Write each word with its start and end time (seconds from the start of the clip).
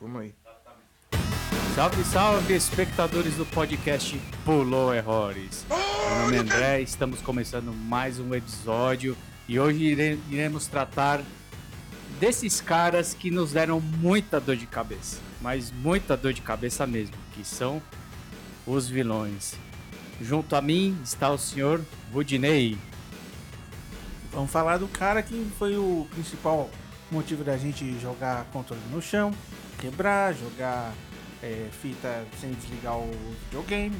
Vamos 0.00 0.22
aí. 0.22 0.34
Salve, 1.74 2.04
salve, 2.04 2.54
espectadores 2.54 3.34
do 3.36 3.46
podcast 3.46 4.18
Pulou 4.44 4.94
Errores. 4.94 5.64
Meu 5.68 6.18
nome 6.22 6.36
é 6.36 6.40
André, 6.40 6.80
estamos 6.80 7.20
começando 7.20 7.72
mais 7.72 8.18
um 8.18 8.34
episódio 8.34 9.16
e 9.48 9.58
hoje 9.60 9.84
ire- 9.84 10.20
iremos 10.30 10.66
tratar 10.66 11.22
desses 12.18 12.60
caras 12.60 13.14
que 13.14 13.30
nos 13.30 13.52
deram 13.52 13.80
muita 13.80 14.40
dor 14.40 14.56
de 14.56 14.66
cabeça, 14.66 15.18
mas 15.40 15.70
muita 15.70 16.16
dor 16.16 16.32
de 16.32 16.42
cabeça 16.42 16.86
mesmo, 16.86 17.14
que 17.32 17.44
são 17.44 17.80
os 18.66 18.88
vilões. 18.88 19.54
Junto 20.20 20.56
a 20.56 20.60
mim 20.62 20.98
está 21.04 21.30
o 21.30 21.38
senhor 21.38 21.80
Rudinei. 22.12 22.76
Vamos 24.32 24.50
falar 24.50 24.78
do 24.78 24.88
cara 24.88 25.22
que 25.22 25.48
foi 25.58 25.76
o 25.76 26.08
principal 26.10 26.68
motivo 27.10 27.44
da 27.44 27.56
gente 27.56 27.98
jogar 28.00 28.44
controle 28.46 28.82
no 28.90 29.00
chão, 29.00 29.32
quebrar, 29.78 30.34
jogar 30.34 30.92
é, 31.42 31.68
fita 31.70 32.24
sem 32.40 32.50
desligar 32.52 32.98
o 32.98 33.10
videogame, 33.44 33.96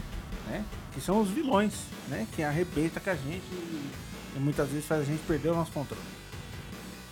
né? 0.46 0.64
Que 0.92 1.00
são 1.00 1.20
os 1.20 1.28
vilões, 1.30 1.74
né? 2.08 2.26
Que 2.34 2.42
arrebenta 2.42 3.00
com 3.00 3.10
a 3.10 3.14
gente 3.14 3.44
e, 3.52 3.90
e 4.36 4.40
muitas 4.40 4.68
vezes 4.68 4.86
faz 4.86 5.02
a 5.02 5.04
gente 5.04 5.22
perder 5.26 5.50
o 5.50 5.54
nosso 5.54 5.72
controle. 5.72 6.02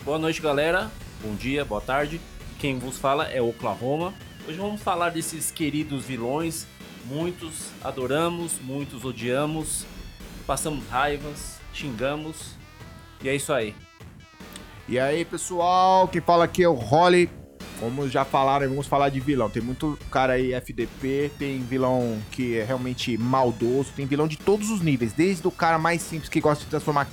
Boa 0.04 0.18
noite, 0.18 0.40
galera. 0.40 0.90
Bom 1.22 1.34
dia, 1.34 1.64
boa 1.64 1.80
tarde. 1.80 2.20
Quem 2.58 2.78
vos 2.78 2.98
fala 2.98 3.26
é 3.28 3.40
Oklahoma. 3.40 4.14
Hoje 4.46 4.58
vamos 4.58 4.82
falar 4.82 5.10
desses 5.10 5.50
queridos 5.50 6.04
vilões. 6.04 6.66
Muitos 7.04 7.70
adoramos, 7.82 8.54
muitos 8.60 9.04
odiamos, 9.04 9.86
passamos 10.46 10.86
raivas, 10.88 11.58
xingamos. 11.72 12.56
E 13.22 13.28
é 13.28 13.34
isso 13.34 13.52
aí. 13.52 13.74
E 14.88 14.98
aí, 14.98 15.24
pessoal, 15.24 16.06
quem 16.08 16.20
fala 16.20 16.44
aqui 16.44 16.62
é 16.62 16.68
o 16.68 16.74
Holly. 16.74 17.30
Como 17.78 18.08
já 18.08 18.24
falaram, 18.24 18.68
vamos 18.68 18.86
falar 18.86 19.10
de 19.10 19.20
vilão. 19.20 19.50
Tem 19.50 19.62
muito 19.62 19.98
cara 20.10 20.34
aí 20.34 20.52
FDP, 20.54 21.30
tem 21.38 21.58
vilão 21.60 22.18
que 22.30 22.56
é 22.56 22.64
realmente 22.64 23.16
maldoso, 23.18 23.92
tem 23.94 24.06
vilão 24.06 24.26
de 24.26 24.36
todos 24.36 24.70
os 24.70 24.80
níveis, 24.80 25.12
desde 25.12 25.46
o 25.46 25.50
cara 25.50 25.78
mais 25.78 26.00
simples 26.02 26.28
que 26.28 26.40
gosta 26.40 26.64
de 26.64 26.70
transformar 26.70 27.06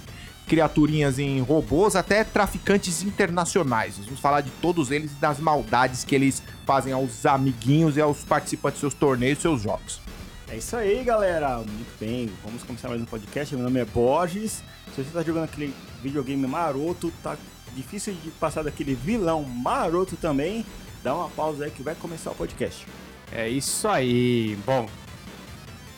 criaturinhas 0.47 1.19
em 1.19 1.39
robôs 1.41 1.95
até 1.95 2.23
traficantes 2.23 3.03
internacionais. 3.03 3.97
Vamos 3.97 4.19
falar 4.19 4.41
de 4.41 4.51
todos 4.61 4.91
eles 4.91 5.11
e 5.11 5.15
das 5.15 5.39
maldades 5.39 6.03
que 6.03 6.15
eles 6.15 6.43
fazem 6.65 6.93
aos 6.93 7.25
amiguinhos 7.25 7.97
e 7.97 8.01
aos 8.01 8.23
participantes 8.23 8.77
de 8.77 8.81
seus 8.81 8.93
torneios, 8.93 9.39
seus 9.39 9.61
jogos. 9.61 10.01
É 10.49 10.57
isso 10.57 10.75
aí, 10.75 11.03
galera. 11.03 11.57
Muito 11.57 11.99
bem, 11.99 12.29
vamos 12.43 12.63
começar 12.63 12.89
mais 12.89 13.01
um 13.01 13.05
podcast. 13.05 13.55
Meu 13.55 13.63
nome 13.63 13.79
é 13.79 13.85
Borges. 13.85 14.63
Se 14.93 14.97
você 14.97 15.01
está 15.01 15.23
jogando 15.23 15.45
aquele 15.45 15.73
videogame 16.01 16.45
maroto, 16.45 17.11
tá 17.23 17.35
difícil 17.75 18.13
de 18.23 18.31
passar 18.31 18.63
daquele 18.63 18.95
vilão 18.95 19.43
maroto 19.43 20.15
também, 20.15 20.65
dá 21.03 21.15
uma 21.15 21.29
pausa 21.29 21.65
aí 21.65 21.71
que 21.71 21.83
vai 21.83 21.95
começar 21.95 22.31
o 22.31 22.35
podcast. 22.35 22.85
É 23.31 23.49
isso 23.49 23.87
aí. 23.87 24.57
Bom, 24.65 24.87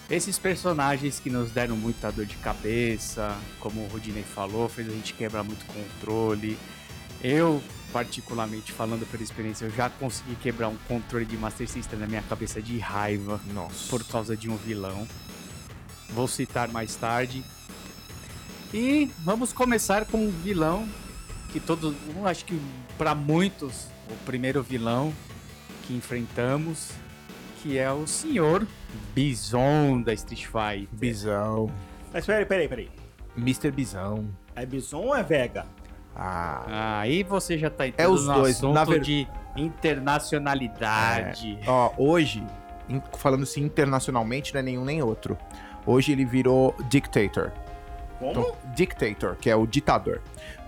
esses 0.10 0.38
personagens 0.38 1.20
que 1.20 1.30
nos 1.30 1.52
deram 1.52 1.76
muita 1.76 2.12
dor 2.12 2.26
de 2.26 2.36
cabeça, 2.38 3.36
como 3.60 3.82
o 3.82 3.88
Rudinei 3.88 4.24
falou, 4.24 4.70
fez 4.70 4.88
a 4.88 4.92
gente 4.92 5.14
quebrar 5.14 5.44
muito 5.44 5.66
controle. 5.66 6.58
Eu, 7.24 7.62
particularmente 7.92 8.72
falando 8.72 9.10
por 9.10 9.20
experiência, 9.20 9.66
eu 9.66 9.72
já 9.72 9.90
consegui 9.90 10.36
quebrar 10.36 10.68
um 10.68 10.78
controle 10.88 11.26
de 11.26 11.36
Master 11.36 11.68
System 11.68 12.00
na 12.00 12.06
minha 12.06 12.22
cabeça 12.22 12.62
de 12.62 12.78
raiva 12.78 13.40
Nossa. 13.52 13.90
por 13.90 14.04
causa 14.06 14.38
de 14.38 14.50
um 14.50 14.56
vilão. 14.58 15.08
Vou 16.10 16.28
citar 16.28 16.70
mais 16.70 16.96
tarde. 16.96 17.44
E 18.74 19.10
vamos 19.24 19.52
começar 19.52 20.06
com 20.06 20.18
um 20.18 20.30
vilão 20.30 20.88
que 21.56 21.60
todos, 21.62 21.96
eu 22.18 22.28
acho 22.28 22.44
que 22.44 22.60
para 22.98 23.16
muitos, 23.16 23.88
o 24.10 24.16
primeiro 24.26 24.62
vilão 24.62 25.14
que 25.84 25.94
enfrentamos, 25.96 26.90
que 27.62 27.78
é 27.78 27.90
o 27.90 28.06
senhor 28.06 28.68
Bison 29.14 30.02
da 30.02 30.12
Street 30.14 30.46
Fighter. 30.48 30.90
Bisão. 30.92 31.72
Mas 32.12 32.26
peraí, 32.26 32.46
peraí, 32.46 32.68
peraí. 32.68 32.90
Mr. 33.38 33.72
Bisão. 33.72 34.28
É 34.54 34.66
Bison 34.66 34.98
ou 35.04 35.16
é 35.16 35.24
Vega? 35.24 35.66
Ah. 36.14 37.00
Aí 37.00 37.24
você 37.24 37.58
já 37.58 37.70
tá 37.70 37.86
É 37.86 37.90
entrando 37.90 38.14
os 38.14 38.28
no 38.28 38.34
dois, 38.34 38.58
assunto 38.58 38.74
na 38.74 38.84
ver- 38.84 39.00
de 39.00 39.26
internacionalidade. 39.56 41.58
Ó, 41.66 41.94
hoje, 41.98 42.44
in- 42.90 43.02
falando 43.18 43.44
assim 43.44 43.62
internacionalmente, 43.64 44.54
não 44.54 44.60
é 44.60 44.64
nenhum 44.64 44.84
nem 44.84 45.02
outro. 45.02 45.38
Hoje 45.86 46.12
ele 46.12 46.26
virou 46.26 46.76
dictator. 46.90 47.52
Como? 48.20 48.32
Então, 48.32 48.56
dictator, 48.74 49.36
que 49.36 49.50
é 49.50 49.56
o 49.56 49.66
ditador. 49.66 50.22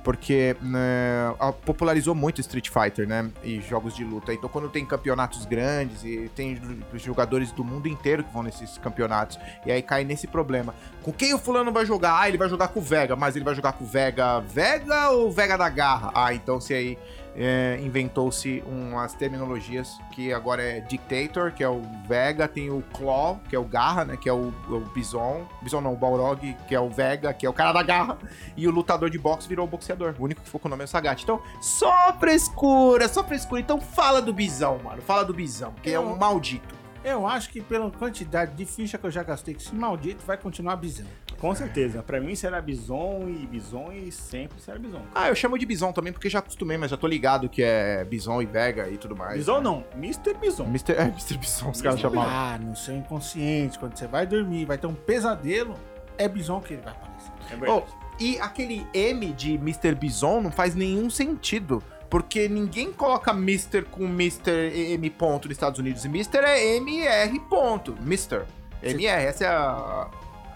Porque 0.03 0.55
né, 0.61 1.33
popularizou 1.65 2.15
muito 2.15 2.39
Street 2.39 2.69
Fighter, 2.69 3.05
né? 3.05 3.29
E 3.43 3.59
jogos 3.59 3.93
de 3.93 4.05
luta. 4.05 4.33
Então, 4.33 4.47
quando 4.47 4.69
tem 4.69 4.85
campeonatos 4.85 5.43
grandes 5.43 6.01
e 6.05 6.31
tem 6.33 6.57
jogadores 6.93 7.51
do 7.51 7.61
mundo 7.61 7.89
inteiro 7.89 8.23
que 8.23 8.31
vão 8.31 8.41
nesses 8.41 8.77
campeonatos, 8.77 9.37
e 9.65 9.71
aí 9.71 9.81
cai 9.81 10.05
nesse 10.05 10.25
problema. 10.25 10.73
Com 11.03 11.11
quem 11.11 11.33
o 11.33 11.37
fulano 11.37 11.73
vai 11.73 11.85
jogar? 11.85 12.21
Ah, 12.21 12.29
ele 12.29 12.37
vai 12.37 12.47
jogar 12.47 12.69
com 12.69 12.79
o 12.79 12.83
Vega, 12.83 13.17
mas 13.17 13.35
ele 13.35 13.43
vai 13.43 13.53
jogar 13.53 13.73
com 13.73 13.83
o 13.83 13.87
Vega 13.87 14.39
Vega 14.39 15.09
ou 15.09 15.29
Vega 15.29 15.57
da 15.57 15.67
Garra? 15.67 16.11
Ah, 16.15 16.33
então 16.33 16.61
se 16.61 16.73
aí 16.73 16.97
é, 17.37 17.79
inventou-se 17.83 18.63
umas 18.65 19.13
terminologias 19.13 19.99
que 20.11 20.33
agora 20.33 20.63
é 20.63 20.79
Dictator, 20.79 21.51
que 21.53 21.63
é 21.63 21.69
o 21.69 21.83
Vega, 22.07 22.47
tem 22.47 22.71
o 22.71 22.83
Claw, 22.93 23.39
que 23.47 23.55
é 23.55 23.59
o 23.59 23.63
Garra, 23.63 24.03
né? 24.05 24.17
Que 24.17 24.27
é 24.27 24.33
o, 24.33 24.51
o 24.67 24.79
Bison. 24.93 25.47
Bison 25.61 25.79
não, 25.79 25.93
o 25.93 25.95
Balrog, 25.95 26.57
que 26.67 26.73
é 26.73 26.79
o 26.79 26.89
Vega, 26.89 27.31
que 27.33 27.45
é 27.45 27.49
o 27.49 27.53
cara 27.53 27.71
da 27.71 27.83
garra. 27.83 28.17
E 28.55 28.67
o 28.67 28.71
lutador 28.71 29.09
de 29.09 29.19
boxe 29.19 29.47
virou 29.47 29.65
o 29.65 29.69
boxeador. 29.69 30.15
O 30.17 30.23
único 30.23 30.41
que 30.41 30.47
ficou 30.47 30.59
com 30.59 30.67
o 30.67 30.71
nome 30.71 30.81
é 30.81 30.85
o 30.85 30.87
Sagat. 30.87 31.21
Então, 31.21 31.39
só 31.61 32.13
frescura, 32.19 33.07
só 33.07 33.23
frescura. 33.23 33.61
Então 33.61 33.79
fala 33.79 34.19
do 34.19 34.33
Bisão, 34.33 34.79
mano. 34.83 35.01
Fala 35.03 35.23
do 35.23 35.33
Bisão, 35.33 35.73
que 35.83 35.91
é 35.91 35.99
um 35.99 36.15
maldito. 36.15 36.76
Eu 37.03 37.27
acho 37.27 37.49
que 37.49 37.61
pela 37.61 37.89
quantidade 37.91 38.53
de 38.53 38.65
ficha 38.65 38.97
que 38.97 39.05
eu 39.05 39.11
já 39.11 39.23
gastei 39.23 39.53
com 39.53 39.61
esse 39.61 39.73
maldito, 39.73 40.25
vai 40.25 40.37
continuar 40.37 40.75
bizando. 40.75 41.09
Com 41.39 41.53
certeza. 41.53 42.01
Pra 42.01 42.19
mim 42.19 42.35
será 42.35 42.59
Bison 42.59 43.27
e 43.27 43.45
Bison 43.45 43.91
e 43.91 44.11
sempre 44.11 44.59
será 44.59 44.79
Bison. 44.79 45.01
Ah, 45.13 45.29
eu 45.29 45.35
chamo 45.35 45.57
de 45.57 45.65
Bison 45.65 45.91
também 45.91 46.11
porque 46.11 46.29
já 46.29 46.39
acostumei, 46.39 46.77
mas 46.77 46.89
já 46.89 46.97
tô 46.97 47.05
ligado 47.07 47.47
que 47.47 47.61
é 47.61 48.03
Bison 48.03 48.41
e 48.41 48.45
Vega 48.45 48.89
e 48.89 48.97
tudo 48.97 49.15
mais. 49.15 49.37
Bison 49.37 49.57
né? 49.57 49.63
não, 49.63 49.85
Mr. 49.95 50.33
Bison. 50.33 50.65
Mr. 50.65 50.93
É, 50.93 51.03
Mr. 51.03 51.37
Bison, 51.37 51.69
os 51.69 51.81
caras 51.81 51.97
Bison. 51.97 52.09
chamavam. 52.09 52.31
Ah, 52.33 52.57
no 52.57 52.75
seu 52.75 52.95
inconsciente, 52.95 53.77
quando 53.77 53.95
você 53.95 54.07
vai 54.07 54.25
dormir, 54.25 54.65
vai 54.65 54.77
ter 54.77 54.87
um 54.87 54.95
pesadelo, 54.95 55.75
é 56.17 56.27
bison 56.27 56.59
que 56.59 56.73
ele 56.73 56.81
vai 56.81 56.93
aparecer. 56.93 57.31
É 57.51 57.55
verdade. 57.55 57.85
E 58.19 58.39
aquele 58.39 58.85
M 58.95 59.31
de 59.33 59.53
Mr. 59.55 59.93
Bison 59.93 60.41
não 60.41 60.51
faz 60.51 60.73
nenhum 60.73 61.07
sentido. 61.07 61.83
Porque 62.09 62.47
ninguém 62.47 62.91
coloca 62.93 63.31
Mr. 63.31 63.83
com 63.83 64.05
Mr. 64.05 64.71
M 64.93 65.09
ponto 65.09 65.47
nos 65.47 65.55
Estados 65.55 65.79
Unidos. 65.79 66.05
Mr. 66.05 66.37
é 66.45 66.75
MR 66.77 67.39
ponto. 67.41 67.95
Mr. 68.01 68.43
MR, 68.81 69.23
essa 69.25 69.43
é 69.43 69.47
a, 69.47 70.07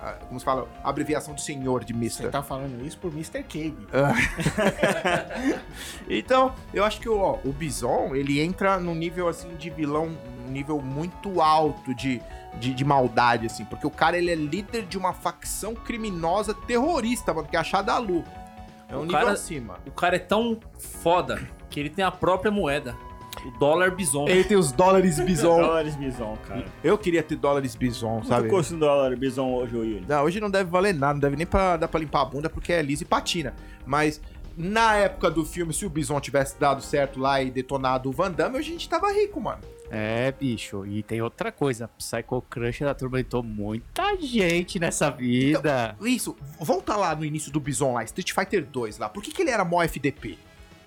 a- 0.01 0.13
Como 0.27 0.39
se 0.39 0.45
fala? 0.45 0.67
A 0.83 0.89
abreviação 0.89 1.33
do 1.33 1.41
senhor 1.41 1.83
de 1.83 1.91
Você 1.93 2.23
Mr. 2.23 2.29
tá 2.31 2.41
falando 2.41 2.85
isso 2.85 2.97
por 2.97 3.11
Mr. 3.11 3.43
Cave. 3.43 3.75
Então, 6.09 6.53
eu 6.73 6.83
acho 6.83 6.99
que 6.99 7.09
ó, 7.09 7.37
o 7.43 7.51
Bison, 7.51 8.15
ele 8.15 8.39
entra 8.41 8.79
num 8.79 8.95
nível, 8.95 9.27
assim, 9.27 9.55
de 9.55 9.69
vilão, 9.69 10.09
um 10.47 10.51
nível 10.51 10.81
muito 10.81 11.41
alto 11.41 11.93
de, 11.95 12.21
de, 12.59 12.73
de 12.73 12.85
maldade, 12.85 13.45
assim. 13.45 13.65
Porque 13.65 13.85
o 13.87 13.91
cara, 13.91 14.17
ele 14.17 14.31
é 14.31 14.35
líder 14.35 14.83
de 14.85 14.97
uma 14.97 15.13
facção 15.13 15.73
criminosa 15.73 16.53
terrorista, 16.53 17.33
mano, 17.33 17.47
que 17.47 17.55
é 17.55 17.59
a 17.59 17.63
Shadalu. 17.63 18.23
É 18.91 18.95
um 18.95 18.99
O 19.01 19.05
nível 19.05 19.19
cara- 19.19 19.31
acima. 19.31 19.75
O 19.87 19.91
cara 19.91 20.15
é 20.15 20.19
tão 20.19 20.59
foda 20.77 21.39
que 21.69 21.79
ele 21.79 21.89
tem 21.89 22.03
a 22.03 22.11
própria 22.11 22.51
moeda. 22.51 22.95
O 23.45 23.51
dólar 23.57 23.91
bison. 23.95 24.27
Ele 24.27 24.43
tem 24.43 24.57
os 24.57 24.71
dólares 24.71 25.17
Bison. 25.19 25.57
Dólares 25.61 25.95
Bison, 25.95 26.37
cara. 26.47 26.65
eu 26.83 26.95
queria 26.97 27.23
ter 27.23 27.37
dólares 27.37 27.75
Bison, 27.75 28.15
Quanto 28.17 28.27
sabe? 28.27 28.49
custa 28.49 28.75
um 28.75 28.79
dólar 28.79 29.15
Bison 29.15 29.53
hoje, 29.53 29.73
Yuri? 29.75 30.05
Não, 30.07 30.23
hoje 30.23 30.39
não 30.39 30.51
deve 30.51 30.69
valer 30.69 30.93
nada, 30.93 31.13
não 31.13 31.19
deve 31.21 31.37
nem 31.37 31.45
pra, 31.47 31.77
dar 31.77 31.87
pra 31.87 31.99
limpar 31.99 32.21
a 32.21 32.25
bunda 32.25 32.49
porque 32.49 32.73
é 32.73 32.81
liso 32.81 33.01
e 33.03 33.05
patina. 33.05 33.55
Mas 33.85 34.21
na 34.57 34.95
época 34.95 35.29
do 35.31 35.45
filme, 35.45 35.73
se 35.73 35.85
o 35.85 35.89
Bison 35.89 36.19
tivesse 36.19 36.59
dado 36.59 36.81
certo 36.81 37.19
lá 37.19 37.41
e 37.41 37.49
detonado 37.51 38.09
o 38.09 38.11
Van 38.11 38.31
Damme, 38.31 38.57
a 38.57 38.61
gente 38.61 38.87
tava 38.89 39.11
rico, 39.11 39.39
mano. 39.39 39.61
É, 39.89 40.31
bicho. 40.31 40.85
E 40.85 41.03
tem 41.03 41.21
outra 41.21 41.51
coisa. 41.51 41.89
Psycho 41.97 42.41
Crusher 42.49 42.87
atormentou 42.87 43.43
muita 43.43 44.15
gente 44.17 44.79
nessa 44.79 45.09
vida. 45.09 45.95
Isso, 46.01 46.35
volta 46.59 46.95
lá 46.95 47.13
no 47.13 47.25
início 47.25 47.51
do 47.51 47.59
Bison 47.59 47.93
lá, 47.93 48.03
Street 48.05 48.31
Fighter 48.31 48.65
2 48.65 48.97
lá. 48.97 49.09
Por 49.09 49.21
que, 49.21 49.31
que 49.31 49.41
ele 49.41 49.51
era 49.51 49.65
mó 49.65 49.83
FDP? 49.83 50.37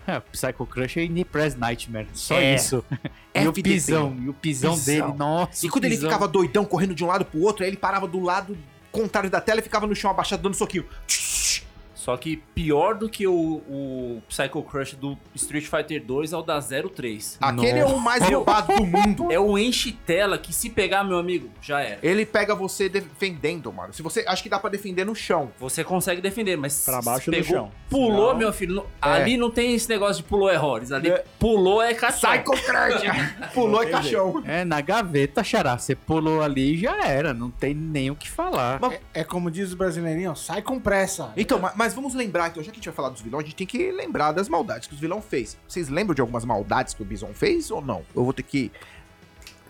É, 0.06 0.20
Psycho 0.20 0.66
Crusher 0.66 1.04
e 1.04 1.08
Nipress 1.08 1.56
Nightmare. 1.56 2.08
Só 2.14 2.34
É. 2.34 2.54
isso. 2.54 2.84
E 3.36 3.48
o 3.48 3.52
pisão. 3.52 4.16
E 4.22 4.28
o 4.28 4.32
pisão, 4.32 4.78
dele, 4.78 5.12
nossa. 5.14 5.66
E 5.66 5.68
quando 5.68 5.86
ele 5.86 5.96
ficava 5.96 6.28
doidão, 6.28 6.64
correndo 6.64 6.94
de 6.94 7.02
um 7.02 7.08
lado 7.08 7.24
pro 7.24 7.40
outro, 7.40 7.64
aí 7.64 7.68
ele 7.70 7.76
parava 7.76 8.06
do 8.06 8.20
lado 8.20 8.56
contrário 8.92 9.28
da 9.28 9.40
tela 9.40 9.58
e 9.58 9.62
ficava 9.62 9.88
no 9.88 9.94
chão 9.96 10.08
abaixado 10.08 10.40
dando 10.40 10.54
soquinho. 10.54 10.84
Só 12.04 12.18
que 12.18 12.36
pior 12.54 12.94
do 12.96 13.08
que 13.08 13.26
o, 13.26 13.32
o 13.66 14.22
Psycho 14.28 14.62
Crush 14.62 14.94
do 14.94 15.16
Street 15.34 15.64
Fighter 15.64 16.04
2 16.04 16.34
é 16.34 16.36
o 16.36 16.42
da 16.42 16.60
03. 16.60 17.38
Aquele 17.40 17.78
é 17.78 17.86
o 17.86 17.98
mais 17.98 18.22
roubado 18.28 18.74
do 18.76 18.84
mundo. 18.84 19.28
É 19.32 19.38
o 19.40 19.56
enche-tela 19.58 20.36
que 20.36 20.52
se 20.52 20.68
pegar, 20.68 21.02
meu 21.02 21.16
amigo, 21.18 21.48
já 21.62 21.80
era. 21.80 21.98
Ele 22.02 22.26
pega 22.26 22.54
você 22.54 22.90
defendendo, 22.90 23.72
mano. 23.72 23.94
Se 23.94 24.02
você 24.02 24.22
acho 24.28 24.42
que 24.42 24.50
dá 24.50 24.58
pra 24.58 24.68
defender 24.68 25.04
no 25.06 25.14
chão. 25.14 25.50
Você 25.58 25.82
consegue 25.82 26.20
defender, 26.20 26.56
mas 26.58 26.84
Pra 26.84 27.00
baixo 27.00 27.30
do 27.30 27.42
chão. 27.42 27.70
Pulou, 27.88 28.26
Senão- 28.28 28.36
meu 28.38 28.52
filho. 28.52 28.74
não- 28.74 28.82
É. 29.02 29.14
Ali 29.14 29.36
não 29.38 29.50
tem 29.50 29.74
esse 29.74 29.88
negócio 29.88 30.22
de 30.22 30.28
pulou 30.28 30.50
errores. 30.50 30.92
Ali 30.92 31.08
É. 31.10 31.24
pulou 31.38 31.80
é 31.82 31.94
caixão. 31.94 32.30
Psycho 32.30 32.50
Crush! 32.52 33.04
Pulou 33.54 33.80
e 33.82 33.86
tem 33.86 33.92
caixão. 33.94 34.42
É, 34.46 34.64
na 34.64 34.80
gaveta, 34.82 35.42
xará. 35.42 35.78
Você 35.78 35.94
pulou 35.94 36.42
ali 36.42 36.74
e 36.74 36.78
já 36.78 37.06
era. 37.06 37.32
Não 37.32 37.50
tem 37.50 37.72
nem 37.74 38.10
o 38.10 38.14
que 38.16 38.30
falar. 38.30 38.78
É, 39.14 39.20
é 39.20 39.24
como 39.24 39.50
diz 39.50 39.72
o 39.72 39.76
brasileirinho, 39.76 40.34
sai 40.36 40.60
com 40.60 40.78
pressa. 40.78 41.32
Então, 41.36 41.58
ma- 41.58 41.72
mas 41.74 41.93
vamos 41.94 42.14
lembrar, 42.14 42.48
então, 42.50 42.62
já 42.62 42.70
que 42.70 42.76
a 42.76 42.80
gente 42.80 42.86
vai 42.86 42.94
falar 42.94 43.08
dos 43.10 43.20
vilões, 43.20 43.44
a 43.44 43.46
gente 43.46 43.56
tem 43.56 43.66
que 43.66 43.90
lembrar 43.92 44.32
das 44.32 44.48
maldades 44.48 44.86
que 44.88 44.94
os 44.94 45.00
vilões 45.00 45.24
fez. 45.24 45.56
Vocês 45.68 45.88
lembram 45.88 46.14
de 46.14 46.20
algumas 46.20 46.44
maldades 46.44 46.94
que 46.94 47.02
o 47.02 47.04
Bison 47.04 47.32
fez 47.34 47.70
ou 47.70 47.80
não? 47.80 48.02
Eu 48.14 48.24
vou 48.24 48.32
ter 48.32 48.42
que 48.42 48.70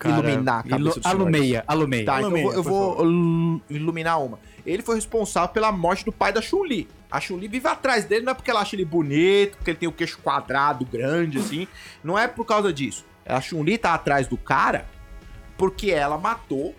iluminar 0.05 0.61
a 0.61 0.63
cabeça 0.63 0.99
ilu-. 0.99 1.09
Alumeia, 1.09 1.65
alumeia. 1.67 2.05
Tá, 2.05 2.19
então 2.21 2.37
eu 2.37 2.43
vou, 2.43 2.53
eu 2.55 2.63
vou 2.63 3.05
ilu- 3.07 3.63
iluminar 3.71 4.21
uma. 4.23 4.39
Ele 4.67 4.83
foi 4.83 4.97
responsável 4.97 5.49
pela 5.51 5.71
morte 5.73 6.05
do 6.05 6.13
pai 6.13 6.33
da 6.33 6.43
Chun-Li. 6.43 6.89
A 7.11 7.21
Chun-Li 7.21 7.49
vive 7.49 7.69
atrás 7.69 8.05
dele, 8.05 8.25
não 8.25 8.33
é 8.33 8.35
porque 8.35 8.51
ela 8.51 8.61
acha 8.61 8.75
ele 8.75 8.85
bonito, 8.85 9.57
porque 9.57 9.71
ele 9.71 9.79
tem 9.79 9.89
o 9.89 9.93
queixo 9.93 10.19
quadrado, 10.19 10.85
grande, 10.85 11.39
assim. 11.39 11.69
Não 12.03 12.19
é 12.19 12.27
por 12.27 12.45
causa 12.45 12.73
disso. 12.73 13.05
A 13.25 13.41
Chun-Li 13.41 13.79
tá 13.79 13.95
atrás 13.95 14.27
do 14.27 14.37
cara 14.37 14.87
porque 15.57 15.91
ela 15.91 16.19
matou 16.19 16.75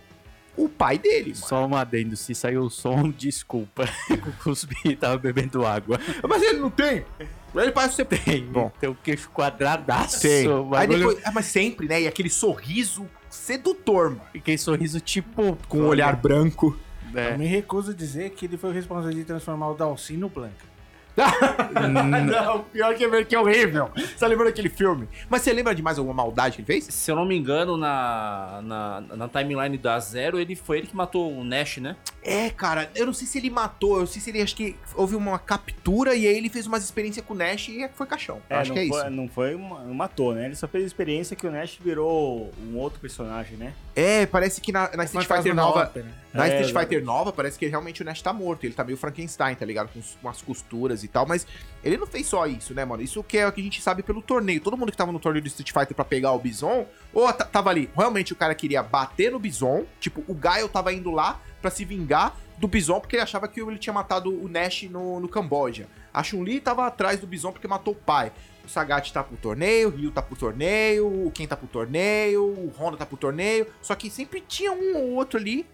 o 0.58 0.70
pai 0.70 0.98
dele, 0.98 1.34
mano. 1.34 1.36
Só 1.36 1.66
um 1.66 1.76
adendo, 1.76 2.16
se 2.16 2.34
saiu 2.34 2.64
o 2.64 2.70
som, 2.70 3.10
desculpa. 3.18 3.88
Eu 4.10 4.34
cuspi, 4.44 4.96
tava 4.96 5.18
bebendo 5.18 5.66
água. 5.66 6.00
Mas 6.28 6.42
ele 6.42 6.60
não 6.60 6.70
tem. 6.70 7.06
Ele 7.54 7.72
parece 7.72 7.96
ser... 7.96 8.06
Tem, 8.06 8.46
Bom. 8.46 8.72
tem 8.80 8.90
o 8.90 8.96
queixo 8.96 9.30
quadradaço. 9.30 10.22
Tem. 10.22 10.48
o 10.48 10.76
Aí 10.76 10.88
depois, 10.88 11.20
ah, 11.24 11.32
mas 11.32 11.46
sempre, 11.46 11.88
né? 11.88 12.02
E 12.02 12.08
aquele 12.08 12.30
sorriso 12.30 13.08
sedutor, 13.30 14.10
mano. 14.12 14.22
Fiquei 14.34 14.58
sorriso 14.58 15.00
tipo... 15.00 15.58
Com 15.70 15.80
um 15.80 15.88
olhar 15.88 16.16
branco. 16.16 16.78
É. 17.14 17.34
Eu 17.34 17.38
me 17.38 17.46
recuso 17.46 17.92
a 17.92 17.94
dizer 17.94 18.32
que 18.32 18.46
ele 18.46 18.58
foi 18.58 18.72
o 18.72 18.74
responsável 18.74 19.16
de 19.16 19.24
transformar 19.24 19.70
o 19.70 19.74
Dalsin 19.74 20.18
no 20.18 20.28
Blanca. 20.28 20.75
não, 22.26 22.64
pior 22.64 22.94
que 22.96 23.06
é 23.06 23.24
que 23.24 23.36
é 23.36 23.40
horrível. 23.40 23.90
Você 23.96 24.16
tá 24.16 24.28
lembrando 24.28 24.50
daquele 24.50 24.70
filme? 24.70 25.08
Mas 25.30 25.42
você 25.42 25.54
lembra 25.54 25.74
de 25.74 25.82
mais 25.82 25.98
alguma 25.98 26.14
maldade 26.14 26.56
que 26.56 26.62
ele 26.62 26.82
fez? 26.82 26.94
Se 26.94 27.12
eu 27.12 27.16
não 27.16 27.26
me 27.26 27.38
engano, 27.38 27.78
na, 27.78 28.62
na, 28.64 29.02
na 29.16 29.28
timeline 29.30 29.78
da 29.78 30.00
Zero, 30.00 30.40
ele 30.40 30.56
foi 30.56 30.80
ele 30.80 30.88
que 30.88 30.96
matou 30.96 31.32
o 31.32 31.44
Nash, 31.44 31.78
né? 31.78 31.96
É, 32.28 32.50
cara, 32.50 32.90
eu 32.96 33.06
não 33.06 33.14
sei 33.14 33.28
se 33.28 33.38
ele 33.38 33.52
matou, 33.52 34.00
eu 34.00 34.08
sei 34.08 34.20
se 34.20 34.32
ele 34.32 34.42
acho 34.42 34.56
que 34.56 34.76
houve 34.96 35.16
uma 35.16 35.38
captura 35.38 36.16
e 36.16 36.26
aí 36.28 36.36
ele 36.36 36.50
fez 36.50 36.66
umas 36.66 36.84
experiências 36.84 37.24
com 37.24 37.36
o 37.36 37.38
Nash 37.38 37.70
e 37.70 37.88
foi 37.94 38.08
caixão. 38.08 38.42
É, 38.50 38.56
acho 38.56 38.70
não 38.70 38.76
que 38.76 38.86
é 38.86 38.88
foi, 38.88 39.00
isso. 39.02 39.10
Não 39.12 39.28
foi, 39.30 39.54
uma- 39.54 39.84
não 39.84 39.94
matou, 39.94 40.34
né? 40.34 40.46
Ele 40.46 40.56
só 40.56 40.68
fez 40.68 40.84
a 40.84 40.88
experiência 40.88 41.36
que 41.36 41.46
o 41.46 41.52
Nash 41.52 41.78
virou 41.80 42.52
um 42.68 42.78
outro 42.78 43.00
personagem, 43.00 43.58
né? 43.58 43.74
É, 43.96 44.26
parece 44.26 44.60
que 44.60 44.72
na, 44.72 44.90
na 44.98 45.04
Street 45.06 45.28
Fighter 45.28 45.54
da 45.56 45.62
nova. 45.62 45.84
ópera. 45.84 46.06
Na 46.34 46.48
É, 46.48 46.62
Street. 46.62 46.84
Fighter 46.84 47.04
nova, 47.06 47.32
parece 47.32 47.58
que 47.60 47.66
realmente 47.68 48.02
o 48.02 48.06
Nash 48.06 48.22
tá 48.22 48.34
morto. 48.34 48.66
Ele 48.66 48.74
tá 48.74 48.84
meio 48.84 48.98
Frankenstein, 48.98 49.56
tá 49.56 49.66
ligado? 49.66 49.90
Com 49.94 50.00
os- 50.00 50.18
com 50.22 50.28
as 50.28 50.42
costuras 50.42 51.04
e 51.04 51.08
tal. 51.08 51.26
Mas 51.28 51.46
ele 51.84 51.96
não 51.96 52.08
fez 52.08 52.26
só 52.28 52.46
isso, 52.48 52.74
né, 52.74 52.84
mano? 52.84 53.04
Isso 53.04 53.24
que 53.24 53.38
é 53.38 53.48
o 53.48 53.52
que 53.52 53.62
a 53.62 53.64
gente 53.64 53.82
sabe 53.82 54.02
pelo 54.04 54.22
torneio. 54.22 54.60
Todo 54.60 54.76
mundo 54.76 54.92
que 54.92 54.98
tava 54.98 55.12
no 55.12 55.20
torneio 55.20 55.44
do 55.44 55.48
Street 55.48 55.72
Fighter 55.72 55.96
pra 55.96 56.04
pegar 56.04 56.32
o 56.34 56.40
Bison, 56.40 56.86
ou 57.14 57.32
tava 57.32 57.70
ali, 57.70 57.90
realmente 57.96 58.34
o 58.34 58.36
cara 58.36 58.54
queria 58.56 58.82
bater 58.84 59.32
no 59.32 59.38
Bison. 59.40 59.86
Tipo, 60.00 60.24
o 60.28 60.34
Gaio 60.34 60.68
tava 60.68 60.92
indo 60.92 61.12
lá 61.12 61.40
pra 61.66 61.72
se 61.72 61.84
vingar 61.84 62.38
do 62.60 62.68
Bison 62.68 63.00
porque 63.00 63.16
ele 63.16 63.24
achava 63.24 63.48
que 63.48 63.60
ele 63.60 63.80
tinha 63.80 63.92
matado 63.92 64.30
o 64.30 64.48
Nash 64.48 64.84
no, 64.84 65.20
no 65.20 65.28
Camboja. 65.28 65.88
A 66.14 66.22
Chun-Li 66.22 66.62
tava 66.62 66.86
atrás 66.86 67.20
do 67.20 67.26
Bison 67.26 67.52
porque 67.52 67.68
matou 67.68 67.96
o 67.96 67.98
pai. 67.98 68.32
O 68.64 68.70
Sagat 68.70 69.12
tá 69.12 69.24
pro 69.24 69.36
torneio, 69.36 69.90
o 69.90 69.92
Ryu 69.92 70.12
tá 70.12 70.22
pro 70.22 70.36
torneio, 70.36 71.08
o 71.08 71.32
Ken 71.32 71.48
tá 71.48 71.58
pro 71.58 71.68
torneio, 71.68 72.44
o 72.44 72.72
Honda 72.78 72.98
tá 72.98 73.06
pro 73.06 73.18
torneio. 73.18 73.66
Só 73.82 73.96
que 73.96 74.12
sempre 74.12 74.42
tinha 74.42 74.72
um 74.72 74.96
ou 74.96 75.14
outro 75.14 75.40
ali 75.40 75.66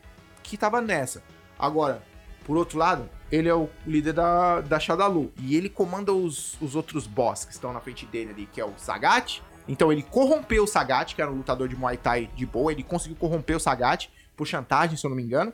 que 0.42 0.56
tava 0.56 0.80
nessa. 0.80 1.22
Agora, 1.60 2.02
por 2.46 2.56
outro 2.56 2.78
lado, 2.78 3.10
ele 3.30 3.50
é 3.50 3.54
o 3.54 3.70
líder 3.86 4.14
da, 4.14 4.62
da 4.62 4.80
Shadalu. 4.80 5.30
E 5.40 5.58
ele 5.58 5.68
comanda 5.68 6.14
os, 6.14 6.60
os 6.62 6.74
outros 6.74 7.06
boss 7.06 7.44
que 7.44 7.52
estão 7.52 7.74
na 7.74 7.82
frente 7.82 8.06
dele 8.06 8.32
ali, 8.32 8.46
que 8.46 8.62
é 8.62 8.66
o 8.66 8.72
Sagat. 8.78 9.44
Então 9.68 9.92
ele 9.92 10.04
corrompeu 10.04 10.64
o 10.64 10.68
Sagat, 10.68 11.14
que 11.14 11.22
era 11.22 11.30
um 11.30 11.36
lutador 11.36 11.68
de 11.68 11.76
Muay 11.76 11.98
Thai 11.98 12.30
de 12.34 12.46
boa. 12.46 12.72
Ele 12.72 12.82
conseguiu 12.82 13.18
corromper 13.18 13.58
o 13.58 13.60
Sagat 13.60 14.10
por 14.38 14.48
chantagem, 14.48 14.96
se 14.96 15.06
eu 15.06 15.10
não 15.10 15.18
me 15.18 15.24
engano. 15.24 15.54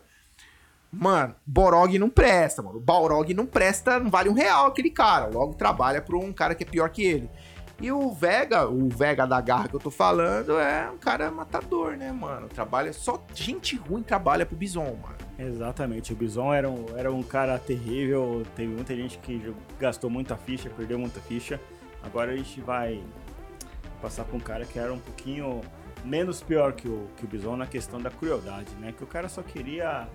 Mano, 0.99 1.35
Borog 1.45 1.97
não 1.99 2.09
presta, 2.09 2.61
mano. 2.61 2.79
Balrog 2.79 3.31
não 3.33 3.45
presta, 3.45 3.99
não 3.99 4.09
vale 4.09 4.29
um 4.29 4.33
real 4.33 4.67
aquele 4.67 4.89
cara. 4.89 5.27
Logo 5.27 5.53
trabalha 5.53 6.01
pra 6.01 6.17
um 6.17 6.33
cara 6.33 6.55
que 6.55 6.63
é 6.63 6.67
pior 6.67 6.89
que 6.89 7.03
ele. 7.03 7.29
E 7.79 7.91
o 7.91 8.11
Vega, 8.11 8.67
o 8.67 8.89
Vega 8.89 9.27
da 9.27 9.39
garra 9.39 9.67
que 9.67 9.75
eu 9.75 9.79
tô 9.79 9.91
falando, 9.91 10.57
é 10.57 10.89
um 10.89 10.97
cara 10.97 11.29
matador, 11.29 11.95
né, 11.95 12.11
mano? 12.11 12.47
Trabalha. 12.47 12.91
Só 12.91 13.23
gente 13.35 13.75
ruim 13.75 14.01
trabalha 14.01 14.43
pro 14.43 14.55
Bison, 14.55 14.97
mano. 14.99 15.15
Exatamente, 15.37 16.11
o 16.13 16.15
Bison 16.15 16.51
era 16.51 16.67
um, 16.67 16.85
era 16.95 17.11
um 17.11 17.21
cara 17.21 17.59
terrível, 17.59 18.43
teve 18.55 18.73
muita 18.73 18.95
gente 18.95 19.19
que 19.19 19.53
gastou 19.79 20.09
muita 20.09 20.35
ficha, 20.35 20.67
perdeu 20.75 20.97
muita 20.97 21.19
ficha. 21.19 21.61
Agora 22.01 22.31
a 22.31 22.35
gente 22.35 22.59
vai 22.61 23.03
passar 24.01 24.23
pra 24.25 24.35
um 24.35 24.39
cara 24.39 24.65
que 24.65 24.79
era 24.79 24.91
um 24.91 24.97
pouquinho 24.97 25.61
menos 26.03 26.41
pior 26.41 26.73
que 26.73 26.87
o, 26.87 27.07
que 27.17 27.25
o 27.25 27.27
Bison 27.27 27.55
na 27.55 27.67
questão 27.67 28.01
da 28.01 28.09
crueldade, 28.09 28.73
né? 28.79 28.91
Que 28.91 29.03
o 29.03 29.07
cara 29.07 29.29
só 29.29 29.43
queria 29.43 30.07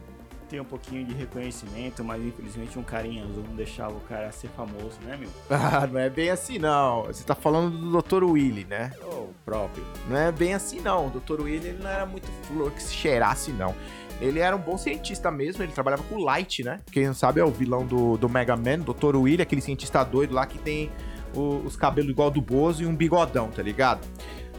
ter 0.52 0.60
um 0.60 0.64
pouquinho 0.64 1.04
de 1.06 1.14
reconhecimento, 1.14 2.04
mas 2.04 2.22
infelizmente 2.22 2.78
um 2.78 2.82
carinha 2.82 3.24
azul 3.24 3.42
não 3.48 3.56
deixava 3.56 3.94
o 3.94 4.00
cara 4.00 4.30
ser 4.30 4.48
famoso, 4.48 4.98
né, 5.04 5.16
meu? 5.18 5.30
Ah, 5.50 5.86
não 5.86 5.98
é 5.98 6.10
bem 6.10 6.28
assim, 6.30 6.58
não. 6.58 7.04
Você 7.04 7.24
tá 7.24 7.34
falando 7.34 7.70
do 7.76 8.02
Dr. 8.02 8.24
Willy, 8.24 8.64
né? 8.68 8.92
O 9.02 9.30
próprio. 9.44 9.82
Não 10.08 10.16
é 10.16 10.30
bem 10.30 10.52
assim, 10.54 10.80
não. 10.80 11.06
O 11.06 11.10
Dr. 11.10 11.40
Willy 11.40 11.68
ele 11.68 11.82
não 11.82 11.90
era 11.90 12.04
muito 12.04 12.28
flor 12.46 12.70
que 12.70 12.82
se 12.82 12.92
cheirasse, 12.92 13.50
não. 13.52 13.74
Ele 14.20 14.38
era 14.38 14.54
um 14.54 14.58
bom 14.60 14.76
cientista 14.76 15.30
mesmo, 15.30 15.62
ele 15.62 15.72
trabalhava 15.72 16.02
com 16.04 16.16
o 16.16 16.22
Light, 16.22 16.62
né? 16.62 16.80
Quem 16.92 17.06
não 17.06 17.14
sabe 17.14 17.40
é 17.40 17.44
o 17.44 17.50
vilão 17.50 17.84
do, 17.86 18.16
do 18.18 18.28
Mega 18.28 18.54
Man, 18.56 18.80
Dr. 18.80 19.16
Willy, 19.16 19.42
aquele 19.42 19.60
cientista 19.62 20.04
doido 20.04 20.34
lá 20.34 20.44
que 20.46 20.58
tem 20.58 20.90
o- 21.34 21.62
os 21.64 21.74
cabelos 21.76 22.10
igual 22.10 22.30
do 22.30 22.40
Bozo 22.42 22.82
e 22.82 22.86
um 22.86 22.94
bigodão, 22.94 23.48
tá 23.48 23.62
ligado? 23.62 24.06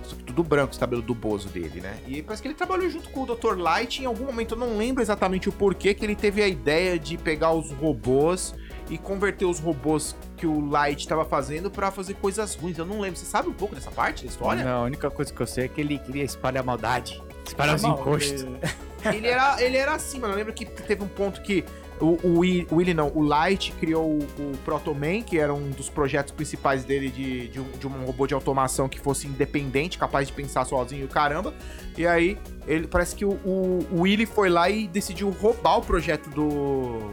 Só 0.04 0.16
que 0.16 0.24
Tudo 0.24 0.44
branco 0.44 0.72
os 0.72 0.78
cabelos 0.78 1.06
do 1.06 1.14
Bozo 1.14 1.50
dele, 1.50 1.80
né? 1.82 1.98
E 2.08 2.22
parece 2.22 2.42
que 2.42 2.48
ele 2.48 2.56
trabalhou 2.56 2.90
junto 2.90 3.10
com 3.10 3.24
o 3.24 3.26
Dr. 3.36 3.58
Light. 3.58 4.02
Em 4.02 4.06
algum 4.06 4.26
momento 4.26 4.56
eu 4.56 4.58
não 4.58 4.78
lembro 4.78 5.02
exatamente 5.02 5.48
o 5.50 5.52
porquê 5.52 5.94
que 5.94 6.04
ele 6.06 6.16
teve 6.16 6.42
a 6.42 6.48
ideia 6.48 6.98
de 7.00 7.18
pegar 7.18 7.52
os 7.54 7.72
robôs 7.72 8.54
e 8.90 8.98
converter 8.98 9.46
os 9.46 9.60
robôs 9.60 10.16
que 10.36 10.46
o 10.46 10.60
Light 10.70 11.00
estava 11.00 11.24
fazendo 11.24 11.72
pra 11.72 11.90
fazer 11.92 12.16
coisas 12.16 12.56
ruins. 12.56 12.78
Eu 12.78 12.86
não 12.86 13.00
lembro. 13.00 13.18
Você 13.20 13.26
sabe 13.26 13.48
um 13.50 13.54
pouco 13.54 13.74
dessa 13.76 13.92
parte 13.92 14.24
da 14.26 14.30
história? 14.30 14.64
Não, 14.64 14.82
a 14.82 14.86
única 14.86 15.10
coisa 15.10 15.32
que 15.34 15.40
eu 15.42 15.48
sei 15.48 15.66
é 15.66 15.68
que 15.68 15.80
ele 15.80 15.98
queria 16.00 16.24
espalhar 16.24 16.64
maldade. 16.64 17.22
Espalhar 17.46 17.76
os 17.76 17.82
Não, 17.84 17.92
encostos. 17.92 18.42
ele- 18.44 18.60
ele 19.18 19.28
era, 19.28 19.62
ele 19.62 19.78
era 19.78 19.94
assim, 19.96 20.20
mano. 20.20 20.34
Eu 20.34 20.38
lembro 20.38 20.54
que 20.54 20.66
teve 20.66 21.04
um 21.04 21.08
ponto 21.08 21.42
que 21.42 21.64
o, 22.04 22.20
o, 22.24 22.40
Wi- 22.40 22.68
o 22.70 22.76
Willy, 22.76 22.94
não, 22.94 23.12
o 23.16 23.22
Light 23.24 23.72
criou 23.80 24.04
o, 24.04 24.20
o 24.38 24.58
Proto 24.66 24.94
Man, 24.94 25.22
que 25.22 25.40
era 25.40 25.54
um 25.54 25.70
dos 25.72 25.90
projetos 25.90 26.34
principais 26.34 26.84
dele 26.84 27.10
de, 27.10 27.48
de, 27.48 27.60
um, 27.60 27.66
de 27.80 27.88
um 27.88 28.06
robô 28.06 28.28
de 28.28 28.34
automação 28.34 28.90
que 28.90 29.00
fosse 29.00 29.26
independente, 29.28 29.98
capaz 29.98 30.28
de 30.28 30.34
pensar 30.34 30.66
sozinho, 30.66 31.08
caramba. 31.08 31.54
E 31.98 32.06
aí, 32.06 32.38
ele 32.68 32.88
parece 32.88 33.16
que 33.16 33.24
o, 33.24 33.32
o, 33.46 33.86
o 33.92 34.02
Willy 34.02 34.26
foi 34.26 34.50
lá 34.50 34.70
e 34.70 34.88
decidiu 34.88 35.30
roubar 35.30 35.78
o 35.78 35.82
projeto 35.82 36.30
do. 36.30 37.12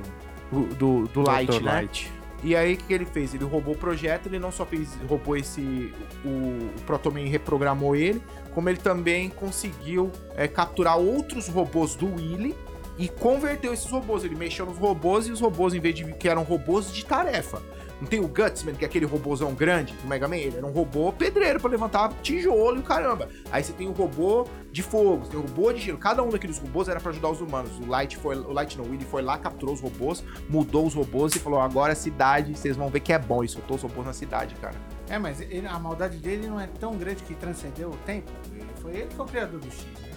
Do, 0.50 1.06
do 1.06 1.20
Light, 1.22 1.46
Dr. 1.52 1.62
né? 1.62 1.72
Light. 1.72 2.10
E 2.42 2.56
aí, 2.56 2.74
o 2.74 2.76
que 2.78 2.84
que 2.84 2.92
ele 2.94 3.04
fez? 3.04 3.34
Ele 3.34 3.44
roubou 3.44 3.74
o 3.74 3.76
projeto, 3.76 4.26
ele 4.26 4.38
não 4.38 4.50
só 4.50 4.64
fez, 4.66 4.88
roubou 5.08 5.36
esse. 5.36 5.92
O, 6.24 6.28
o 6.28 6.70
Protoman 6.86 7.26
reprogramou 7.28 7.94
ele, 7.94 8.20
como 8.52 8.68
ele 8.68 8.78
também 8.78 9.28
conseguiu 9.28 10.10
é, 10.34 10.48
capturar 10.48 10.98
outros 10.98 11.46
robôs 11.48 11.94
do 11.94 12.14
Willy 12.14 12.56
e 13.00 13.08
converteu 13.08 13.72
esses 13.72 13.90
robôs. 13.90 14.22
Ele 14.24 14.36
mexeu 14.36 14.66
nos 14.66 14.76
robôs 14.78 15.26
e 15.26 15.32
os 15.32 15.40
robôs, 15.40 15.72
em 15.74 15.80
vez 15.80 15.94
de 15.94 16.04
que 16.14 16.28
eram 16.28 16.42
robôs 16.42 16.92
de 16.92 17.04
tarefa. 17.04 17.60
Não 18.00 18.06
tem 18.08 18.18
o 18.20 18.26
Gutsman, 18.28 18.74
que 18.74 18.82
é 18.84 18.88
aquele 18.88 19.04
robôzão 19.04 19.52
grande 19.54 19.92
do 19.94 20.06
Mega 20.08 20.26
Man? 20.26 20.36
Ele 20.36 20.56
era 20.56 20.64
um 20.66 20.70
robô 20.70 21.12
pedreiro 21.12 21.60
pra 21.60 21.68
levantar 21.68 22.10
tijolo 22.22 22.76
e 22.76 22.80
o 22.80 22.82
caramba. 22.82 23.28
Aí 23.52 23.62
você 23.62 23.72
tem 23.74 23.88
o 23.88 23.92
robô 23.92 24.46
de 24.72 24.82
fogo, 24.82 25.24
você 25.24 25.32
tem 25.32 25.38
o 25.40 25.42
robô 25.42 25.70
de 25.70 25.80
gelo. 25.80 25.98
Cada 25.98 26.22
um 26.22 26.30
daqueles 26.30 26.58
robôs 26.58 26.88
era 26.88 26.98
pra 26.98 27.10
ajudar 27.10 27.28
os 27.28 27.40
humanos. 27.42 27.70
O 27.78 27.86
Light 27.86 28.16
foi, 28.16 28.36
o 28.38 28.52
Light 28.52 28.78
não, 28.78 28.86
o 28.86 28.90
Willy 28.90 29.04
foi 29.04 29.20
lá, 29.20 29.36
capturou 29.36 29.74
os 29.74 29.80
robôs, 29.82 30.24
mudou 30.48 30.86
os 30.86 30.94
robôs 30.94 31.34
e 31.34 31.38
falou: 31.38 31.60
agora 31.60 31.92
a 31.92 31.96
cidade, 31.96 32.56
vocês 32.56 32.74
vão 32.74 32.88
ver 32.88 33.00
que 33.00 33.12
é 33.12 33.18
bom. 33.18 33.44
E 33.44 33.48
soltou 33.48 33.76
os 33.76 33.82
robôs 33.82 34.06
na 34.06 34.14
cidade, 34.14 34.54
cara. 34.56 34.76
É, 35.08 35.18
mas 35.18 35.40
ele- 35.42 35.66
a 35.66 35.78
maldade 35.78 36.16
dele 36.16 36.46
não 36.48 36.58
é 36.58 36.68
tão 36.78 36.96
grande 36.96 37.22
que 37.24 37.34
transcendeu 37.34 37.90
o 37.90 37.96
tempo. 38.06 38.30
Ele- 38.54 38.64
Foi 38.80 38.92
ele 38.92 39.06
que 39.08 39.14
foi 39.14 39.26
o 39.26 39.28
criador 39.28 39.60
do 39.60 39.70
X, 39.70 39.84
né? 39.84 40.08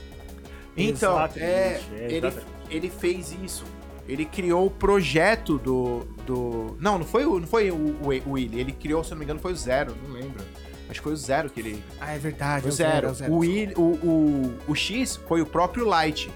Então, 0.77 1.13
Exatamente, 1.17 1.43
é, 1.43 1.81
é, 1.97 2.07
ele. 2.11 2.33
Ele 2.70 2.89
fez 2.89 3.36
isso. 3.43 3.63
Ele 4.08 4.25
criou 4.25 4.65
o 4.65 4.70
projeto 4.72 5.58
do. 5.58 6.00
do... 6.25 6.75
Não, 6.79 6.98
não 6.98 7.05
foi, 7.05 7.25
o, 7.25 7.39
não 7.39 7.48
foi 7.48 7.72
o, 7.72 7.75
o, 7.75 8.10
o 8.25 8.32
Willy. 8.34 8.60
Ele 8.60 8.72
criou, 8.74 9.03
se 9.03 9.12
não 9.12 9.17
me 9.17 9.24
engano, 9.24 9.39
foi 9.39 9.53
o 9.53 9.55
Zero, 9.55 9.96
não 10.05 10.13
lembro. 10.13 10.43
Acho 10.89 11.00
que 11.00 11.03
foi 11.03 11.13
o 11.13 11.17
Zero 11.17 11.50
que 11.50 11.60
ele. 11.62 11.84
Ah, 12.01 12.13
é 12.13 12.17
verdade. 12.20 12.65
É 12.65 12.70
o 12.70 12.72
Zero. 12.72 13.08
é 13.08 13.12
o 13.12 13.13
zero. 13.13 13.32
O, 13.34 13.38
Willy, 13.38 13.74
o, 13.77 13.82
o, 13.82 14.53
o 14.67 14.75
X 14.75 15.15
foi 15.27 15.41
o 15.41 15.46
próprio 15.46 15.86
Light. 15.86 16.29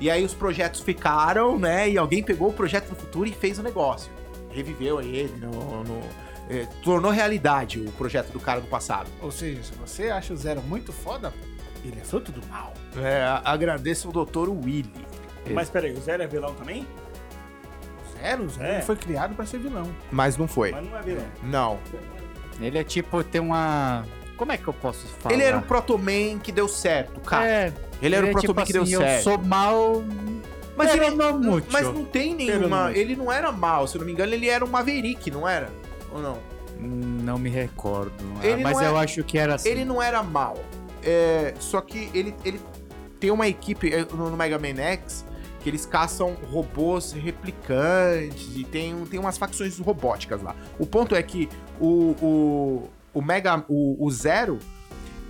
E 0.00 0.10
aí 0.10 0.24
os 0.24 0.32
projetos 0.32 0.80
ficaram, 0.80 1.58
né? 1.58 1.90
E 1.90 1.98
alguém 1.98 2.22
pegou 2.22 2.48
o 2.48 2.52
projeto 2.54 2.88
do 2.88 2.96
futuro 2.96 3.28
e 3.28 3.32
fez 3.32 3.58
o 3.58 3.62
negócio. 3.62 4.10
reviveu 4.50 4.98
ele, 5.02 5.34
no, 5.38 5.84
no- 5.84 6.00
é, 6.48 6.66
tornou 6.82 7.12
realidade 7.12 7.78
o 7.80 7.92
projeto 7.92 8.32
do 8.32 8.40
cara 8.40 8.60
do 8.62 8.66
passado. 8.66 9.08
Ou 9.20 9.30
seja, 9.30 9.62
se 9.62 9.72
você 9.74 10.08
acha 10.08 10.32
o 10.32 10.36
Zero 10.38 10.62
muito 10.62 10.90
foda, 10.90 11.32
ele 11.84 12.00
é 12.00 12.04
fruto 12.04 12.32
do 12.32 12.44
mal. 12.48 12.72
É, 12.96 13.22
agradeço 13.44 14.08
o 14.08 14.24
Dr. 14.24 14.48
Willy. 14.48 14.90
Mas 15.50 15.68
peraí, 15.70 15.92
o 15.92 16.00
Zero 16.00 16.22
é 16.22 16.26
vilão 16.26 16.54
também? 16.54 16.86
Zero, 18.20 18.44
o 18.44 18.48
Zero 18.48 18.66
É. 18.66 18.80
foi 18.82 18.96
criado 18.96 19.34
pra 19.34 19.46
ser 19.46 19.58
vilão. 19.58 19.90
Mas 20.10 20.36
não 20.36 20.46
foi. 20.46 20.72
Mas 20.72 20.86
não 20.88 20.98
é 20.98 21.02
vilão. 21.02 21.26
Não. 21.42 21.78
Ele 22.60 22.78
é 22.78 22.84
tipo, 22.84 23.22
tem 23.24 23.40
uma. 23.40 24.04
Como 24.36 24.52
é 24.52 24.56
que 24.56 24.66
eu 24.66 24.72
posso 24.72 25.06
falar? 25.06 25.34
Ele 25.34 25.42
era 25.42 25.56
um 25.56 25.62
Protoman 25.62 26.38
que 26.38 26.50
deu 26.52 26.68
certo, 26.68 27.20
cara. 27.20 27.46
É, 27.46 27.72
ele 28.00 28.14
era 28.14 28.26
um 28.26 28.30
é 28.30 28.34
tipo 28.34 28.54
Protoman 28.54 28.66
que 28.66 28.72
deu 28.72 28.82
assim, 28.82 28.96
certo. 28.96 29.16
Eu 29.16 29.22
sou 29.22 29.38
mal. 29.38 30.02
Mas 30.76 30.94
ele 30.94 31.10
não 31.10 31.38
muito. 31.38 31.70
Mas 31.70 31.86
não 31.86 32.04
tem 32.04 32.34
nenhuma. 32.34 32.92
Ele 32.92 33.16
não 33.16 33.30
era 33.30 33.52
mal, 33.52 33.86
se 33.86 33.96
eu 33.96 34.00
não 34.00 34.06
me 34.06 34.12
engano, 34.12 34.32
ele 34.32 34.48
era 34.48 34.64
um 34.64 34.68
Maverick, 34.68 35.30
não 35.30 35.46
era? 35.48 35.70
Ou 36.12 36.20
não? 36.20 36.38
Não 36.78 37.38
me 37.38 37.50
recordo. 37.50 38.12
Ele 38.42 38.62
mas 38.62 38.76
não 38.78 38.82
é- 38.82 38.88
eu 38.88 38.96
acho 38.96 39.22
que 39.22 39.38
era 39.38 39.56
assim. 39.56 39.68
Ele 39.68 39.84
não 39.84 40.02
era 40.02 40.22
mal. 40.22 40.56
É, 41.02 41.54
só 41.58 41.80
que 41.80 42.10
ele, 42.14 42.34
ele 42.44 42.60
tem 43.18 43.30
uma 43.30 43.46
equipe 43.46 43.92
é, 43.92 44.06
no, 44.10 44.30
no 44.30 44.36
Mega 44.36 44.58
Man 44.58 44.80
X 44.80 45.24
que 45.62 45.68
eles 45.68 45.84
caçam 45.86 46.34
robôs 46.50 47.12
replicantes 47.12 48.56
e 48.56 48.64
tem, 48.64 48.94
um- 48.94 49.04
tem 49.06 49.20
umas 49.20 49.36
facções 49.38 49.78
robóticas 49.78 50.42
lá. 50.42 50.56
O 50.78 50.86
ponto 50.86 51.14
é 51.14 51.22
que 51.22 51.48
o, 51.80 52.14
o, 52.22 52.90
o 53.14 53.22
Mega. 53.22 53.64
O, 53.68 53.96
o 54.04 54.10
Zero. 54.10 54.58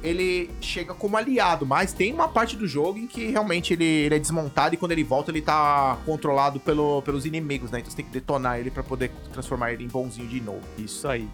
Ele 0.02 0.50
chega 0.62 0.94
como 0.94 1.14
aliado, 1.18 1.66
mas 1.66 1.92
tem 1.92 2.10
uma 2.10 2.26
parte 2.26 2.56
do 2.56 2.66
jogo 2.66 2.96
em 2.98 3.06
que 3.06 3.26
realmente 3.26 3.74
ele, 3.74 3.84
ele 3.84 4.14
é 4.14 4.18
desmontado 4.18 4.74
e 4.74 4.78
quando 4.78 4.92
ele 4.92 5.04
volta 5.04 5.30
ele 5.30 5.42
tá 5.42 5.98
controlado 6.06 6.58
pelo, 6.58 7.02
pelos 7.02 7.26
inimigos, 7.26 7.70
né? 7.70 7.80
Então 7.80 7.90
você 7.90 7.98
tem 7.98 8.06
que 8.06 8.10
detonar 8.10 8.58
ele 8.58 8.70
pra 8.70 8.82
poder 8.82 9.10
transformar 9.30 9.74
ele 9.74 9.84
em 9.84 9.88
bonzinho 9.88 10.26
de 10.26 10.40
novo. 10.40 10.62
Isso 10.78 11.06
aí. 11.06 11.28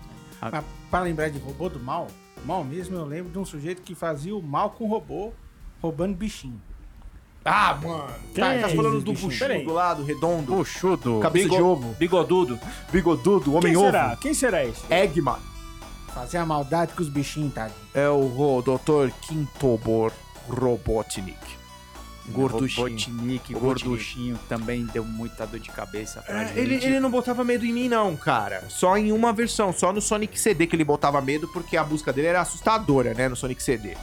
Mas 0.50 0.64
pra 0.90 0.98
lembrar 0.98 1.28
de 1.28 1.38
robô 1.38 1.68
do 1.68 1.78
mal, 1.78 2.08
mal 2.44 2.64
mesmo, 2.64 2.96
eu 2.96 3.04
lembro 3.04 3.30
de 3.30 3.38
um 3.38 3.44
sujeito 3.44 3.82
que 3.82 3.94
fazia 3.94 4.34
o 4.34 4.42
mal 4.42 4.70
com 4.70 4.88
robô, 4.88 5.30
roubando 5.80 6.16
bichinho. 6.16 6.60
Ah, 7.46 7.78
mano! 7.82 8.06
Quem 8.34 8.44
Tá, 8.44 8.52
é 8.54 8.58
tá 8.60 8.68
falando 8.70 9.00
do 9.00 9.12
buchudo 9.12 9.38
Peraí. 9.38 9.64
do 9.64 9.72
lado, 9.72 10.02
redondo. 10.04 10.54
Puxudo. 10.54 11.20
Cabeça 11.20 11.48
de 11.48 11.54
Bigo- 11.56 11.64
ovo. 11.68 11.94
Bigodudo. 11.98 12.58
Bigodudo, 12.92 13.44
Quem 13.44 13.54
homem-ovo. 13.56 13.86
será? 13.86 14.16
Quem 14.20 14.34
será 14.34 14.64
esse? 14.64 14.82
Eggman. 14.92 15.36
Fazia 16.12 16.42
a 16.42 16.46
maldade 16.46 16.92
com 16.94 17.02
os 17.02 17.08
bichinhos, 17.08 17.52
tá? 17.54 17.68
É 17.94 18.08
o 18.08 18.26
ro- 18.26 18.62
Dr. 18.62 19.10
Quintobor 19.22 20.10
Robotnik. 20.48 21.36
Gorduchinho. 22.28 22.86
Robotnik, 22.88 23.54
Robotnik. 23.54 23.84
gorduchinho 23.88 24.38
também 24.48 24.84
deu 24.86 25.04
muita 25.04 25.46
dor 25.46 25.60
de 25.60 25.70
cabeça 25.70 26.20
pra 26.22 26.42
É, 26.42 26.46
gente. 26.48 26.58
ele, 26.58 26.74
ele 26.84 26.98
não 26.98 27.08
botava 27.08 27.44
medo 27.44 27.64
em 27.64 27.72
mim, 27.72 27.88
não, 27.88 28.16
cara. 28.16 28.64
Só 28.68 28.96
em 28.96 29.12
uma 29.12 29.32
versão, 29.32 29.72
só 29.72 29.92
no 29.92 30.00
Sonic 30.00 30.38
CD 30.40 30.66
que 30.66 30.74
ele 30.74 30.82
botava 30.84 31.20
medo, 31.20 31.46
porque 31.52 31.76
a 31.76 31.84
música 31.84 32.12
dele 32.12 32.26
era 32.26 32.40
assustadora, 32.40 33.14
né? 33.14 33.28
No 33.28 33.36
Sonic 33.36 33.62
CD. 33.62 33.96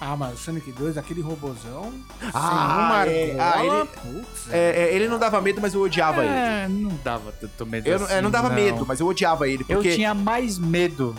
Ah, 0.00 0.16
mas 0.16 0.34
o 0.34 0.36
Sonic 0.38 0.70
2, 0.72 0.98
aquele 0.98 1.20
robôzão, 1.22 1.92
Ah, 2.32 3.04
sem 3.06 3.14
é. 3.14 3.36
Ah, 3.40 3.64
ele- 3.64 3.86
putz, 3.86 4.52
É, 4.52 4.82
é, 4.88 4.94
ele 4.94 5.08
não 5.08 5.18
dava 5.18 5.40
medo, 5.40 5.60
mas 5.60 5.72
eu 5.74 5.80
odiava 5.80 6.22
ele. 6.24 6.32
É, 6.34 6.68
não 6.68 6.90
dava 7.02 7.32
tanto 7.32 7.64
medo 7.66 7.88
Eu, 7.88 7.98
não- 7.98 8.06
assim, 8.06 8.14
eu 8.16 8.22
não 8.22 8.30
dava 8.30 8.48
não. 8.48 8.54
medo, 8.56 8.84
mas 8.86 9.00
eu 9.00 9.06
odiava 9.06 9.48
ele, 9.48 9.64
Eu 9.68 9.76
porque... 9.76 9.94
tinha 9.94 10.12
mais 10.12 10.58
medo 10.58 11.14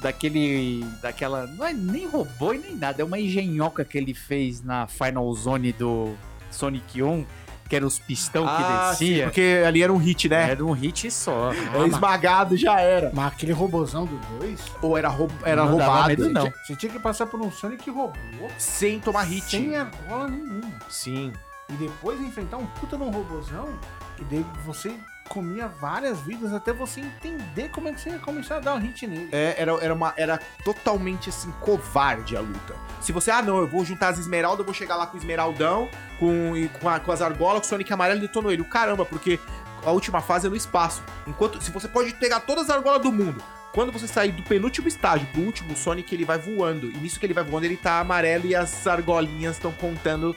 daquele. 0.00 0.84
daquela. 1.00 1.46
Não 1.46 1.64
é 1.66 1.72
nem 1.72 2.06
robô 2.06 2.52
e 2.52 2.58
nem 2.58 2.76
nada, 2.76 3.00
é 3.00 3.04
uma 3.04 3.18
engenhoca 3.18 3.84
que 3.84 3.96
ele 3.96 4.12
fez 4.12 4.62
na 4.62 4.86
Final 4.86 5.32
Zone 5.34 5.72
do 5.72 6.14
Sonic 6.50 7.02
1, 7.02 7.24
que 7.68 7.74
era 7.76 7.86
os 7.86 7.98
pistão 7.98 8.44
que 8.44 8.50
Ah, 8.52 8.92
sim, 8.96 9.06
descia. 9.06 9.24
porque 9.24 9.62
ali 9.66 9.82
era 9.82 9.92
um 9.92 9.96
hit, 9.96 10.28
né? 10.28 10.50
Era 10.50 10.64
um 10.64 10.72
hit 10.72 11.10
só. 11.10 11.52
Era 11.52 11.86
esmagado, 11.86 12.56
já 12.56 12.80
era. 12.80 13.10
Mas 13.14 13.32
aquele 13.32 13.52
robôzão 13.52 14.04
do 14.06 14.16
2, 14.38 14.60
Ou 14.82 14.96
era, 14.96 15.08
roub- 15.08 15.32
era 15.44 15.64
Não 15.64 15.72
roubado. 15.72 16.08
medo, 16.08 16.28
não. 16.30 16.52
você 16.64 16.76
tinha 16.76 16.92
que 16.92 16.98
passar 16.98 17.26
por 17.26 17.40
um 17.40 17.50
Sonic 17.50 17.90
robô 17.90 18.12
Sem 18.58 19.00
tomar 19.00 19.22
hit. 19.24 19.44
sem 19.50 19.76
argola 19.76 20.28
nenhuma. 20.28 20.70
Sim. 20.88 21.32
E 21.68 21.72
depois 21.74 22.20
enfrentar 22.20 22.58
um 22.58 22.66
puta 22.66 22.96
num 22.96 23.10
robôzão, 23.10 23.68
que 24.16 24.24
daí 24.24 24.44
você 24.64 24.94
comia 25.28 25.68
várias 25.68 26.20
vidas 26.20 26.52
até 26.52 26.72
você 26.72 27.00
entender 27.00 27.68
como 27.70 27.88
é 27.88 27.92
que 27.92 28.00
você 28.00 28.10
ia 28.10 28.18
começar 28.18 28.56
a 28.56 28.60
dar 28.60 28.74
um 28.74 28.78
hit 28.78 29.06
nele. 29.06 29.28
É, 29.32 29.54
era, 29.58 29.72
era, 29.82 29.94
uma, 29.94 30.14
era 30.16 30.38
totalmente 30.64 31.28
assim, 31.28 31.50
covarde 31.60 32.36
a 32.36 32.40
luta. 32.40 32.74
Se 33.00 33.12
você, 33.12 33.30
ah 33.30 33.42
não, 33.42 33.58
eu 33.58 33.66
vou 33.66 33.84
juntar 33.84 34.08
as 34.08 34.18
esmeraldas, 34.18 34.60
eu 34.60 34.64
vou 34.64 34.74
chegar 34.74 34.96
lá 34.96 35.06
com 35.06 35.16
o 35.16 35.20
esmeraldão, 35.20 35.88
com, 36.18 36.56
e 36.56 36.68
com, 36.68 36.88
a- 36.88 37.00
com 37.00 37.12
as 37.12 37.20
argolas, 37.22 37.60
com 37.60 37.66
o 37.66 37.68
Sonic 37.68 37.92
amarelo 37.92 38.20
detonou 38.20 38.50
ele. 38.52 38.64
Caramba, 38.64 39.04
porque 39.04 39.38
a 39.84 39.90
última 39.90 40.20
fase 40.20 40.46
é 40.46 40.50
no 40.50 40.56
espaço. 40.56 41.02
Enquanto, 41.26 41.62
se 41.62 41.70
você 41.70 41.86
pode 41.88 42.12
pegar 42.14 42.40
todas 42.40 42.64
as 42.70 42.76
argolas 42.76 43.02
do 43.02 43.12
mundo, 43.12 43.42
quando 43.72 43.92
você 43.92 44.06
sair 44.08 44.32
do 44.32 44.42
penúltimo 44.42 44.88
estágio 44.88 45.26
pro 45.32 45.42
último, 45.42 45.74
o 45.74 45.76
Sonic 45.76 46.14
ele 46.14 46.24
vai 46.24 46.38
voando. 46.38 46.90
E 46.90 46.96
nisso 46.96 47.20
que 47.20 47.26
ele 47.26 47.34
vai 47.34 47.44
voando, 47.44 47.66
ele 47.66 47.76
tá 47.76 48.00
amarelo 48.00 48.46
e 48.46 48.54
as 48.54 48.86
argolinhas 48.86 49.56
estão 49.56 49.70
contando 49.72 50.34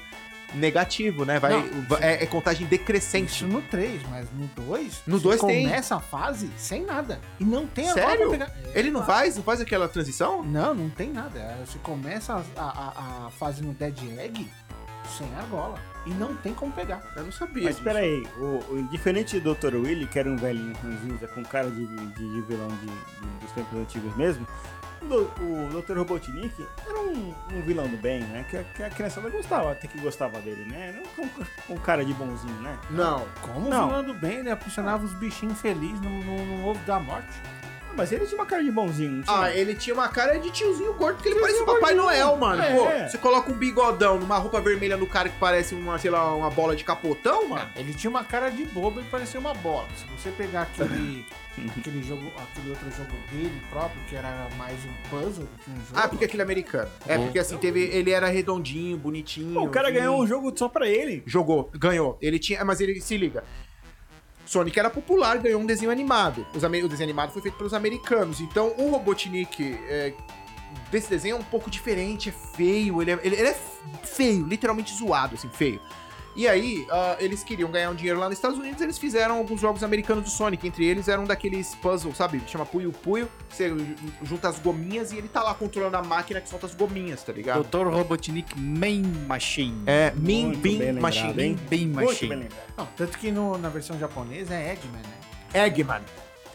negativo, 0.53 1.25
né? 1.25 1.39
Vai, 1.39 1.51
Não, 1.51 1.81
vai- 1.83 2.01
é, 2.03 2.23
é 2.23 2.25
contagem 2.25 2.65
decrescente. 2.67 3.31
Isso 3.31 3.47
no 3.47 3.61
3, 3.61 4.01
mas 4.09 4.27
no 4.33 4.47
2, 4.65 5.01
No 5.05 5.17
você 5.17 5.23
dois 5.23 5.41
tem. 5.41 5.63
começa 5.65 5.95
a 5.95 5.99
fase 5.99 6.49
sem 6.57 6.83
nada. 6.85 7.19
E 7.39 7.43
não 7.43 7.65
tem 7.67 7.89
argola 7.89 8.07
Sério? 8.07 8.29
pra 8.29 8.47
pegar. 8.47 8.53
Ele 8.73 8.91
não 8.91 9.05
faz? 9.05 9.35
Não 9.35 9.43
faz 9.43 9.61
aquela 9.61 9.87
transição? 9.87 10.43
Não, 10.43 10.73
não 10.73 10.89
tem 10.89 11.11
nada. 11.11 11.57
Você 11.65 11.77
começa 11.79 12.33
a, 12.33 12.61
a- 12.61 13.25
a 13.27 13.29
fase 13.31 13.61
no 13.63 13.73
Dead 13.73 13.97
Egg 14.17 14.47
sem 15.17 15.27
argola. 15.37 15.77
E 16.05 16.11
não 16.11 16.35
tem 16.35 16.53
como 16.53 16.71
pegar. 16.71 17.01
Eu 17.15 17.23
não 17.23 17.31
sabia. 17.31 17.63
Mas 17.65 17.75
espera 17.75 17.99
aí, 17.99 18.25
o, 18.37 18.73
o 18.73 18.87
diferente 18.89 19.39
do 19.39 19.53
Dr. 19.53 19.75
Willy, 19.75 20.07
que 20.07 20.17
era 20.17 20.29
um 20.29 20.37
velhinho 20.37 20.73
ranzinza 20.81 21.27
com 21.27 21.43
cara 21.43 21.69
de, 21.69 21.85
de, 21.85 22.05
de 22.13 22.41
vilão 22.43 22.67
de- 22.69 22.85
de- 22.85 23.39
dos 23.45 23.51
tempos 23.51 23.77
antigos 23.79 24.15
mesmo, 24.15 24.47
o, 25.01 25.07
do- 25.07 25.81
Dr. 25.81 25.97
Robotnik 25.97 26.53
era 26.87 26.99
um, 26.99 27.33
um 27.53 27.61
vilão 27.61 27.87
do 27.87 27.97
bem, 27.97 28.21
né? 28.21 28.45
Que, 28.49 28.57
a- 28.57 28.63
que 28.63 28.83
a 28.83 28.89
criançada 28.89 29.29
gostava, 29.29 29.71
até 29.71 29.87
que 29.87 29.99
gostava 29.99 30.39
dele, 30.41 30.65
né? 30.65 30.93
Não 31.17 31.27
com, 31.27 31.73
um 31.73 31.77
cara 31.77 32.03
de 32.05 32.13
bonzinho, 32.13 32.61
né? 32.61 32.77
Não. 32.89 33.25
Como 33.41 33.69
Não. 33.69 33.89
falando 33.89 34.13
bem, 34.13 34.37
ele 34.39 34.49
aprisionava 34.51 35.03
os 35.05 35.13
bichinhos 35.13 35.59
felizes 35.61 35.99
no, 36.01 36.09
no, 36.23 36.45
no 36.45 36.67
ovo 36.67 36.79
da 36.85 36.99
morte. 36.99 37.29
Ah, 37.89 37.93
Mas 37.95 38.11
ele 38.11 38.25
tinha 38.25 38.37
uma 38.39 38.45
cara 38.45 38.63
de 38.63 38.71
bonzinho, 38.71 39.11
não 39.11 39.23
tinha? 39.23 39.39
Ah, 39.39 39.55
ele 39.55 39.75
tinha 39.75 39.93
uma 39.93 40.07
cara 40.07 40.37
de 40.37 40.51
tiozinho 40.51 40.93
gordo, 40.93 41.15
porque 41.15 41.29
ele 41.29 41.39
parece 41.39 41.61
o 41.61 41.65
Papai 41.65 41.93
Noel, 41.93 42.35
mano. 42.37 42.61
É. 42.61 42.73
Pô, 42.73 43.09
você 43.09 43.17
coloca 43.17 43.51
um 43.51 43.55
bigodão 43.55 44.19
numa 44.19 44.37
roupa 44.37 44.61
vermelha 44.61 44.97
no 44.97 45.07
cara 45.07 45.29
que 45.29 45.37
parece 45.39 45.75
uma, 45.75 45.97
sei 45.97 46.11
lá, 46.11 46.33
uma 46.33 46.49
bola 46.49 46.75
de 46.75 46.83
capotão, 46.83 47.49
mano. 47.49 47.69
Ele 47.75 47.93
tinha 47.93 48.09
uma 48.09 48.23
cara 48.23 48.49
de 48.49 48.65
bobo 48.65 48.99
e 49.01 49.03
parecia 49.05 49.39
uma 49.39 49.53
bola. 49.53 49.87
Se 49.95 50.05
você 50.05 50.29
pegar 50.31 50.63
aquele, 50.63 51.25
aquele 51.77 52.03
jogo, 52.03 52.31
aquele 52.37 52.69
outro 52.69 52.89
jogo 52.91 53.11
dele 53.31 53.61
próprio, 53.69 54.01
que 54.07 54.15
era 54.15 54.47
mais 54.57 54.77
um 54.85 55.09
puzzle 55.09 55.45
do 55.45 55.63
que 55.63 55.71
um 55.71 55.75
jogo. 55.75 55.93
Ah, 55.93 56.07
porque 56.07 56.25
aquele 56.25 56.41
é 56.41 56.45
americano. 56.45 56.89
É, 57.07 57.17
porque 57.17 57.39
assim, 57.39 57.57
teve. 57.57 57.81
Ele 57.81 58.11
era 58.11 58.27
redondinho, 58.27 58.97
bonitinho. 58.97 59.53
Pô, 59.53 59.65
o 59.65 59.69
cara 59.69 59.89
assim. 59.89 59.97
ganhou 59.97 60.21
um 60.21 60.27
jogo 60.27 60.51
só 60.55 60.69
pra 60.69 60.87
ele. 60.87 61.23
Jogou, 61.25 61.69
ganhou. 61.73 62.17
Ele 62.21 62.39
tinha. 62.39 62.63
Mas 62.63 62.79
ele 62.81 62.99
se 63.01 63.17
liga. 63.17 63.43
Sonic 64.49 64.79
era 64.79 64.89
popular, 64.89 65.37
ganhou 65.37 65.61
um 65.61 65.65
desenho 65.65 65.91
animado. 65.91 66.43
Os 66.55 66.63
o 66.63 66.87
desenho 66.87 67.07
animado 67.07 67.31
foi 67.31 67.39
feito 67.39 67.55
pelos 67.55 67.71
americanos. 67.71 68.41
Então 68.41 68.73
o 68.79 68.89
Robotnik 68.89 69.77
é, 69.87 70.11
desse 70.91 71.07
desenho 71.07 71.35
é 71.35 71.39
um 71.39 71.43
pouco 71.43 71.69
diferente, 71.69 72.29
é 72.29 72.31
feio. 72.31 72.99
Ele 72.99 73.11
é, 73.11 73.19
ele 73.21 73.35
é 73.35 73.55
feio, 74.01 74.47
literalmente 74.47 74.91
zoado, 74.91 75.35
assim, 75.35 75.47
feio. 75.49 75.79
E 76.35 76.47
aí, 76.47 76.85
ah, 76.91 77.17
eles 77.19 77.43
queriam 77.43 77.69
ganhar 77.69 77.89
um 77.89 77.95
dinheiro 77.95 78.19
lá 78.19 78.29
nos 78.29 78.37
Estados 78.37 78.57
Unidos, 78.57 78.81
eles 78.81 78.97
fizeram 78.97 79.37
alguns 79.37 79.59
jogos 79.59 79.83
americanos 79.83 80.23
do 80.23 80.29
Sonic. 80.29 80.65
Entre 80.65 80.85
eles 80.85 81.07
eram 81.07 81.25
daqueles 81.25 81.75
puzzles, 81.75 82.15
sabe? 82.15 82.41
Chama 82.47 82.65
Puyo 82.65 82.91
Puyo. 82.91 83.27
Você 83.49 83.73
junta 84.23 84.47
as 84.49 84.59
gominhas 84.59 85.11
e 85.11 85.17
ele 85.17 85.27
tá 85.27 85.43
lá 85.43 85.53
controlando 85.53 85.97
a 85.97 86.03
máquina 86.03 86.39
que 86.39 86.47
solta 86.47 86.65
as 86.65 86.75
gominhas, 86.75 87.23
tá 87.23 87.33
ligado? 87.33 87.63
Dr. 87.63 87.87
Robotnik 87.87 88.57
Main 88.59 89.01
Machine. 89.27 89.83
É, 89.85 90.13
Min 90.15 90.45
Muito 90.47 90.59
Bin 90.59 90.91
Machine. 90.99 91.33
Muito 91.33 91.63
bem 91.69 91.87
Machine. 91.87 92.47
Não, 92.77 92.85
tanto 92.95 93.17
que 93.17 93.31
no- 93.31 93.57
na 93.57 93.69
versão 93.69 93.97
japonesa 93.99 94.53
é 94.53 94.73
Eggman, 94.73 95.01
né? 95.01 95.65
Eggman. 95.65 96.01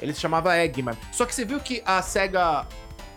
Ele 0.00 0.14
se 0.14 0.21
chamava 0.21 0.57
Eggman. 0.57 0.97
Só 1.12 1.26
que 1.26 1.35
você 1.35 1.45
viu 1.45 1.59
que 1.61 1.83
a 1.85 2.00
SEGA 2.00 2.66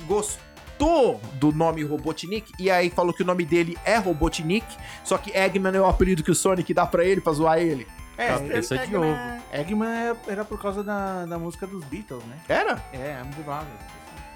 gostou 0.08 0.42
do 0.80 1.52
nome 1.52 1.84
Robotnik 1.84 2.52
e 2.60 2.70
aí 2.70 2.90
falou 2.90 3.14
que 3.14 3.24
o 3.24 3.26
nome 3.26 3.46
dele 3.46 3.78
é 3.84 3.98
Robotnik, 3.98 4.66
só 5.04 5.18
que 5.18 5.32
Eggman 5.36 5.76
é 5.76 5.82
o 5.82 5.86
apelido 5.86 6.24
que 6.24 6.32
o 6.32 6.36
Sonic 6.36 6.74
dá 6.74 6.86
pra 6.86 7.04
ele 7.04 7.22
pra 7.22 7.34
zoar 7.34 7.60
ele. 7.60 7.88
É, 8.18 8.30
Cabeça 8.30 8.78
de 8.78 8.84
Eggman- 8.84 9.12
ovo. 9.14 9.44
Eggman 9.54 9.90
é- 9.90 10.16
era 10.28 10.44
por 10.46 10.60
causa 10.62 10.84
da, 10.84 11.26
da 11.26 11.38
música 11.38 11.68
dos 11.68 11.84
Beatles, 11.86 12.24
né? 12.26 12.38
Era? 12.50 12.84
É, 12.92 13.22
I'm 13.22 13.30
the 13.32 13.48
Walrus. 13.50 13.68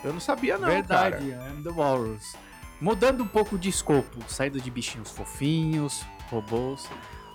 Eu 0.03 0.13
não 0.13 0.19
sabia 0.19 0.57
não, 0.57 0.67
Verdade, 0.67 1.31
cara. 1.31 1.49
I'm 1.51 1.63
the 1.63 1.69
Walrus. 1.69 2.33
Mudando 2.79 3.23
um 3.23 3.27
pouco 3.27 3.57
de 3.57 3.69
escopo, 3.69 4.17
saindo 4.27 4.59
de 4.59 4.69
bichinhos 4.71 5.11
fofinhos, 5.11 6.03
robôs, 6.31 6.87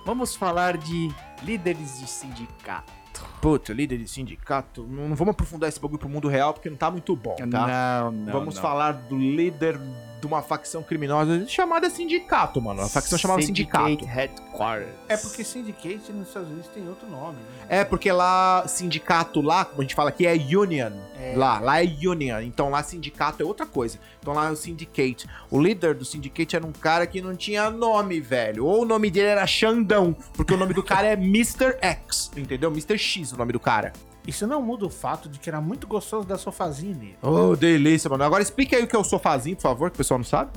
vamos 0.05 0.35
falar 0.35 0.77
de 0.77 1.13
líderes 1.43 2.01
de 2.01 2.09
sindicato. 2.09 3.25
Puta, 3.47 3.73
líder 3.73 3.99
de 3.99 4.09
sindicato. 4.09 4.83
Não, 4.83 5.09
não 5.09 5.15
vamos 5.15 5.31
aprofundar 5.31 5.69
esse 5.69 5.79
bagulho 5.79 6.00
pro 6.00 6.09
mundo 6.09 6.26
real 6.26 6.53
porque 6.53 6.69
não 6.69 6.76
tá 6.76 6.91
muito 6.91 7.15
bom, 7.15 7.37
tá? 7.37 7.47
Não, 7.47 8.11
não. 8.11 8.33
vamos 8.33 8.57
não. 8.57 8.62
falar 8.62 8.91
do 8.91 9.17
líder 9.17 9.79
de 10.21 10.26
uma 10.26 10.43
facção 10.43 10.83
criminosa 10.83 11.47
chamada 11.47 11.88
sindicato, 11.91 12.61
mano. 12.61 12.81
Uma 12.81 12.88
facção 12.88 13.19
chamada 13.19 13.43
sindicato. 13.43 13.87
Syndicate 13.87 14.11
Headquarters. 14.11 14.95
É 15.09 15.17
porque 15.17 15.45
Syndicate 15.45 16.12
nos 16.12 16.29
Estados 16.29 16.49
Unidos 16.49 16.69
tem 16.69 16.88
outro 16.88 17.09
nome. 17.09 17.37
Né? 17.37 17.81
É 17.81 17.85
porque 17.85 18.11
lá, 18.11 18.67
sindicato 18.67 19.41
lá, 19.41 19.65
como 19.65 19.81
a 19.81 19.85
gente 19.85 19.95
fala 19.95 20.09
aqui, 20.09 20.26
é 20.26 20.33
union. 20.33 20.93
É. 21.19 21.35
Lá, 21.37 21.59
lá 21.61 21.83
é 21.83 21.87
union. 21.87 22.41
Então 22.41 22.71
lá 22.71 22.83
sindicato 22.83 23.43
é 23.43 23.47
outra 23.47 23.67
coisa. 23.67 23.99
Então 24.21 24.35
lá 24.35 24.49
é 24.49 24.50
o 24.50 24.57
syndicate. 24.57 25.29
O 25.50 25.61
líder 25.61 25.95
do 25.95 26.05
syndicate 26.05 26.57
era 26.57 26.67
um 26.67 26.73
cara 26.73 27.07
que 27.07 27.21
não 27.21 27.35
tinha 27.37 27.71
nome, 27.71 28.21
velho. 28.21 28.67
Ou 28.67 28.83
o 28.83 28.85
nome 28.85 29.11
dele 29.11 29.29
era 29.29 29.47
Xandão, 29.47 30.17
porque 30.35 30.55
o 30.55 30.57
nome 30.57 30.75
do 30.75 30.83
cara 30.83 31.09
é 31.09 31.12
Mr. 31.12 31.76
X, 31.81 32.31
entendeu? 32.37 32.71
Mr. 32.71 32.99
X 32.99 33.33
o 33.37 33.38
nome 33.38 33.52
do 33.52 33.61
cara. 33.61 33.93
Isso 34.26 34.47
não 34.47 34.61
muda 34.61 34.85
o 34.85 34.90
fato 34.90 35.28
de 35.28 35.38
que 35.38 35.49
era 35.49 35.61
muito 35.61 35.87
gostoso 35.87 36.26
dar 36.26 36.37
sofazinho 36.38 36.97
nele. 36.97 37.16
Oh, 37.23 37.55
delícia, 37.55 38.11
mano. 38.11 38.25
Agora 38.25 38.43
explica 38.43 38.76
aí 38.76 38.83
o 38.83 38.87
que 38.88 38.97
é 38.97 38.99
o 38.99 39.05
sofazinho, 39.05 39.55
por 39.57 39.62
favor, 39.62 39.90
que 39.90 39.95
o 39.95 39.99
pessoal 39.99 40.19
não 40.19 40.25
sabe. 40.25 40.50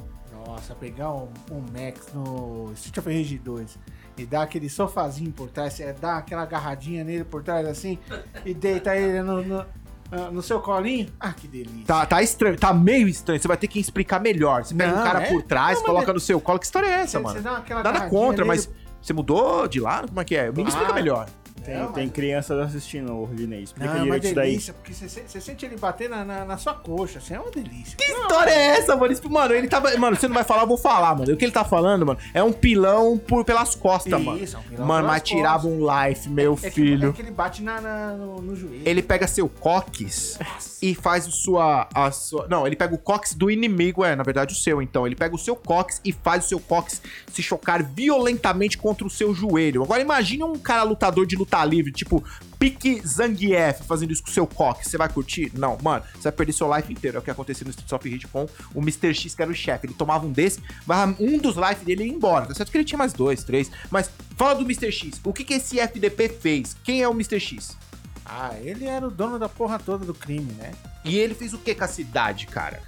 Nossa, 0.48 0.74
pegar 0.74 1.12
um, 1.14 1.30
um 1.52 1.62
Max 1.72 2.08
no 2.14 2.72
Street 2.74 2.98
of 2.98 3.08
Rage 3.16 3.38
2 3.38 3.78
e 4.18 4.26
dar 4.26 4.42
aquele 4.42 4.70
sofazinho 4.70 5.32
por 5.32 5.50
trás, 5.50 5.74
você 5.74 5.94
dá 5.94 6.18
aquela 6.18 6.42
agarradinha 6.42 7.04
nele 7.04 7.24
por 7.24 7.44
trás 7.44 7.66
assim 7.68 7.98
e 8.44 8.54
deita 8.54 8.96
ele 8.98 9.22
no, 9.22 9.44
no, 9.44 9.66
ah, 10.12 10.32
no 10.32 10.42
seu 10.42 10.60
colinho. 10.60 11.08
Ah, 11.20 11.32
que 11.32 11.48
delícia. 11.48 11.86
Tá, 11.86 12.06
tá 12.08 12.22
estranho, 12.24 12.58
tá 12.58 12.74
meio 12.74 13.08
estranho. 13.08 13.40
Você 13.40 13.48
vai 13.48 13.56
ter 13.56 13.68
que 13.68 13.80
explicar 13.80 14.20
melhor. 14.20 14.66
Você 14.66 14.74
pega 14.74 14.92
Não, 14.94 15.00
um 15.02 15.04
cara 15.04 15.22
é? 15.24 15.30
por 15.30 15.44
trás, 15.44 15.78
Não, 15.78 15.86
coloca 15.86 16.10
é- 16.10 16.14
no 16.16 16.20
seu 16.20 16.42
colo. 16.42 16.58
Que 16.60 16.66
história 16.66 16.88
é 16.88 16.92
essa, 17.02 17.20
Você- 17.20 17.24
mano? 17.24 17.38
você 17.38 17.74
dá 17.74 17.84
Nada 17.84 18.10
contra, 18.10 18.38
nele. 18.44 18.48
mas 18.48 18.70
você 19.00 19.14
mudou 19.14 19.68
de 19.68 19.80
lado? 19.80 20.08
Como 20.08 20.20
é 20.20 20.26
que 20.26 20.36
é? 20.36 20.52
Me 20.52 20.64
explica 20.64 20.92
Ah. 20.92 20.96
melhor. 20.96 21.30
Tem, 21.64 21.78
Não, 21.78 21.92
tem 21.92 22.06
mas- 22.06 22.14
crianças 22.14 22.60
assistindo 22.60 23.12
o 23.14 23.26
Rodinei. 23.26 23.64
Explica 23.64 23.94
Não, 23.94 24.00
é 24.00 24.04
uma 24.04 24.06
direito 24.20 24.26
isso 24.26 24.36
daí. 24.36 24.50
delícia, 24.52 24.74
porque 24.74 24.94
você, 24.94 25.42
sente 25.42 25.66
ele 25.66 25.78
bater 25.78 26.10
na, 26.10 26.24
na, 26.26 26.46
na 26.46 26.58
sua 26.58 26.74
coxa, 26.74 27.20
assim, 27.20 27.34
é 27.34 27.40
uma 27.40 27.52
delícia. 27.52 27.98
Que 27.98 28.04
história 28.12 28.52
é 28.52 28.78
essa, 28.78 28.96
mano? 28.96 29.12
Isso- 29.14 29.30
Mano, 29.30 29.54
ele 29.54 29.68
tava. 29.68 29.96
Mano, 29.98 30.16
você 30.16 30.28
não 30.28 30.34
vai 30.36 30.44
falar, 30.44 30.64
eu 30.64 30.68
vou 30.68 30.78
falar, 30.78 31.16
mano. 31.16 31.32
O 31.34 31.38
que 31.38 31.46
ele 31.46 31.52
tá 31.52 31.64
falando, 31.64 32.06
mano, 32.06 32.20
é 32.34 32.42
um 32.44 32.52
pilão 32.52 33.18
por, 33.18 33.46
pelas 33.46 33.76
costas, 33.76 34.14
Isso, 34.20 34.26
mano. 34.26 34.40
é 34.44 34.58
um 34.58 34.62
pilão 34.64 34.88
mano, 34.88 35.08
mas 35.08 35.22
tirava 35.22 35.68
um 35.68 35.80
life, 35.86 36.30
meu 36.30 36.54
É 36.54 36.70
que, 36.70 36.72
filho. 36.72 37.10
é 37.10 37.14
que 37.14 37.22
ele 37.22 37.32
bate 37.32 37.62
na, 37.62 37.80
na- 37.80 38.14
no, 38.14 38.42
no 38.42 38.56
joelho. 38.56 38.82
Ele 38.86 39.02
pega 39.04 39.28
seu 39.28 39.48
cox 39.48 40.40
e 40.82 40.96
faz 40.96 41.28
o 41.28 41.32
sua, 41.32 41.88
a 41.94 42.12
sua. 42.12 42.48
Não, 42.50 42.66
ele 42.66 42.76
pega 42.76 42.96
o 42.96 42.98
cox 42.98 43.34
do 43.34 43.52
inimigo, 43.52 44.04
é, 44.04 44.16
na 44.16 44.24
verdade, 44.24 44.54
o 44.54 44.58
seu, 44.58 44.82
então. 44.82 45.06
Ele 45.06 45.16
pega 45.16 45.36
o 45.36 45.40
seu 45.40 45.56
cox 45.56 46.02
e 46.04 46.12
faz 46.12 46.46
o 46.46 46.48
seu 46.50 46.60
cox 46.60 47.02
se 47.32 47.42
chocar 47.44 47.84
violentamente 47.84 48.78
contra 48.78 49.06
o 49.06 49.10
seu 49.10 49.34
joelho. 49.34 49.84
Agora 49.84 50.02
imagine 50.02 50.44
um 50.44 50.58
cara 50.58 50.84
lutador 50.84 51.26
de 51.26 51.36
luta 51.36 51.49
livre, 51.66 51.92
tipo 51.92 52.24
Pique 52.58 53.02
Zangief, 53.08 53.84
fazendo 53.84 54.12
isso 54.12 54.24
com 54.24 54.30
o 54.30 54.34
seu 54.34 54.46
cox. 54.46 54.88
Você 54.88 54.98
vai 54.98 55.10
curtir? 55.10 55.52
Não, 55.56 55.78
mano, 55.82 56.04
você 56.14 56.24
vai 56.24 56.32
perder 56.32 56.54
seu 56.54 56.76
life 56.76 56.92
inteiro. 56.92 57.18
É 57.18 57.20
o 57.20 57.24
que 57.24 57.32
aconteceu 57.32 57.66
no 57.66 57.72
Street 57.72 57.92
of 57.92 58.10
Rage 58.10 58.28
com 58.28 58.48
o 58.74 58.82
Mr. 58.82 59.14
X, 59.14 59.34
que 59.34 59.42
era 59.42 59.52
o 59.52 59.56
chefe. 59.56 59.88
Ele 59.88 59.94
tomava 59.94 60.26
um 60.26 60.32
desse, 60.32 60.62
mas 60.86 61.16
um 61.20 61.38
dos 61.38 61.56
life 61.56 61.86
dele 61.86 62.04
ia 62.04 62.12
embora. 62.12 62.46
Tá 62.46 62.54
certo 62.54 62.72
que 62.72 62.78
ele 62.78 62.86
tinha 62.86 62.98
mais 62.98 63.14
dois, 63.14 63.44
três. 63.44 63.72
Mas 63.90 64.12
fala 64.38 64.56
do 64.56 64.62
Mr. 64.64 64.92
X. 64.92 65.22
O 65.24 65.32
que, 65.32 65.44
que 65.44 65.54
esse 65.54 65.80
FDP 65.80 66.30
fez? 66.30 66.76
Quem 66.84 67.02
é 67.02 67.08
o 67.08 67.12
Mr. 67.12 67.40
X? 67.40 67.78
Ah, 68.26 68.54
ele 68.62 68.86
era 68.86 69.08
o 69.08 69.12
dono 69.12 69.40
da 69.40 69.50
porra 69.50 69.80
toda 69.80 70.06
do 70.06 70.14
crime, 70.14 70.52
né? 70.54 70.72
E 71.04 71.18
ele 71.18 71.34
fez 71.34 71.54
o 71.54 71.58
que 71.58 71.74
com 71.74 71.84
a 71.84 71.88
cidade, 71.88 72.46
cara? 72.46 72.82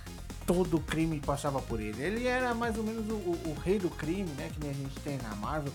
Todo 0.54 0.78
o 0.78 0.80
crime 0.82 1.22
passava 1.26 1.62
por 1.62 1.80
ele. 1.80 2.02
Ele 2.04 2.28
era 2.28 2.54
mais 2.54 2.78
ou 2.78 2.84
menos 2.84 3.10
o, 3.10 3.14
o- 3.14 3.40
o 3.48 3.56
rei 3.64 3.80
do 3.80 3.90
crime, 3.90 4.30
né? 4.38 4.50
Que 4.54 4.60
nem 4.60 4.72
a 4.72 4.74
gente 4.74 5.00
tem 5.04 5.18
na 5.24 5.34
Marvel. 5.36 5.72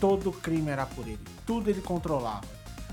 Todo 0.00 0.30
o 0.30 0.32
crime 0.32 0.70
era 0.70 0.86
por 0.86 1.06
ele. 1.06 1.18
Tudo 1.46 1.68
ele 1.68 1.82
controlava. 1.82 2.42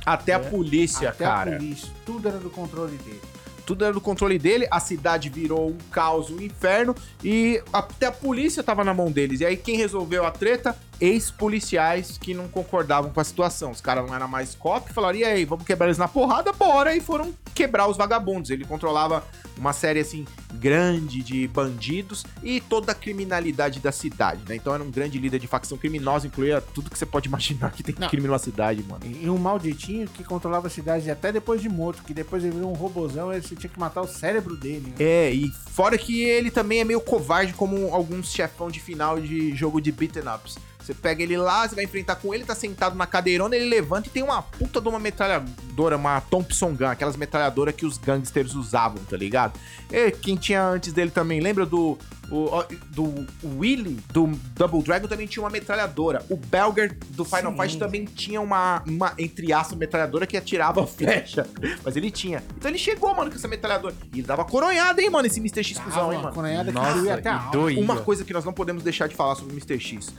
Até 0.05 0.33
a 0.33 0.37
É. 0.37 0.39
polícia, 0.39 1.09
Até 1.09 1.23
cara. 1.23 1.51
a 1.55 1.57
polícia. 1.57 1.89
Tudo 2.05 2.27
era 2.27 2.37
do 2.37 2.49
controle 2.49 2.97
dele. 2.97 3.21
Tudo 3.65 3.85
era 3.85 3.93
do 3.93 4.01
controle 4.01 4.37
dele, 4.39 4.67
a 4.69 4.79
cidade 4.81 5.29
virou 5.29 5.69
um 5.69 5.77
caos, 5.91 6.29
um 6.29 6.41
inferno, 6.41 6.93
e 7.23 7.63
até 7.71 8.07
a 8.07 8.11
polícia 8.11 8.61
tava 8.63 8.83
na 8.83 8.93
mão 8.93 9.09
deles. 9.11 9.39
E 9.39 9.45
aí 9.45 9.55
quem 9.55 9.77
resolveu 9.77 10.25
a 10.25 10.31
treta? 10.31 10.75
Ex-policiais 10.99 12.17
que 12.17 12.33
não 12.33 12.47
concordavam 12.47 13.11
com 13.11 13.19
a 13.19 13.23
situação. 13.23 13.71
Os 13.71 13.79
caras 13.79 14.05
não 14.05 14.13
eram 14.15 14.27
mais 14.27 14.55
cop, 14.55 14.91
falaram, 14.91 15.17
e 15.19 15.23
aí, 15.23 15.45
vamos 15.45 15.63
quebrar 15.65 15.85
eles 15.85 15.97
na 15.97 16.07
porrada? 16.07 16.51
Bora! 16.51 16.95
E 16.95 16.99
foram 16.99 17.31
quebrar 17.53 17.87
os 17.87 17.95
vagabundos. 17.95 18.49
Ele 18.49 18.65
controlava 18.65 19.23
uma 19.57 19.71
série, 19.73 19.99
assim, 19.99 20.25
grande 20.53 21.21
de 21.23 21.47
bandidos 21.47 22.25
e 22.43 22.59
toda 22.61 22.91
a 22.91 22.95
criminalidade 22.95 23.79
da 23.79 23.91
cidade, 23.91 24.41
né? 24.47 24.55
Então 24.55 24.73
era 24.73 24.83
um 24.83 24.91
grande 24.91 25.17
líder 25.17 25.39
de 25.39 25.47
facção 25.47 25.77
criminosa, 25.77 26.27
incluía 26.27 26.61
tudo 26.61 26.89
que 26.89 26.97
você 26.97 27.05
pode 27.05 27.27
imaginar 27.27 27.71
que 27.71 27.83
tem 27.83 27.95
Não. 27.97 28.09
crime 28.09 28.27
numa 28.27 28.39
cidade, 28.39 28.83
mano. 28.83 29.01
E 29.05 29.29
um 29.29 29.37
malditinho 29.37 30.07
que 30.07 30.23
controlava 30.23 30.67
a 30.67 30.69
cidade 30.69 31.09
até 31.09 31.31
depois 31.31 31.61
de 31.61 31.69
morto. 31.69 32.03
Que 32.03 32.13
depois 32.13 32.43
ele 32.43 32.53
virou 32.53 32.71
um 32.71 32.75
robozão 32.75 33.31
e 33.33 33.41
você 33.41 33.55
tinha 33.55 33.69
que 33.69 33.79
matar 33.79 34.01
o 34.01 34.07
cérebro 34.07 34.55
dele. 34.55 34.87
né? 34.89 34.95
É, 34.99 35.31
e 35.31 35.49
fora 35.69 35.97
que 35.97 36.23
ele 36.23 36.51
também 36.51 36.79
é 36.79 36.83
meio 36.83 37.01
covarde 37.01 37.53
como 37.53 37.93
alguns 37.93 38.31
chefão 38.31 38.69
de 38.69 38.79
final 38.79 39.19
de 39.19 39.55
jogo 39.55 39.79
de 39.81 39.91
beaten 39.91 40.23
ups. 40.33 40.57
Você 40.81 40.93
pega 40.93 41.21
ele 41.21 41.37
lá, 41.37 41.67
você 41.67 41.75
vai 41.75 41.83
enfrentar 41.83 42.15
com 42.15 42.33
ele, 42.33 42.43
tá 42.43 42.55
sentado 42.55 42.95
na 42.95 43.05
cadeirona, 43.05 43.55
ele 43.55 43.69
levanta 43.69 44.07
e 44.07 44.11
tem 44.11 44.23
uma 44.23 44.41
puta 44.41 44.81
de 44.81 44.87
uma 44.87 44.99
metralhadora, 44.99 45.95
uma 45.95 46.21
Thompson 46.21 46.73
Gun, 46.73 46.87
aquelas 46.87 47.15
metralhadoras 47.15 47.75
que 47.75 47.85
os 47.85 47.97
gangsters 47.97 48.55
usavam, 48.55 49.03
tá 49.03 49.15
ligado? 49.15 49.59
E 49.91 50.11
quem 50.11 50.35
tinha 50.35 50.63
antes 50.63 50.91
dele 50.93 51.11
também, 51.11 51.39
lembra 51.39 51.65
do 51.65 51.97
o, 52.31 52.63
do 52.89 53.27
Willy, 53.43 53.99
do 54.11 54.27
Double 54.55 54.81
Dragon, 54.81 55.07
também 55.07 55.27
tinha 55.27 55.43
uma 55.43 55.49
metralhadora. 55.49 56.25
O 56.29 56.37
Belger 56.37 56.97
do 57.09 57.25
Final 57.25 57.51
Sim. 57.51 57.57
Fight 57.57 57.77
também 57.77 58.05
tinha 58.05 58.39
uma, 58.39 58.81
uma 58.87 59.13
entre 59.17 59.51
aspas, 59.51 59.77
metralhadora 59.77 60.25
que 60.25 60.37
atirava 60.37 60.87
flecha. 60.87 61.45
Mas 61.83 61.97
ele 61.97 62.09
tinha. 62.09 62.41
Então 62.57 62.71
ele 62.71 62.77
chegou, 62.77 63.13
mano, 63.13 63.29
com 63.29 63.35
essa 63.35 63.47
metralhadora. 63.47 63.93
E 64.13 64.19
ele 64.19 64.27
dava 64.27 64.45
coronhada, 64.45 65.01
hein, 65.01 65.09
mano, 65.09 65.27
esse 65.27 65.39
Mr. 65.39 65.63
X 65.63 65.77
cuzão, 65.77 66.11
hein, 66.11 66.19
uma 66.19 66.23
mano. 66.23 66.35
coronhada 66.35 66.71
que 66.71 66.77
Nossa, 66.77 66.93
doía 66.93 67.15
até 67.15 67.29
a 67.29 67.41
alma. 67.41 67.69
Uma 67.77 68.01
coisa 68.01 68.23
que 68.23 68.33
nós 68.33 68.45
não 68.45 68.53
podemos 68.53 68.81
deixar 68.81 69.07
de 69.07 69.15
falar 69.15 69.35
sobre 69.35 69.53
o 69.53 69.55
Mr. 69.57 69.79
X. 69.79 70.13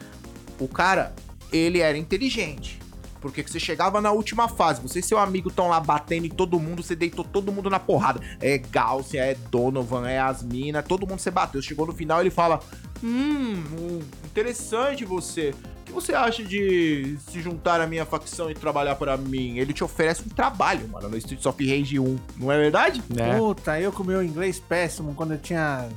O 0.64 0.68
cara, 0.68 1.14
ele 1.52 1.80
era 1.80 1.96
inteligente. 1.96 2.80
Porque 3.20 3.40
você 3.40 3.60
chegava 3.60 4.00
na 4.00 4.10
última 4.10 4.48
fase, 4.48 4.82
você 4.82 4.98
e 4.98 5.02
seu 5.02 5.16
amigo 5.16 5.48
estão 5.48 5.68
lá 5.68 5.78
batendo 5.78 6.26
em 6.26 6.28
todo 6.28 6.58
mundo, 6.58 6.82
você 6.82 6.96
deitou 6.96 7.24
todo 7.24 7.52
mundo 7.52 7.70
na 7.70 7.78
porrada. 7.78 8.20
É 8.40 8.58
Gauss, 8.58 9.14
é 9.14 9.36
Donovan, 9.48 10.08
é 10.08 10.18
Asmina, 10.18 10.82
todo 10.82 11.06
mundo 11.06 11.20
você 11.20 11.30
bateu. 11.30 11.62
Chegou 11.62 11.86
no 11.86 11.92
final 11.92 12.20
ele 12.20 12.30
fala: 12.30 12.58
Hum, 13.02 14.00
interessante 14.24 15.04
você. 15.04 15.54
O 15.82 15.84
que 15.84 15.92
você 15.92 16.14
acha 16.14 16.42
de 16.42 17.16
se 17.28 17.40
juntar 17.40 17.80
à 17.80 17.86
minha 17.86 18.04
facção 18.04 18.50
e 18.50 18.54
trabalhar 18.54 18.96
para 18.96 19.16
mim? 19.16 19.58
Ele 19.58 19.72
te 19.72 19.84
oferece 19.84 20.22
um 20.22 20.28
trabalho, 20.28 20.88
mano, 20.88 21.08
no 21.08 21.16
Streets 21.16 21.46
of 21.46 21.64
Rage 21.64 22.00
1, 22.00 22.18
não 22.38 22.50
é 22.50 22.58
verdade? 22.58 23.04
né? 23.08 23.36
Puta, 23.36 23.78
eu 23.78 23.92
com 23.92 24.02
meu 24.02 24.22
inglês 24.22 24.58
péssimo 24.58 25.14
quando 25.14 25.34
eu 25.34 25.38
tinha 25.38 25.88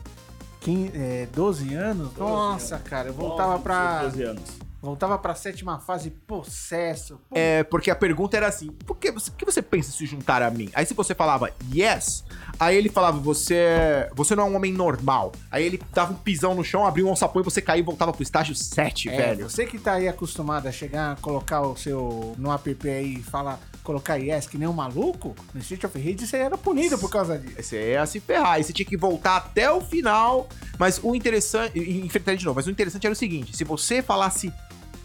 15, 0.65 0.91
é, 0.95 1.27
12 1.31 1.75
anos. 1.75 2.15
Nossa, 2.17 2.79
cara, 2.79 3.09
eu 3.09 3.13
voltava 3.13 3.59
pra. 3.59 4.01
12 4.01 4.23
anos. 4.23 4.64
Voltava 4.85 5.17
pra 5.17 5.33
sétima 5.35 5.79
fase, 5.79 6.11
possesso. 6.11 7.19
Pô, 7.29 7.35
É, 7.37 7.63
porque 7.63 7.89
a 7.91 7.95
pergunta 7.95 8.37
era 8.37 8.47
assim: 8.47 8.67
por 8.85 8.95
que, 8.97 9.11
você- 9.11 9.31
que 9.31 9.43
você 9.45 9.61
pensa 9.61 9.91
se 9.91 10.05
juntar 10.05 10.41
a 10.41 10.49
mim? 10.51 10.69
Aí 10.73 10.85
se 10.85 10.93
você 10.93 11.13
falava 11.15 11.49
yes, 11.73 12.23
aí 12.59 12.75
ele 12.77 12.89
falava: 12.89 13.17
você 13.19 14.09
você 14.15 14.35
não 14.35 14.45
é 14.45 14.49
um 14.49 14.55
homem 14.55 14.71
normal. 14.71 15.31
Aí 15.51 15.63
ele 15.65 15.81
dava 15.93 16.13
um 16.13 16.15
pisão 16.15 16.53
no 16.55 16.63
chão, 16.63 16.85
abria 16.85 17.05
um 17.05 17.09
alçapão 17.09 17.41
e 17.41 17.45
você 17.45 17.61
caía 17.61 17.79
e 17.81 17.83
voltava 17.83 18.13
pro 18.13 18.23
estágio 18.23 18.55
7, 18.55 19.09
é, 19.09 19.17
velho. 19.17 19.49
Você 19.49 19.65
que 19.65 19.77
tá 19.79 19.93
aí 19.93 20.07
acostumado 20.07 20.67
a 20.67 20.71
chegar, 20.71 21.15
colocar 21.19 21.61
o 21.61 21.75
seu. 21.75 22.35
no 22.37 22.51
app 22.51 22.89
aí 22.89 23.15
e 23.15 23.23
falar, 23.23 23.59
colocar 23.83 24.15
yes 24.17 24.47
que 24.47 24.57
nem 24.57 24.67
um 24.67 24.73
maluco, 24.73 25.35
no 25.53 25.59
Street 25.61 25.83
of 25.83 25.97
Rage 25.97 26.27
você 26.27 26.37
era 26.37 26.57
punido 26.57 26.97
por 26.97 27.09
causa 27.09 27.37
disso. 27.37 27.61
Você 27.63 27.91
ia 27.91 28.05
se 28.05 28.19
ferrar, 28.19 28.53
aí 28.53 28.63
você 28.63 28.73
tinha 28.73 28.85
que 28.85 28.97
voltar 28.97 29.37
até 29.37 29.69
o 29.71 29.81
final. 29.81 30.47
Mas 30.77 30.99
o 31.01 31.15
interessante. 31.15 31.77
e 31.79 32.05
Enfrentar 32.05 32.35
de 32.35 32.43
novo, 32.45 32.55
mas 32.57 32.67
o 32.67 32.71
interessante 32.71 33.05
era 33.07 33.13
o 33.13 33.15
seguinte: 33.15 33.55
se 33.55 33.63
você 33.63 34.01
falasse. 34.01 34.53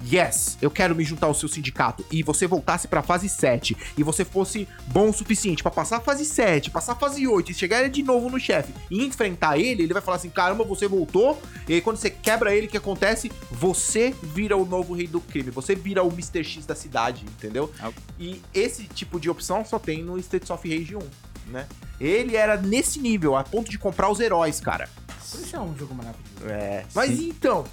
Yes, 0.09 0.57
eu 0.63 0.71
quero 0.71 0.95
me 0.95 1.05
juntar 1.05 1.27
ao 1.27 1.35
seu 1.35 1.49
sindicato. 1.49 2.05
E 2.11 2.23
você 2.23 2.47
voltasse 2.47 2.89
pra 2.89 3.03
fase 3.03 3.29
7. 3.29 3.77
E 3.97 4.03
você 4.03 4.25
fosse 4.25 4.67
bom 4.89 5.11
o 5.11 5.13
suficiente 5.13 5.63
pra 5.63 5.71
passar 5.71 5.99
a 5.99 6.01
fase 6.01 6.25
7, 6.25 6.71
passar 6.71 6.93
a 6.93 6.97
fase 6.97 7.27
8 7.27 7.51
e 7.51 7.55
chegar 7.55 7.89
de 7.89 8.03
novo 8.03 8.31
no 8.31 8.41
chefe 8.41 8.73
e 8.91 9.05
enfrentar 9.05 9.59
ele, 9.59 9.83
ele 9.83 9.93
vai 9.93 10.03
falar 10.03 10.17
assim: 10.17 10.31
caramba, 10.31 10.65
você 10.65 10.89
voltou. 10.89 11.41
E 11.69 11.75
aí 11.75 11.81
quando 11.81 11.97
você 11.97 12.11
quebra 12.11 12.55
ele, 12.55 12.67
o 12.67 12.71
que 12.71 12.77
acontece? 12.77 13.31
Você 13.51 14.15
vira 14.23 14.57
o 14.57 14.65
novo 14.65 14.95
rei 14.95 15.07
do 15.07 15.21
crime. 15.21 15.51
Você 15.51 15.75
vira 15.75 16.03
o 16.03 16.09
Mr. 16.09 16.43
X 16.43 16.67
da 16.67 16.75
cidade, 16.75 17.25
entendeu? 17.25 17.73
Ah. 17.81 17.91
E 18.19 18.43
esse 18.55 18.85
tipo 18.85 19.21
de 19.21 19.29
opção 19.29 19.65
só 19.65 19.79
tem 19.79 20.03
no 20.03 20.19
Streets 20.19 20.51
of 20.51 20.69
Rage 20.69 20.97
1, 20.97 21.01
né? 21.49 21.67
Ele 22.01 22.37
era 22.37 22.57
nesse 22.57 22.99
nível, 22.99 23.37
a 23.37 23.45
ponto 23.45 23.71
de 23.71 23.79
comprar 23.79 24.11
os 24.11 24.21
heróis, 24.21 24.61
cara. 24.61 24.89
Por 25.31 25.41
isso 25.41 25.55
é 25.55 25.61
um 25.61 25.77
jogo 25.77 25.95
maravilhoso. 25.95 26.49
É. 26.49 26.85
Mas 26.95 27.21
então. 27.21 27.65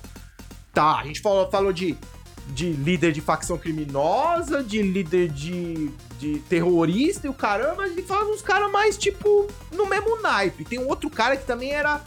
Tá, 0.73 0.99
a 0.99 1.03
gente 1.05 1.21
falou, 1.21 1.49
falou 1.49 1.73
de, 1.73 1.97
de 2.49 2.71
líder 2.71 3.11
de 3.11 3.21
facção 3.21 3.57
criminosa, 3.57 4.63
de 4.63 4.81
líder 4.81 5.29
de, 5.29 5.89
de 6.19 6.39
terrorista 6.49 7.27
e 7.27 7.29
o 7.29 7.33
caramba, 7.33 7.87
gente 7.87 8.03
fala 8.03 8.29
uns 8.31 8.41
caras 8.41 8.71
mais, 8.71 8.97
tipo, 8.97 9.47
no 9.71 9.85
mesmo 9.85 10.21
naipe. 10.21 10.65
Tem 10.65 10.79
um 10.79 10.87
outro 10.87 11.09
cara 11.09 11.35
que 11.35 11.45
também 11.45 11.71
era 11.71 12.01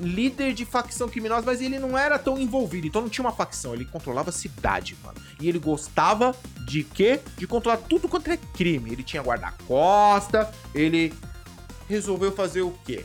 líder 0.00 0.52
de 0.52 0.64
facção 0.64 1.08
criminosa, 1.08 1.42
mas 1.46 1.60
ele 1.60 1.78
não 1.78 1.96
era 1.96 2.18
tão 2.18 2.38
envolvido, 2.38 2.86
então 2.86 3.02
não 3.02 3.08
tinha 3.08 3.24
uma 3.24 3.32
facção, 3.32 3.74
ele 3.74 3.84
controlava 3.84 4.30
a 4.30 4.32
cidade, 4.32 4.96
mano. 5.04 5.18
E 5.40 5.48
ele 5.48 5.58
gostava 5.58 6.34
de 6.66 6.82
quê? 6.82 7.20
De 7.36 7.46
controlar 7.46 7.78
tudo 7.78 8.08
quanto 8.08 8.30
é 8.30 8.36
crime. 8.36 8.92
Ele 8.92 9.02
tinha 9.02 9.22
guarda-costa, 9.22 10.52
ele 10.74 11.12
resolveu 11.88 12.32
fazer 12.32 12.62
o 12.62 12.72
quê? 12.84 13.04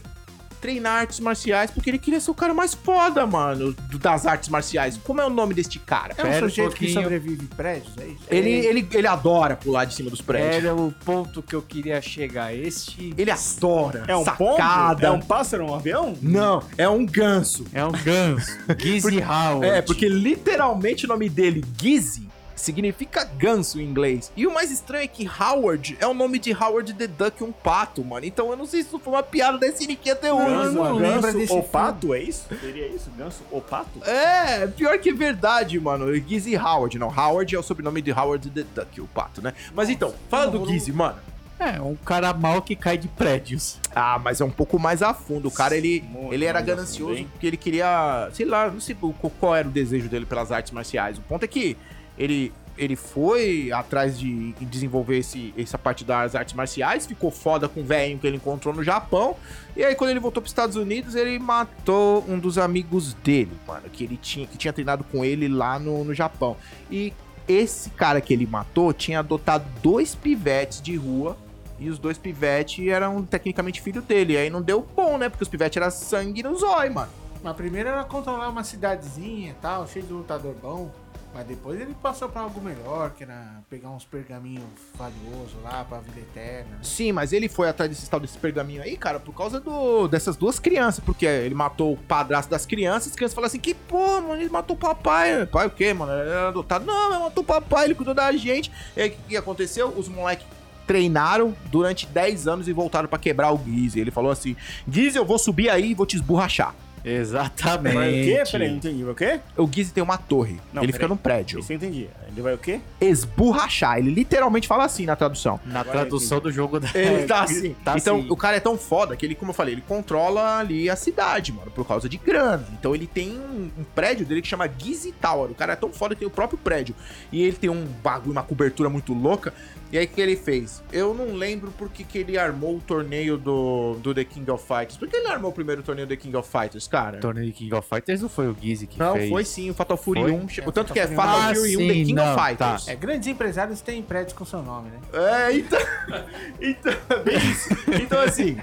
Treinar 0.60 1.02
artes 1.02 1.20
marciais 1.20 1.72
porque 1.72 1.90
ele 1.90 1.98
queria 1.98 2.20
ser 2.20 2.32
o 2.32 2.34
cara 2.34 2.54
mais 2.54 2.74
foda, 2.74 3.26
mano, 3.26 3.74
do- 3.74 3.98
das 4.00 4.26
artes 4.26 4.50
marciais. 4.50 4.98
Como 5.04 5.22
é 5.22 5.26
o 5.26 5.30
nome 5.30 5.54
deste 5.54 5.80
cara? 5.80 6.14
É 6.18 6.22
um 6.22 6.26
Pera 6.30 6.46
um 6.46 6.50
sujeito 6.50 6.72
que 6.76 6.80
pouquinho. 6.86 7.02
sobrevive 7.04 7.44
em 7.44 7.48
prédios, 7.48 7.94
é 7.98 8.06
isso? 8.08 8.24
Ele, 8.30 8.50
ele, 8.50 8.88
ele 8.94 9.08
adora 9.08 9.56
pular 9.56 9.86
de 9.86 9.94
cima 9.94 10.10
dos 10.10 10.22
prédios. 10.22 10.56
Era 10.64 10.76
o 10.76 10.92
ponto 11.06 11.42
que 11.42 11.56
eu 11.56 11.62
queria 11.62 12.02
chegar. 12.02 12.54
Este 12.56 13.14
Ele 13.18 13.32
adora 13.32 14.04
É 14.08 14.16
um 14.16 14.24
pombo? 14.26 14.52
sacada. 14.58 15.08
É 15.08 15.12
um 15.12 15.20
pássaro, 15.22 15.66
um 15.66 15.74
avião? 15.74 16.18
Não, 16.22 16.62
é 16.78 16.88
um 16.90 17.06
ganso. 17.06 17.66
é 17.74 17.84
um 17.86 17.92
ganso. 17.92 18.52
Gizzy 18.78 19.22
Howard. 19.22 19.66
É, 19.66 19.82
porque 19.82 20.08
literalmente 20.08 21.06
o 21.06 21.08
nome 21.08 21.30
dele, 21.30 21.64
Gizzy, 21.82 22.28
significa 22.60 23.24
ganso 23.24 23.80
em 23.80 23.86
inglês. 23.86 24.32
E 24.36 24.46
o 24.46 24.54
mais 24.54 24.72
estranho 24.72 25.04
é 25.04 25.08
que 25.08 25.28
Howard 25.28 25.98
é 26.00 26.06
o 26.08 26.14
nome 26.14 26.40
de 26.40 26.52
Howard 26.54 26.94
the 26.94 27.08
Duck, 27.08 27.44
um 27.44 27.52
pato, 27.52 28.04
mano. 28.04 28.26
Então 28.26 28.50
eu 28.52 28.58
não 28.58 28.66
sei 28.66 28.82
se 28.82 28.88
isso 28.90 29.00
foi 29.00 29.14
uma 29.14 29.24
piada 29.24 29.58
da 29.58 29.68
SNK 29.68 30.12
até 30.12 30.34
hoje. 30.34 30.46
Ganso, 30.46 30.78
mano. 30.78 30.90
não 30.90 30.96
lembra 31.00 31.22
ganso 31.22 31.38
desse 31.38 31.54
ou 31.54 31.64
pato, 31.64 32.14
é 32.14 32.22
isso? 32.22 32.46
Seria 32.60 32.88
isso? 32.88 33.10
Ganso 33.18 33.42
ou 33.52 33.62
pato? 33.62 34.04
É, 34.04 34.68
pior 34.68 34.98
que 35.00 35.12
verdade, 35.12 35.80
mano. 35.80 36.14
Gizzy 36.16 36.56
Howard. 36.58 36.98
Não, 37.00 37.08
Howard 37.08 37.56
é 37.56 37.60
o 37.60 37.64
sobrenome 37.64 38.02
de 38.02 38.12
Howard 38.12 38.50
the 38.50 38.64
Duck, 38.76 39.02
o 39.02 39.08
pato, 39.08 39.42
né? 39.42 39.54
Mas 39.74 39.90
então, 39.90 40.14
fala 40.30 40.48
do 40.52 40.66
Gizzy, 40.68 40.92
mano. 40.92 41.18
É, 41.60 41.82
um 41.82 41.94
cara 41.96 42.32
mal 42.34 42.62
que 42.62 42.74
cai 42.74 42.98
de 42.98 43.10
prédios. 43.10 43.80
Ah, 43.94 44.18
mas 44.18 44.40
é 44.40 44.46
um 44.46 44.50
pouco 44.50 44.80
mais 44.80 45.02
a 45.02 45.14
fundo. 45.14 45.50
O 45.50 45.52
cara, 45.52 45.76
ele, 45.76 46.02
Muito 46.10 46.34
ele 46.34 46.46
era 46.46 46.62
ganancioso 46.62 47.18
fundo, 47.18 47.28
porque 47.32 47.48
ele 47.48 47.58
queria, 47.58 48.30
sei 48.34 48.46
lá, 48.46 48.70
não 48.72 48.80
sei 48.80 48.96
o- 49.02 49.12
qual 49.14 49.54
era 49.54 49.68
o 49.68 49.72
desejo 49.72 50.08
dele 50.08 50.26
pelas 50.26 50.54
artes 50.54 50.72
marciais. 50.72 51.18
O 51.18 51.22
ponto 51.22 51.44
é 51.44 51.48
que 51.48 51.76
ele, 52.18 52.52
ele 52.78 52.96
foi 52.96 53.72
atrás 53.72 54.18
de 54.20 54.54
desenvolver 54.62 55.18
esse, 55.18 55.54
essa 55.58 55.78
parte 55.78 56.04
das 56.04 56.36
artes 56.36 56.54
marciais, 56.54 57.06
ficou 57.06 57.32
foda 57.32 57.68
com 57.68 57.82
o 57.82 57.84
velho 57.84 58.18
que 58.18 58.28
ele 58.28 58.38
encontrou 58.38 58.74
no 58.74 58.84
Japão. 58.84 59.36
E 59.76 59.84
aí, 59.84 59.96
quando 59.96 60.12
ele 60.12 60.20
voltou 60.20 60.42
para 60.42 60.48
os 60.48 60.52
Estados 60.52 60.76
Unidos, 60.76 61.16
ele 61.16 61.38
matou 61.40 62.26
um 62.28 62.40
dos 62.40 62.58
amigos 62.58 63.14
dele, 63.14 63.52
mano, 63.68 63.90
que 63.92 64.04
ele 64.04 64.18
tinha, 64.18 64.48
que 64.48 64.58
tinha 64.58 64.74
treinado 64.74 65.04
com 65.04 65.24
ele 65.24 65.48
lá 65.48 65.78
no, 65.80 66.04
no 66.04 66.14
Japão. 66.14 66.58
E 66.90 67.14
esse 67.48 67.90
cara 67.90 68.22
que 68.22 68.32
ele 68.32 68.46
matou 68.46 68.94
tinha 68.94 69.20
adotado 69.20 69.66
dois 69.82 70.14
pivetes 70.14 70.82
de 70.82 70.96
rua 70.96 71.36
e 71.80 71.90
os 71.90 71.98
dois 71.98 72.18
pivetes 72.18 72.88
eram 72.88 73.24
tecnicamente 73.24 73.82
filho 73.82 74.02
dele. 74.02 74.34
E 74.34 74.38
aí 74.38 74.50
não 74.50 74.62
deu 74.62 74.86
bom, 74.96 75.18
né? 75.18 75.30
Porque 75.30 75.44
os 75.44 75.50
pivetes 75.50 75.78
eram 75.78 75.90
sangue 75.90 76.44
no 76.44 76.56
zóio, 76.56 76.94
mano. 76.94 77.10
Mas 77.42 77.56
primeiro 77.56 77.90
era 77.90 78.04
controlar 78.04 78.50
uma 78.50 78.64
cidadezinha 78.64 79.52
e 79.52 79.54
tal, 79.56 79.88
cheio 79.88 80.06
de 80.06 80.12
lutador 80.12 80.54
bom. 80.62 80.92
Mas 81.34 81.46
depois 81.46 81.80
ele 81.80 81.96
passou 82.02 82.28
pra 82.28 82.42
algo 82.42 82.60
melhor, 82.60 83.12
que 83.12 83.24
era 83.24 83.62
pegar 83.70 83.90
uns 83.90 84.04
pergaminhos 84.04 84.64
valiosos 84.96 85.62
lá 85.64 85.86
pra 85.86 86.00
vida 86.00 86.20
eterna. 86.20 86.80
Sim, 86.82 87.12
mas 87.12 87.32
ele 87.32 87.48
foi 87.48 87.70
atrás 87.70 87.90
desse 87.90 88.10
tal 88.10 88.20
desse 88.20 88.38
pergaminho 88.38 88.82
aí, 88.82 88.98
cara, 88.98 89.20
por 89.20 89.34
causa 89.34 89.60
do, 89.60 90.08
dessas 90.08 90.36
duas 90.36 90.60
crianças. 90.60 91.04
Porque 91.04 91.26
ele 91.26 91.54
matou 91.54 91.94
o 91.94 91.98
padrasto 91.98 92.50
das 92.50 92.66
crianças. 92.66 93.12
As 93.12 93.16
crianças 93.16 93.36
falaram 93.36 93.48
assim: 93.48 93.60
que 93.60 93.74
porra, 93.74 94.22
mano, 94.22 94.42
ele 94.42 94.50
matou 94.50 94.76
o 94.76 94.80
papai. 94.80 95.46
Pai 95.46 95.68
o 95.68 95.72
quê, 95.72 95.94
mano? 95.94 96.12
Ele 96.12 96.30
era 96.30 96.48
adotado. 96.50 96.86
Não, 96.86 97.12
ele 97.12 97.24
matou 97.24 97.44
o 97.44 97.48
papai, 97.48 97.86
ele 97.86 97.96
cuidou 97.96 98.14
da 98.14 98.32
gente. 98.32 98.72
E 98.98 99.02
aí 99.02 99.10
o 99.10 99.28
que, 99.28 99.38
aconteceu? 99.38 99.90
Os 99.90 100.08
moleques 100.08 100.48
treinaram 100.88 101.56
durante 101.66 102.08
10 102.08 102.48
anos 102.48 102.68
e 102.68 102.74
voltaram 102.74 103.08
pra 103.08 103.20
quebrar 103.20 103.54
o 103.54 103.64
Gizzy. 103.64 104.00
Ele 104.00 104.12
falou 104.12 104.32
assim: 104.32 104.56
Gizzy, 104.90 105.18
eu 105.18 105.26
vou 105.26 105.38
subir 105.38 105.70
aí 105.70 105.92
e 105.92 105.94
vou 105.94 106.08
te 106.08 106.16
esburrachar. 106.16 106.74
Exatamente. 107.04 107.94
Vai 107.96 108.10
o 108.10 108.24
quê? 108.24 108.44
Peraí, 108.52 108.70
não 108.70 108.78
entendi. 108.78 109.04
O 109.04 109.16
quê? 109.16 109.40
O 109.58 109.70
Gizzy 109.72 109.94
tem 109.94 110.04
uma 110.04 110.18
torre. 110.18 110.60
Não, 110.74 110.84
ele 110.84 110.92
peraí. 110.92 110.94
fica 110.94 111.08
num 111.08 111.18
prédio. 111.18 111.60
Isso 111.60 111.72
eu 111.72 111.78
entendi. 111.78 112.08
Ele 112.32 112.42
vai 112.42 112.54
o 112.54 112.58
quê? 112.58 112.80
Esburrachar. 113.02 113.98
Ele 114.00 114.12
literalmente 114.12 114.68
fala 114.68 114.86
assim 114.86 115.06
na 115.06 115.16
tradução. 115.16 115.60
Na 115.66 115.82
Agora 115.82 116.00
tradução 116.00 116.40
do 116.40 116.52
jogo 116.52 116.80
da. 116.80 116.90
Ele 116.94 117.26
tá 117.26 117.44
assim. 117.44 117.76
Tá 117.84 117.96
então, 117.98 118.20
assim. 118.20 118.28
o 118.30 118.36
cara 118.36 118.58
é 118.58 118.60
tão 118.60 118.78
foda 118.78 119.16
que 119.16 119.26
ele, 119.26 119.36
como 119.36 119.52
eu 119.52 119.56
falei, 119.56 119.74
ele 119.76 119.84
controla 119.88 120.58
ali 120.60 120.90
a 120.90 120.96
cidade, 120.96 121.52
mano, 121.52 121.72
por 121.72 121.86
causa 121.88 122.08
de 122.08 122.18
grana. 122.18 122.66
Então, 122.80 122.94
ele 122.96 123.08
tem 123.08 123.32
um, 123.32 123.70
um 123.80 123.84
prédio 123.96 124.26
dele 124.26 124.42
que 124.42 124.48
chama 124.48 124.70
Gizzy 124.78 125.12
Tower. 125.14 125.52
O 125.52 125.56
cara 125.56 125.74
é 125.74 125.76
tão 125.76 125.92
foda 125.92 126.16
que 126.16 126.20
tem 126.20 126.28
o 126.28 126.32
próprio 126.32 126.58
prédio. 126.58 126.96
E 127.32 127.42
ele 127.44 127.56
tem 127.58 127.70
um 127.70 127.86
bagulho, 128.04 128.32
uma 128.32 128.44
cobertura 128.44 128.90
muito 128.90 129.14
louca. 129.14 129.54
E 129.92 129.98
aí, 129.98 130.06
o 130.06 130.08
que 130.08 130.22
ele 130.22 130.36
fez? 130.36 130.84
Eu 130.94 131.16
não 131.16 131.34
lembro 131.34 131.72
por 131.72 131.90
que 131.90 132.04
que 132.04 132.20
ele 132.20 132.38
armou 132.38 132.76
o 132.78 132.80
torneio 132.80 133.38
do, 133.38 133.96
do 134.04 134.14
The 134.14 134.24
King 134.24 134.52
of 134.52 134.64
Fighters. 134.64 134.98
Por 134.98 135.08
que 135.08 135.16
ele 135.18 135.28
armou 135.28 135.50
o 135.50 135.54
primeiro 135.54 135.82
torneio 135.82 136.06
do 136.08 136.12
The 136.12 136.16
King 136.16 136.36
of 136.38 136.48
Fighters, 136.48 136.88
cara? 136.88 137.18
O 137.18 137.22
torneio 137.22 137.48
de 137.48 137.54
King 137.54 137.74
of 137.74 137.88
Fighters 137.90 138.22
não 138.22 138.30
foi 138.30 138.48
o 138.48 138.56
Gizzy 138.60 138.86
que 138.86 139.00
Não, 139.00 139.14
fez. 139.16 139.30
foi 139.30 139.44
sim, 139.44 139.72
o 139.72 139.74
Fatal 139.74 139.98
Fury 139.98 140.22
Foi? 140.22 140.32
1. 140.32 140.50
chegou 140.50 140.70
É, 140.70 140.74
tanto 140.74 140.94
que 140.94 141.00
é 141.00 141.08
Fatal 141.08 141.40
Fatal 141.40 141.56
Fury 141.56 141.76
1. 141.76 141.80
Fury 141.80 142.02
1 142.14 142.16
The 142.16 142.19
Ah, 142.19 142.19
sim, 142.20 142.26
King 142.26 142.30
não, 142.30 142.36
of 142.36 142.48
Fighters. 142.48 142.88
É, 142.88 142.96
grandes 142.96 143.28
empresários 143.28 143.82
têm 143.82 144.02
prédios 144.02 144.34
com 144.34 144.46
seu 144.46 144.62
nome, 144.62 144.90
né? 144.90 145.00
É, 145.48 145.54
então. 145.54 145.80
Então, 146.62 146.94
bem 147.24 147.38
isso. 147.38 147.70
Então, 148.02 148.20
assim. 148.22 148.58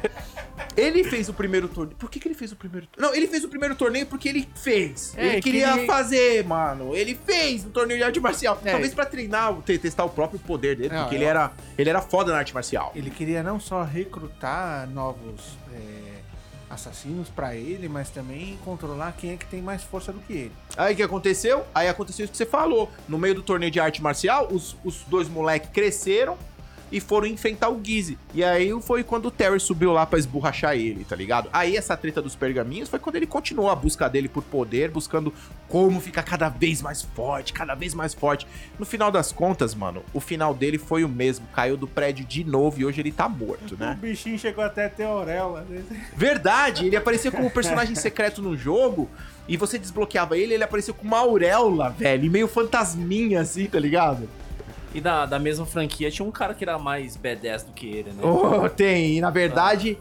Ele 0.77 1.05
fez 1.05 1.29
o 1.29 1.35
primeiro 1.35 1.69
torneio. 1.69 1.97
Por 1.97 2.11
que, 2.11 2.19
que 2.21 2.29
ele 2.29 2.35
fez 2.35 2.53
o 2.53 2.57
primeiro 2.57 2.87
torneio? 2.87 3.11
Não, 3.11 3.17
ele 3.17 3.27
fez 3.29 3.45
o 3.45 3.49
primeiro 3.49 3.75
torneio 3.75 4.07
porque 4.07 4.29
ele 4.29 4.47
fez. 4.55 5.15
É, 5.17 5.35
ele 5.35 5.43
queria 5.43 5.73
que 5.73 5.79
ele- 5.81 5.87
fazer, 5.87 6.45
mano. 6.45 6.95
Ele 6.95 7.15
fez 7.15 7.65
um 7.65 7.71
torneio 7.71 7.99
de 7.99 8.05
arte 8.05 8.21
marcial. 8.21 8.59
É. 8.65 8.71
Talvez 8.73 8.93
pra 8.95 9.07
treinar, 9.07 9.55
te- 9.63 9.79
testar 9.79 10.05
o 10.05 10.11
próprio 10.11 10.39
poder 10.41 10.77
dele. 10.77 10.95
Não, 10.95 11.03
porque 11.03 11.15
é- 11.15 11.19
ele, 11.19 11.25
era, 11.25 11.53
ele 11.79 11.91
era 11.91 12.01
foda 12.03 12.33
na 12.33 12.39
arte 12.39 12.53
marcial. 12.55 12.93
Ele 12.95 13.11
queria 13.11 13.43
não 13.43 13.59
só 13.61 13.83
recrutar 13.83 14.89
novos 14.91 15.57
assassinos 16.69 17.29
pra 17.29 17.55
ele, 17.55 17.89
mas 17.89 18.11
também 18.11 18.59
controlar 18.65 19.13
quem 19.13 19.31
é 19.31 19.37
que 19.37 19.47
tem 19.47 19.63
mais 19.63 19.83
força 19.83 20.13
do 20.13 20.21
que 20.21 20.33
ele. 20.33 20.53
Aí 20.77 20.95
o 20.95 20.97
que 20.97 21.03
aconteceu? 21.03 21.65
Aí 21.75 21.89
aconteceu 21.89 22.25
isso 22.25 22.33
que 22.33 22.37
você 22.37 22.47
falou. 22.47 22.91
No 23.09 23.19
meio 23.19 23.35
do 23.35 23.43
torneio 23.43 23.71
de 23.71 23.81
arte 23.81 24.03
marcial, 24.03 24.49
os, 24.51 24.77
os 24.85 25.03
dois 25.05 25.29
moleques 25.29 25.71
cresceram 25.71 26.37
e 26.91 27.01
foram 27.01 27.27
enfrentar 27.27 27.69
o 27.69 27.81
Gizzy. 27.83 28.17
E 28.33 28.45
aí 28.45 28.71
foi 28.81 29.03
quando 29.03 29.27
o 29.27 29.31
Terry 29.31 29.59
subiu 29.59 29.93
lá 29.93 30.07
pra 30.07 30.19
esborrachar 30.19 30.75
ele, 30.77 31.05
tá 31.05 31.17
ligado? 31.17 31.49
Aí 31.53 31.77
essa 31.77 31.97
treta 31.97 32.23
dos 32.23 32.37
pergaminhos 32.37 32.89
foi 32.89 32.99
quando 32.99 33.17
ele 33.17 33.27
continuou 33.27 33.69
a 33.71 33.75
busca 33.75 34.09
dele 34.09 34.29
por 34.29 34.43
poder, 34.45 34.91
buscando 34.91 35.33
como 35.69 36.01
ficar 36.01 36.23
cada 36.23 36.49
vez 36.49 36.81
mais 36.81 37.03
forte, 37.03 37.53
cada 37.53 37.75
vez 37.75 37.93
mais 37.93 38.15
forte. 38.15 38.47
No 38.79 38.87
final 38.87 39.11
das 39.11 39.33
contas, 39.33 39.75
mano, 39.75 40.03
o 40.15 40.21
final 40.21 40.55
dele 40.55 40.79
foi 40.79 41.03
o 41.05 41.09
mesmo. 41.09 41.47
Caiu 41.53 41.77
do 41.77 41.89
prédio 41.89 42.25
de 42.25 42.45
novo 42.45 42.81
e 42.81 42.85
hoje 42.85 43.01
ele 43.01 43.11
tá 43.13 43.29
morto, 43.29 43.75
O 43.77 43.79
né? 43.79 43.99
bichinho 44.01 44.39
chegou 44.39 44.63
até 44.63 44.87
a 44.87 44.89
ter 44.91 45.05
auréola. 45.05 45.67
né? 45.69 45.83
Verdade, 46.17 46.87
ele 46.87 46.97
apareceu 46.97 47.33
como 47.33 47.51
personagem 47.51 47.95
secreto 47.95 48.41
no 48.41 48.57
jogo. 48.57 49.09
E 49.49 49.57
você 49.57 49.79
desbloqueava 49.79 50.37
ele, 50.37 50.55
ele 50.55 50.65
apareceu 50.65 50.93
com 50.93 51.07
uma 51.07 51.19
auréola, 51.19 51.91
velho, 51.91 52.25
e 52.25 52.29
meio 52.29 52.49
fantasminha 52.49 53.41
assim, 53.41 53.67
tá 53.67 53.79
ligado? 53.79 54.29
E 54.95 55.01
da, 55.01 55.27
da 55.27 55.39
mesma 55.39 55.67
franquia 55.67 56.11
tinha 56.11 56.27
um 56.27 56.31
cara 56.31 56.55
que 56.55 56.65
era 56.65 56.79
mais 56.79 57.17
badass 57.17 57.63
do 57.63 57.73
que 57.73 57.87
ele, 57.87 58.11
né? 58.11 58.23
Oh, 58.23 58.69
tem, 58.69 59.17
e 59.17 59.21
na 59.21 59.31
verdade. 59.31 59.99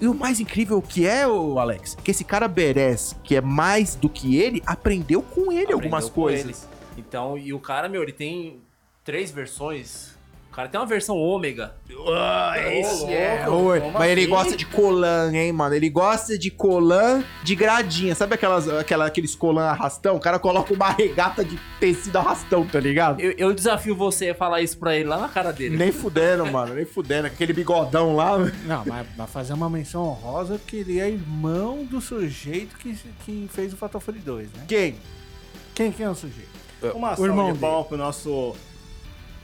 E 0.00 0.06
o 0.06 0.14
mais 0.14 0.40
incrível 0.40 0.82
que 0.82 1.06
é, 1.06 1.26
o 1.26 1.58
Alex, 1.58 1.96
que 2.04 2.10
esse 2.10 2.22
cara 2.22 2.46
Beres, 2.46 3.16
que 3.24 3.34
é 3.34 3.40
mais 3.40 3.94
do 3.94 4.08
que 4.10 4.36
ele, 4.36 4.62
aprendeu 4.66 5.22
com 5.22 5.50
ele 5.50 5.62
Aprendeu 5.62 5.76
algumas 5.78 6.04
com 6.08 6.22
coisas. 6.22 6.44
ele. 6.44 6.76
Então, 6.98 7.38
e 7.38 7.52
o 7.52 7.58
cara, 7.58 7.88
meu, 7.88 8.02
ele 8.02 8.12
tem 8.12 8.60
três 9.02 9.30
versões. 9.30 10.15
O 10.56 10.58
cara 10.64 10.70
tem 10.70 10.80
uma 10.80 10.86
versão 10.86 11.18
ômega. 11.18 11.74
Ah, 12.08 12.54
esse 12.72 13.04
é 13.12 13.42
como 13.44 13.74
ruim. 13.74 13.90
Mas 13.92 14.10
ele 14.10 14.26
gosta 14.26 14.56
de 14.56 14.64
colã, 14.64 15.30
hein, 15.30 15.52
mano? 15.52 15.74
Ele 15.74 15.90
gosta 15.90 16.38
de 16.38 16.50
colã 16.50 17.22
de 17.42 17.54
gradinha. 17.54 18.14
Sabe 18.14 18.36
aquelas, 18.36 18.66
aquela, 18.66 19.04
aqueles 19.04 19.34
colã 19.34 19.64
arrastão? 19.64 20.16
O 20.16 20.18
cara 20.18 20.38
coloca 20.38 20.72
uma 20.72 20.88
regata 20.88 21.44
de 21.44 21.58
tecido 21.78 22.16
arrastão, 22.16 22.66
tá 22.66 22.80
ligado? 22.80 23.20
Eu, 23.20 23.34
eu 23.36 23.52
desafio 23.52 23.94
você 23.94 24.30
a 24.30 24.34
falar 24.34 24.62
isso 24.62 24.78
pra 24.78 24.96
ele 24.96 25.10
lá 25.10 25.18
na 25.18 25.28
cara 25.28 25.52
dele. 25.52 25.76
Nem 25.76 25.92
fudendo, 25.92 26.46
mano, 26.46 26.72
nem 26.72 26.86
fudendo. 26.86 27.26
Aquele 27.26 27.52
bigodão 27.52 28.16
lá. 28.16 28.38
Não, 28.64 28.82
mas, 28.86 29.06
mas 29.14 29.30
fazer 29.30 29.52
uma 29.52 29.68
menção 29.68 30.04
honrosa 30.04 30.58
que 30.66 30.76
ele 30.78 30.98
é 30.98 31.10
irmão 31.10 31.84
do 31.84 32.00
sujeito 32.00 32.78
que, 32.78 32.96
que 33.26 33.46
fez 33.52 33.74
o 33.74 33.76
Fatal 33.76 34.00
Fury 34.00 34.20
2, 34.20 34.52
né? 34.52 34.64
Quem? 34.66 34.96
Quem, 35.74 35.92
quem 35.92 36.06
é 36.06 36.08
o 36.08 36.14
sujeito? 36.14 36.48
Uma 36.94 37.20
O 37.20 37.26
irmão 37.26 37.52
de 37.52 37.58
palmas 37.58 37.88
pro 37.88 37.98
nosso 37.98 38.54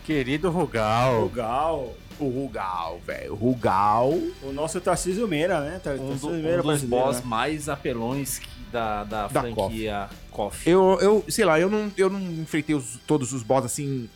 Querido 0.05 0.51
Rugal. 0.51 1.23
Rugal. 1.23 1.95
O 2.19 2.29
Rugal, 2.29 3.01
velho. 3.07 3.33
O 3.33 3.37
Rugal. 3.37 4.11
O 4.43 4.53
nosso 4.53 4.81
Tarcísio 4.81 5.27
Meira, 5.27 5.61
né? 5.61 5.81
Tar- 5.83 5.95
Um, 5.95 5.99
do- 5.99 6.07
Tarcísio 6.09 6.29
um 6.31 6.43
Meira 6.43 6.63
dos 6.63 6.83
boss 6.85 7.17
né? 7.17 7.23
mais 7.25 7.69
apelões 7.69 8.41
da, 8.71 9.05
da, 9.05 9.27
Da 9.29 9.41
franquia 9.41 10.09
KOF. 10.31 10.69
Eu, 10.69 10.99
eu, 11.01 11.25
sei 11.29 11.45
lá, 11.45 11.59
eu 11.59 11.69
não, 11.71 11.91
eu 11.97 12.09
não 12.11 12.21
enfrentei 12.21 12.75
os- 12.75 12.99
todos 13.07 13.33
os 13.33 13.43
boss 13.43 13.65
assim. 13.65 14.09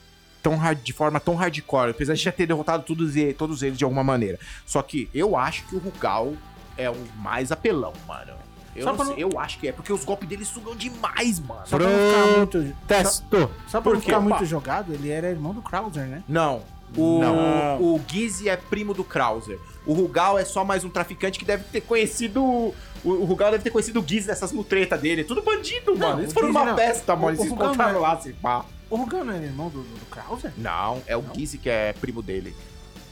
Tão 0.42 0.54
hard, 0.56 0.80
de 0.80 0.92
forma 0.92 1.18
tão 1.18 1.34
hardcore, 1.34 1.90
apesar 1.90 2.14
de 2.14 2.22
já 2.22 2.30
ter 2.30 2.46
derrotado 2.46 2.84
todos, 2.84 3.16
e- 3.16 3.32
todos 3.32 3.62
eles 3.64 3.76
de 3.76 3.82
alguma 3.82 4.04
maneira. 4.04 4.38
Só 4.64 4.80
que 4.80 5.08
eu 5.12 5.36
acho 5.36 5.64
que 5.66 5.74
o 5.74 5.78
Rugal 5.80 6.34
é 6.78 6.88
o 6.88 6.96
mais 7.16 7.50
apelão, 7.50 7.92
mano. 8.06 8.32
Eu, 8.76 8.82
Só 8.84 8.90
não 8.90 8.96
pra 8.96 9.06
sei, 9.06 9.16
eu 9.24 9.38
acho 9.40 9.58
que 9.58 9.68
é, 9.68 9.72
porque 9.72 9.92
os 9.92 10.04
golpes 10.04 10.28
dele 10.28 10.44
sugam 10.44 10.74
demais, 10.76 11.40
mano. 11.40 11.62
Só 11.66 11.76
pra 11.78 11.86
não 11.88 11.96
ficar 11.98 12.36
muito, 12.38 12.76
Testo. 12.86 13.50
só 13.66 13.80
pra 13.80 13.82
Por 13.82 13.94
não 13.94 14.00
ficar 14.00 14.18
Opa. 14.18 14.28
muito 14.28 14.44
jogado, 14.44 14.92
ele 14.92 15.10
era 15.10 15.28
irmão 15.30 15.52
do 15.54 15.62
Krauser, 15.62 16.04
né? 16.06 16.22
Não. 16.28 16.62
O, 16.96 17.18
Não. 17.18 17.82
o 17.82 18.00
Gizzy 18.06 18.48
é 18.48 18.56
primo 18.56 18.94
do 18.94 19.02
Krauser. 19.02 19.58
O 19.84 19.92
Rugal 19.92 20.38
é 20.38 20.44
só 20.44 20.64
mais 20.64 20.84
um 20.84 20.88
traficante 20.88 21.38
que 21.38 21.44
deve 21.44 21.64
ter 21.64 21.80
conhecido 21.80 22.42
o, 22.44 22.74
O, 23.04 23.24
Rugal 23.24 23.50
deve 23.50 23.64
ter 23.64 23.70
conhecido 23.70 24.00
o 24.00 24.06
Giz 24.06 24.26
nessas 24.26 24.52
mutretas 24.52 25.00
dele. 25.00 25.24
Tudo 25.24 25.42
bandido, 25.42 25.96
mano. 25.96 26.20
Eles 26.20 26.30
o 26.30 26.34
foram 26.34 26.48
numa 26.48 26.64
não. 26.64 26.76
festa, 26.76 27.14
mano. 27.16 27.30
Eles 27.30 27.40
se 27.40 27.46
encontraram 27.46 27.94
não 27.94 27.98
é- 28.00 28.02
lá, 28.08 28.20
se 28.20 28.32
pá. 28.34 28.64
O 28.88 28.96
Rugal 28.96 29.24
não 29.24 29.32
era 29.34 29.44
irmão 29.44 29.68
do, 29.68 29.82
do, 29.82 30.06
Krauser? 30.06 30.52
Não, 30.56 31.02
é 31.08 31.16
o 31.16 31.24
Giz 31.34 31.56
que 31.60 31.68
é 31.68 31.92
primo 31.94 32.22
dele. 32.22 32.54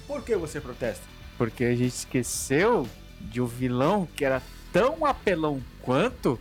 Por 0.06 0.22
que 0.22 0.36
você 0.36 0.60
protesta? 0.60 1.02
Porque 1.36 1.64
a 1.64 1.74
gente 1.74 1.94
esqueceu 1.94 2.86
de 3.20 3.40
um 3.40 3.46
vilão 3.46 4.06
que 4.14 4.24
era 4.24 4.40
tão 4.74 5.06
apelão 5.06 5.62
quanto 5.80 6.38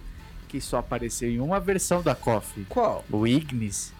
que 0.49 0.59
só 0.59 0.77
apareceu 0.79 1.29
em 1.29 1.39
uma 1.39 1.59
versão 1.59 2.01
da 2.01 2.13
KOF. 2.13 2.65
Qual? 2.67 3.05
O 3.09 3.25
Ignis. 3.25 3.93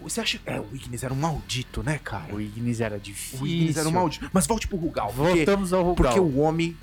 Você 0.00 0.20
acha 0.20 0.38
que. 0.38 0.48
É, 0.48 0.60
o 0.60 0.66
Ignis 0.72 1.02
era 1.02 1.12
um 1.12 1.16
maldito, 1.16 1.82
né, 1.82 1.98
cara? 2.02 2.32
O 2.34 2.40
Ignis 2.40 2.80
era 2.80 2.98
difícil. 2.98 3.40
O 3.44 3.46
Ignis 3.46 3.76
era 3.76 3.88
um 3.88 3.92
maldito. 3.92 4.30
Mas 4.32 4.46
volte 4.46 4.68
pro 4.68 4.76
Rugal. 4.76 5.12
Porque, 5.14 5.34
Voltamos 5.44 5.72
ao 5.72 5.82
Rugal. 5.82 5.94
porque 5.94 6.20
o 6.20 6.38
homem, 6.38 6.76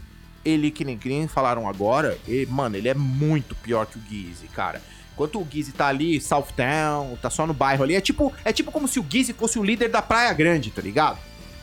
ele, 0.43 0.69
que 0.69 0.83
nem, 0.83 0.97
que 0.97 1.07
nem 1.07 1.27
falaram 1.27 1.67
agora, 1.69 2.17
ele- 2.27 2.45
mano, 2.47 2.75
ele 2.75 2.89
é 2.89 2.93
muito 2.93 3.55
pior 3.55 3.85
que 3.85 3.97
o 3.97 4.01
Gizzy, 4.09 4.47
cara. 4.47 4.81
Enquanto 5.13 5.39
o 5.39 5.47
Gizzy 5.49 5.71
tá 5.71 5.87
ali, 5.87 6.19
Southtown, 6.19 7.15
tá 7.21 7.29
só 7.29 7.47
no 7.47 7.53
bairro 7.53 7.83
ali, 7.85 7.95
é 7.95 8.01
tipo, 8.01 8.33
é 8.43 8.51
tipo 8.51 8.69
como 8.69 8.85
se 8.85 8.99
o 8.99 9.05
Gizzy 9.09 9.31
fosse 9.31 9.57
o 9.57 9.63
líder 9.63 9.87
da 9.89 10.01
Praia 10.01 10.33
Grande, 10.33 10.71
tá 10.71 10.81
ligado? 10.81 11.17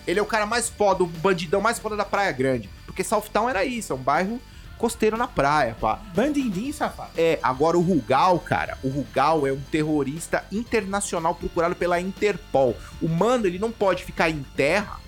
Ele 0.06 0.18
é 0.18 0.22
o 0.22 0.26
cara 0.26 0.46
mais 0.46 0.70
foda, 0.70 1.04
o 1.04 1.06
bandidão 1.06 1.60
mais 1.60 1.78
foda 1.78 1.94
da 1.94 2.04
Praia 2.04 2.32
Grande. 2.32 2.70
Porque 2.86 3.04
Southtown 3.04 3.48
era 3.50 3.62
isso, 3.62 3.92
é 3.92 3.96
um 3.96 3.98
bairro 4.02 4.40
costeiro 4.82 5.16
na 5.16 5.28
praia, 5.28 5.76
pá. 5.80 6.00
Bandindim, 6.12 6.72
safado. 6.72 7.12
É, 7.16 7.38
agora 7.40 7.78
o 7.78 7.80
Rugal, 7.80 8.40
cara, 8.40 8.76
o 8.82 8.88
Rugal 8.88 9.46
é 9.46 9.52
um 9.52 9.60
terrorista 9.70 10.44
internacional 10.50 11.36
procurado 11.36 11.76
pela 11.76 12.00
Interpol. 12.00 12.76
O 13.00 13.08
mano, 13.08 13.46
ele 13.46 13.60
não 13.60 13.70
pode 13.70 14.02
ficar 14.04 14.28
em 14.28 14.44
terra, 14.56 14.98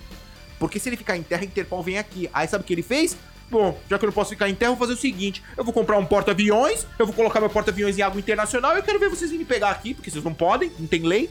porque 0.57 0.79
se 0.79 0.87
ele 0.87 0.95
ficar 0.95 1.17
em 1.17 1.23
terra, 1.23 1.41
a 1.41 1.45
Interpol 1.45 1.83
vem 1.83 1.97
aqui. 1.97 2.29
Aí 2.33 2.47
sabe 2.47 2.63
o 2.63 2.65
que 2.65 2.73
ele 2.73 2.81
fez? 2.81 3.17
Bom, 3.51 3.77
já 3.89 3.99
que 3.99 4.05
eu 4.05 4.07
não 4.07 4.13
posso 4.13 4.29
ficar 4.29 4.47
em 4.49 4.55
terra, 4.55 4.71
eu 4.71 4.77
vou 4.77 4.87
fazer 4.87 4.97
o 4.97 5.01
seguinte: 5.01 5.43
eu 5.57 5.65
vou 5.65 5.73
comprar 5.73 5.97
um 5.97 6.05
porta-aviões, 6.05 6.87
eu 6.97 7.05
vou 7.05 7.13
colocar 7.13 7.41
meu 7.41 7.49
porta-aviões 7.49 7.97
em 7.97 8.01
água 8.01 8.17
internacional 8.17 8.75
e 8.75 8.79
eu 8.79 8.83
quero 8.83 8.97
ver 8.97 9.09
vocês 9.09 9.29
virem 9.29 9.45
me 9.45 9.45
pegar 9.45 9.71
aqui, 9.71 9.93
porque 9.93 10.09
vocês 10.09 10.23
não 10.23 10.33
podem, 10.33 10.71
não 10.79 10.87
tem 10.87 11.01
lei. 11.01 11.29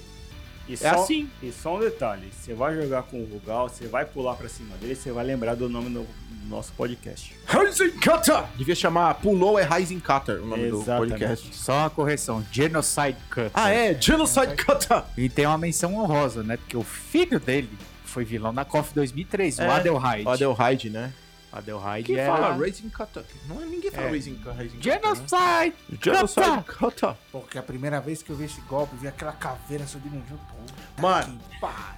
E 0.69 0.75
É 0.75 0.77
só, 0.77 1.03
assim. 1.03 1.29
E 1.43 1.53
só 1.53 1.77
um 1.77 1.81
detalhe: 1.81 2.31
você 2.33 2.55
vai 2.55 2.75
jogar 2.75 3.03
com 3.05 3.21
o 3.21 3.25
Rugal, 3.25 3.69
você 3.69 3.87
vai 3.87 4.05
pular 4.05 4.35
pra 4.35 4.49
cima 4.49 4.77
dele, 4.77 4.95
você 4.95 5.13
vai 5.13 5.25
lembrar 5.25 5.55
do 5.55 5.69
nome 5.69 5.91
do 5.91 6.07
nosso 6.49 6.73
podcast. 6.73 7.35
Rising 7.47 7.91
Cutter! 7.93 8.45
Devia 8.57 8.75
chamar 8.75 9.15
Pulou 9.15 9.59
é 9.59 9.65
Rising 9.67 10.01
Cutter 10.01 10.43
o 10.43 10.47
nome 10.47 10.69
do 10.71 10.81
Exatamente. 10.83 11.11
podcast. 11.13 11.55
Só 11.57 11.73
uma 11.79 11.91
correção. 11.91 12.45
Genocide 12.53 13.17
Cut. 13.31 13.51
Ah, 13.55 13.71
é? 13.71 13.99
Genocide 14.01 14.57
Cutter! 14.65 15.03
E 15.17 15.29
tem 15.29 15.47
uma 15.47 15.59
menção 15.59 15.95
honrosa, 15.97 16.43
né? 16.43 16.57
Porque 16.57 16.77
o 16.77 16.83
filho 16.83 17.39
dele 17.41 17.71
foi 18.05 18.25
vilão 18.25 18.53
na 18.53 18.65
KOF 18.65 18.95
2003, 18.95 19.59
É. 19.59 19.69
o 19.69 19.71
Adelheid. 19.73 20.27
O 20.27 20.31
Adelheid, 20.31 20.91
né? 20.91 21.13
Adelheid 21.55 22.05
Quem 22.07 22.17
era... 22.17 22.33
fala 22.37 22.55
Rising 22.65 22.89
Cutter? 22.91 23.25
Não 23.47 23.63
é 23.63 23.65
ninguém 23.67 23.91
fala 23.91 24.09
É. 24.09 24.11
Rising 24.11 24.35
Cutter. 24.37 24.55
né? 24.57 24.71
Genocide! 24.81 25.75
Genocide 26.03 26.65
Cutter. 26.79 27.15
Porque 27.31 27.59
a 27.59 27.63
primeira 27.63 28.01
vez 28.01 28.23
que 28.23 28.31
eu 28.31 28.37
vi 28.37 28.45
esse 28.47 28.61
golpe, 28.63 28.97
vi 28.97 29.07
aquela 29.07 29.33
caveira 29.33 29.87
subindo 29.87 30.15
junto. 30.29 30.43
Puta 30.45 30.75
Mano. 31.01 31.39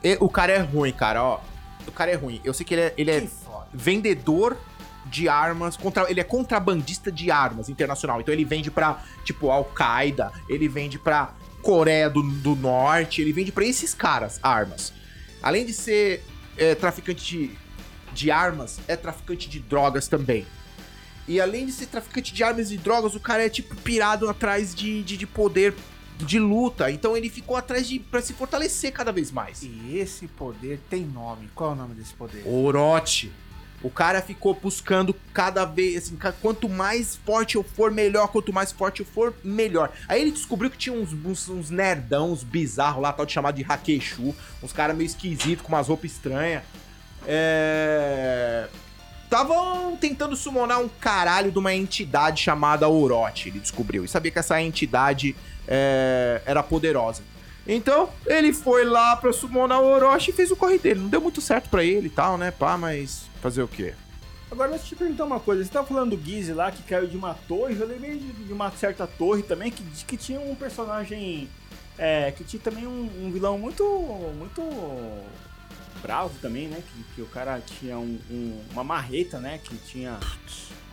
E- 0.04 0.18
O 0.20 0.28
cara 0.28 0.52
é 0.52 0.58
ruim, 0.58 0.92
cara, 0.92 1.22
ó. 1.22 1.40
O 1.86 1.92
cara 1.92 2.10
é 2.10 2.14
ruim. 2.14 2.40
Eu 2.44 2.52
sei 2.52 2.66
que 2.66 2.74
ele 2.74 2.80
é, 2.82 2.94
ele 2.98 3.10
é 3.10 3.28
vendedor 3.72 4.56
de 5.06 5.28
armas, 5.28 5.76
contra, 5.76 6.10
ele 6.10 6.20
é 6.20 6.24
contrabandista 6.24 7.12
de 7.12 7.30
armas 7.30 7.68
internacional. 7.68 8.20
Então 8.20 8.34
ele 8.34 8.44
vende 8.44 8.70
pra, 8.70 9.02
tipo, 9.24 9.50
Al-Qaeda, 9.50 10.32
ele 10.48 10.66
vende 10.68 10.98
pra 10.98 11.32
Coreia 11.62 12.10
do, 12.10 12.22
do 12.22 12.56
Norte, 12.56 13.20
ele 13.22 13.32
vende 13.32 13.52
pra 13.52 13.64
esses 13.64 13.94
caras 13.94 14.40
armas. 14.42 14.92
Além 15.42 15.64
de 15.64 15.72
ser 15.72 16.24
é, 16.56 16.74
traficante 16.74 17.24
de, 17.24 17.58
de 18.16 18.30
armas, 18.30 18.80
é 18.88 18.96
traficante 18.96 19.48
de 19.48 19.60
drogas 19.60 20.08
também. 20.08 20.46
E 21.28 21.40
além 21.40 21.66
de 21.66 21.72
ser 21.72 21.86
traficante 21.86 22.32
de 22.32 22.42
armas 22.42 22.70
e 22.70 22.76
drogas, 22.76 23.14
o 23.14 23.20
cara 23.20 23.44
é, 23.44 23.48
tipo, 23.48 23.74
pirado 23.76 24.28
atrás 24.28 24.74
de, 24.74 25.02
de, 25.02 25.16
de 25.16 25.26
poder 25.26 25.74
de 26.18 26.38
luta. 26.38 26.90
Então 26.90 27.16
ele 27.16 27.28
ficou 27.28 27.56
atrás 27.56 27.86
de 27.88 27.98
pra 27.98 28.22
se 28.22 28.32
fortalecer 28.32 28.92
cada 28.92 29.12
vez 29.12 29.30
mais. 29.30 29.62
E 29.62 29.98
esse 29.98 30.26
poder 30.28 30.80
tem 30.88 31.04
nome. 31.04 31.50
Qual 31.54 31.70
é 31.70 31.72
o 31.74 31.76
nome 31.76 31.94
desse 31.94 32.14
poder? 32.14 32.42
Orochi. 32.46 33.32
O 33.82 33.90
cara 33.90 34.22
ficou 34.22 34.54
buscando 34.54 35.14
cada 35.34 35.64
vez, 35.64 35.98
assim, 35.98 36.18
quanto 36.40 36.68
mais 36.68 37.16
forte 37.16 37.56
eu 37.56 37.62
for, 37.62 37.90
melhor. 37.90 38.28
Quanto 38.28 38.52
mais 38.52 38.72
forte 38.72 39.00
eu 39.00 39.06
for, 39.06 39.34
melhor. 39.44 39.92
Aí 40.08 40.22
ele 40.22 40.30
descobriu 40.30 40.70
que 40.70 40.78
tinha 40.78 40.96
uns, 40.96 41.12
uns, 41.12 41.48
uns 41.48 41.70
nerdão, 41.70 42.32
uns 42.32 42.42
bizarros 42.42 43.02
lá, 43.02 43.12
tal 43.12 43.26
de 43.26 43.32
chamado 43.32 43.56
de 43.56 43.64
Hakeshu. 43.68 44.34
Uns 44.62 44.72
caras 44.72 44.96
meio 44.96 45.06
esquisitos, 45.06 45.64
com 45.64 45.72
umas 45.72 45.88
roupas 45.88 46.10
estranhas. 46.10 46.62
É... 47.26 48.68
Estavam 49.24 49.96
tentando 49.96 50.36
summonar 50.36 50.80
um 50.80 50.88
caralho 50.88 51.50
de 51.50 51.58
uma 51.58 51.74
entidade 51.74 52.40
chamada 52.40 52.88
Orochi, 52.88 53.48
ele 53.48 53.58
descobriu. 53.58 54.04
E 54.04 54.08
sabia 54.08 54.30
que 54.30 54.38
essa 54.38 54.62
entidade 54.62 55.34
é, 55.66 56.40
era 56.46 56.62
poderosa. 56.62 57.22
Então, 57.66 58.08
ele 58.24 58.52
foi 58.52 58.84
lá 58.84 59.16
pra 59.16 59.32
summonar 59.32 59.80
o 59.80 59.86
Orochi 59.86 60.30
e 60.30 60.32
fez 60.32 60.52
o 60.52 60.56
corre 60.56 60.78
dele. 60.78 61.00
Não 61.00 61.08
deu 61.08 61.20
muito 61.20 61.40
certo 61.40 61.68
pra 61.68 61.82
ele 61.82 62.06
e 62.06 62.10
tal, 62.10 62.38
né, 62.38 62.52
pá, 62.52 62.78
mas 62.78 63.22
fazer 63.42 63.62
o 63.62 63.68
quê? 63.68 63.94
Agora, 64.48 64.70
deixa 64.70 64.84
eu 64.84 64.88
te 64.90 64.94
perguntar 64.94 65.24
uma 65.24 65.40
coisa. 65.40 65.64
Você 65.64 65.70
tava 65.70 65.88
falando 65.88 66.16
do 66.16 66.24
Gizzy 66.24 66.52
lá, 66.52 66.70
que 66.70 66.84
caiu 66.84 67.08
de 67.08 67.16
uma 67.16 67.34
torre. 67.34 67.76
Eu 67.78 67.88
lembrei 67.88 68.16
de, 68.16 68.32
de 68.32 68.52
uma 68.52 68.70
certa 68.70 69.08
torre 69.08 69.42
também, 69.42 69.72
que, 69.72 69.82
que 70.04 70.16
tinha 70.16 70.38
um 70.38 70.54
personagem... 70.54 71.48
É, 71.98 72.30
que 72.30 72.44
tinha 72.44 72.62
também 72.62 72.86
um, 72.86 73.10
um 73.24 73.32
vilão 73.32 73.58
muito... 73.58 73.84
Muito... 74.38 74.62
Bravo 76.06 76.30
também, 76.40 76.68
né? 76.68 76.78
Que, 76.80 77.14
que 77.16 77.22
o 77.22 77.26
cara 77.26 77.60
tinha 77.60 77.98
um- 77.98 78.18
um- 78.30 78.60
uma 78.72 78.84
marreta, 78.84 79.38
né? 79.38 79.58
Que 79.62 79.76
tinha... 79.76 80.18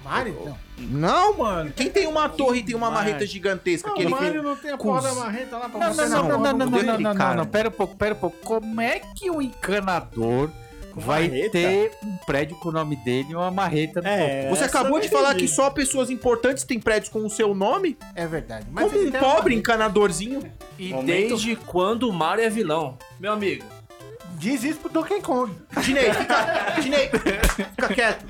Mario? 0.03 0.35
Não. 0.45 0.57
Não, 0.77 1.37
mano. 1.37 1.71
Quem 1.73 1.89
tem 1.89 2.07
uma 2.07 2.27
torre 2.27 2.59
e 2.59 2.63
tem 2.63 2.75
uma 2.75 2.89
Mario. 2.91 3.11
marreta 3.11 3.25
gigantesca? 3.25 3.87
Não, 3.87 3.95
que 3.95 4.01
o 4.01 4.03
ele 4.03 4.09
Mario 4.09 4.43
não 4.43 4.55
tem 4.55 4.71
a 4.71 4.77
porra 4.77 5.01
da 5.01 5.13
marreta 5.13 5.57
lá 5.57 5.69
pra 5.69 5.79
Não, 5.79 5.93
você 5.93 6.05
não, 6.07 6.09
não, 6.09 6.23
na 6.23 6.27
não, 6.27 6.41
não, 6.41 6.65
não, 6.65 6.65
não, 6.83 6.83
não, 6.93 6.99
não, 6.99 7.15
cara. 7.15 7.35
não, 7.35 7.45
pera 7.45 7.69
um 7.69 7.71
pouco, 7.71 7.95
pera 7.95 8.13
um 8.13 8.17
pouco. 8.17 8.37
Como 8.43 8.81
é 8.81 8.99
que 8.99 9.31
o 9.31 9.41
encanador 9.41 10.49
vai 10.93 11.29
marreta? 11.29 11.51
ter 11.51 11.91
um 12.03 12.17
prédio 12.17 12.57
com 12.57 12.67
o 12.67 12.71
nome 12.73 12.97
dele 12.97 13.29
e 13.31 13.35
uma 13.35 13.49
marreta 13.49 14.01
no? 14.01 14.07
É, 14.09 14.49
Você 14.49 14.65
acabou 14.65 14.99
de 14.99 15.09
não 15.09 15.17
falar 15.17 15.35
que 15.35 15.47
só 15.47 15.69
pessoas 15.69 16.09
importantes 16.09 16.65
têm 16.65 16.81
prédios 16.81 17.07
com 17.09 17.25
o 17.25 17.29
seu 17.29 17.55
nome? 17.55 17.97
É 18.13 18.27
verdade. 18.27 18.67
Mas 18.69 18.91
Como 18.91 19.07
um 19.07 19.11
pobre 19.11 19.55
encanadorzinho? 19.55 20.43
E 20.77 20.89
Momento. 20.89 21.07
desde 21.29 21.55
quando 21.55 22.09
o 22.09 22.11
Mario 22.13 22.43
é 22.43 22.49
vilão? 22.49 22.97
Meu 23.21 23.31
amigo, 23.31 23.63
Diz 24.43 24.61
isso 24.63 24.79
pro 24.81 24.89
Donkey 24.89 25.21
Kong. 25.21 25.53
Dinei, 25.81 26.11
fica, 26.13 26.81
Dinei, 26.81 27.09
fica 27.09 27.87
quieto. 27.93 28.25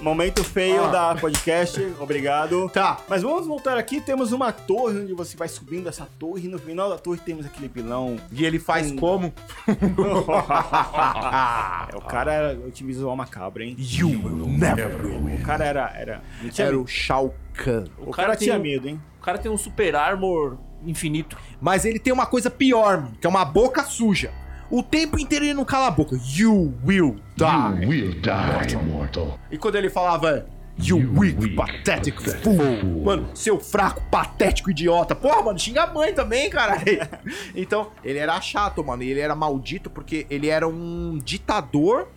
Momento 0.00 0.42
feio 0.44 0.84
Ah. 0.84 0.88
da 0.88 1.14
podcast, 1.20 1.80
obrigado. 2.00 2.68
Tá. 2.72 2.98
Mas 3.08 3.22
vamos 3.22 3.44
voltar 3.46 3.76
aqui, 3.76 4.00
temos 4.00 4.30
uma 4.32 4.52
torre 4.52 5.00
onde 5.00 5.12
você 5.14 5.36
vai 5.36 5.48
subindo 5.48 5.88
essa 5.88 6.06
torre 6.18 6.44
e 6.46 6.48
no 6.48 6.58
final 6.60 6.88
da 6.88 6.96
torre 6.98 7.18
temos 7.24 7.44
aquele 7.44 7.66
vilão. 7.68 8.16
E 8.30 8.44
ele 8.44 8.58
faz 8.60 8.92
Hum. 8.92 8.96
como? 8.96 9.32
É, 11.92 11.96
o 11.96 12.00
cara 12.02 12.32
era, 12.32 12.52
eu 12.52 12.70
tive 12.70 12.92
visual 12.92 13.16
macabro, 13.16 13.62
hein? 13.64 13.74
You 13.78 14.08
will 14.08 14.46
never 14.48 14.96
win. 14.96 15.34
O 15.36 15.42
cara 15.44 15.64
era, 15.64 15.92
era, 15.96 16.22
tinha 16.52 16.66
Era 16.68 16.76
medo. 16.76 16.84
o 16.84 16.86
Shao 16.86 17.34
Kahn. 17.54 17.84
o, 17.98 18.10
cara, 18.12 18.36
tem 18.36 18.46
tinha 18.46 18.58
um- 18.58 18.62
medo, 18.62 18.88
hein? 18.88 19.00
o 19.18 19.22
cara 19.24 19.38
tem 19.38 19.50
um 19.50 19.58
super 19.58 19.94
armor 19.96 20.56
infinito. 20.84 21.36
Mas 21.60 21.84
ele 21.84 21.98
tem 21.98 22.12
uma 22.12 22.26
coisa 22.26 22.50
pior, 22.50 22.98
mano, 23.02 23.16
que 23.20 23.26
é 23.26 23.30
uma 23.30 23.44
boca 23.44 23.82
suja. 23.84 24.32
O 24.72 24.82
tempo 24.82 25.18
inteiro 25.18 25.44
ele 25.44 25.52
não 25.52 25.66
cala 25.66 25.88
a 25.88 25.90
boca. 25.90 26.18
You 26.34 26.72
will 26.82 27.16
die. 27.36 27.82
You 27.82 27.88
will 27.88 28.20
die, 28.22 28.76
mortal. 28.76 29.38
E 29.50 29.58
quando 29.58 29.76
ele 29.76 29.90
falava, 29.90 30.46
You 30.78 30.96
weak, 31.14 31.54
pathetic 31.54 32.18
fool. 32.42 33.04
Mano, 33.04 33.28
seu 33.34 33.60
fraco, 33.60 34.00
patético 34.10 34.70
idiota. 34.70 35.14
Porra, 35.14 35.42
mano, 35.42 35.58
xinga 35.58 35.82
a 35.82 35.92
mãe 35.92 36.14
também, 36.14 36.48
caralho. 36.48 36.82
Então, 37.54 37.90
ele 38.02 38.18
era 38.18 38.40
chato, 38.40 38.82
mano. 38.82 39.02
E 39.02 39.10
ele 39.10 39.20
era 39.20 39.34
maldito 39.34 39.90
porque 39.90 40.26
ele 40.30 40.48
era 40.48 40.66
um 40.66 41.18
ditador 41.22 42.08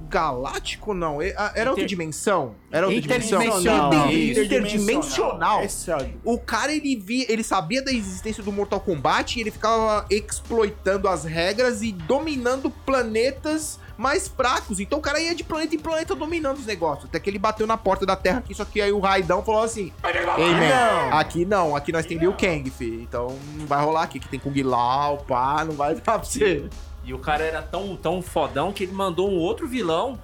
intergaláctico, 0.00 0.94
não. 0.94 1.22
E- 1.22 1.32
a- 1.36 1.52
Era 1.54 1.70
outra 1.70 1.84
Inter- 1.84 1.86
dimensão? 1.86 2.54
Era 2.70 2.86
outra 2.86 3.00
dimensão? 3.00 3.42
Interdimensional. 3.42 4.12
Interdimensional. 4.12 5.64
Esse 5.64 5.90
é 5.90 6.10
O 6.24 6.38
cara, 6.38 6.72
ele 6.72 6.96
via, 6.96 7.26
ele 7.30 7.42
sabia 7.44 7.82
da 7.82 7.92
existência 7.92 8.42
do 8.42 8.52
Mortal 8.52 8.80
Kombat 8.80 9.38
e 9.38 9.42
ele 9.42 9.50
ficava 9.50 10.06
exploitando 10.10 11.08
as 11.08 11.24
regras 11.24 11.82
e 11.82 11.92
dominando 11.92 12.70
planetas 12.70 13.78
mais 13.96 14.28
fracos. 14.28 14.78
Então 14.78 14.98
o 15.00 15.02
cara 15.02 15.20
ia 15.20 15.34
de 15.34 15.42
planeta 15.42 15.74
em 15.74 15.78
planeta 15.78 16.14
dominando 16.14 16.58
os 16.58 16.66
negócios. 16.66 17.06
Até 17.06 17.18
que 17.18 17.28
ele 17.28 17.38
bateu 17.38 17.66
na 17.66 17.76
porta 17.76 18.06
da 18.06 18.14
Terra 18.14 18.38
aqui, 18.38 18.54
só 18.54 18.64
que 18.64 18.80
aí 18.80 18.92
o 18.92 19.00
Raidão 19.00 19.42
falou 19.42 19.62
assim: 19.62 19.92
Ei, 20.04 20.52
man, 20.54 21.18
aqui 21.18 21.44
não, 21.44 21.74
aqui 21.74 21.90
nós 21.90 22.06
tem 22.06 22.16
Liu 22.16 22.32
Kang, 22.32 22.70
fi. 22.70 23.00
Então 23.02 23.36
não 23.56 23.66
vai 23.66 23.82
rolar 23.84 24.02
aqui, 24.04 24.20
que 24.20 24.28
tem 24.28 24.38
Kung 24.38 24.54
Lao, 24.62 25.18
pá, 25.18 25.64
não 25.64 25.74
vai 25.74 25.94
dar 25.96 26.00
pra 26.00 26.16
você. 26.18 26.68
E 27.08 27.14
o 27.14 27.18
cara 27.18 27.42
era 27.42 27.62
tão, 27.62 27.96
tão 27.96 28.20
fodão 28.20 28.70
que 28.70 28.84
ele 28.84 28.92
mandou 28.92 29.30
um 29.30 29.38
outro 29.38 29.66
vilão 29.66 30.18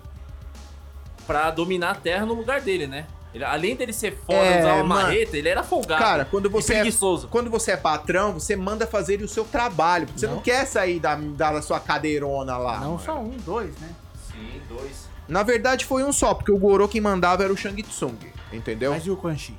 pra 1.27 1.51
dominar 1.51 1.93
a 1.93 1.95
Terra 1.95 2.27
no 2.27 2.35
lugar 2.35 2.61
dele, 2.61 2.87
né? 2.87 3.07
Ele- 3.33 3.43
além 3.43 3.75
dele 3.75 3.91
ser 3.93 4.15
foda, 4.27 4.39
É, 4.39 4.61
usar 4.61 4.75
uma 4.75 4.85
mano. 4.85 5.03
marreta, 5.07 5.35
ele 5.39 5.49
era 5.49 5.63
folgado. 5.63 6.03
Cara, 6.03 6.25
quando 6.27 6.51
você 6.51 6.75
é. 6.75 6.85
Quando 7.31 7.51
você 7.51 7.73
é 7.73 7.77
patrão, 7.79 8.35
você 8.35 8.55
manda 8.55 8.87
fazer 8.87 9.23
o 9.23 9.27
seu 9.29 9.45
trabalho. 9.47 10.05
Porque 10.07 10.21
você 10.21 10.27
não, 10.27 10.35
Não. 10.35 10.43
quer 10.43 10.67
sair 10.67 11.01
da, 11.01 11.15
da 11.17 11.63
sua 11.63 11.81
cadeirona 11.81 12.59
lá. 12.59 12.79
Não 12.81 12.99
só 12.99 13.19
um, 13.19 13.31
dois, 13.31 13.75
né? 13.79 13.89
Sim, 14.31 14.61
dois. 14.69 15.09
Na 15.27 15.43
verdade 15.43 15.87
foi 15.87 16.05
um 16.05 16.13
só, 16.13 16.35
porque 16.35 16.53
o 16.53 16.59
Goro 16.59 16.87
quem 16.87 17.01
mandava 17.01 17.43
era 17.45 17.53
o 17.53 17.57
Shang 17.57 17.83
Tsung, 17.83 18.15
entendeu? 18.53 18.93
Mas 18.93 19.07
e 19.07 19.11
o 19.11 19.17
Quan 19.17 19.39
Chi? 19.39 19.57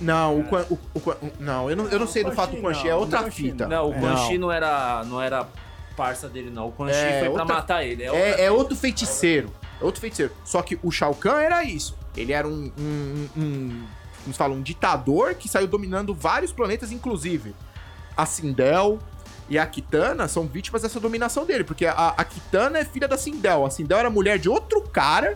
Não, 0.00 0.38
o, 0.38 0.44
Quan- 0.44 0.64
o, 0.70 0.78
o 0.94 1.00
Quan- 1.00 1.16
não, 1.40 1.68
eu 1.68 1.76
não, 1.76 1.86
eu 1.88 1.98
não 1.98 2.06
sei 2.06 2.22
do 2.22 2.30
fato 2.32 2.52
do 2.54 2.62
Quan 2.62 2.72
Chi, 2.72 2.84
não, 2.84 2.90
é 2.90 2.94
outra 2.94 3.28
fita. 3.30 3.66
Não, 3.66 3.90
o 3.90 3.92
Quan 3.92 4.14
Não. 4.14 4.28
Chi 4.28 4.38
não 4.38 4.50
era, 4.52 5.02
não 5.04 5.20
era 5.20 5.46
parça 5.96 6.28
dele, 6.28 6.50
não. 6.50 6.68
O 6.68 6.72
Quan 6.72 6.88
Chi 6.88 6.98
É, 6.98 7.20
foi 7.20 7.30
pra 7.30 7.42
outra- 7.42 7.44
matar 7.56 7.84
ele. 7.84 8.02
É 8.02 8.10
outra- 8.12 8.26
É, 8.26 8.44
é 8.44 8.50
outro 8.50 8.76
feiticeiro. 8.76 9.50
É 9.80 9.84
outro 9.84 10.00
feiticeiro. 10.00 10.32
Só 10.44 10.62
que 10.62 10.78
o 10.82 10.90
Shao 10.90 11.14
Kahn 11.14 11.40
era 11.40 11.62
isso. 11.64 11.96
Ele 12.16 12.32
era 12.32 12.46
um. 12.46 12.70
um, 12.78 13.28
um 13.36 13.86
como 14.22 14.32
se 14.34 14.38
fala? 14.38 14.52
Um 14.54 14.60
ditador 14.62 15.34
que 15.34 15.48
saiu 15.48 15.66
dominando 15.66 16.14
vários 16.14 16.52
planetas, 16.52 16.92
inclusive 16.92 17.54
a 18.16 18.26
Sindel 18.26 18.98
e 19.48 19.58
a 19.58 19.66
Kitana 19.66 20.28
são 20.28 20.46
vítimas 20.46 20.82
dessa 20.82 21.00
dominação 21.00 21.46
dele. 21.46 21.64
Porque 21.64 21.86
a, 21.86 22.08
a 22.16 22.24
Kitana 22.24 22.78
é 22.80 22.84
filha 22.84 23.08
da 23.08 23.16
Sindel. 23.16 23.64
A 23.64 23.70
Sindel 23.70 23.98
era 23.98 24.10
mulher 24.10 24.38
de 24.38 24.48
outro 24.48 24.82
cara 24.82 25.34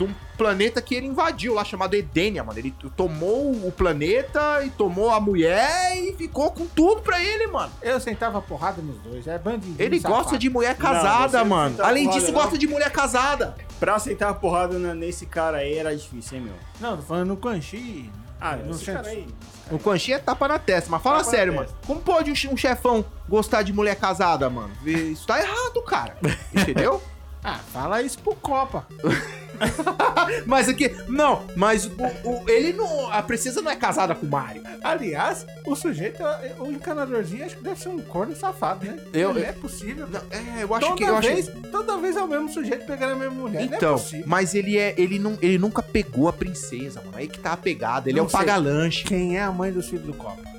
de 0.00 0.04
um 0.04 0.14
planeta 0.38 0.80
que 0.80 0.94
ele 0.94 1.06
invadiu 1.06 1.52
lá, 1.52 1.62
chamado 1.62 1.94
Edenia, 1.94 2.42
mano. 2.42 2.58
Ele 2.58 2.74
tomou 2.96 3.52
o 3.52 3.70
planeta 3.70 4.64
e 4.64 4.70
tomou 4.70 5.10
a 5.10 5.20
mulher 5.20 5.94
e 5.96 6.14
ficou 6.16 6.50
com 6.50 6.66
tudo 6.66 7.02
pra 7.02 7.22
ele, 7.22 7.46
mano. 7.48 7.70
Eu 7.82 8.00
sentava 8.00 8.40
porrada 8.40 8.80
nos 8.80 8.96
dois, 9.02 9.26
é 9.26 9.38
bandidinho. 9.38 9.76
Ele 9.78 10.00
safado. 10.00 10.14
gosta 10.22 10.38
de 10.38 10.48
mulher 10.48 10.70
Não, 10.78 10.86
casada, 10.86 11.38
não 11.40 11.46
mano. 11.46 11.76
Além 11.82 12.08
disso, 12.08 12.28
não. 12.28 12.34
gosta 12.34 12.56
de 12.56 12.66
mulher 12.66 12.90
casada. 12.90 13.54
Pra 13.78 13.96
aceitar 13.96 14.30
a 14.30 14.34
porrada 14.34 14.78
nesse 14.94 15.26
cara 15.26 15.58
aí 15.58 15.76
era 15.76 15.94
difícil, 15.94 16.38
hein, 16.38 16.44
meu? 16.44 16.54
Não, 16.80 16.96
tô 16.96 17.02
falando 17.02 17.28
no 17.28 17.36
Quan 17.36 17.60
Chi. 17.60 18.10
Ah, 18.40 18.56
no 18.56 18.74
aí. 19.06 19.28
O 19.70 19.78
Quan 19.78 19.98
Chi 19.98 20.14
é 20.14 20.18
tapa 20.18 20.48
na 20.48 20.58
testa, 20.58 20.90
mas 20.90 21.02
fala 21.02 21.18
Tapa 21.18 21.30
sério, 21.30 21.52
testa. 21.52 21.66
mano. 21.72 21.78
Como 21.86 22.00
pode 22.00 22.30
um 22.30 22.52
um 22.54 22.56
chefão 22.56 23.04
gostar 23.28 23.62
de 23.62 23.72
mulher 23.72 23.96
casada, 23.96 24.48
mano? 24.48 24.72
Isso 24.84 25.26
tá 25.26 25.38
errado, 25.38 25.82
cara. 25.82 26.16
Entendeu? 26.54 27.02
Ah, 27.44 27.58
fala 27.72 28.02
isso 28.02 28.18
pro 28.18 28.34
Copa. 28.34 28.86
mas 30.46 30.68
aqui. 30.68 30.94
Não, 31.08 31.42
mas 31.56 31.86
o, 31.86 31.90
o- 32.24 32.44
ele 32.48 32.72
não. 32.72 33.10
A 33.12 33.22
princesa 33.22 33.60
não 33.62 33.70
é 33.70 33.76
casada 33.76 34.14
com 34.14 34.26
o 34.26 34.28
Mario. 34.28 34.62
Aliás, 34.82 35.46
o 35.66 35.74
sujeito, 35.76 36.22
o 36.58 36.66
encanadorzinho, 36.70 37.44
acho 37.44 37.56
que 37.56 37.62
deve 37.64 37.80
ser 37.80 37.88
um 37.88 37.98
corno 38.00 38.34
safado, 38.34 38.86
né? 38.86 38.98
Eu- 39.12 39.34
Não 39.34 39.42
é 39.42 39.52
possível. 39.52 40.06
Não, 40.06 40.20
é, 40.30 40.62
eu 40.62 40.74
acho 40.74 40.86
toda 40.86 40.96
que. 40.96 41.04
Eu 41.04 41.16
acho... 41.16 41.28
vez, 41.28 41.50
toda 41.70 41.96
vez 41.98 42.16
é 42.16 42.22
o 42.22 42.28
mesmo 42.28 42.48
sujeito 42.48 42.86
pegando 42.86 43.12
a 43.12 43.16
mesma 43.16 43.34
mulher. 43.34 43.62
é 43.62 43.64
Então, 43.64 43.94
possível. 43.94 44.24
mas 44.26 44.54
ele 44.54 44.78
é. 44.78 44.94
Ele, 44.96 45.18
não, 45.18 45.36
ele 45.40 45.58
nunca 45.58 45.82
pegou 45.82 46.28
a 46.28 46.32
princesa, 46.32 47.00
mano. 47.00 47.16
Aí 47.16 47.28
que 47.28 47.38
tá 47.38 47.52
a 47.52 47.56
pegada. 47.56 48.08
Ele 48.08 48.16
Não 48.18 48.24
é 48.24 48.26
o 48.26 48.30
sei. 48.30 48.38
paga-lanche. 48.40 49.04
Quem 49.04 49.36
é 49.36 49.42
a 49.42 49.50
mãe 49.52 49.70
dos 49.72 49.88
filhos 49.88 50.06
do 50.06 50.14
Copa? 50.14 50.49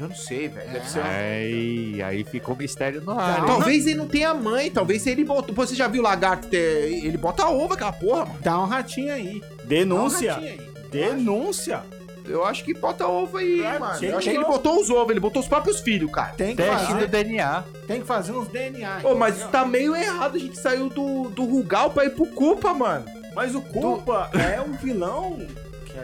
Eu 0.00 0.08
não 0.08 0.14
sei, 0.14 0.48
velho. 0.48 0.70
Deve 0.70 0.88
ser. 0.88 1.00
Aí, 1.00 2.02
aí 2.02 2.24
ficou 2.24 2.54
um 2.54 2.58
mistério 2.58 3.00
no 3.00 3.12
ar. 3.18 3.44
Talvez 3.46 3.86
ele 3.86 3.96
não 3.96 4.06
tenha 4.06 4.32
mãe, 4.34 4.70
talvez 4.70 5.06
ele 5.06 5.24
botou. 5.24 5.54
Você 5.54 5.74
já 5.74 5.88
viu 5.88 6.00
o 6.00 6.04
lagarto 6.04 6.48
ter. 6.48 7.04
Ele 7.04 7.16
bota 7.16 7.46
ovo 7.48 7.74
aquela 7.74 7.92
porra, 7.92 8.26
mano. 8.26 8.38
Dá 8.40 8.58
um 8.60 8.66
ratinho 8.66 9.12
aí. 9.12 9.42
Denúncia! 9.64 10.34
Dá 10.34 10.40
um 10.40 10.44
ratinho 10.44 10.60
aí. 10.60 10.88
Denúncia! 10.90 11.82
Eu 12.28 12.44
acho 12.44 12.62
que 12.62 12.74
bota 12.74 13.06
ovo 13.06 13.38
aí, 13.38 13.60
Claro, 13.60 13.80
mano. 13.80 14.04
Eu 14.04 14.18
acho 14.18 14.28
que 14.28 14.36
ele 14.36 14.44
botou 14.44 14.80
os 14.80 14.90
ovos, 14.90 15.10
ele 15.10 15.20
botou 15.20 15.40
os 15.40 15.48
próprios 15.48 15.80
filhos, 15.80 16.10
cara. 16.12 16.34
Tem 16.34 16.54
que, 16.54 16.62
Teste 16.62 16.86
do 16.88 16.92
fazer, 16.94 17.06
DNA. 17.06 17.64
tem 17.86 18.00
que 18.00 18.06
fazer 18.06 18.32
uns 18.32 18.48
DNA. 18.48 19.00
Ô, 19.04 19.14
mas 19.14 19.42
tá 19.50 19.64
meio 19.64 19.96
errado, 19.96 20.36
a 20.36 20.38
gente 20.38 20.58
saiu 20.58 20.90
do, 20.90 21.30
do 21.30 21.44
Rugal 21.44 21.90
pra 21.90 22.04
ir 22.04 22.10
pro 22.10 22.26
Culpa, 22.26 22.74
mano. 22.74 23.06
Mas 23.34 23.54
o 23.54 23.62
Culpa 23.62 24.30
é 24.34 24.60
um 24.60 24.72
vilão 24.72 25.38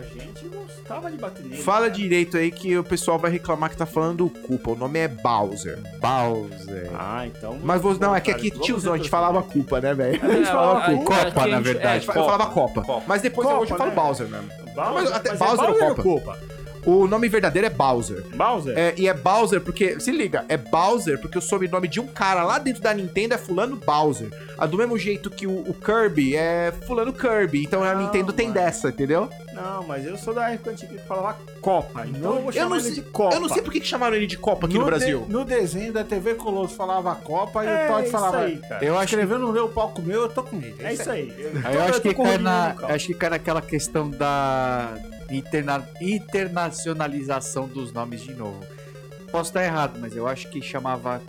que 0.02 0.20
a 0.20 0.22
gente 0.22 0.48
gostava 0.48 1.10
de 1.10 1.16
bater 1.16 1.44
nele. 1.44 1.62
Fala 1.62 1.80
cara. 1.86 1.90
direito 1.90 2.36
aí 2.36 2.50
que 2.50 2.76
o 2.76 2.84
pessoal 2.84 3.18
vai 3.18 3.30
reclamar 3.30 3.70
que 3.70 3.76
tá 3.76 3.86
falando 3.86 4.18
do 4.18 4.30
Culpa. 4.30 4.70
O 4.72 4.76
nome 4.76 4.98
é 4.98 5.08
Bowser. 5.08 5.78
Bowser. 6.00 6.90
Ah, 6.98 7.26
então. 7.26 7.58
Mas 7.62 7.80
você, 7.80 8.00
não, 8.00 8.14
é 8.14 8.20
que 8.20 8.30
aqui, 8.30 8.50
tiozão, 8.50 8.94
a 8.94 8.96
gente 8.96 9.10
falava 9.10 9.42
Culpa, 9.42 9.80
né, 9.80 9.94
velho? 9.94 10.20
A 10.22 10.28
gente 10.28 10.42
É, 10.42 10.46
falava 10.46 10.86
Culpa. 10.96 11.24
Copa, 11.24 11.46
na 11.46 11.56
gente- 11.56 11.64
verdade. 11.64 12.04
é, 12.06 12.10
Eu 12.10 12.24
falava 12.24 12.46
Copa. 12.46 12.82
Copa. 12.82 13.04
Mas 13.06 13.22
depois 13.22 13.46
Copa, 13.46 13.60
hoje 13.60 13.72
eu 13.72 13.78
falo 13.78 13.90
né? 13.90 13.96
Bowser 13.96 14.28
mesmo. 14.28 14.48
Bowser, 14.74 14.92
Mas 14.94 15.12
até 15.12 15.30
mas 15.30 15.38
Bowser 15.38 15.64
é 15.64 15.68
ou 15.68 15.72
Bowser 15.78 15.88
Copa? 15.88 16.02
Culpa? 16.02 16.38
O 16.86 17.06
nome 17.06 17.30
verdadeiro 17.30 17.66
é 17.66 17.70
Bowser. 17.70 18.22
Bowser? 18.34 18.76
É, 18.78 18.92
e 18.98 19.08
é 19.08 19.14
Bowser 19.14 19.58
porque, 19.62 19.98
se 19.98 20.12
liga, 20.12 20.44
é 20.50 20.58
Bowser 20.58 21.18
porque 21.18 21.38
o 21.38 21.40
sobrenome 21.40 21.88
de 21.88 21.98
um 21.98 22.06
cara 22.06 22.44
lá 22.44 22.58
dentro 22.58 22.82
da 22.82 22.92
Nintendo 22.92 23.32
é 23.32 23.38
fulano 23.38 23.76
Bowser. 23.76 24.28
Ah, 24.58 24.66
do 24.66 24.76
mesmo 24.76 24.98
jeito 24.98 25.30
que 25.30 25.46
o, 25.46 25.60
o 25.60 25.72
Kirby 25.72 26.36
é 26.36 26.74
fulano 26.86 27.10
Kirby. 27.10 27.62
Então 27.64 27.82
a 27.82 27.94
Nintendo 27.94 28.34
tem 28.34 28.48
mano. 28.48 28.60
dessa, 28.60 28.90
entendeu? 28.90 29.30
Não, 29.54 29.86
mas 29.86 30.04
eu 30.04 30.16
sou 30.18 30.34
da 30.34 30.50
época 30.50 30.70
antiga 30.72 30.94
que 30.96 31.06
falava 31.06 31.38
Copa. 31.60 32.06
Então 32.06 32.34
eu 32.34 32.40
vou 32.40 32.46
Eu 32.48 32.52
chamar 32.52 32.68
não, 32.70 32.76
ele 32.76 32.84
sei, 32.84 32.94
de 32.94 33.02
Copa. 33.02 33.34
eu 33.36 33.40
não 33.40 33.48
sei 33.48 33.62
por 33.62 33.72
que 33.72 33.80
que 33.80 33.86
chamaram 33.86 34.16
ele 34.16 34.26
de 34.26 34.36
Copa 34.36 34.66
aqui 34.66 34.74
no, 34.76 34.80
de- 34.84 34.90
Brasil. 34.90 35.26
no 35.28 35.44
desenho 35.44 35.92
da 35.92 36.02
TV 36.04 36.34
Colosso 36.34 36.74
falava 36.74 37.14
Copa 37.14 37.64
e 37.64 37.68
É 37.68 37.84
o 37.84 37.88
Todd 37.88 38.02
isso 38.02 38.12
falava. 38.12 38.40
aí, 38.40 38.56
cara. 38.58 38.84
Eu 38.84 38.94
acho 38.98 39.08
que, 39.08 39.14
Escreveu 39.14 39.38
no 39.38 39.52
meu 39.52 39.68
palco 39.68 40.02
meu, 40.02 40.22
eu 40.22 40.28
tô 40.28 40.42
com 40.42 40.56
ele. 40.56 40.74
É 40.80 40.92
isso 40.92 41.10
aí. 41.10 41.32
aí 41.64 41.74
eu 41.74 41.82
acho 41.84 42.00
que 42.00 42.14
cai 42.14 42.38
na, 42.38 42.74
no 42.74 42.86
acho 42.86 43.06
que 43.06 43.14
cai 43.14 43.30
naquela 43.30 43.62
questão 43.62 44.10
da 44.10 44.94
interna, 45.30 45.86
internacionalização 46.00 47.66
dos 47.68 47.92
nomes 47.92 48.20
de 48.22 48.34
novo. 48.34 48.60
Posso 49.30 49.50
estar 49.50 49.64
errado, 49.64 49.98
mas 50.00 50.14
eu 50.16 50.26
acho 50.28 50.48
que 50.48 50.62
chamava 50.62 51.20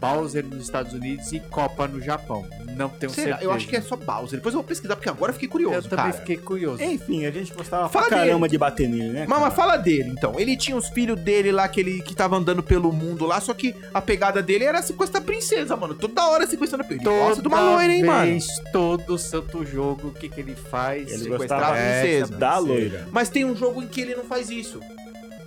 Bowser 0.00 0.44
nos 0.46 0.62
Estados 0.62 0.92
Unidos 0.92 1.32
e 1.32 1.40
Copa 1.40 1.88
no 1.88 2.00
Japão. 2.00 2.46
Não 2.78 2.88
tenho 2.88 3.10
Será? 3.12 3.26
certeza. 3.28 3.44
Eu 3.44 3.52
acho 3.52 3.66
que 3.66 3.76
é 3.76 3.80
só 3.80 3.96
Bowser. 3.96 4.38
Depois 4.38 4.54
eu 4.54 4.60
vou 4.60 4.68
pesquisar, 4.68 4.94
porque 4.96 5.08
agora 5.08 5.30
eu 5.30 5.34
fiquei 5.34 5.48
Eu 5.48 5.50
curioso, 5.52 5.88
também 5.88 6.04
cara. 6.06 6.12
fiquei 6.18 6.36
curioso. 6.36 6.82
Enfim, 6.82 7.26
a 7.26 7.30
gente 7.30 7.52
gostava 7.52 7.88
Fala 7.88 8.06
pra 8.06 8.18
caramba 8.18 8.40
dele. 8.46 8.50
de 8.50 8.58
bater 8.58 8.88
nele, 8.88 9.08
né? 9.08 9.26
Mas, 9.28 9.54
fala 9.54 9.76
dele, 9.76 10.10
então. 10.10 10.38
Ele 10.38 10.56
tinha 10.56 10.76
os 10.76 10.88
filhos 10.88 11.18
dele 11.20 11.50
lá, 11.50 11.66
que 11.68 11.80
ele 11.80 12.00
que 12.02 12.14
tava 12.14 12.36
andando 12.36 12.62
pelo 12.62 12.92
mundo 12.92 13.26
lá, 13.26 13.40
só 13.40 13.52
que 13.52 13.74
a 13.92 14.00
pegada 14.00 14.40
dele 14.42 14.64
era 14.64 14.80
sequestrar 14.82 15.22
a 15.22 15.24
princesa, 15.26 15.76
mano. 15.76 15.94
Toda 15.94 16.26
hora 16.28 16.46
sequestrando 16.46 16.84
a 16.84 16.86
princesa. 16.86 17.10
Ele 17.10 17.18
gosta 17.24 17.42
de 17.42 17.48
uma 17.48 17.60
loira, 17.60 17.92
hein, 17.92 18.04
mano? 18.04 18.26
vez, 18.26 18.46
todo 18.72 19.18
santo 19.18 19.64
jogo, 19.64 20.08
o 20.08 20.12
que, 20.12 20.28
que 20.28 20.40
ele 20.40 20.54
faz? 20.54 21.08
Ele 21.10 21.24
sequestrar 21.24 21.60
gostava 21.60 21.74
a 21.74 21.78
É, 21.78 22.02
princesa. 22.02 22.36
da 22.36 22.58
loira. 22.58 23.08
Mas 23.10 23.28
tem 23.28 23.44
um 23.44 23.56
jogo 23.56 23.82
em 23.82 23.86
que 23.88 24.00
ele 24.00 24.14
não 24.14 24.24
faz 24.24 24.50
isso. 24.50 24.80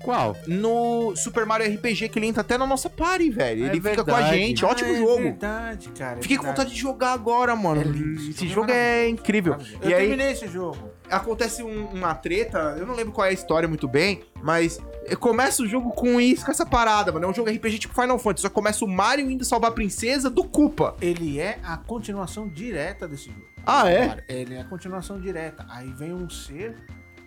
Qual? 0.04 0.36
No 0.48 1.16
Super 1.16 1.46
Mario 1.46 1.68
RPG, 1.76 2.10
que 2.10 2.20
ele 2.20 2.28
entra 2.28 2.42
até 2.42 2.58
na 2.58 2.66
nossa 2.66 2.90
party, 2.90 3.30
velho. 3.30 3.66
É 3.66 3.70
Ele 3.70 3.82
fica 3.82 4.04
com 4.04 4.12
a 4.12 4.16
verdade. 4.16 4.38
gente. 4.38 4.66
Ótimo 4.66 4.90
Ah, 4.90 4.94
é 4.94 4.98
jogo. 4.98 5.22
verdade, 5.24 5.90
cara. 5.90 6.20
é 6.20 6.22
Fiquei 6.22 6.38
com 6.38 6.44
verdade. 6.44 6.62
vontade 6.64 6.76
de 6.76 6.82
jogar 6.82 7.14
agora, 7.14 7.56
mano. 7.56 7.82
É 7.82 7.86
Esse 8.16 8.30
esse 8.32 8.48
jogo 8.48 8.72
é 8.72 9.06
é 9.06 9.10
incrível. 9.10 9.56
Eu 9.82 9.90
E 9.90 9.94
aí 9.94 10.02
terminei 10.02 10.32
esse 10.32 10.48
jogo. 10.48 10.78
acontece 11.10 11.62
um- 11.64 11.86
uma 11.88 12.14
treta, 12.16 12.76
eu 12.78 12.86
não 12.86 12.96
lembro 12.96 13.12
qual 13.14 13.26
é 13.26 13.30
a 13.30 13.34
história 13.34 13.68
muito 13.68 13.88
bem, 13.88 14.22
mas 14.42 14.80
começa 15.20 15.62
o 15.64 15.68
jogo 15.68 15.92
com 15.92 16.20
isso, 16.20 16.44
com 16.46 16.52
essa 16.52 16.66
parada, 16.66 17.12
mano. 17.12 17.26
É 17.26 17.30
um 17.30 17.34
jogo 17.34 17.50
RPG 17.50 17.80
tipo 17.80 17.94
Final 17.94 18.18
Fantasy, 18.20 18.42
só 18.44 18.50
começa 18.50 18.84
o 18.84 18.88
Mario 18.88 19.30
indo 19.30 19.44
salvar 19.46 19.72
a 19.72 19.74
princesa 19.74 20.30
do 20.30 20.44
Koopa. 20.44 20.96
Ele 21.02 21.40
é 21.40 21.60
a 21.64 21.78
continuação 21.78 22.48
direta 22.48 23.08
desse 23.08 23.26
jogo. 23.26 23.46
Ah, 23.66 23.90
é? 23.92 24.24
Ele 24.28 24.56
é 24.56 24.62
a 24.62 24.64
continuação 24.66 25.20
direta. 25.20 25.66
Aí 25.70 25.92
vem 25.94 26.12
um 26.14 26.28
ser. 26.30 26.76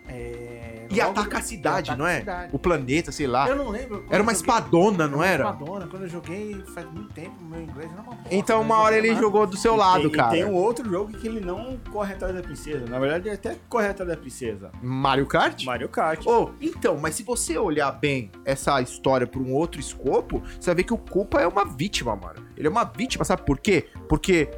É, 0.08 0.86
E 0.90 1.00
ataca 1.00 1.38
a 1.38 1.40
cidade, 1.42 1.90
ataca 1.90 1.96
não 1.96 2.06
é? 2.06 2.20
cidade. 2.20 2.50
O 2.52 2.58
planeta, 2.58 3.10
sei 3.10 3.26
lá. 3.26 3.48
Eu 3.48 3.56
não 3.56 3.70
lembro. 3.70 4.04
Era 4.10 4.22
uma 4.22 4.32
joguei- 4.34 4.50
espadona, 4.50 5.08
não 5.08 5.22
era? 5.22 5.44
Espadona. 5.44 5.86
Quando 5.86 6.02
eu 6.02 6.08
joguei 6.08 6.62
faz 6.74 6.86
muito 6.92 7.12
tempo, 7.14 7.34
meu 7.42 7.60
inglês 7.62 7.90
era 7.92 8.02
uma. 8.02 8.14
Então 8.30 8.58
né? 8.60 8.64
uma 8.64 8.78
hora 8.78 8.96
ele 8.96 9.12
lá. 9.12 9.18
jogou 9.20 9.46
do 9.46 9.56
seu 9.56 9.74
E 9.74 9.78
lado, 9.78 10.02
tem, 10.02 10.08
e 10.10 10.12
cara. 10.12 10.30
tem 10.30 10.44
um 10.44 10.52
outro 10.54 10.88
jogo 10.88 11.12
que 11.12 11.26
ele 11.26 11.40
não 11.40 11.78
corre 11.90 12.14
atrás 12.14 12.34
da 12.34 12.42
princesa. 12.42 12.84
Na 12.86 12.98
verdade, 12.98 13.28
ele 13.28 13.34
até 13.34 13.56
corre 13.68 13.88
atrás 13.88 14.08
da 14.10 14.16
princesa. 14.16 14.70
Mario 14.82 15.26
Kart? 15.26 15.64
Mario 15.64 15.88
Kart. 15.88 16.22
Oh, 16.26 16.50
então, 16.60 16.96
mas 16.96 17.14
se 17.14 17.22
você 17.22 17.56
olhar 17.58 17.90
bem 17.92 18.30
essa 18.44 18.80
história 18.80 19.26
por 19.26 19.40
um 19.42 19.52
outro 19.52 19.80
escopo, 19.80 20.42
você 20.60 20.66
vai 20.66 20.76
ver 20.76 20.84
que 20.84 20.94
o 20.94 20.98
Koopa 20.98 21.40
é 21.40 21.46
uma 21.46 21.64
vítima, 21.64 22.14
mano. 22.14 22.44
Ele 22.56 22.66
é 22.68 22.70
uma 22.70 22.84
vítima, 22.84 23.24
sabe 23.24 23.42
por 23.42 23.58
quê? 23.58 23.88
Porque 24.08 24.48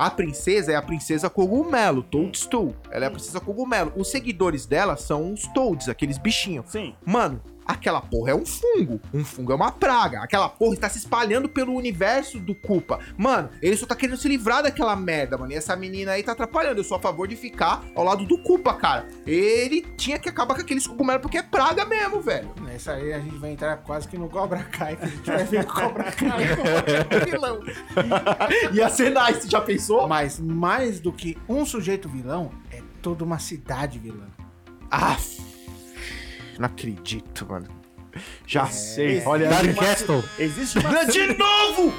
a 0.00 0.08
princesa 0.08 0.72
é 0.72 0.76
a 0.76 0.80
princesa 0.80 1.28
cogumelo, 1.28 2.02
Toadstool. 2.02 2.74
Ela 2.90 3.04
é 3.04 3.08
a 3.08 3.10
princesa 3.10 3.38
cogumelo. 3.38 3.92
Os 3.94 4.10
seguidores 4.10 4.64
dela 4.64 4.96
são 4.96 5.30
os 5.30 5.46
Toads, 5.48 5.90
aqueles 5.90 6.16
bichinhos. 6.16 6.70
Sim. 6.70 6.94
Mano, 7.04 7.42
aquela 7.70 8.00
porra 8.00 8.32
é 8.32 8.34
um 8.34 8.44
fungo. 8.44 9.00
Um 9.12 9.24
fungo 9.24 9.52
é 9.52 9.54
uma 9.54 9.72
praga. 9.72 10.22
Aquela 10.22 10.48
porra 10.48 10.74
está 10.74 10.88
se 10.88 10.98
espalhando 10.98 11.48
pelo 11.48 11.74
universo 11.74 12.38
do 12.38 12.54
Koopa. 12.54 13.00
Mano, 13.16 13.50
ele 13.62 13.76
só 13.76 13.86
tá 13.86 13.94
querendo 13.94 14.16
se 14.16 14.28
livrar 14.28 14.62
daquela 14.62 14.94
merda, 14.96 15.36
mano. 15.36 15.52
E 15.52 15.56
essa 15.56 15.74
menina 15.76 16.12
aí 16.12 16.22
tá 16.22 16.32
atrapalhando. 16.32 16.80
Eu 16.80 16.84
sou 16.84 16.96
a 16.96 17.00
favor 17.00 17.26
de 17.28 17.36
ficar 17.36 17.84
ao 17.94 18.04
lado 18.04 18.24
do 18.24 18.38
Koopa, 18.42 18.74
cara. 18.74 19.06
Ele 19.26 19.82
tinha 19.96 20.18
que 20.18 20.28
acabar 20.28 20.54
com 20.54 20.60
aqueles 20.60 20.86
cogumelos 20.86 21.22
porque 21.22 21.38
é 21.38 21.42
praga 21.42 21.84
mesmo, 21.84 22.20
velho. 22.20 22.50
Nessa 22.60 22.92
aí 22.92 23.12
a 23.12 23.20
gente 23.20 23.36
vai 23.36 23.52
entrar 23.52 23.76
quase 23.78 24.08
que 24.08 24.18
no 24.18 24.28
Cobra 24.28 24.62
Kai, 24.64 24.96
que 24.96 25.04
a 25.04 25.08
gente 25.08 25.26
vai 25.26 25.44
ver 25.44 25.64
o 25.64 25.66
Cobra 25.66 26.04
Kai 26.12 26.56
como 26.56 27.24
vilão. 27.30 27.60
Ia 28.72 28.88
ser 28.88 29.12
nice, 29.12 29.48
já 29.48 29.60
pensou? 29.60 30.08
Mas 30.08 30.38
mais 30.38 31.00
do 31.00 31.12
que 31.12 31.36
um 31.48 31.64
sujeito 31.64 32.08
vilão, 32.08 32.50
é 32.70 32.82
toda 33.02 33.24
uma 33.24 33.38
cidade 33.38 33.98
vilã. 33.98 34.26
Ah, 34.90 35.16
não 36.60 36.66
acredito, 36.66 37.46
mano. 37.48 37.66
Já 38.46 38.66
sei. 38.66 39.18
Esse- 39.18 39.26
Olha 39.28 39.48
Dark. 39.48 39.74
Castle. 39.76 40.22
Existe 40.38 40.78
uma 40.78 41.04
De 41.06 41.26
novo! 41.38 41.92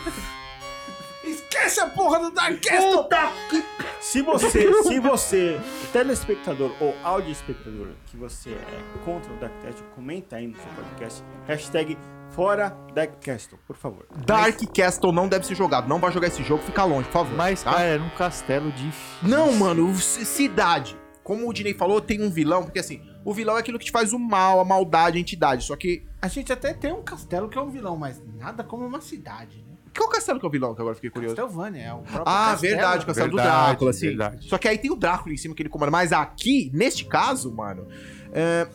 Esquece 1.23 1.79
a 1.79 1.87
porra 1.87 2.19
do 2.19 2.31
Dark 2.31 2.59
Castle! 2.61 3.03
Puta 3.03 3.31
que 3.49 3.63
Se 3.99 4.21
você, 4.21 4.83
se 4.83 4.99
você, 4.99 5.59
telespectador 5.93 6.71
ou 6.79 6.95
audio-espectador, 7.03 7.89
que 8.07 8.17
você 8.17 8.49
é 8.51 8.97
contra 9.05 9.31
o 9.31 9.37
Dark 9.37 9.53
Castle, 9.63 9.85
comenta 9.95 10.35
aí 10.37 10.47
no 10.47 10.55
seu 10.55 10.65
podcast. 10.75 11.23
Hashtag 11.47 11.97
fora 12.31 12.75
Dark 12.93 13.13
Castle, 13.23 13.59
por 13.67 13.75
favor. 13.75 14.05
Dark 14.25 14.59
Castle 14.75 15.11
não 15.11 15.27
deve 15.27 15.45
ser 15.45 15.55
jogado. 15.55 15.87
Não 15.87 15.99
vai 15.99 16.11
jogar 16.11 16.27
esse 16.27 16.43
jogo, 16.43 16.63
fica 16.63 16.83
longe, 16.83 17.05
por 17.07 17.13
favor. 17.13 17.35
Mas, 17.35 17.61
tá? 17.63 17.71
cara, 17.73 17.83
era 17.83 18.03
um 18.03 18.09
castelo 18.11 18.71
de. 18.71 18.91
Não, 19.21 19.51
mano, 19.53 19.95
cidade. 19.95 20.97
Como 21.23 21.47
o 21.47 21.53
Dinei 21.53 21.75
falou, 21.75 22.01
tem 22.01 22.21
um 22.23 22.31
vilão, 22.31 22.63
porque 22.63 22.79
assim, 22.79 22.99
o 23.23 23.33
vilão 23.33 23.57
é 23.57 23.59
aquilo 23.59 23.77
que 23.79 23.85
te 23.85 23.91
faz 23.91 24.13
o 24.13 24.19
mal, 24.19 24.59
a 24.59 24.65
maldade, 24.65 25.17
a 25.17 25.21
entidade. 25.21 25.63
Só 25.63 25.75
que. 25.75 26.03
A 26.21 26.27
gente 26.27 26.51
até 26.53 26.73
tem 26.73 26.91
um 26.93 27.01
castelo 27.01 27.49
que 27.49 27.57
é 27.57 27.61
um 27.61 27.69
vilão, 27.69 27.97
mas 27.97 28.21
nada 28.37 28.63
como 28.63 28.85
uma 28.85 29.01
cidade, 29.01 29.57
né? 29.57 29.71
Qual 29.97 30.07
castelo 30.09 30.39
que 30.39 30.45
é 30.45 30.47
o 30.47 30.51
vilão? 30.51 30.73
Que 30.73 30.79
agora 30.81 30.91
eu 30.93 30.95
fiquei 30.95 31.09
curioso. 31.09 31.35
Castlevania, 31.35 31.83
é 31.83 31.93
o 31.93 31.97
próprio 31.99 32.21
Ah, 32.25 32.51
castelo. 32.51 32.73
verdade, 32.73 33.03
o 33.03 33.07
castelo 33.07 33.29
do 33.31 33.35
Verdade, 33.37 33.67
Drácula, 33.67 33.89
assim. 33.89 34.07
verdade. 34.07 34.47
Só 34.47 34.57
que 34.57 34.67
aí 34.67 34.77
tem 34.77 34.89
o 34.91 34.95
Drácula 34.95 35.33
em 35.33 35.37
cima 35.37 35.53
que 35.53 35.61
ele 35.61 35.69
comanda. 35.69 35.91
Mas 35.91 36.13
aqui, 36.13 36.71
neste 36.73 37.03
caso, 37.05 37.51
mano, 37.51 37.85
é, 38.31 38.67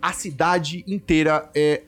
a 0.00 0.12
cidade 0.12 0.82
inteira 0.86 1.48
é 1.54 1.82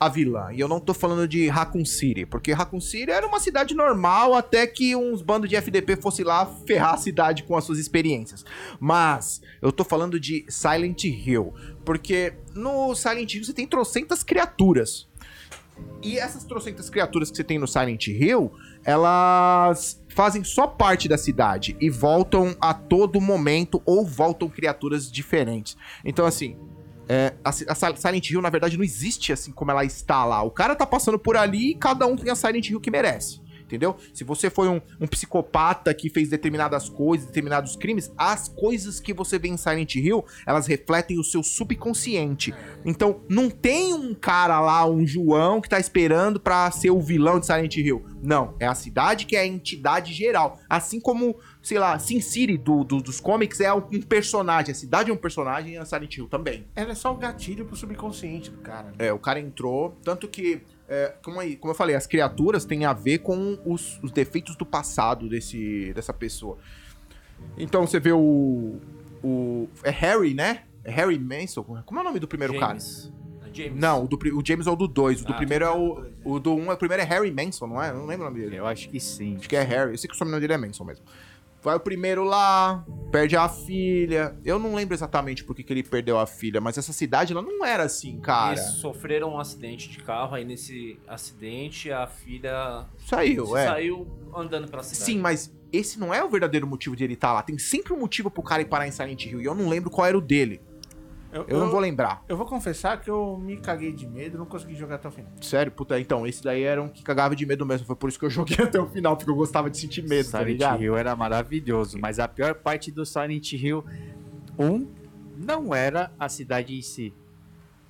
a 0.00 0.08
vilã. 0.08 0.50
E 0.50 0.58
eu 0.58 0.66
não 0.66 0.80
tô 0.80 0.94
falando 0.94 1.28
de 1.28 1.46
Raccoon 1.48 1.84
City, 1.84 2.24
porque 2.24 2.52
Raccoon 2.52 2.80
City 2.80 3.10
era 3.10 3.26
uma 3.26 3.38
cidade 3.38 3.74
normal 3.74 4.34
até 4.34 4.66
que 4.66 4.96
uns 4.96 5.20
bandos 5.20 5.50
de 5.50 5.56
FDP 5.56 5.96
fossem 5.96 6.24
lá 6.24 6.46
ferrar 6.66 6.94
a 6.94 6.96
cidade 6.96 7.42
com 7.42 7.54
as 7.54 7.64
suas 7.64 7.78
experiências. 7.78 8.42
Mas 8.80 9.42
eu 9.60 9.70
tô 9.70 9.84
falando 9.84 10.18
de 10.18 10.46
Silent 10.48 11.04
Hill, 11.04 11.52
porque 11.84 12.32
no 12.54 12.94
Silent 12.94 13.34
Hill 13.34 13.44
você 13.44 13.52
tem 13.52 13.66
trocentas 13.66 14.22
criaturas. 14.22 15.06
E 16.02 16.18
essas 16.18 16.44
trocentas 16.44 16.88
criaturas 16.88 17.30
que 17.30 17.36
você 17.36 17.44
tem 17.44 17.58
no 17.58 17.68
Silent 17.68 18.06
Hill, 18.06 18.52
elas 18.82 20.02
fazem 20.08 20.42
só 20.42 20.66
parte 20.66 21.08
da 21.08 21.18
cidade 21.18 21.76
e 21.78 21.90
voltam 21.90 22.56
a 22.58 22.72
todo 22.72 23.20
momento 23.20 23.82
ou 23.84 24.06
voltam 24.06 24.48
criaturas 24.48 25.12
diferentes. 25.12 25.76
Então, 26.04 26.24
assim, 26.24 26.56
é, 27.12 27.34
a, 27.42 27.48
a 27.48 27.74
Sil- 27.74 27.96
Silent 27.98 28.30
Hill, 28.30 28.40
na 28.40 28.50
verdade, 28.50 28.76
não 28.76 28.84
existe 28.84 29.32
assim 29.32 29.50
como 29.50 29.72
ela 29.72 29.84
está 29.84 30.24
lá. 30.24 30.42
O 30.44 30.50
cara 30.50 30.76
tá 30.76 30.86
passando 30.86 31.18
por 31.18 31.36
ali 31.36 31.72
e 31.72 31.74
cada 31.74 32.06
um 32.06 32.14
tem 32.14 32.30
a 32.30 32.36
Silent 32.36 32.70
Hill 32.70 32.80
que 32.80 32.88
merece. 32.88 33.40
Entendeu? 33.70 33.96
Se 34.12 34.24
você 34.24 34.50
foi 34.50 34.68
um, 34.68 34.80
um 35.00 35.06
psicopata 35.06 35.94
que 35.94 36.10
fez 36.10 36.28
determinadas 36.28 36.88
coisas, 36.88 37.28
determinados 37.28 37.76
crimes, 37.76 38.10
as 38.18 38.48
coisas 38.48 38.98
que 38.98 39.14
você 39.14 39.38
vê 39.38 39.46
em 39.46 39.56
Silent 39.56 39.94
Hill, 39.94 40.24
elas 40.44 40.66
refletem 40.66 41.20
o 41.20 41.22
seu 41.22 41.40
subconsciente. 41.84 42.52
Então, 42.84 43.20
não 43.28 43.48
tem 43.48 43.94
um 43.94 44.12
cara 44.12 44.60
lá, 44.60 44.84
um 44.86 45.06
João, 45.06 45.60
que 45.60 45.68
tá 45.68 45.78
esperando 45.78 46.40
pra 46.40 46.68
ser 46.72 46.90
o 46.90 47.00
vilão 47.00 47.38
de 47.38 47.46
Silent 47.46 47.76
Hill. 47.76 48.04
Não, 48.22 48.54
é 48.58 48.66
a 48.66 48.74
cidade 48.74 49.24
que 49.24 49.36
é 49.36 49.40
a 49.40 49.46
entidade 49.46 50.12
geral. 50.12 50.58
Assim 50.68 51.00
como, 51.00 51.36
sei 51.62 51.78
lá, 51.78 51.96
Sin 51.98 52.20
City 52.20 52.56
do, 52.58 52.82
do- 52.84 53.00
dos 53.00 53.20
comics 53.20 53.60
é 53.60 53.72
um 53.72 53.80
personagem. 54.02 54.72
A 54.72 54.74
cidade 54.74 55.10
é 55.10 55.14
um 55.14 55.16
personagem 55.16 55.74
e 55.74 55.76
a 55.78 55.84
Silent 55.84 56.16
Hill 56.16 56.26
também. 56.28 56.66
Ela 56.74 56.90
é 56.92 56.94
só 56.94 57.12
o 57.12 57.16
gatilho 57.16 57.64
pro 57.64 57.76
subconsciente 57.76 58.50
do 58.50 58.58
cara. 58.58 58.88
né? 58.88 58.94
É, 58.98 59.12
o 59.12 59.18
cara 59.18 59.38
entrou, 59.40 59.96
tanto 60.02 60.28
que, 60.28 60.60
é, 60.90 61.14
como, 61.22 61.38
aí- 61.40 61.56
como 61.56 61.70
eu 61.70 61.76
falei, 61.76 61.94
as 61.94 62.06
criaturas 62.06 62.64
têm 62.64 62.84
a 62.84 62.92
ver 62.92 63.18
com 63.18 63.58
os, 63.64 63.98
os 64.02 64.10
defeitos 64.10 64.56
do 64.56 64.66
passado 64.66 65.28
desse, 65.28 65.92
dessa 65.94 66.12
pessoa. 66.12 66.58
Então 67.56 67.86
você 67.86 68.00
vê 68.00 68.12
o. 68.12 68.78
o 69.22 69.68
é 69.84 69.90
Harry, 69.90 70.34
né? 70.34 70.64
É 70.84 70.90
Harry 70.90 71.18
Manson? 71.18 71.62
Como 71.62 71.98
é 71.98 72.02
o 72.02 72.04
nome 72.04 72.18
do 72.18 72.26
primeiro 72.28 72.54
cara? 72.58 72.72
James. 72.78 73.12
É 73.48 73.54
James. 73.54 73.80
Não, 73.80 74.04
o, 74.04 74.08
do, 74.08 74.18
o 74.36 74.42
James 74.44 74.66
é 74.66 74.70
o 74.70 74.76
do 74.76 74.88
2. 74.88 75.22
O 75.22 75.24
do 75.26 75.32
Ah, 75.32 75.36
primeiro 75.36 75.64
é 75.64 75.70
o. 75.70 76.04
O 76.24 76.38
do 76.40 76.52
1 76.54 76.60
um, 76.60 76.70
o 76.70 76.76
primeiro 76.76 77.02
é 77.02 77.06
Harry 77.06 77.30
Manson, 77.30 77.66
não 77.66 77.82
é? 77.82 77.90
Eu 77.90 77.94
não 77.94 78.06
lembro 78.06 78.26
o 78.26 78.30
nome 78.30 78.42
dele. 78.42 78.56
Eu 78.56 78.66
acho 78.66 78.88
que 78.88 78.98
sim. 78.98 79.36
Acho 79.38 79.48
que 79.48 79.56
é 79.56 79.62
Harry. 79.62 79.92
Eu 79.92 79.98
sei 79.98 80.08
que 80.08 80.14
o 80.14 80.18
sobrenome 80.18 80.40
dele 80.40 80.52
é 80.54 80.58
Manson 80.58 80.84
mesmo. 80.84 81.04
Vai 81.62 81.76
o 81.76 81.80
primeiro 81.80 82.24
lá, 82.24 82.84
perde 83.10 83.36
a 83.36 83.48
filha. 83.48 84.34
Eu 84.44 84.58
não 84.58 84.74
lembro 84.74 84.94
exatamente 84.94 85.44
por 85.44 85.54
que, 85.54 85.62
que 85.62 85.72
ele 85.72 85.82
perdeu 85.82 86.18
a 86.18 86.26
filha, 86.26 86.60
mas 86.60 86.78
essa 86.78 86.92
cidade 86.92 87.32
ela 87.32 87.42
não 87.42 87.64
era 87.64 87.82
assim, 87.82 88.18
cara. 88.18 88.52
Eles 88.52 88.72
sofreram 88.74 89.34
um 89.34 89.38
acidente 89.38 89.88
de 89.88 89.98
carro, 89.98 90.34
aí 90.34 90.44
nesse 90.44 90.98
acidente 91.06 91.92
a 91.92 92.06
filha 92.06 92.86
Saiu, 93.06 93.56
é. 93.56 93.66
saiu 93.66 94.06
andando 94.34 94.68
pela 94.68 94.82
cidade. 94.82 95.04
Sim, 95.04 95.18
mas 95.18 95.52
esse 95.72 95.98
não 95.98 96.14
é 96.14 96.22
o 96.24 96.28
verdadeiro 96.28 96.66
motivo 96.66 96.96
de 96.96 97.04
ele 97.04 97.14
estar 97.14 97.32
lá. 97.32 97.42
Tem 97.42 97.58
sempre 97.58 97.92
um 97.92 97.98
motivo 97.98 98.30
pro 98.30 98.42
cara 98.42 98.62
ir 98.62 98.66
parar 98.66 98.88
em 98.88 98.90
Silent 98.90 99.26
Hill. 99.26 99.40
E 99.40 99.44
eu 99.44 99.54
não 99.54 99.68
lembro 99.68 99.90
qual 99.90 100.06
era 100.06 100.16
o 100.16 100.20
dele. 100.20 100.60
Eu 101.32 101.58
não 101.60 101.70
vou 101.70 101.78
lembrar. 101.78 102.24
Eu 102.28 102.36
vou 102.36 102.44
confessar 102.46 103.00
que 103.00 103.08
eu 103.08 103.38
me 103.40 103.56
caguei 103.56 103.92
de 103.92 104.06
medo, 104.06 104.36
não 104.36 104.46
consegui 104.46 104.74
jogar 104.74 104.96
até 104.96 105.06
o 105.08 105.10
final. 105.12 105.30
Sério, 105.40 105.70
puta, 105.70 105.98
então, 106.00 106.26
esse 106.26 106.42
daí 106.42 106.62
era 106.62 106.82
um 106.82 106.88
que 106.88 107.02
cagava 107.04 107.36
de 107.36 107.46
medo 107.46 107.64
mesmo. 107.64 107.86
Foi 107.86 107.94
por 107.96 108.08
isso 108.08 108.18
que 108.18 108.24
eu 108.24 108.30
joguei 108.30 108.56
até 108.64 108.80
o 108.80 108.86
final, 108.86 109.16
porque 109.16 109.30
eu 109.30 109.36
gostava 109.36 109.70
de 109.70 109.78
sentir 109.78 110.02
medo, 110.02 110.30
tá 110.30 110.38
Silent 110.38 110.48
ligado? 110.52 110.82
Hill 110.82 110.96
era 110.96 111.14
maravilhoso, 111.14 111.98
mas 112.00 112.18
a 112.18 112.26
pior 112.26 112.54
parte 112.54 112.90
do 112.90 113.06
Silent 113.06 113.52
Hill 113.52 113.84
1 114.58 114.86
não 115.36 115.74
era 115.74 116.10
a 116.18 116.28
cidade 116.28 116.76
em 116.76 116.82
si. 116.82 117.14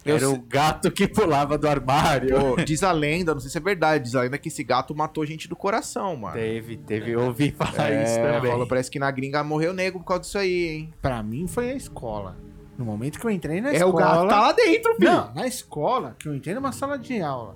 Eu 0.04 0.16
era 0.16 0.26
sei- 0.26 0.34
o 0.34 0.40
gato 0.40 0.90
que 0.90 1.06
pulava 1.06 1.58
do 1.58 1.68
armário. 1.68 2.34
Pô, 2.38 2.56
diz 2.64 2.82
a 2.82 2.90
lenda, 2.92 3.34
não 3.34 3.40
sei 3.40 3.50
se 3.50 3.58
é 3.58 3.60
verdade, 3.60 4.04
diz 4.04 4.14
a 4.14 4.22
lenda 4.22 4.38
que 4.38 4.48
esse 4.48 4.64
gato 4.64 4.94
matou 4.94 5.26
gente 5.26 5.46
do 5.46 5.54
coração, 5.54 6.16
mano. 6.16 6.34
Teve, 6.34 6.76
teve, 6.78 7.10
eu 7.10 7.20
ouvi 7.20 7.50
falar 7.50 7.90
É, 7.92 8.04
isso 8.04 8.16
também. 8.16 8.50
rola, 8.50 8.66
parece 8.66 8.90
que 8.90 8.98
na 8.98 9.10
gringa 9.10 9.44
morreu 9.44 9.74
nego 9.74 9.98
por 9.98 10.06
causa 10.06 10.22
disso 10.22 10.38
aí, 10.38 10.68
hein? 10.68 10.94
Pra 11.02 11.22
mim 11.22 11.46
foi 11.46 11.70
a 11.70 11.74
escola. 11.74 12.34
No 12.80 12.86
momento 12.86 13.20
que 13.20 13.26
eu 13.26 13.30
entrei 13.30 13.60
na 13.60 13.68
É, 13.70 13.76
escola. 13.76 13.92
o 13.92 13.96
gato 13.96 14.28
tá 14.28 14.40
lá 14.40 14.52
dentro, 14.52 14.94
filho. 14.94 15.10
Não, 15.12 15.34
na 15.34 15.46
escola, 15.46 16.16
que 16.18 16.26
eu 16.26 16.34
entrei 16.34 16.54
numa 16.54 16.72
sala 16.72 16.98
de 16.98 17.20
aula. 17.20 17.54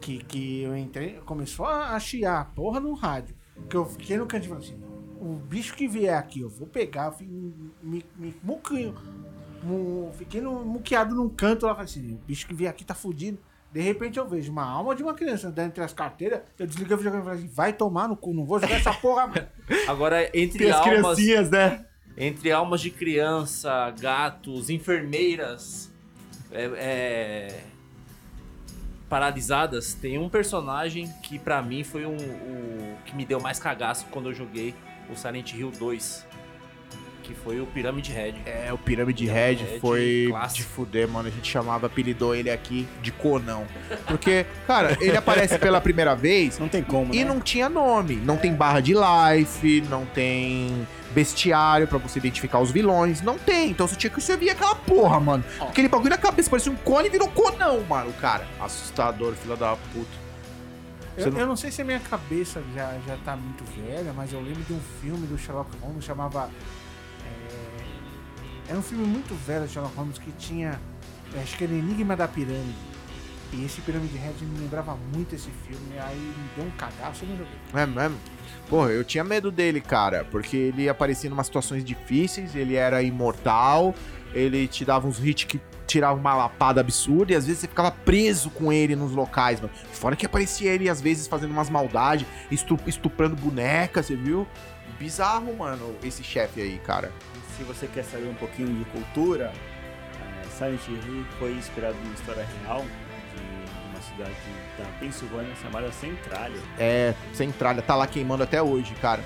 Que, 0.00 0.18
que 0.22 0.62
eu 0.62 0.76
entrei, 0.76 1.14
começou 1.26 1.66
a, 1.66 1.90
a 1.96 1.98
chiar 1.98 2.40
a 2.40 2.44
porra 2.44 2.78
no 2.78 2.92
rádio. 2.94 3.34
Que 3.68 3.76
eu 3.76 3.84
fiquei 3.84 4.16
no 4.16 4.24
cantinho 4.26 4.52
e 4.52 4.62
falei 4.62 4.68
assim: 4.68 4.82
o 5.20 5.34
bicho 5.34 5.74
que 5.74 5.88
vier 5.88 6.16
aqui, 6.16 6.40
eu 6.42 6.48
vou 6.48 6.68
pegar, 6.68 7.06
eu 7.06 7.12
fiquei, 7.12 7.28
me, 7.82 8.04
me 8.16 8.34
muquinho, 8.42 8.94
mu- 9.62 10.10
fiquei 10.16 10.40
no, 10.40 10.64
muqueado 10.64 11.14
num 11.14 11.28
canto 11.28 11.66
lá, 11.66 11.72
falei 11.74 11.86
assim: 11.86 12.14
o 12.14 12.18
bicho 12.26 12.46
que 12.46 12.54
vier 12.54 12.70
aqui 12.70 12.84
tá 12.84 12.94
fudido. 12.94 13.38
De 13.72 13.80
repente 13.80 14.18
eu 14.18 14.28
vejo 14.28 14.52
uma 14.52 14.64
alma 14.64 14.94
de 14.94 15.02
uma 15.02 15.14
criança 15.14 15.48
andando 15.48 15.68
entre 15.68 15.82
as 15.82 15.92
carteiras, 15.94 16.42
eu 16.58 16.66
desliguei 16.66 16.94
o 16.94 16.98
videogame 16.98 17.22
e 17.22 17.26
falei 17.26 17.38
assim: 17.44 17.52
vai 17.54 17.72
tomar 17.72 18.06
no 18.08 18.16
cu, 18.16 18.32
não 18.32 18.44
vou 18.44 18.60
jogar 18.60 18.74
essa 18.76 18.92
porra, 18.94 19.26
mano. 19.26 19.46
Agora, 19.88 20.24
entre 20.36 20.58
Tem 20.58 20.70
as 20.70 20.76
almas, 20.76 20.92
criancinhas, 21.16 21.50
né? 21.50 21.86
Entre 22.16 22.52
almas 22.52 22.80
de 22.80 22.90
criança, 22.90 23.90
gatos, 23.98 24.70
enfermeiras 24.70 25.90
é, 26.50 26.70
é, 26.76 27.64
paralisadas, 29.08 29.94
tem 29.94 30.18
um 30.18 30.28
personagem 30.28 31.08
que 31.22 31.38
pra 31.38 31.62
mim 31.62 31.84
foi 31.84 32.06
um, 32.06 32.16
o 32.16 32.96
que 33.04 33.14
me 33.14 33.24
deu 33.24 33.40
mais 33.40 33.58
cagaço 33.58 34.06
quando 34.10 34.28
eu 34.28 34.34
joguei 34.34 34.74
o 35.10 35.16
Silent 35.16 35.52
Hill 35.52 35.70
2, 35.70 36.26
que 37.22 37.34
foi 37.34 37.60
o 37.60 37.66
Pyramid 37.66 38.08
Head. 38.10 38.42
É, 38.44 38.72
o 38.72 38.78
Pirâmide 38.78 39.24
Pirâmide 39.24 39.26
Red 39.26 39.64
Red, 39.72 39.78
foi 39.80 40.26
clássico. 40.28 40.56
de 40.56 40.64
fuder, 40.74 41.08
mano. 41.08 41.28
A 41.28 41.30
gente 41.30 41.50
chamava, 41.50 41.86
apelidou 41.86 42.34
ele 42.34 42.50
aqui 42.50 42.86
de 43.00 43.10
Conão. 43.12 43.64
Porque, 44.06 44.44
cara, 44.66 44.96
ele 45.00 45.16
aparece 45.16 45.58
pela 45.58 45.80
primeira 45.80 46.14
vez 46.14 46.58
Não 46.58 46.68
tem 46.68 46.82
como, 46.82 47.14
e 47.14 47.18
né? 47.18 47.24
não 47.24 47.40
tinha 47.40 47.68
nome. 47.68 48.16
Não 48.16 48.36
tem 48.36 48.52
barra 48.54 48.80
de 48.80 48.92
life, 48.94 49.80
não 49.88 50.04
tem 50.06 50.86
bestiário 51.12 51.86
pra 51.86 51.98
você 51.98 52.18
identificar 52.18 52.58
os 52.58 52.70
vilões. 52.70 53.20
Não 53.22 53.38
tem. 53.38 53.70
Então 53.70 53.86
você 53.86 53.94
tinha 53.96 54.10
que 54.10 54.20
você 54.20 54.36
via 54.36 54.52
aquela 54.52 54.74
porra, 54.74 55.20
mano. 55.20 55.44
Aquele 55.60 55.88
bagulho 55.88 56.10
na 56.10 56.18
cabeça, 56.18 56.50
parecia 56.50 56.72
um 56.72 56.76
cone 56.76 57.08
e 57.08 57.10
virou 57.10 57.28
conão, 57.28 57.82
mano, 57.88 58.10
o 58.10 58.14
cara. 58.14 58.46
Assustador, 58.60 59.34
filha 59.34 59.56
da 59.56 59.76
puta. 59.92 60.22
Eu, 61.14 61.30
não- 61.30 61.40
eu 61.40 61.46
não 61.46 61.56
sei 61.56 61.70
se 61.70 61.82
a 61.82 61.84
minha 61.84 62.00
cabeça 62.00 62.62
já, 62.74 62.94
já 63.06 63.16
tá 63.22 63.36
muito 63.36 63.62
velha, 63.76 64.14
mas 64.16 64.32
eu 64.32 64.40
lembro 64.40 64.62
de 64.62 64.72
um 64.72 64.80
filme 65.02 65.26
do 65.26 65.36
Sherlock 65.36 65.70
Holmes 65.82 66.02
chamava. 66.04 66.48
Era 68.72 68.78
um 68.78 68.82
filme 68.82 69.04
muito 69.04 69.34
velho 69.46 69.66
do 69.66 69.70
Sherlock 69.70 69.94
Holmes 69.94 70.16
que 70.16 70.32
tinha. 70.32 70.80
é, 71.36 71.42
Acho 71.42 71.58
que 71.58 71.64
era 71.64 71.74
Enigma 71.74 72.16
da 72.16 72.26
Pirâmide. 72.26 72.72
E 73.52 73.66
esse 73.66 73.82
Pirâmide 73.82 74.16
Red 74.16 74.32
me 74.46 74.60
lembrava 74.60 74.96
muito 75.14 75.34
esse 75.34 75.50
filme, 75.68 75.98
aí 75.98 76.16
me 76.16 76.48
deu 76.56 76.64
um 76.64 76.70
cagaço 76.70 77.22
e 77.22 77.26
não. 77.26 77.78
É 77.78 77.84
mesmo? 77.84 78.16
Porra, 78.66 78.88
eu 78.92 79.04
tinha 79.04 79.22
medo 79.22 79.50
dele, 79.50 79.78
cara, 79.78 80.24
porque 80.30 80.56
ele 80.56 80.88
aparecia 80.88 81.28
em 81.28 81.32
umas 81.34 81.48
situações 81.48 81.84
difíceis, 81.84 82.54
ele 82.56 82.76
era 82.76 83.02
imortal, 83.02 83.94
ele 84.32 84.66
te 84.66 84.86
dava 84.86 85.06
uns 85.06 85.22
hits 85.22 85.44
que 85.44 85.60
tiravam 85.86 86.18
uma 86.18 86.34
lapada 86.34 86.80
absurda 86.80 87.34
e 87.34 87.36
às 87.36 87.44
vezes 87.44 87.60
você 87.60 87.68
ficava 87.68 87.90
preso 87.90 88.48
com 88.48 88.72
ele 88.72 88.96
nos 88.96 89.12
locais, 89.12 89.60
mano. 89.60 89.74
Fora 89.92 90.16
que 90.16 90.24
aparecia 90.24 90.70
ele 90.72 90.88
às 90.88 91.02
vezes 91.02 91.26
fazendo 91.26 91.50
umas 91.50 91.68
maldades, 91.68 92.26
estu- 92.50 92.80
estuprando 92.86 93.36
boneca, 93.36 94.02
você 94.02 94.16
viu? 94.16 94.48
Bizarro, 94.98 95.54
mano, 95.58 95.94
esse 96.02 96.24
chefe 96.24 96.62
aí, 96.62 96.78
cara. 96.78 97.12
Se 97.62 97.68
você 97.68 97.86
quer 97.86 98.02
saber 98.02 98.26
um 98.28 98.34
pouquinho 98.34 98.74
de 98.76 98.84
cultura, 98.86 99.52
é, 100.42 100.48
Silent 100.50 100.80
Hill 100.88 101.24
foi 101.38 101.52
inspirado 101.52 101.94
numa 102.02 102.12
história 102.12 102.44
real 102.64 102.80
de 102.80 103.88
uma 103.88 104.00
cidade 104.02 104.34
da 104.76 104.84
Pensilvânia 104.98 105.54
chamada 105.62 105.92
Centralia. 105.92 106.58
É, 106.76 107.14
Centralha, 107.32 107.80
tá 107.80 107.94
lá 107.94 108.04
queimando 108.08 108.42
até 108.42 108.60
hoje, 108.60 108.92
cara. 109.00 109.22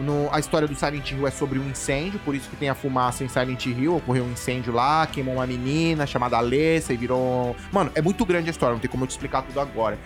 No- 0.00 0.28
a 0.32 0.40
história 0.40 0.66
do 0.66 0.74
Silent 0.74 1.12
Hill 1.12 1.28
é 1.28 1.30
sobre 1.30 1.60
um 1.60 1.68
incêndio, 1.70 2.18
por 2.24 2.34
isso 2.34 2.50
que 2.50 2.56
tem 2.56 2.68
a 2.68 2.74
fumaça 2.74 3.22
em 3.22 3.28
Silent 3.28 3.64
Hill. 3.66 3.98
Ocorreu 3.98 4.24
um 4.24 4.32
incêndio 4.32 4.72
lá, 4.72 5.06
queimou 5.06 5.36
uma 5.36 5.46
menina 5.46 6.08
chamada 6.08 6.36
Alessa 6.38 6.92
e 6.92 6.96
virou. 6.96 7.54
Mano, 7.70 7.92
é 7.94 8.02
muito 8.02 8.26
grande 8.26 8.48
a 8.48 8.50
história, 8.50 8.72
não 8.72 8.80
tem 8.80 8.90
como 8.90 9.04
eu 9.04 9.06
te 9.06 9.12
explicar 9.12 9.42
tudo 9.42 9.60
agora. 9.60 9.96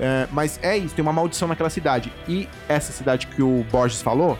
É, 0.00 0.26
mas 0.32 0.58
é 0.62 0.78
isso, 0.78 0.94
tem 0.94 1.02
uma 1.02 1.12
maldição 1.12 1.46
naquela 1.48 1.68
cidade. 1.68 2.10
E 2.26 2.48
essa 2.66 2.92
cidade 2.92 3.26
que 3.26 3.42
o 3.42 3.62
Borges 3.70 4.00
falou 4.00 4.38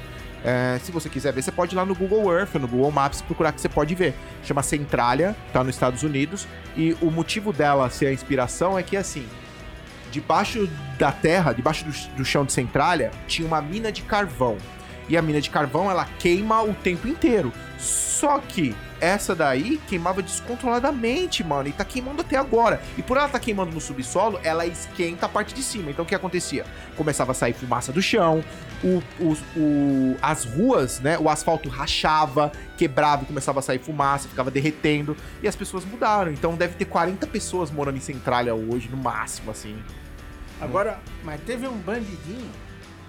É, 0.49 0.79
se 0.79 0.93
você 0.93 1.09
quiser 1.09 1.33
ver, 1.33 1.43
você 1.43 1.51
pode 1.51 1.75
ir 1.75 1.77
lá 1.77 1.85
no 1.85 1.93
Google 1.93 2.33
Earth, 2.33 2.55
no 2.55 2.69
Google 2.69 2.93
Maps, 2.93 3.21
procurar 3.21 3.51
que 3.51 3.61
você 3.61 3.69
pode 3.69 3.97
ver. 3.97 4.15
Chama 4.45 4.63
Centralia, 4.63 5.35
tá 5.53 5.65
nos 5.65 5.75
Estados 5.75 6.05
Unidos. 6.05 6.47
E 6.77 6.97
o 7.03 7.11
motivo 7.11 7.53
dela 7.53 7.91
ser 7.91 8.07
a 8.07 8.13
inspiração 8.13 8.79
é 8.79 8.83
que, 8.85 8.97
assim, 8.97 9.27
debaixo 10.13 10.71
da 10.97 11.11
terra, 11.11 11.53
debaixo 11.53 11.85
do, 11.85 12.17
do 12.19 12.25
chão 12.25 12.45
de 12.45 12.53
Centralia, 12.53 13.11
tinha 13.27 13.45
uma 13.47 13.61
mina 13.61 13.91
de 13.91 14.03
carvão. 14.03 14.57
E 15.09 15.17
a 15.17 15.23
mina 15.23 15.41
de 15.41 15.51
carvão, 15.51 15.91
ela 15.91 16.05
queima 16.19 16.63
o 16.63 16.75
tempo 16.75 17.07
inteiro. 17.07 17.53
Só 17.79 18.39
que 18.39 18.75
essa 19.01 19.35
daí 19.35 19.79
queimava 19.87 20.23
descontroladamente, 20.23 21.45
mano. 21.45 21.69
E 21.69 21.73
tá 21.73 21.85
queimando 21.85 22.23
até 22.23 22.37
agora. 22.37 22.81
E 22.99 23.03
por 23.03 23.17
ela 23.17 23.29
tá 23.29 23.39
queimando 23.39 23.71
no 23.73 23.81
subsolo, 23.81 24.41
ela 24.43 24.67
esquenta 24.67 25.27
a 25.27 25.29
parte 25.29 25.55
de 25.55 25.63
cima. 25.63 25.91
Então 25.91 26.05
o 26.05 26.09
que 26.09 26.15
acontecia? 26.15 26.65
Começava 26.97 27.33
a 27.33 27.35
sair 27.35 27.53
fumaça 27.53 27.93
do 27.93 28.01
chão, 28.03 28.43
o, 28.83 29.03
o- 29.21 29.37
o- 29.57 30.17
as 30.21 30.45
ruas, 30.45 30.99
né? 31.01 31.19
O 31.19 31.29
asfalto 31.29 31.69
rachava, 31.69 32.51
quebrava 32.77 33.23
e 33.23 33.27
começava 33.27 33.61
a 33.61 33.63
sair 33.63 33.79
fumaça, 33.79 34.29
ficava 34.29 34.51
derretendo. 34.51 35.17
E 35.43 35.47
as 35.47 35.55
pessoas 35.55 35.85
mudaram. 35.85 36.33
Então 36.33 36.55
deve 36.57 36.75
ter 36.75 36.87
40 36.87 37.27
pessoas 37.27 37.71
morando 37.71 37.99
em 37.99 38.01
Centralia 38.01 38.55
hoje, 38.55 38.89
no 38.89 38.97
máximo, 38.97 39.51
assim. 39.51 39.77
Agora, 40.61 40.99
Mas 41.23 41.41
teve 41.43 41.69
um 41.69 41.77
bandidinho 41.77 42.49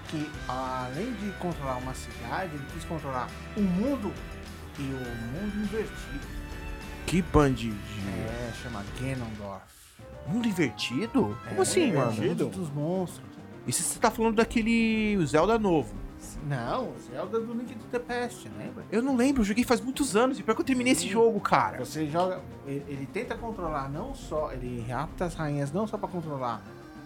que, 0.08 0.30
além 0.48 1.12
de 1.14 1.30
controlar 1.38 1.76
uma 1.76 1.94
cidade, 1.94 2.54
ele 2.54 2.64
quis 2.72 2.84
controlar 2.84 3.28
o 3.56 3.60
mundo 3.60 4.12
e 4.78 4.82
o 4.82 5.16
mundo 5.42 5.56
invertido. 5.64 6.26
Que 7.06 7.22
bandidinho. 7.22 7.76
É, 8.26 8.52
chama 8.62 8.84
Ganondorf. 9.00 9.62
Mundo 10.26 10.46
invertido? 10.46 11.36
Como 11.48 11.58
É, 11.58 11.62
assim, 11.62 11.90
é 11.90 11.94
mano? 11.94 12.12
mundo 12.12 12.46
dos 12.46 12.70
monstros. 12.70 13.26
Isso 13.66 13.82
você 13.82 13.98
tá 13.98 14.10
falando 14.10 14.36
daquele 14.36 15.18
Zelda 15.26 15.58
novo. 15.58 15.94
Não, 16.46 16.92
Zelda 17.10 17.38
do 17.40 17.52
Link 17.54 17.74
to 17.74 17.84
the 17.90 17.98
Past, 17.98 18.48
lembra? 18.58 18.84
Eu 18.90 19.02
não 19.02 19.16
lembro, 19.16 19.40
eu 19.42 19.44
joguei 19.46 19.64
faz 19.64 19.80
muitos 19.80 20.16
anos. 20.16 20.38
E 20.38 20.42
pior 20.42 20.54
que 20.54 20.60
eu 20.60 20.64
terminei 20.66 20.92
esse 20.92 21.08
jogo, 21.08 21.40
cara. 21.40 21.78
Você 21.84 22.06
joga. 22.08 22.40
Ele, 22.66 22.84
ele 22.88 23.06
tenta 23.12 23.36
controlar 23.36 23.88
não 23.88 24.14
só. 24.14 24.52
Ele 24.52 24.84
rapta 24.88 25.24
as 25.26 25.34
rainhas 25.34 25.72
não 25.72 25.86
só 25.86 25.96
pra 25.98 26.08
controlar 26.08 26.62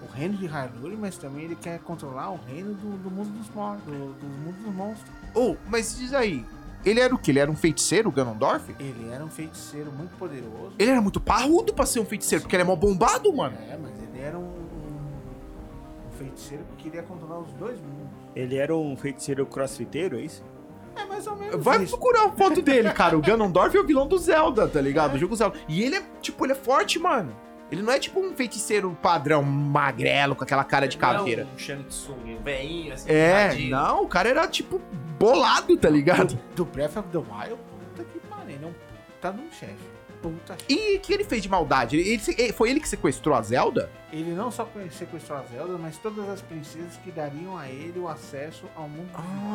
o 0.09 0.13
reino 0.13 0.37
de 0.37 0.47
Hyrule, 0.47 0.97
mas 0.97 1.17
também 1.17 1.45
ele 1.45 1.57
quer 1.57 1.79
controlar 1.81 2.31
o 2.31 2.41
reino 2.47 2.75
do, 2.75 2.97
do 2.99 3.11
mundo 3.11 3.31
dos 3.31 3.49
mortos. 3.55 3.85
Do, 3.85 4.13
do 4.15 4.27
mundo 4.27 4.57
dos 4.65 4.75
monstros. 4.75 5.11
Oh, 5.35 5.57
mas 5.69 5.97
diz 5.97 6.13
aí. 6.13 6.45
Ele 6.85 6.99
era 6.99 7.15
o 7.15 7.19
quê? 7.19 7.31
Ele 7.31 7.39
era 7.39 7.51
um 7.51 7.55
feiticeiro, 7.57 8.09
o 8.09 8.13
Ganondorf? 8.13 8.75
Ele 8.81 9.09
era 9.13 9.25
um 9.25 9.29
feiticeiro 9.31 9.93
muito 9.93 10.17
poderoso. 10.17 10.73
Ele 10.79 10.91
era 10.91 11.01
muito 11.01 11.21
parrudo 11.21 11.73
pra 11.73 11.87
ser 11.87 12.01
um 12.01 12.05
feiticeiro, 12.05 12.43
porque 12.43 12.57
ele 12.57 12.63
é 12.65 12.67
mó 12.67 12.75
bombado, 12.75 13.33
mano. 13.33 13.57
É, 13.71 13.77
mas 13.77 13.93
ele 14.03 14.21
era 14.21 14.37
um, 14.37 14.43
um, 14.43 16.09
um 16.09 16.13
feiticeiro 16.19 16.65
que 16.77 16.83
queria 16.85 17.03
controlar 17.05 17.39
os 17.39 17.53
dois 17.53 17.79
mundos. 17.81 18.11
ele 18.35 18.57
era 18.57 18.75
um 18.77 18.97
feiticeiro 18.97 19.47
crossfiteiro, 19.47 20.19
é 20.19 20.23
isso? 20.23 20.43
É 20.97 21.05
mais 21.07 21.25
ou 21.27 21.37
menos 21.37 21.63
Vai 21.65 21.83
isso. 21.85 21.97
procurar 21.97 22.27
a 22.27 22.33
foto 22.33 22.61
dele, 22.63 22.91
cara. 22.93 23.17
O 23.17 23.21
Ganondorf 23.23 23.77
é 23.77 23.81
o 23.81 23.87
vilão 23.87 24.07
do 24.09 24.19
Zelda, 24.19 24.67
tá 24.67 24.81
ligado? 24.81 25.13
Do 25.13 25.19
jogo 25.19 25.37
Zelda. 25.37 25.57
E 25.69 25.83
ele 25.85 25.97
é, 25.97 26.03
tipo, 26.21 26.45
ele 26.45 26.53
é 26.53 26.57
forte, 26.57 26.99
mano. 26.99 27.35
Ele 27.73 27.81
não 27.83 27.93
é 27.93 27.99
tipo 27.99 28.21
um 28.21 28.37
feiticeiro 28.37 28.97
padrão 29.03 29.43
magrelo, 29.43 30.37
com 30.37 30.45
aquela 30.45 30.63
cara 30.63 30.87
de 30.87 30.99
caveira. 30.99 31.45
Não, 31.45 31.55
um 31.55 31.59
Shang 31.59 31.83
Tsung, 31.85 32.37
um 32.39 32.43
veinho, 32.43 32.93
assim, 32.93 33.11
É, 33.11 33.49
tadinho. 33.49 33.71
não, 33.71 34.03
o 34.05 34.09
cara 34.09 34.29
era, 34.29 34.47
tipo, 34.47 34.79
bolado, 35.19 35.75
tá 35.79 35.89
ligado? 35.89 36.35
Do, 36.35 36.41
do 36.57 36.65
Breath 36.67 36.99
of 36.99 37.09
the 37.09 37.19
Wild, 37.19 37.57
puta 37.97 38.05
que 38.05 38.19
pariu. 38.29 38.55
Ele 38.57 38.65
é 38.65 38.69
um 38.69 38.73
puta 38.73 39.33
de 39.33 39.41
um 39.41 39.51
chefe. 39.51 39.93
Puta 40.21 40.57
E 40.69 40.99
o 40.99 41.01
que 41.01 41.13
ele 41.13 41.25
fez 41.25 41.43
de 41.43 41.49
maldade? 41.49 41.97
Ele, 41.97 42.21
ele- 42.39 42.53
foi 42.53 42.71
ele 42.71 42.79
que 42.79 42.89
sequestrou 42.89 43.35
a 43.35 43.43
Zelda? 43.43 43.91
Ele 44.13 44.31
não 44.33 44.53
só 44.53 44.69
sequestrou 44.91 45.37
a 45.39 45.43
Zelda, 45.43 45.77
mas 45.79 45.99
todas 45.99 46.29
as 46.29 46.41
princesas 46.41 46.97
que 47.03 47.11
dariam 47.11 47.57
a 47.59 47.69
ele 47.69 47.99
o 47.99 48.07
acesso 48.07 48.67
ao 48.77 48.89
mundo. 48.89 49.09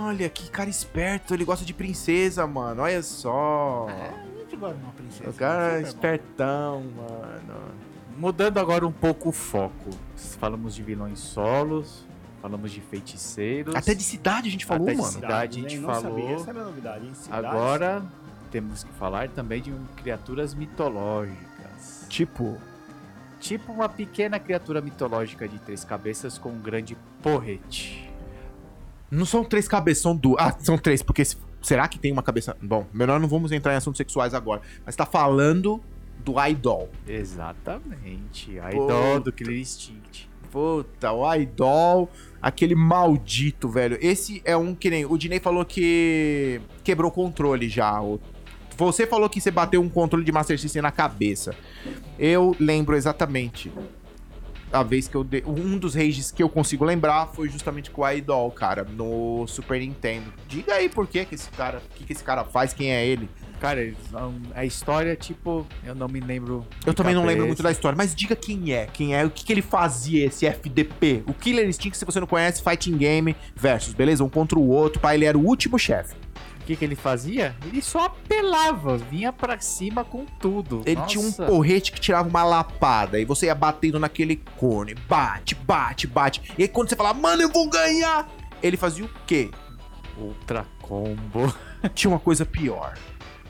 Olha, 0.03 0.27
que 0.27 0.49
cara 0.49 0.69
esperto. 0.69 1.33
Ele 1.33 1.45
gosta 1.45 1.63
de 1.63 1.73
princesa, 1.73 2.45
mano. 2.47 2.81
Olha 2.81 3.01
só. 3.03 3.87
É, 3.89 4.09
a 4.09 4.39
gente 4.39 4.57
gosta 4.57 4.75
de 4.75 4.83
uma 4.83 4.91
princesa. 4.93 5.29
O 5.29 5.33
cara 5.35 5.63
é 5.63 5.67
super 5.69 5.81
bom. 5.83 5.87
espertão, 5.87 6.83
mano. 6.97 7.86
Mudando 8.17 8.57
agora 8.57 8.85
um 8.87 8.91
pouco 8.91 9.29
o 9.29 9.31
foco. 9.31 9.91
Falamos 10.39 10.73
de 10.75 10.81
vilões 10.83 11.19
solos, 11.19 12.05
falamos 12.41 12.71
de 12.71 12.81
feiticeiros. 12.81 13.75
Até 13.75 13.93
de 13.93 14.03
cidade 14.03 14.47
a 14.47 14.51
gente 14.51 14.65
falou, 14.65 14.83
Até 14.83 14.93
de 14.93 14.97
mano. 15.01 15.13
cidade. 15.13 15.59
a 15.59 15.61
gente 15.69 15.79
falou. 15.81 16.01
Sabia. 16.01 16.35
Essa 16.35 16.49
era 16.49 16.61
a 16.61 16.65
novidade, 16.65 17.05
hein? 17.05 17.13
Cidades. 17.13 17.45
Agora 17.49 18.03
temos 18.51 18.83
que 18.83 18.91
falar 18.93 19.29
também 19.29 19.61
de 19.61 19.71
um- 19.71 19.85
criaturas 19.97 20.53
mitológicas. 20.53 22.05
Tipo, 22.09 22.57
Tipo 23.39 23.71
uma 23.71 23.87
pequena 23.87 24.39
criatura 24.39 24.81
mitológica 24.81 25.47
de 25.47 25.59
três 25.59 25.83
cabeças 25.83 26.39
com 26.39 26.49
um 26.49 26.59
grande 26.59 26.97
porrete. 27.21 28.09
não 29.11 29.25
são 29.25 29.43
três 29.45 29.67
cabeças, 29.67 30.01
são 30.01 30.15
duas. 30.15 30.37
Ah, 30.43 30.55
são 30.59 30.75
três, 30.75 31.03
porque 31.03 31.23
se- 31.23 31.37
será 31.61 31.87
que 31.87 31.99
tem 31.99 32.11
uma 32.11 32.23
cabeça. 32.23 32.57
Bom, 32.61 32.87
melhor 32.91 33.19
não 33.19 33.27
vamos 33.27 33.51
entrar 33.51 33.73
em 33.73 33.77
assuntos 33.77 33.97
sexuais 33.99 34.33
agora. 34.33 34.61
Mas 34.83 34.95
tá 34.95 35.05
falando 35.05 35.79
do 36.23 36.33
Idol. 36.45 36.89
Exatamente. 37.07 38.51
Idol 38.51 39.19
do 39.19 39.31
Killer 39.31 39.57
Instinct. 39.57 40.29
Puta, 40.51 41.11
o 41.11 41.33
Idol, 41.35 42.09
aquele 42.41 42.75
maldito, 42.75 43.69
velho. 43.69 43.97
Esse 44.01 44.41
é 44.45 44.55
um 44.55 44.73
que 44.73 44.89
nem. 44.89 45.05
O 45.05 45.17
Dinei 45.17 45.39
falou 45.39 45.65
que 45.65 46.61
quebrou 46.83 47.11
o 47.11 47.13
controle 47.13 47.69
já. 47.69 48.01
Você 48.77 49.07
falou 49.07 49.29
que 49.29 49.41
você 49.41 49.51
bateu 49.51 49.81
um 49.81 49.89
controle 49.89 50.23
de 50.23 50.31
Master 50.31 50.59
System 50.59 50.81
na 50.81 50.91
cabeça. 50.91 51.55
Eu 52.17 52.55
lembro 52.59 52.95
exatamente. 52.95 53.71
A 54.71 54.83
vez 54.83 55.07
que 55.07 55.15
eu 55.15 55.23
dei. 55.23 55.43
Um 55.45 55.77
dos 55.77 55.95
rages 55.95 56.31
que 56.31 56.43
eu 56.43 56.49
consigo 56.49 56.83
lembrar 56.83 57.27
foi 57.27 57.49
justamente 57.49 57.89
com 57.89 58.01
o 58.01 58.11
Idol, 58.11 58.51
cara, 58.51 58.83
no 58.83 59.45
Super 59.47 59.79
Nintendo. 59.79 60.31
Diga 60.47 60.75
aí 60.75 60.89
por 60.89 61.07
que 61.07 61.25
que 61.25 61.35
esse 61.35 61.49
cara. 61.51 61.79
O 61.79 61.95
que, 61.95 62.03
que 62.03 62.13
esse 62.13 62.23
cara 62.23 62.43
faz, 62.43 62.73
quem 62.73 62.91
é 62.91 63.05
ele? 63.05 63.29
Cara, 63.59 63.81
a 64.53 64.65
história, 64.65 65.15
tipo, 65.15 65.65
eu 65.83 65.95
não 65.95 66.07
me 66.07 66.19
lembro. 66.19 66.65
Eu 66.85 66.93
também 66.93 67.15
não 67.15 67.25
lembro 67.25 67.47
muito 67.47 67.63
da 67.63 67.71
história, 67.71 67.97
mas 67.97 68.13
diga 68.13 68.35
quem 68.35 68.71
é, 68.71 68.85
quem 68.85 69.15
é, 69.15 69.25
o 69.25 69.29
que, 69.31 69.43
que 69.43 69.51
ele 69.51 69.61
fazia, 69.61 70.25
esse 70.25 70.45
FDP. 70.45 71.23
O 71.25 71.33
Killer 71.33 71.67
Instinct, 71.67 71.97
se 71.97 72.05
você 72.05 72.19
não 72.19 72.27
conhece, 72.27 72.61
Fighting 72.61 72.97
Game 72.97 73.35
versus, 73.55 73.93
beleza? 73.93 74.23
Um 74.23 74.29
contra 74.29 74.59
o 74.59 74.67
outro, 74.67 74.99
pá, 74.99 75.15
ele 75.15 75.25
era 75.25 75.37
o 75.37 75.43
último 75.43 75.79
chefe. 75.79 76.15
O 76.61 76.65
que, 76.67 76.75
que 76.75 76.83
ele 76.83 76.95
fazia? 76.95 77.55
Ele 77.65 77.81
só 77.81 78.05
apelava, 78.05 78.97
vinha 78.97 79.31
pra 79.31 79.57
cima 79.59 80.03
com 80.03 80.25
tudo. 80.25 80.83
Ele 80.85 81.01
tinha 81.03 81.21
um 81.21 81.27
Nossa. 81.27 81.45
porrete 81.45 81.93
que 81.93 81.99
tirava 81.99 82.27
uma 82.27 82.43
lapada, 82.43 83.19
e 83.19 83.25
você 83.25 83.47
ia 83.47 83.55
batendo 83.55 83.97
naquele 83.97 84.35
cone, 84.57 84.93
bate, 84.93 85.55
bate, 85.55 86.05
bate. 86.05 86.41
E 86.57 86.63
aí 86.63 86.67
quando 86.67 86.89
você 86.89 86.95
falava, 86.95 87.17
mano, 87.17 87.41
eu 87.41 87.49
vou 87.49 87.69
ganhar, 87.69 88.29
ele 88.61 88.77
fazia 88.77 89.05
o 89.05 89.09
quê? 89.25 89.49
Ultra 90.17 90.65
combo. 90.81 91.53
Tinha 91.93 92.11
uma 92.11 92.19
coisa 92.19 92.45
pior. 92.45 92.97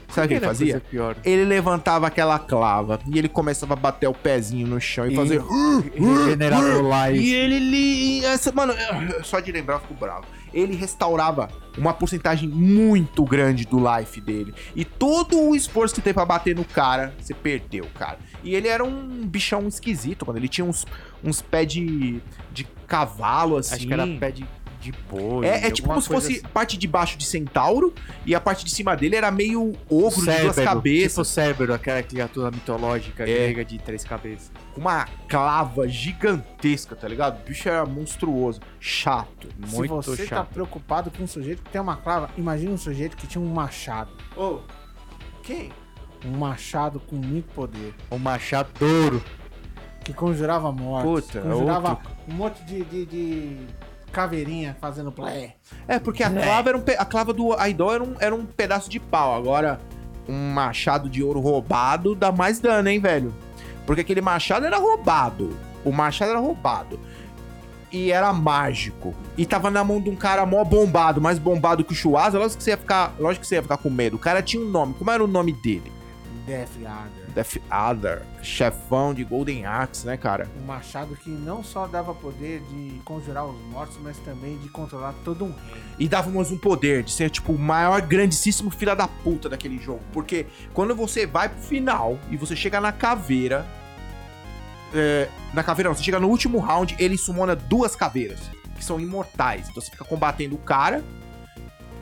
Sabe 0.10 0.26
o 0.26 0.28
que 0.30 0.34
ele 0.36 0.45
fazia? 0.45 0.82
Ele 1.26 1.43
levantava 1.45 2.08
aquela 2.08 2.39
clava 2.39 2.99
e 3.12 3.18
ele 3.18 3.28
começava 3.28 3.74
a 3.74 3.76
bater 3.76 4.08
o 4.08 4.14
pezinho 4.14 4.66
no 4.68 4.80
chão 4.80 5.05
e, 5.08 5.14
E- 5.14 5.16
fazer. 5.16 5.41
Regenerava 5.93 6.66
o 6.82 6.89
life. 7.12 7.24
E 7.24 7.34
ele 7.36 8.26
essa, 8.26 8.51
mano, 8.51 8.74
só 9.24 9.39
de 9.39 9.51
lembrar 9.51 9.76
eu 9.76 9.80
fico 9.82 9.93
bravo. 9.93 10.26
Ele 10.53 10.76
restaurava 10.76 11.49
uma 11.78 11.93
porcentagem 11.93 12.47
muito 12.49 13.24
grande 13.26 13.66
do 13.66 13.78
life 13.80 14.20
dele. 14.22 14.53
E 14.76 14.84
todo 14.86 15.39
o 15.39 15.55
esforço 15.55 15.93
que 15.95 16.01
teve 16.01 16.14
pra 16.14 16.26
bater 16.26 16.55
no 16.55 16.64
cara, 16.64 17.14
você 17.20 17.34
perdeu, 17.34 17.86
cara. 17.99 18.18
E 18.43 18.55
ele 18.55 18.68
era 18.68 18.84
um 18.84 19.26
bichão 19.26 19.68
esquisito, 19.68 20.26
mano. 20.26 20.39
Ele 20.39 20.47
tinha 20.47 20.66
uns, 20.66 20.86
uns 21.24 21.41
pés 21.41 21.72
de, 21.72 22.22
de 22.51 22.66
cavalo, 22.88 23.58
assim. 23.58 23.76
Acho 23.76 23.88
que 23.88 23.93
era 23.93 24.08
pé 24.08 24.32
de, 24.32 24.47
de 24.80 24.91
boi. 25.09 25.45
É, 25.45 25.67
é 25.67 25.71
tipo 25.71 25.88
como 25.88 26.01
se 26.01 26.07
fosse 26.07 26.34
assim. 26.38 26.41
parte 26.53 26.78
de 26.78 26.88
baixo 26.88 27.17
de 27.17 27.25
centauro 27.25 27.93
e 28.25 28.34
a 28.36 28.39
parte 28.41 28.63
de 28.65 28.71
cima 28.71 28.95
dele 28.95 29.15
era 29.15 29.32
meio 29.32 29.73
ogro 29.89 30.09
de 30.09 30.25
duas 30.25 30.25
Cérebro, 30.25 30.53
Tipo 30.53 30.63
cabeças, 30.65 31.28
Cérebro, 31.28 31.73
aquela 31.73 32.03
criatura 32.03 32.51
mitológica 32.51 33.23
É. 33.23 33.25
grega 33.25 33.65
de 33.65 33.78
três 33.80 34.03
cabeças. 34.03 34.51
com 34.73 34.82
uma 34.82 35.05
clava 35.28 35.88
gigantesca, 35.88 36.95
tá 36.95 37.07
ligado? 37.07 37.41
O 37.41 37.43
bicho 37.45 37.67
era 37.67 37.86
monstruoso, 37.86 38.59
chato. 38.80 39.47
Muito 39.57 40.01
Se 40.03 40.09
você 40.11 40.23
tá 40.23 40.36
chato. 40.38 40.49
preocupado 40.53 41.09
com 41.11 41.23
um 41.23 41.28
sujeito 41.28 41.63
que 41.63 41.69
tem 41.71 41.82
uma 41.82 41.97
clava, 41.97 42.30
imagina 42.38 42.71
um 42.71 42.78
sujeito 42.78 43.17
que 43.17 43.25
tinha 43.28 43.41
um 43.43 43.51
machado. 43.53 44.11
Ô, 44.36 44.59
quem? 45.43 45.71
Um 46.25 46.32
machado 46.38 46.99
com 46.99 47.15
muito 47.15 47.51
poder. 47.53 47.93
O 48.09 48.17
machado 48.17 48.69
douro. 48.80 49.23
Que 50.03 50.13
conjurava 50.13 50.71
mortes. 50.71 51.25
Puta, 51.28 51.41
conjurava 51.41 51.99
um 52.30 52.34
monte 52.34 52.63
de, 52.63 52.84
de, 52.86 53.05
de 53.05 53.57
caveirinha 54.12 54.76
fazendo 54.80 55.12
play. 55.12 55.53
É, 55.88 55.99
porque 55.99 56.24
a 56.24 56.30
clava, 56.30 56.70
era 56.70 56.78
um 56.78 56.84
a 56.97 57.05
clava 57.05 57.34
do 57.34 57.66
Idol 57.68 57.93
era 57.93 58.03
um, 58.03 58.16
era 58.20 58.36
um 58.36 58.45
pedaço 58.45 58.89
de 58.89 58.99
pau. 58.99 59.36
Agora, 59.36 59.80
um 60.28 60.51
machado 60.51 61.10
de 61.10 61.24
ouro 61.24 61.39
roubado 61.39 62.16
dá 62.16 62.32
mais 62.32 62.60
dano, 62.60 62.89
hein, 62.89 62.99
velho? 62.99 63.34
Porque 63.86 64.01
aquele 64.01 64.22
machado 64.22 64.66
era 64.66 64.78
roubado. 64.78 65.55
O 65.86 65.91
machado 65.91 66.32
era 66.32 66.39
roubado. 66.39 66.99
E 67.89 68.12
era 68.12 68.34
mágico. 68.34 69.16
E 69.38 69.45
tava 69.45 69.72
na 69.72 69.84
mão 69.84 70.01
de 70.01 70.10
um 70.10 70.16
cara 70.16 70.45
mó 70.45 70.64
bombado, 70.64 71.22
mais 71.22 71.39
bombado 71.39 71.84
que 71.86 71.93
o 71.93 71.95
Chuasa. 71.95 72.38
Lógico 72.38 72.58
que 72.58 72.64
você 72.66 72.72
ia 72.72 72.78
ficar, 72.78 73.14
lógico 73.18 73.41
que 73.41 73.47
você 73.47 73.55
ia 73.55 73.62
ficar 73.62 73.78
com 73.78 73.89
medo. 73.89 74.18
O 74.18 74.20
cara 74.20 74.41
tinha 74.41 74.62
um 74.62 74.70
nome. 74.70 74.93
Como 74.95 75.10
era 75.10 75.24
o 75.24 75.28
nome 75.28 75.53
dele? 75.53 75.91
Death 76.45 76.76
Adder. 76.78 77.26
Death 77.38 77.57
Adder, 77.69 78.23
chefão 78.41 79.13
de 79.13 79.23
Golden 79.23 79.63
Axe, 79.63 80.07
né, 80.07 80.17
cara? 80.17 80.49
Um 80.59 80.65
machado 80.65 81.15
que 81.15 81.29
não 81.29 81.63
só 81.63 81.85
dava 81.85 82.11
poder 82.15 82.61
de 82.61 82.99
conjurar 83.05 83.45
os 83.45 83.55
mortos, 83.67 83.95
mas 84.01 84.17
também 84.17 84.57
de 84.57 84.69
controlar 84.69 85.13
todo 85.23 85.45
um 85.45 85.51
reino. 85.51 85.85
E 85.99 86.09
dávamos 86.09 86.49
um 86.49 86.57
poder 86.57 87.03
de 87.03 87.11
ser, 87.11 87.29
tipo, 87.29 87.53
o 87.53 87.59
maior 87.59 88.01
grandíssimo 88.01 88.71
filho 88.71 88.95
da 88.95 89.07
puta 89.07 89.47
daquele 89.47 89.77
jogo. 89.77 90.01
Porque 90.11 90.47
quando 90.73 90.95
você 90.95 91.27
vai 91.27 91.47
pro 91.47 91.59
final 91.59 92.17
e 92.31 92.38
você 92.38 92.55
chega 92.55 92.81
na 92.81 92.91
caveira. 92.91 93.67
é, 94.91 95.29
na 95.53 95.61
caveira 95.61 95.89
não, 95.89 95.95
você 95.95 96.03
chega 96.03 96.19
no 96.19 96.29
último 96.29 96.57
round, 96.57 96.95
ele 96.97 97.19
sumona 97.19 97.55
duas 97.55 97.95
caveiras, 97.95 98.39
que 98.75 98.83
são 98.83 98.99
imortais. 98.99 99.69
Então 99.69 99.79
você 99.79 99.91
fica 99.91 100.03
combatendo 100.03 100.55
o 100.55 100.59
cara 100.59 101.03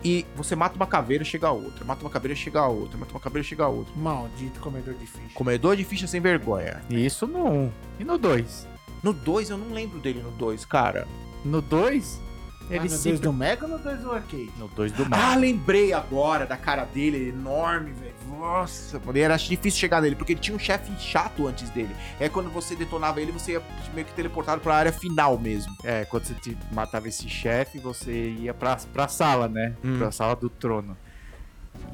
e 0.06 0.24
você 0.36 0.56
mata 0.56 0.76
uma 0.76 0.86
caveira, 0.86 1.24
chega 1.24 1.48
a 1.48 1.52
outra. 1.52 1.84
Mata 1.84 2.02
uma 2.04 2.12
caveira, 2.12 2.36
chega 2.36 2.60
a 2.60 2.68
outra. 2.68 2.96
Mata 2.96 3.12
uma 3.12 3.20
caveira, 3.20 3.44
chega 3.44 3.64
a 3.64 3.68
outra. 3.68 3.92
Maldito 3.96 4.60
comedor 4.60 4.94
de 4.94 5.08
ficha. 5.08 5.34
Comedor 5.34 5.76
de 5.76 5.84
ficha 5.84 6.06
sem 6.06 6.22
vergonha. 6.22 6.84
Isso 6.92 7.26
no 7.26 7.44
1. 7.44 7.72
E 8.02 8.04
no 8.04 8.16
2? 8.16 8.68
No 9.02 9.14
2, 9.14 9.50
eu 9.50 9.58
não 9.58 9.74
lembro 9.74 10.00
dele 10.00 10.22
no 10.22 10.30
2, 10.30 10.64
cara. 10.64 11.08
No 11.44 11.60
2, 11.60 12.22
Ele 12.70 12.84
no 12.84 12.90
se... 12.90 13.10
2 13.10 13.20
do 13.20 13.32
Mega 13.34 13.66
ou 13.66 13.72
no 13.72 13.78
2 13.78 14.00
do 14.00 14.12
arcade? 14.12 14.52
No 14.58 14.68
2 14.70 14.92
do 14.92 15.04
Ah, 15.04 15.10
Mario. 15.10 15.40
lembrei 15.42 15.94
agora 15.94 16.46
da 16.46 16.58
cara 16.58 16.84
dele, 16.86 17.30
enorme, 17.30 17.92
velho. 17.92 18.16
Nossa, 18.40 19.00
mano, 19.06 19.18
era 19.18 19.38
difícil 19.38 19.80
chegar 19.80 20.02
nele, 20.02 20.16
porque 20.16 20.34
ele 20.34 20.40
tinha 20.40 20.56
um 20.56 20.60
chefe 20.60 20.92
chato 21.00 21.48
antes 21.48 21.70
dele. 21.70 21.96
É 22.20 22.28
quando 22.28 22.50
você 22.50 22.76
detonava 22.76 23.22
ele, 23.22 23.32
você 23.32 23.54
ia 23.54 23.62
meio 23.94 24.06
que 24.06 24.14
teleportado 24.14 24.62
pra 24.62 24.76
área 24.76 24.92
final 24.92 25.38
mesmo. 25.38 25.76
É, 25.84 26.06
quando 26.06 26.26
você 26.26 26.34
te 26.34 26.58
matava 26.72 27.08
esse 27.08 27.30
chefe, 27.30 27.80
você 27.80 28.30
ia 28.32 28.54
pra, 28.54 28.76
pra 28.94 29.08
sala, 29.08 29.48
né? 29.48 29.74
Hum. 29.84 29.98
Pra 29.98 30.12
sala 30.12 30.36
do 30.36 30.50
trono. 30.50 30.98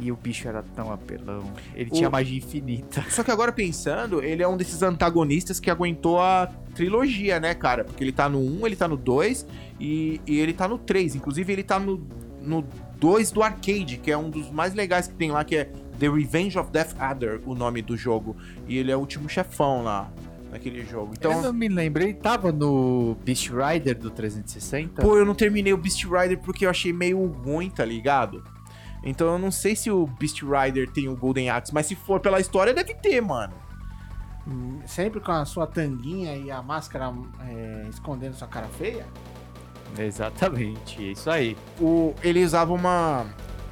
E 0.02 0.12
o 0.12 0.16
bicho 0.16 0.48
era 0.48 0.64
tão 0.64 0.92
apelão. 0.92 1.44
Ele 1.76 1.90
O- 1.92 1.94
tinha 1.94 2.10
magia 2.10 2.38
infinita. 2.38 3.06
Só 3.10 3.24
que 3.24 3.30
agora 3.30 3.52
pensando, 3.52 4.22
ele 4.24 4.42
é 4.42 4.48
um 4.48 4.58
desses 4.58 4.82
antagonistas 4.82 5.60
que 5.60 5.70
aguentou 5.70 6.20
a 6.20 6.48
trilogia, 6.74 7.40
né, 7.40 7.54
cara? 7.54 7.84
Porque 7.84 8.04
ele 8.04 8.12
tá 8.12 8.28
no 8.28 8.40
1, 8.40 8.66
ele 8.66 8.76
tá 8.76 8.88
no 8.88 8.98
2 8.98 9.46
e, 9.80 10.20
e 10.26 10.40
ele 10.40 10.54
tá 10.54 10.68
no 10.68 10.80
3. 10.80 11.16
Inclusive, 11.16 11.54
ele 11.54 11.64
tá 11.64 11.80
no, 11.80 12.04
no 12.42 12.66
2 12.98 13.32
do 13.32 13.44
arcade, 13.44 13.98
que 13.98 14.12
é 14.12 14.18
um 14.18 14.30
dos 14.30 14.50
mais 14.50 14.74
legais 14.74 15.08
que 15.08 15.14
tem 15.14 15.32
lá, 15.32 15.44
que 15.44 15.56
é 15.56 15.66
The 16.00 16.10
Revenge 16.10 16.58
of 16.58 16.72
Death 16.72 16.96
Adder, 17.00 17.40
o 17.46 17.54
nome 17.54 17.84
do 17.84 17.96
jogo. 17.96 18.36
E 18.68 18.78
ele 18.80 18.92
é 18.92 18.96
o 18.96 19.00
último 19.00 19.30
chefão 19.30 19.84
lá, 19.84 20.12
naquele 20.52 20.84
jogo. 20.84 21.14
Então, 21.16 21.32
eu 21.32 21.42
não 21.44 21.54
me 21.54 21.68
lembro, 21.68 22.02
ele 22.02 22.16
tava 22.16 22.52
no 22.52 23.16
Beast 23.24 23.50
Rider 23.52 23.98
do 24.00 24.10
360? 24.10 25.02
pô, 25.02 25.16
eu 25.16 25.26
não 25.26 25.36
terminei 25.36 25.74
o 25.74 25.78
Beast 25.78 26.04
Rider 26.06 26.40
porque 26.40 26.66
eu 26.66 26.72
achei 26.72 26.92
meio 26.92 27.24
ruim, 27.28 27.70
tá 27.70 27.86
ligado? 27.86 28.44
Então 29.04 29.28
eu 29.28 29.40
não 29.40 29.52
sei 29.52 29.76
se 29.76 29.90
o 29.90 30.06
Beast 30.06 30.42
Rider 30.44 30.90
tem 30.90 31.08
o 31.08 31.16
Golden 31.16 31.50
Axe, 31.50 31.74
mas 31.74 31.86
se 31.88 31.96
for 31.96 32.20
pela 32.20 32.40
história, 32.40 32.74
deve 32.74 32.94
ter, 32.94 33.20
mano. 33.22 33.54
Hum, 34.48 34.80
Sempre 34.86 35.20
com 35.20 35.32
a 35.32 35.46
sua 35.46 35.66
tanguinha 35.68 36.36
e 36.36 36.52
a 36.52 36.62
máscara 36.62 37.14
é, 37.48 37.88
escondendo 37.90 38.36
sua 38.36 38.48
cara 38.48 38.68
feia? 38.68 39.06
Exatamente, 39.98 41.04
é 41.04 41.12
isso 41.12 41.30
aí. 41.30 41.58
o, 41.80 42.14
ele 42.24 42.44
usava 42.44 42.74
uma. 42.74 43.26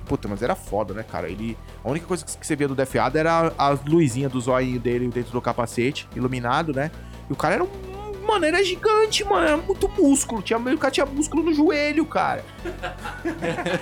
Puta, 0.06 0.28
mas 0.28 0.42
era 0.42 0.56
foda, 0.56 0.94
né, 0.94 1.04
cara? 1.04 1.30
Ele. 1.30 1.58
A 1.84 1.90
única 1.90 2.06
coisa 2.06 2.26
que 2.26 2.46
você 2.46 2.56
via 2.56 2.68
do 2.68 2.74
Adder 2.82 3.20
era 3.20 3.54
as 3.58 3.84
luzinhas 3.86 4.32
do 4.32 4.42
zóio 4.42 4.80
dele 4.80 5.08
dentro 5.08 5.32
do 5.32 5.42
capacete, 5.42 6.08
iluminado, 6.16 6.74
né? 6.74 6.92
E 7.30 7.34
o 7.34 7.36
cara 7.36 7.56
era 7.56 7.64
um. 7.64 7.89
Mano, 8.30 8.46
era 8.46 8.64
gigante, 8.64 9.24
mano. 9.24 9.48
Era 9.48 9.58
muito 9.58 9.90
músculo. 9.90 10.44
Tinha, 10.44 10.60
o 10.60 10.78
cara 10.78 10.92
tinha 10.92 11.06
músculo 11.06 11.42
no 11.42 11.52
joelho, 11.52 12.06
cara. 12.06 12.46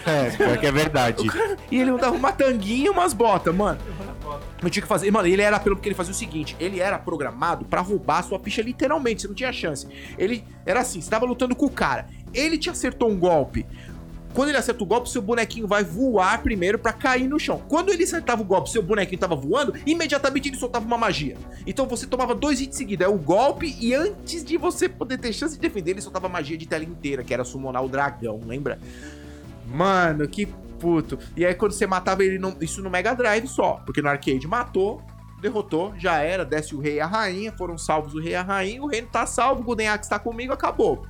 É, 0.05 0.29
pior 0.29 0.57
que 0.57 0.65
é 0.65 0.71
verdade. 0.71 1.27
E 1.69 1.79
ele 1.79 1.91
usava 1.91 2.15
uma 2.15 2.31
tanguinha 2.31 2.85
e 2.85 2.89
umas 2.89 3.13
botas, 3.13 3.53
mano. 3.53 3.79
Não 4.61 4.69
tinha 4.69 4.81
que 4.81 4.87
fazer. 4.87 5.11
Mano, 5.11 5.27
ele 5.27 5.41
era 5.41 5.59
pelo 5.59 5.75
porque 5.75 5.89
ele 5.89 5.95
fazia 5.95 6.11
o 6.11 6.15
seguinte: 6.15 6.55
ele 6.59 6.79
era 6.79 6.97
programado 6.97 7.65
pra 7.65 7.81
roubar 7.81 8.19
a 8.19 8.23
sua 8.23 8.39
ficha 8.39 8.61
literalmente, 8.61 9.21
você 9.21 9.27
não 9.27 9.35
tinha 9.35 9.51
chance. 9.51 9.87
Ele 10.17 10.43
era 10.65 10.79
assim: 10.79 11.01
você 11.01 11.09
tava 11.09 11.25
lutando 11.25 11.55
com 11.55 11.65
o 11.65 11.69
cara, 11.69 12.07
ele 12.33 12.57
te 12.57 12.69
acertou 12.69 13.09
um 13.09 13.17
golpe. 13.17 13.65
Quando 14.37 14.49
ele 14.49 14.57
acerta 14.59 14.83
o 14.83 14.85
golpe, 14.85 15.09
seu 15.09 15.19
bonequinho 15.19 15.65
vai 15.65 15.83
voar 15.83 16.43
primeiro 16.43 16.77
pra 16.77 16.93
cair 16.93 17.27
no 17.27 17.39
chão. 17.39 17.59
Quando 17.67 17.89
ele 17.91 18.03
acertava 18.03 18.39
o 18.39 18.45
golpe, 18.45 18.69
seu 18.69 18.83
bonequinho 18.83 19.19
tava 19.19 19.35
voando, 19.35 19.73
imediatamente 19.83 20.47
ele 20.49 20.57
soltava 20.57 20.85
uma 20.85 20.95
magia. 20.95 21.35
Então 21.65 21.87
você 21.87 22.05
tomava 22.05 22.35
dois 22.35 22.61
hits 22.61 22.77
seguidos, 22.77 23.03
é 23.03 23.09
o 23.09 23.17
golpe, 23.17 23.75
e 23.81 23.95
antes 23.95 24.45
de 24.45 24.55
você 24.55 24.87
poder 24.87 25.17
ter 25.17 25.33
chance 25.33 25.55
de 25.55 25.59
defender, 25.59 25.89
ele 25.89 26.01
soltava 26.01 26.29
magia 26.29 26.55
de 26.55 26.67
tela 26.67 26.83
inteira, 26.83 27.23
que 27.23 27.33
era 27.33 27.43
summonar 27.43 27.83
o 27.83 27.89
dragão, 27.89 28.39
lembra? 28.45 28.77
Mano, 29.65 30.27
que 30.27 30.45
puto. 30.45 31.17
E 31.35 31.43
aí 31.43 31.55
quando 31.55 31.71
você 31.71 31.87
matava 31.87 32.23
ele, 32.23 32.37
no- 32.37 32.55
isso 32.61 32.83
no 32.83 32.91
Mega 32.91 33.15
Drive 33.15 33.47
só, 33.47 33.81
porque 33.87 34.03
no 34.03 34.07
arcade 34.09 34.45
matou, 34.47 35.01
derrotou, 35.41 35.95
já 35.97 36.19
era, 36.19 36.45
desce 36.45 36.75
o 36.75 36.79
rei 36.79 36.97
e 36.97 36.99
a 36.99 37.07
rainha, 37.07 37.51
foram 37.57 37.75
salvos 37.75 38.13
o 38.13 38.19
rei 38.19 38.33
e 38.33 38.35
a 38.35 38.43
rainha, 38.43 38.83
o 38.83 38.87
reino 38.87 39.07
tá 39.11 39.25
salvo, 39.25 39.61
o 39.61 39.63
Golden 39.63 39.87
Axe 39.87 40.07
tá 40.07 40.19
comigo, 40.19 40.53
acabou. 40.53 41.07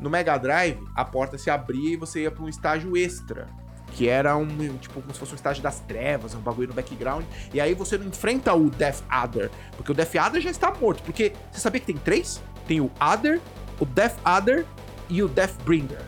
No 0.00 0.08
Mega 0.08 0.36
Drive, 0.38 0.78
a 0.94 1.04
porta 1.04 1.36
se 1.36 1.50
abria 1.50 1.94
e 1.94 1.96
você 1.96 2.22
ia 2.22 2.30
pra 2.30 2.44
um 2.44 2.48
estágio 2.48 2.96
extra. 2.96 3.48
Que 3.92 4.08
era 4.08 4.36
um, 4.36 4.46
tipo, 4.76 5.00
como 5.00 5.12
se 5.12 5.18
fosse 5.18 5.32
um 5.32 5.34
estágio 5.34 5.62
das 5.62 5.80
trevas, 5.80 6.34
um 6.34 6.40
bagulho 6.40 6.68
no 6.68 6.74
background. 6.74 7.24
E 7.52 7.60
aí 7.60 7.74
você 7.74 7.96
não 7.96 8.06
enfrenta 8.06 8.54
o 8.54 8.68
Death 8.70 9.02
Adder. 9.08 9.50
Porque 9.76 9.90
o 9.90 9.94
Death 9.94 10.14
Adder 10.16 10.42
já 10.42 10.50
está 10.50 10.72
morto. 10.72 11.02
Porque 11.02 11.32
você 11.50 11.60
sabia 11.60 11.80
que 11.80 11.86
tem 11.86 11.96
três? 11.96 12.40
Tem 12.66 12.80
o 12.80 12.90
Adder, 13.00 13.40
o 13.80 13.86
Death 13.86 14.18
Adder 14.24 14.66
e 15.08 15.22
o 15.22 15.28
Deathbringer. 15.28 16.02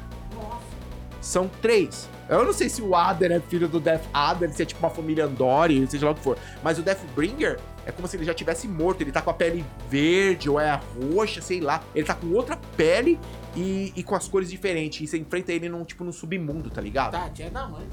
São 1.20 1.48
três. 1.60 2.08
Eu 2.30 2.44
não 2.44 2.52
sei 2.52 2.68
se 2.68 2.80
o 2.80 2.94
Adder 2.94 3.32
é 3.32 3.40
filho 3.40 3.68
do 3.68 3.80
Death 3.80 4.04
Adder, 4.14 4.52
se 4.52 4.62
é 4.62 4.64
tipo 4.64 4.78
uma 4.80 4.90
família 4.90 5.24
Andori, 5.24 5.84
seja 5.88 6.06
lá 6.06 6.12
o 6.12 6.14
que 6.14 6.22
for. 6.22 6.38
Mas 6.62 6.78
o 6.78 6.82
Deathbringer 6.82 7.58
é 7.84 7.90
como 7.90 8.06
se 8.06 8.16
ele 8.16 8.24
já 8.24 8.32
tivesse 8.32 8.68
morto. 8.68 9.00
Ele 9.00 9.10
tá 9.10 9.20
com 9.20 9.30
a 9.30 9.34
pele 9.34 9.64
verde 9.88 10.48
ou 10.48 10.60
é 10.60 10.80
roxa, 11.12 11.40
sei 11.40 11.60
lá. 11.60 11.82
Ele 11.92 12.06
tá 12.06 12.14
com 12.14 12.28
outra 12.28 12.56
pele 12.76 13.18
e, 13.56 13.92
e 13.96 14.02
com 14.04 14.14
as 14.14 14.28
cores 14.28 14.48
diferentes. 14.48 15.00
E 15.00 15.06
você 15.08 15.18
enfrenta 15.18 15.52
ele 15.52 15.68
num, 15.68 15.84
tipo, 15.84 16.04
num 16.04 16.12
submundo, 16.12 16.70
tá 16.70 16.80
ligado? 16.80 17.12
Tá, 17.12 17.28
tinha 17.30 17.50
da 17.50 17.66
mãe. 17.66 17.86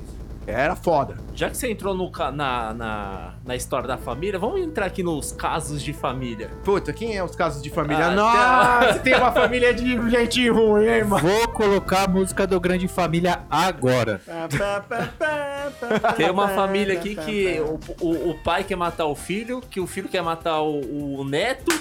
Era 0.47 0.77
foda. 0.77 1.17
Já 1.35 1.49
que 1.49 1.57
você 1.57 1.69
entrou 1.69 1.93
no 1.93 2.09
na, 2.31 2.73
na, 2.73 3.33
na 3.45 3.55
história 3.55 3.85
da 3.85 3.97
família, 3.97 4.39
vamos 4.39 4.61
entrar 4.61 4.85
aqui 4.85 5.03
nos 5.03 5.33
casos 5.33 5.83
de 5.83 5.91
família. 5.91 6.49
Puta, 6.63 6.93
quem 6.93 7.17
é 7.17 7.23
os 7.23 7.35
casos 7.35 7.61
de 7.61 7.69
família? 7.69 8.07
Ah, 8.07 8.11
Nossa, 8.11 8.99
tem 8.99 9.13
uma 9.13 9.31
família 9.33 9.73
de 9.73 10.09
gente 10.09 10.49
ruim, 10.49 10.87
hein, 10.87 11.03
mano? 11.03 11.27
Vou 11.27 11.47
colocar 11.49 12.05
a 12.05 12.07
música 12.07 12.47
do 12.47 12.59
Grande 12.61 12.87
Família 12.87 13.41
agora. 13.49 14.21
Tem 16.15 16.29
uma 16.29 16.47
família 16.47 16.97
aqui 16.97 17.15
que 17.15 17.59
o, 17.59 17.79
o, 17.99 18.29
o 18.31 18.39
pai 18.41 18.63
quer 18.63 18.77
matar 18.77 19.05
o 19.05 19.15
filho, 19.15 19.61
que 19.61 19.81
o 19.81 19.87
filho 19.87 20.07
quer 20.07 20.21
matar 20.21 20.61
o, 20.61 21.19
o 21.19 21.23
neto. 21.25 21.71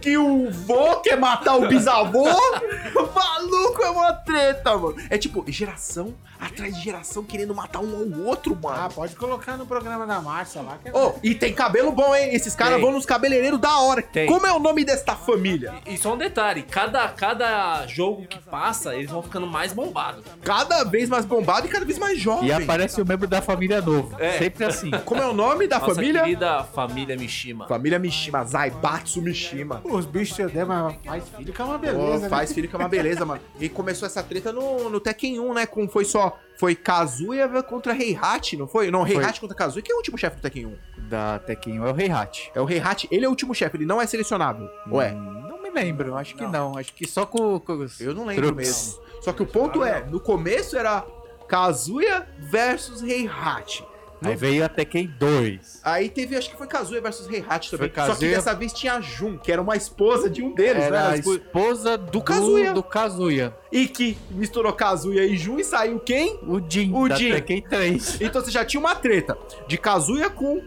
que 0.00 0.16
o 0.16 0.48
vô 0.50 1.00
quer 1.00 1.18
matar 1.18 1.56
o 1.56 1.66
bisavô. 1.66 2.22
o 2.94 3.14
maluco 3.14 3.82
é 3.82 3.90
uma 3.90 4.12
treta, 4.12 4.76
mano. 4.76 4.94
É 5.10 5.18
tipo, 5.18 5.44
geração 5.48 6.14
atrás 6.40 6.76
de 6.76 6.82
geração 6.82 7.22
querendo 7.22 7.54
matar 7.54 7.80
um 7.80 7.96
ao 7.96 8.06
outro, 8.20 8.58
Ah, 8.64 8.68
mano. 8.82 8.94
pode 8.94 9.16
colocar 9.16 9.56
no 9.56 9.66
programa 9.66 10.06
da 10.06 10.20
Márcia 10.20 10.62
lá. 10.62 10.78
Que 10.82 10.88
é 10.88 10.92
Oh, 10.94 11.12
e 11.22 11.34
tem 11.34 11.52
cabelo 11.52 11.92
bom, 11.92 12.14
hein? 12.14 12.34
Esses 12.34 12.54
caras 12.54 12.80
vão 12.80 12.92
nos 12.92 13.06
cabeleireiros 13.06 13.58
da 13.60 13.78
hora. 13.78 14.02
Tem. 14.02 14.26
Como 14.26 14.46
é 14.46 14.52
o 14.52 14.58
nome 14.58 14.84
desta 14.84 15.14
família? 15.16 15.74
E 15.86 15.96
só 15.96 16.14
um 16.14 16.18
detalhe, 16.18 16.62
cada, 16.62 17.08
cada 17.08 17.86
jogo 17.86 18.26
que 18.26 18.38
passa, 18.38 18.94
eles 18.94 19.10
vão 19.10 19.22
ficando 19.22 19.46
mais 19.46 19.72
bombados. 19.72 20.24
Cada 20.44 20.84
vez 20.84 21.08
mais 21.08 21.24
bombado 21.24 21.66
e 21.66 21.70
cada 21.70 21.84
vez 21.84 21.98
mais 21.98 22.18
jovem. 22.18 22.48
E 22.48 22.52
aparece 22.52 23.00
o 23.00 23.06
membro 23.06 23.26
da 23.26 23.40
família 23.42 23.80
novo. 23.80 24.16
É. 24.18 24.38
Sempre 24.38 24.64
assim. 24.64 24.90
Como 25.04 25.20
é 25.22 25.26
o 25.26 25.32
nome 25.32 25.66
da 25.66 25.78
Nossa 25.78 25.94
família? 25.94 26.22
querida 26.22 26.64
família 26.64 27.16
Mishima. 27.16 27.66
Família 27.66 27.98
Mishima, 27.98 28.44
Zaibatsu 28.44 29.20
Mishima. 29.22 29.80
Os 29.84 30.06
bichos 30.06 30.38
odeiam, 30.38 30.66
mas 30.68 30.96
faz 31.04 31.24
filho 31.36 31.52
que 31.52 31.60
é 31.60 31.64
uma 31.64 31.74
Pô, 31.74 31.78
beleza. 31.78 32.28
faz 32.28 32.50
né? 32.50 32.54
filho 32.54 32.68
que 32.68 32.74
é 32.76 32.78
uma 32.78 32.88
beleza, 32.88 33.24
mano. 33.24 33.40
E 33.60 33.68
começou 33.68 34.06
essa 34.06 34.22
treta 34.22 34.52
no, 34.52 34.88
no 34.90 35.00
Tekken 35.00 35.40
1, 35.40 35.54
né? 35.54 35.66
Com, 35.66 35.88
foi 35.88 36.04
só. 36.04 36.36
Foi 36.62 36.76
Kazuya 36.76 37.48
contra 37.64 37.92
Heihachi, 37.92 38.56
não 38.56 38.68
foi? 38.68 38.88
Não, 38.88 39.04
Heihachi 39.04 39.40
contra 39.40 39.56
Kazuya. 39.56 39.82
Quem 39.82 39.92
é 39.92 39.96
o 39.96 39.98
último 39.98 40.16
chefe 40.16 40.36
do 40.36 40.42
Tekken 40.42 40.66
1? 40.66 40.76
Da 41.08 41.40
Tekken 41.40 41.80
1 41.80 41.86
é 41.88 41.90
o 41.90 41.92
Rei 41.92 42.08
Hat. 42.08 42.52
É 42.54 42.60
o 42.60 42.70
Heihachi. 42.70 43.08
Ele 43.10 43.24
é 43.24 43.26
o 43.26 43.30
último 43.32 43.52
chefe, 43.52 43.76
ele 43.78 43.84
não 43.84 44.00
é 44.00 44.06
selecionável. 44.06 44.70
Ué, 44.92 45.10
Hum, 45.10 45.48
Não 45.48 45.60
me 45.60 45.70
lembro, 45.70 46.14
acho 46.16 46.36
que 46.36 46.46
não. 46.46 46.78
Acho 46.78 46.94
que 46.94 47.04
só 47.04 47.26
com, 47.26 47.58
com 47.58 47.72
os 47.80 48.00
eu 48.00 48.14
não 48.14 48.24
lembro 48.26 48.46
truques. 48.46 48.68
mesmo. 48.68 49.02
Só 49.22 49.32
que 49.32 49.42
o 49.42 49.46
ponto 49.46 49.82
é, 49.82 50.04
no 50.04 50.20
começo 50.20 50.76
era 50.76 51.04
Kazuya 51.48 52.28
versus 52.38 53.02
Heihachi. 53.02 53.84
Aí 54.24 54.36
veio 54.36 54.64
a 54.64 54.68
Tekken 54.68 55.06
2. 55.18 55.80
Aí 55.84 56.08
teve, 56.08 56.36
acho 56.36 56.50
que 56.50 56.56
foi 56.56 56.66
Kazuya 56.66 57.00
versus 57.00 57.28
Heihachi 57.28 57.70
também. 57.70 57.88
Foi 57.90 57.96
Só 58.04 58.04
que 58.06 58.12
Kazuya- 58.12 58.36
dessa 58.36 58.54
vez 58.54 58.72
tinha 58.72 58.94
a 58.94 59.00
Jun, 59.00 59.38
que 59.38 59.50
era 59.52 59.60
uma 59.60 59.76
esposa 59.76 60.28
de 60.30 60.42
um 60.42 60.54
deles, 60.54 60.82
Era 60.84 61.08
né? 61.08 61.14
a 61.14 61.16
esposa 61.16 61.96
do, 61.98 62.20
Kazuya. 62.22 62.72
do 62.72 62.82
Kazuya. 62.82 63.54
E 63.70 63.86
que 63.88 64.16
misturou 64.30 64.72
Kazuya 64.72 65.24
e 65.24 65.36
Jun 65.36 65.58
e 65.58 65.64
saiu 65.64 65.98
quem? 66.00 66.38
O 66.46 66.60
Jin, 66.68 66.92
O 66.94 67.08
da 67.08 67.16
Jin. 67.16 67.32
Tekken 67.32 67.62
3. 67.62 68.20
Então 68.20 68.42
você 68.42 68.50
já 68.50 68.64
tinha 68.64 68.80
uma 68.80 68.94
treta 68.94 69.36
de 69.66 69.76
Kazuya 69.78 70.28
com. 70.30 70.62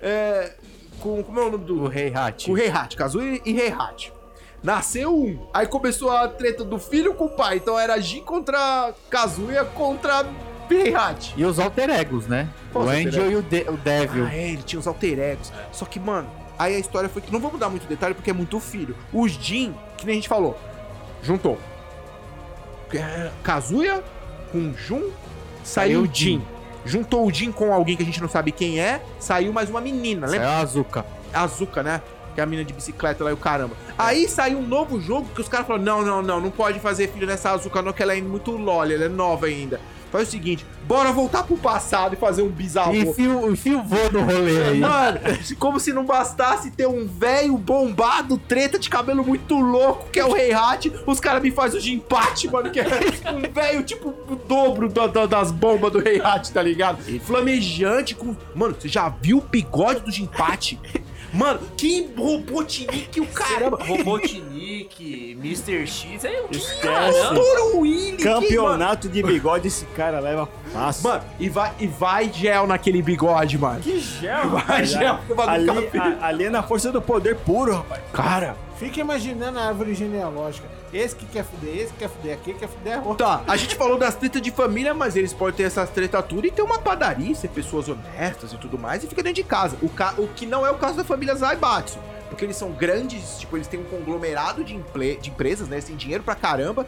É, 0.00 0.54
com. 1.00 1.22
Como 1.22 1.40
é 1.40 1.42
o 1.44 1.50
nome 1.50 1.64
do. 1.64 1.84
O. 1.84 1.90
Com 2.44 2.52
o 2.52 2.58
Heihachi. 2.58 2.96
Kazuya 2.96 3.40
e 3.44 3.58
Heihachi. 3.60 4.12
Nasceu 4.62 5.14
um. 5.14 5.46
Aí 5.54 5.66
começou 5.66 6.10
a 6.10 6.26
treta 6.28 6.64
do 6.64 6.78
filho 6.78 7.14
com 7.14 7.26
o 7.26 7.30
pai. 7.30 7.56
Então 7.58 7.78
era 7.78 8.00
Jin 8.00 8.22
contra 8.22 8.92
Kazuya 9.08 9.64
contra 9.64 10.24
E 11.36 11.44
os 11.44 11.58
alter 11.58 11.90
egos, 11.90 12.26
né? 12.26 12.48
Qual 12.72 12.84
o 12.84 12.88
Angel 12.88 13.30
e 13.30 13.36
o, 13.36 13.42
De 13.42 13.64
o 13.68 13.76
Devil. 13.76 14.26
Ah, 14.26 14.34
é, 14.34 14.48
ele 14.50 14.62
tinha 14.62 14.78
os 14.80 14.86
alter 14.86 15.18
egos. 15.18 15.52
Só 15.72 15.84
que, 15.84 15.98
mano, 16.00 16.28
Aí 16.58 16.74
a 16.74 16.78
história 16.78 17.08
foi 17.08 17.20
que 17.20 17.30
não 17.32 17.38
vamos 17.40 17.60
dar 17.60 17.68
muito 17.68 17.86
detalhe 17.86 18.14
porque 18.14 18.30
é 18.30 18.32
muito 18.32 18.58
filho. 18.60 18.96
Os 19.12 19.32
Jin, 19.32 19.74
que 19.96 20.06
nem 20.06 20.14
a 20.14 20.16
gente 20.16 20.28
falou, 20.28 20.58
juntou. 21.22 21.58
É, 22.94 23.30
Kazuya 23.42 24.02
com 24.50 24.72
Jun, 24.72 25.10
saiu 25.62 26.02
o 26.02 26.08
Jin. 26.10 26.42
Juntou 26.84 27.26
o 27.26 27.32
Jin 27.32 27.52
com 27.52 27.72
alguém 27.72 27.96
que 27.96 28.02
a 28.02 28.06
gente 28.06 28.22
não 28.22 28.28
sabe 28.28 28.52
quem 28.52 28.80
é, 28.80 29.02
saiu 29.18 29.52
mais 29.52 29.68
uma 29.68 29.80
menina, 29.80 30.26
É 30.26 30.30
lembra? 30.30 30.48
a 30.48 30.58
Azuka. 30.60 31.04
Azuka, 31.34 31.82
né? 31.82 32.00
Que 32.34 32.40
é 32.40 32.44
a 32.44 32.46
menina 32.46 32.64
de 32.66 32.72
bicicleta 32.72 33.24
lá 33.24 33.30
e 33.30 33.34
o 33.34 33.36
caramba. 33.36 33.74
Aí 33.98 34.28
saiu 34.28 34.58
um 34.58 34.66
novo 34.66 35.00
jogo 35.00 35.28
que 35.34 35.40
os 35.40 35.48
caras 35.48 35.66
falaram: 35.66 35.84
não, 35.84 36.02
não, 36.02 36.22
não, 36.22 36.40
não 36.40 36.50
pode 36.50 36.78
fazer 36.80 37.08
filho 37.08 37.26
nessa 37.26 37.50
Azuka, 37.50 37.82
não, 37.82 37.92
que 37.92 38.02
ela 38.02 38.16
é 38.16 38.20
muito 38.22 38.52
loli, 38.52 38.94
ela 38.94 39.04
é 39.04 39.08
nova 39.08 39.46
ainda. 39.46 39.80
Faz 40.10 40.28
o 40.28 40.30
seguinte, 40.30 40.64
bora 40.86 41.10
voltar 41.12 41.42
pro 41.42 41.56
passado 41.56 42.14
e 42.14 42.16
fazer 42.16 42.42
um 42.42 42.48
bizarro. 42.48 42.94
Enfia, 42.94 43.28
enfia 43.50 43.78
o 43.78 43.82
vô 43.82 43.96
no 44.12 44.20
rolê 44.22 44.68
aí. 44.68 44.78
Mano, 44.80 45.18
como 45.58 45.80
se 45.80 45.92
não 45.92 46.04
bastasse 46.04 46.70
ter 46.70 46.86
um 46.86 47.06
velho 47.06 47.56
bombado, 47.58 48.38
treta 48.38 48.78
de 48.78 48.88
cabelo 48.88 49.24
muito 49.24 49.58
louco, 49.58 50.08
que 50.10 50.18
é 50.20 50.24
o 50.24 50.32
Rei 50.32 50.52
Hat, 50.52 50.90
os 51.06 51.18
caras 51.20 51.42
me 51.42 51.50
fazem 51.50 51.78
o 51.78 51.82
Jinpate, 51.82 52.48
mano, 52.48 52.70
que 52.70 52.80
é 52.80 52.86
um 53.32 53.52
velho 53.52 53.82
tipo 53.82 54.08
o 54.28 54.36
dobro 54.36 54.88
da- 54.88 55.06
da- 55.08 55.26
das 55.26 55.50
bombas 55.50 55.92
do 55.92 55.98
Rei 55.98 56.20
Hat, 56.20 56.52
tá 56.52 56.62
ligado? 56.62 56.98
Flamejante 57.20 58.14
com. 58.14 58.34
Mano, 58.54 58.76
você 58.78 58.88
já 58.88 59.08
viu 59.08 59.38
o 59.38 59.40
bigode 59.42 60.00
do 60.00 60.10
Jinpate? 60.10 60.78
Mano, 61.36 61.60
que 61.76 62.08
robotnik 62.16 63.20
o 63.20 63.26
caramba! 63.26 63.78
Robotnik, 63.84 65.36
Mr. 65.38 65.86
X, 65.86 66.24
é 66.24 66.40
o 66.40 66.48
que 66.48 66.58
caramba. 66.80 67.40
Willy! 67.76 68.16
que, 68.16 68.22
Campeonato 68.22 69.08
de 69.08 69.22
bigode 69.22 69.68
esse 69.68 69.84
cara 69.86 70.18
leva 70.20 70.48
fácil. 70.72 71.08
Mano, 71.10 71.24
e 71.38 71.48
vai, 71.48 71.72
e 71.78 71.86
vai 71.86 72.32
gel 72.32 72.66
naquele 72.66 73.02
bigode, 73.02 73.58
mano. 73.58 73.80
que 73.80 73.98
gel, 74.00 74.48
Vai 74.50 74.84
gel, 74.84 75.18
que 75.26 75.40
ali, 75.42 75.70
a- 75.98 76.26
ali 76.26 76.44
é 76.44 76.50
na 76.50 76.62
força 76.62 76.90
do 76.90 77.02
poder 77.02 77.36
puro, 77.36 77.74
rapaz. 77.76 78.00
Cara, 78.12 78.56
Fica 78.78 79.00
imaginando 79.00 79.58
a 79.58 79.62
árvore 79.68 79.94
genealógica. 79.94 80.68
Esse 80.92 81.16
que 81.16 81.26
quer 81.26 81.44
fuder, 81.44 81.76
esse 81.76 81.92
que 81.92 81.98
quer 81.98 82.08
fuder, 82.08 82.34
aquele 82.34 82.54
que 82.54 82.60
quer 82.66 82.68
fuder 82.68 82.98
outro. 83.06 83.26
Tá, 83.26 83.42
a 83.46 83.56
gente 83.56 83.74
falou 83.74 83.98
das 83.98 84.14
tretas 84.14 84.40
de 84.40 84.50
família, 84.50 84.94
mas 84.94 85.16
eles 85.16 85.32
podem 85.32 85.54
ter 85.56 85.62
essas 85.64 85.90
tretas 85.90 86.24
tudo 86.26 86.46
e 86.46 86.50
ter 86.50 86.62
uma 86.62 86.78
padaria, 86.78 87.34
ser 87.34 87.48
pessoas 87.48 87.88
honestas 87.88 88.52
e 88.52 88.56
tudo 88.58 88.78
mais, 88.78 89.02
e 89.04 89.06
fica 89.06 89.22
dentro 89.22 89.42
de 89.42 89.44
casa. 89.44 89.76
O, 89.82 89.88
ca... 89.88 90.14
o 90.16 90.28
que 90.28 90.46
não 90.46 90.64
é 90.66 90.70
o 90.70 90.78
caso 90.78 90.96
da 90.96 91.04
família 91.04 91.34
Zaibatsu. 91.34 91.98
Porque 92.28 92.44
eles 92.44 92.56
são 92.56 92.72
grandes, 92.72 93.38
tipo, 93.38 93.56
eles 93.56 93.66
têm 93.68 93.80
um 93.80 93.84
conglomerado 93.84 94.64
de, 94.64 94.76
de 95.20 95.30
empresas, 95.30 95.68
né? 95.68 95.76
Eles 95.76 95.84
têm 95.86 95.96
dinheiro 95.96 96.22
pra 96.24 96.34
caramba. 96.34 96.86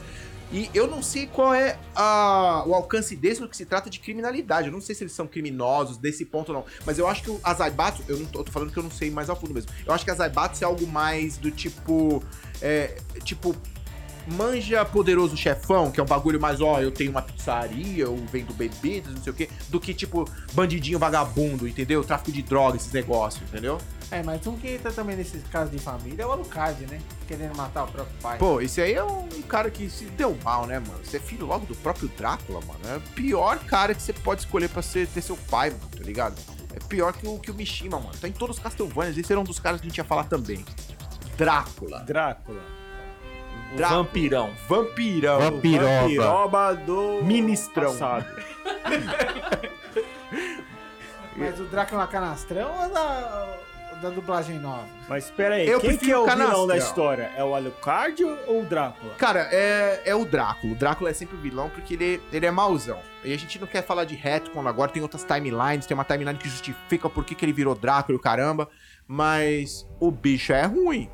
E 0.51 0.71
eu 0.73 0.87
não 0.87 1.03
sei 1.03 1.27
qual 1.27 1.53
é 1.53 1.77
a- 1.95 2.65
o 2.67 2.75
alcance 2.75 3.15
deles 3.15 3.39
no 3.39 3.47
que 3.49 3.57
se 3.57 3.67
trata 3.67 3.91
de 3.91 3.99
criminalidade. 4.01 4.69
Eu 4.69 4.73
não 4.73 4.81
sei 4.81 4.95
se 4.95 5.05
eles 5.05 5.13
são 5.13 5.27
criminosos 5.27 5.97
desse 5.99 6.25
ponto 6.25 6.49
ou 6.49 6.55
não. 6.59 6.65
Mas 6.87 6.99
eu 6.99 7.07
acho 7.07 7.23
que 7.23 7.39
a 7.45 7.53
Zaibatsu, 7.55 8.03
eu 8.09 8.17
não 8.17 8.27
tô, 8.27 8.41
eu 8.41 8.45
tô 8.45 8.51
falando 8.51 8.73
que 8.73 8.79
eu 8.79 8.83
não 8.83 8.91
sei 8.91 9.11
mais 9.11 9.29
a 9.29 9.37
fundo 9.37 9.53
mesmo. 9.55 9.71
Eu 9.87 9.93
acho 9.93 10.05
que 10.05 10.11
a 10.11 10.15
Zaibatsu 10.15 10.65
é 10.65 10.67
algo 10.67 10.87
mais 10.87 11.37
do 11.37 11.51
tipo. 11.51 12.23
É, 12.63 12.97
tipo, 13.25 13.55
manja 14.29 14.85
poderoso 14.85 15.37
chefão, 15.37 15.91
que 15.91 16.01
é 16.01 16.03
um 16.03 16.07
bagulho 16.07 16.41
mais, 16.41 16.61
ó, 16.61 16.81
eu 16.81 16.91
tenho 16.91 17.11
uma 17.11 17.23
pizzaria, 17.23 18.05
eu 18.05 18.17
vendo 18.31 18.55
bebidas, 18.55 19.15
não 19.15 19.23
sei 19.23 19.33
o 19.33 19.37
quê, 19.37 19.49
do 19.69 19.81
que 19.81 19.95
tipo 19.95 20.29
bandidinho 20.53 20.99
vagabundo, 20.99 21.67
entendeu? 21.67 22.05
Tráfico 22.05 22.33
de 22.33 22.43
drogas, 22.43 22.83
esses 22.83 22.93
negócios, 22.93 23.43
entendeu? 23.49 23.79
É, 24.11 24.23
mas 24.23 24.47
um 24.47 24.57
que 24.57 24.69
entra 24.69 24.91
também 24.91 25.17
nesses 25.17 25.43
casos 25.49 25.71
de 25.71 25.79
família 25.79 26.23
é 26.23 26.27
o 26.27 26.33
Alucard, 26.33 26.87
né? 26.87 26.99
Querendo 27.27 27.55
matar 27.55 27.85
o 27.85 27.89
próprio 27.89 28.17
pai. 28.23 28.39
Pô, 28.39 28.61
esse 28.61 28.81
aí 28.81 28.95
é 28.95 29.05
um 29.05 29.43
cara 29.43 29.71
que 29.71 29.91
se 29.91 30.07
deu 30.07 30.37
mal, 30.43 30.67
né, 30.67 30.79
mano? 30.79 30.99
Você 31.05 31.19
é 31.19 31.21
filho 31.21 31.45
logo 31.45 31.67
do 31.67 31.75
próprio 31.77 32.09
Drácula, 32.17 32.61
mano. 32.63 32.81
É 32.85 32.97
o 32.97 33.01
pior 33.01 33.59
cara 33.59 33.95
que 33.95 34.03
você 34.03 34.15
pode 34.15 34.41
escolher 34.43 34.69
pra 34.71 34.81
ser, 34.81 35.07
ter 35.09 35.21
seu 35.21 35.37
pai, 35.37 35.71
mano, 35.71 35.91
tá 35.95 36.03
ligado? 36.03 36.41
É 36.75 36.79
pior 36.79 37.13
que 37.13 37.27
o, 37.27 37.39
que 37.39 37.51
o 37.51 37.55
Mishima, 37.55 37.99
mano. 37.99 38.15
Tá 38.19 38.27
em 38.27 38.33
todos 38.33 38.57
os 38.57 38.63
Castlevanias, 38.63 39.19
esse 39.19 39.31
era 39.31 39.41
um 39.41 39.45
dos 39.45 39.59
caras 39.59 39.81
que 39.81 39.87
a 39.87 39.91
gente 39.91 39.99
ia 39.99 40.05
falar 40.05 40.25
também. 40.25 40.65
Drácula. 41.37 42.01
Drácula. 42.01 42.79
Dra- 43.77 43.89
vampirão. 43.89 44.51
Vampirão. 44.69 45.39
Vampiroba. 45.41 46.01
Vampiroba 46.01 46.75
do 46.75 47.23
Ministrão. 47.23 47.95
Mas 51.37 51.61
o 51.61 51.65
Drácula 51.65 52.07
canastrão 52.07 52.69
ou 52.83 52.89
da, 52.93 53.47
ou 53.93 53.99
da 53.99 54.11
dublagem 54.11 54.59
nova? 54.59 54.87
Mas 55.09 55.27
espera 55.27 55.55
aí, 55.55 55.69
Eu 55.69 55.81
quem 55.81 55.97
que 55.97 56.11
é 56.11 56.19
o 56.19 56.25
o 56.25 56.27
vilão 56.29 56.67
da 56.67 56.77
história? 56.77 57.31
É 57.37 57.45
o 57.45 57.55
Alucard 57.55 58.25
ou 58.25 58.63
o 58.63 58.65
Drácula? 58.65 59.15
Cara, 59.15 59.49
é, 59.53 60.03
é 60.05 60.15
o 60.15 60.25
Drácula. 60.25 60.73
O 60.73 60.77
Drácula 60.77 61.11
é 61.11 61.13
sempre 61.13 61.37
o 61.37 61.41
vilão 61.41 61.71
porque 61.71 61.95
ele, 61.95 62.21
ele 62.33 62.45
é 62.47 62.51
mauzão. 62.51 62.99
E 63.25 63.33
a 63.33 63.39
gente 63.39 63.59
não 63.61 63.67
quer 63.69 63.83
falar 63.85 64.05
de 64.05 64.17
retcon 64.17 64.67
agora, 64.67 64.91
tem 64.91 65.03
outras 65.03 65.23
timelines, 65.25 65.87
tem 65.87 65.95
uma 65.95 66.05
timeline 66.05 66.39
que 66.39 66.49
justifica 66.49 67.09
por 67.09 67.25
que, 67.25 67.35
que 67.37 67.45
ele 67.45 67.53
virou 67.53 67.75
Drácula 67.75 68.17
e 68.17 68.19
o 68.19 68.23
caramba. 68.23 68.69
Mas 69.07 69.87
o 70.01 70.11
bicho 70.11 70.53
é 70.53 70.65
ruim. 70.67 71.09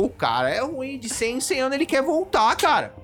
O 0.00 0.08
cara 0.08 0.50
é 0.50 0.60
ruim, 0.60 0.98
de 0.98 1.08
100 1.08 1.36
em 1.36 1.40
100 1.40 1.60
anos 1.60 1.74
ele 1.74 1.86
quer 1.86 2.02
voltar, 2.02 2.54
cara. 2.56 2.94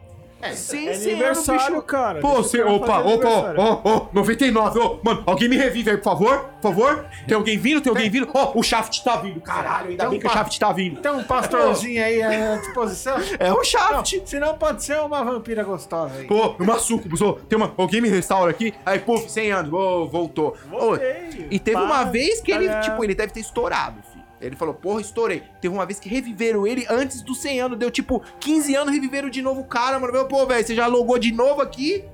É, 0.41 0.53
100 0.53 0.85
em 0.85 0.89
É 0.89 0.95
100 0.95 1.23
anos 1.25 1.49
bicho... 1.49 1.83
cara. 1.83 2.21
Pô, 2.21 2.35
você, 2.35 2.63
opa, 2.63 2.99
opa, 2.99 3.09
aniversário. 3.13 3.59
ó, 3.59 3.81
ó, 3.85 4.07
99, 4.13 4.79
ô, 4.79 5.01
mano, 5.03 5.23
alguém 5.25 5.49
me 5.49 5.57
revive 5.57 5.91
aí, 5.91 5.97
por 5.97 6.05
favor, 6.05 6.39
por 6.61 6.75
favor. 6.75 7.07
Tem 7.27 7.35
alguém 7.35 7.57
vindo, 7.57 7.81
tem 7.81 7.89
alguém 7.91 8.11
vindo? 8.11 8.29
Ó, 8.35 8.53
o 8.55 8.63
Shaft 8.63 9.03
tá 9.03 9.17
vindo, 9.17 9.41
caralho, 9.41 9.89
ainda 9.89 10.03
Tem 10.05 10.11
bem 10.11 10.19
um 10.19 10.21
que 10.21 10.27
o 10.29 10.31
Shaft 10.31 10.59
tá 10.59 10.73
vindo. 10.73 11.01
Tem 11.01 11.11
um 11.11 11.25
pastorzinho 11.25 12.05
aí 12.05 12.23
à 12.23 12.57
disposição? 12.57 13.17
É 13.41 13.51
o 13.51 13.57
Não, 13.57 13.65
Shaft. 13.65 14.23
senão 14.27 14.59
pode 14.59 14.85
ser 14.85 15.01
uma 15.01 15.25
vampira 15.25 15.65
gostosa 15.65 16.15
aí. 16.19 16.27
Pô, 16.27 16.55
uma 16.61 16.79
sucubus, 16.79 17.23
ô, 17.23 17.33
tem 17.33 17.57
uma, 17.57 17.73
alguém 17.77 18.03
me 18.03 18.11
restaura 18.11 18.51
aqui? 18.51 18.75
Aí, 18.85 18.99
puf, 18.99 19.31
100 19.31 19.53
anos, 19.53 19.73
ô, 19.73 20.07
voltou. 20.07 20.55
Voltei. 20.69 21.47
e 21.51 21.59
teve 21.59 21.79
Pá, 21.79 21.83
uma 21.83 22.05
vez 22.05 22.43
que 22.43 22.53
ele, 22.53 22.69
tá 22.69 22.81
tipo, 22.81 23.03
ele 23.03 23.15
deve 23.15 23.33
ter 23.33 23.41
estourado, 23.41 24.03
filho. 24.13 24.16
Ele 24.41 24.55
falou, 24.57 24.75
porra, 24.75 25.01
estourei. 25.01 25.43
Teve 25.61 25.75
uma 25.75 25.87
vez 25.87 25.99
que 25.99 26.09
reviveram 26.09 26.67
ele 26.67 26.87
antes 26.91 27.23
dos 27.23 27.39
100 27.41 27.61
anos, 27.61 27.79
deu 27.79 27.91
tipo 27.91 28.23
15 28.39 28.75
anos, 28.75 28.93
reviveram 28.95 29.31
de 29.31 29.41
novo 29.41 29.63
o 29.63 29.65
cara, 29.65 29.99
mano. 29.99 30.13
Meu, 30.13 30.27
pô, 30.27 30.45
velho, 30.47 30.67
você 30.67 30.75
já 30.75 30.87
logou 30.87 31.19
de 31.19 31.33
novo 31.33 31.63
aqui? 31.63 32.05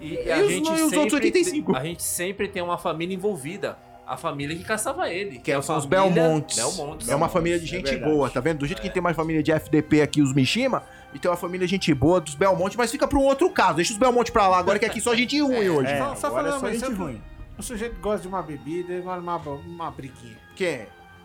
E, 0.00 0.14
E 0.14 0.32
a 0.32 0.38
os- 0.38 0.48
gente 0.50 0.68
e 0.68 0.72
os 0.72 0.80
sempre 0.80 0.98
outros 0.98 1.12
85? 1.14 1.72
tem- 1.72 1.80
a 1.80 1.84
gente 1.84 2.02
sempre 2.02 2.48
tem 2.48 2.62
uma 2.62 2.78
família 2.78 3.14
envolvida. 3.14 3.76
A 4.04 4.16
família 4.16 4.54
que 4.56 4.64
caçava 4.64 5.08
ele. 5.08 5.38
Que 5.38 5.52
é 5.52 5.54
a 5.54 5.62
são 5.62 5.76
os 5.78 5.84
família 5.84 6.10
Belmontes. 6.12 6.56
Belmontes. 6.56 7.08
É 7.08 7.14
uma 7.14 7.28
família 7.28 7.58
de 7.58 7.64
é 7.64 7.68
gente 7.68 7.90
verdade. 7.90 8.12
boa, 8.12 8.28
tá 8.28 8.40
vendo? 8.40 8.58
Do 8.58 8.66
jeito 8.66 8.82
que 8.82 8.90
tem 8.90 9.00
uma 9.00 9.14
família 9.14 9.42
de 9.42 9.52
FDP 9.52 10.02
aqui, 10.02 10.20
os 10.20 10.34
Mishima, 10.34 10.82
e 11.14 11.18
tem 11.20 11.30
uma 11.30 11.36
família 11.36 11.66
de 11.66 11.70
gente 11.70 11.94
boa 11.94 12.20
dos 12.20 12.34
Belmonte, 12.34 12.76
mas 12.76 12.90
fica 12.90 13.06
pra 13.06 13.16
um 13.18 13.22
outro 13.22 13.48
caso. 13.50 13.76
Deixa 13.76 13.92
os 13.92 13.98
Belmonte 13.98 14.30
pra 14.32 14.48
lá, 14.48 14.58
agora 14.58 14.78
que 14.78 14.84
aqui 14.84 15.00
só 15.00 15.14
gente 15.14 15.38
ruim 15.40 15.68
hoje. 15.68 15.92
É, 15.92 15.98
Só- 15.98 16.14
só 16.16 16.26
agora 16.26 16.48
é 16.48 16.50
falando, 16.50 16.60
só 16.60 16.66
mas 16.66 16.80
gente 16.80 16.92
ruim. 16.94 17.22
O 17.56 17.62
sujeito 17.62 18.00
gosta 18.00 18.20
de 18.22 18.28
uma 18.28 18.42
bebida 18.42 18.92
e 18.92 19.00
de 19.00 19.06
uma, 19.06 19.36
uma 19.38 19.90
briguinha. 19.90 20.36
Quem? 20.56 20.80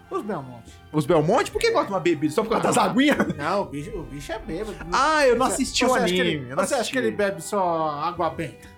Os 0.10 0.24
Belmonte. 0.24 0.74
Os 0.92 1.06
Belmonte? 1.06 1.52
Por 1.52 1.60
que 1.60 1.70
gosta 1.72 1.88
de 1.88 1.94
uma 1.94 2.00
bebida? 2.00 2.34
Só 2.34 2.44
por 2.44 2.50
causa 2.52 2.68
das 2.68 2.78
aguinhas? 2.78 3.18
Não, 3.36 3.62
o 3.64 3.66
bicho, 3.66 3.92
o 3.98 4.04
bicho 4.04 4.32
é 4.32 4.40
bêbado. 4.40 4.78
Ah, 4.92 5.26
eu 5.28 5.36
não 5.36 5.46
Você- 5.48 5.54
assisti 5.64 5.86
o 5.86 5.90
você 5.90 6.00
acha 6.00 6.14
que 6.14 6.22
anime. 6.22 6.36
ele- 6.38 6.52
eu 6.52 6.56
não 6.56 6.64
Você 6.66 6.74
acha 6.76 6.92
que 6.92 6.98
ele 6.98 7.12
bebe 7.12 7.42
só 7.42 7.90
água 7.90 8.30
benta? 8.30 8.78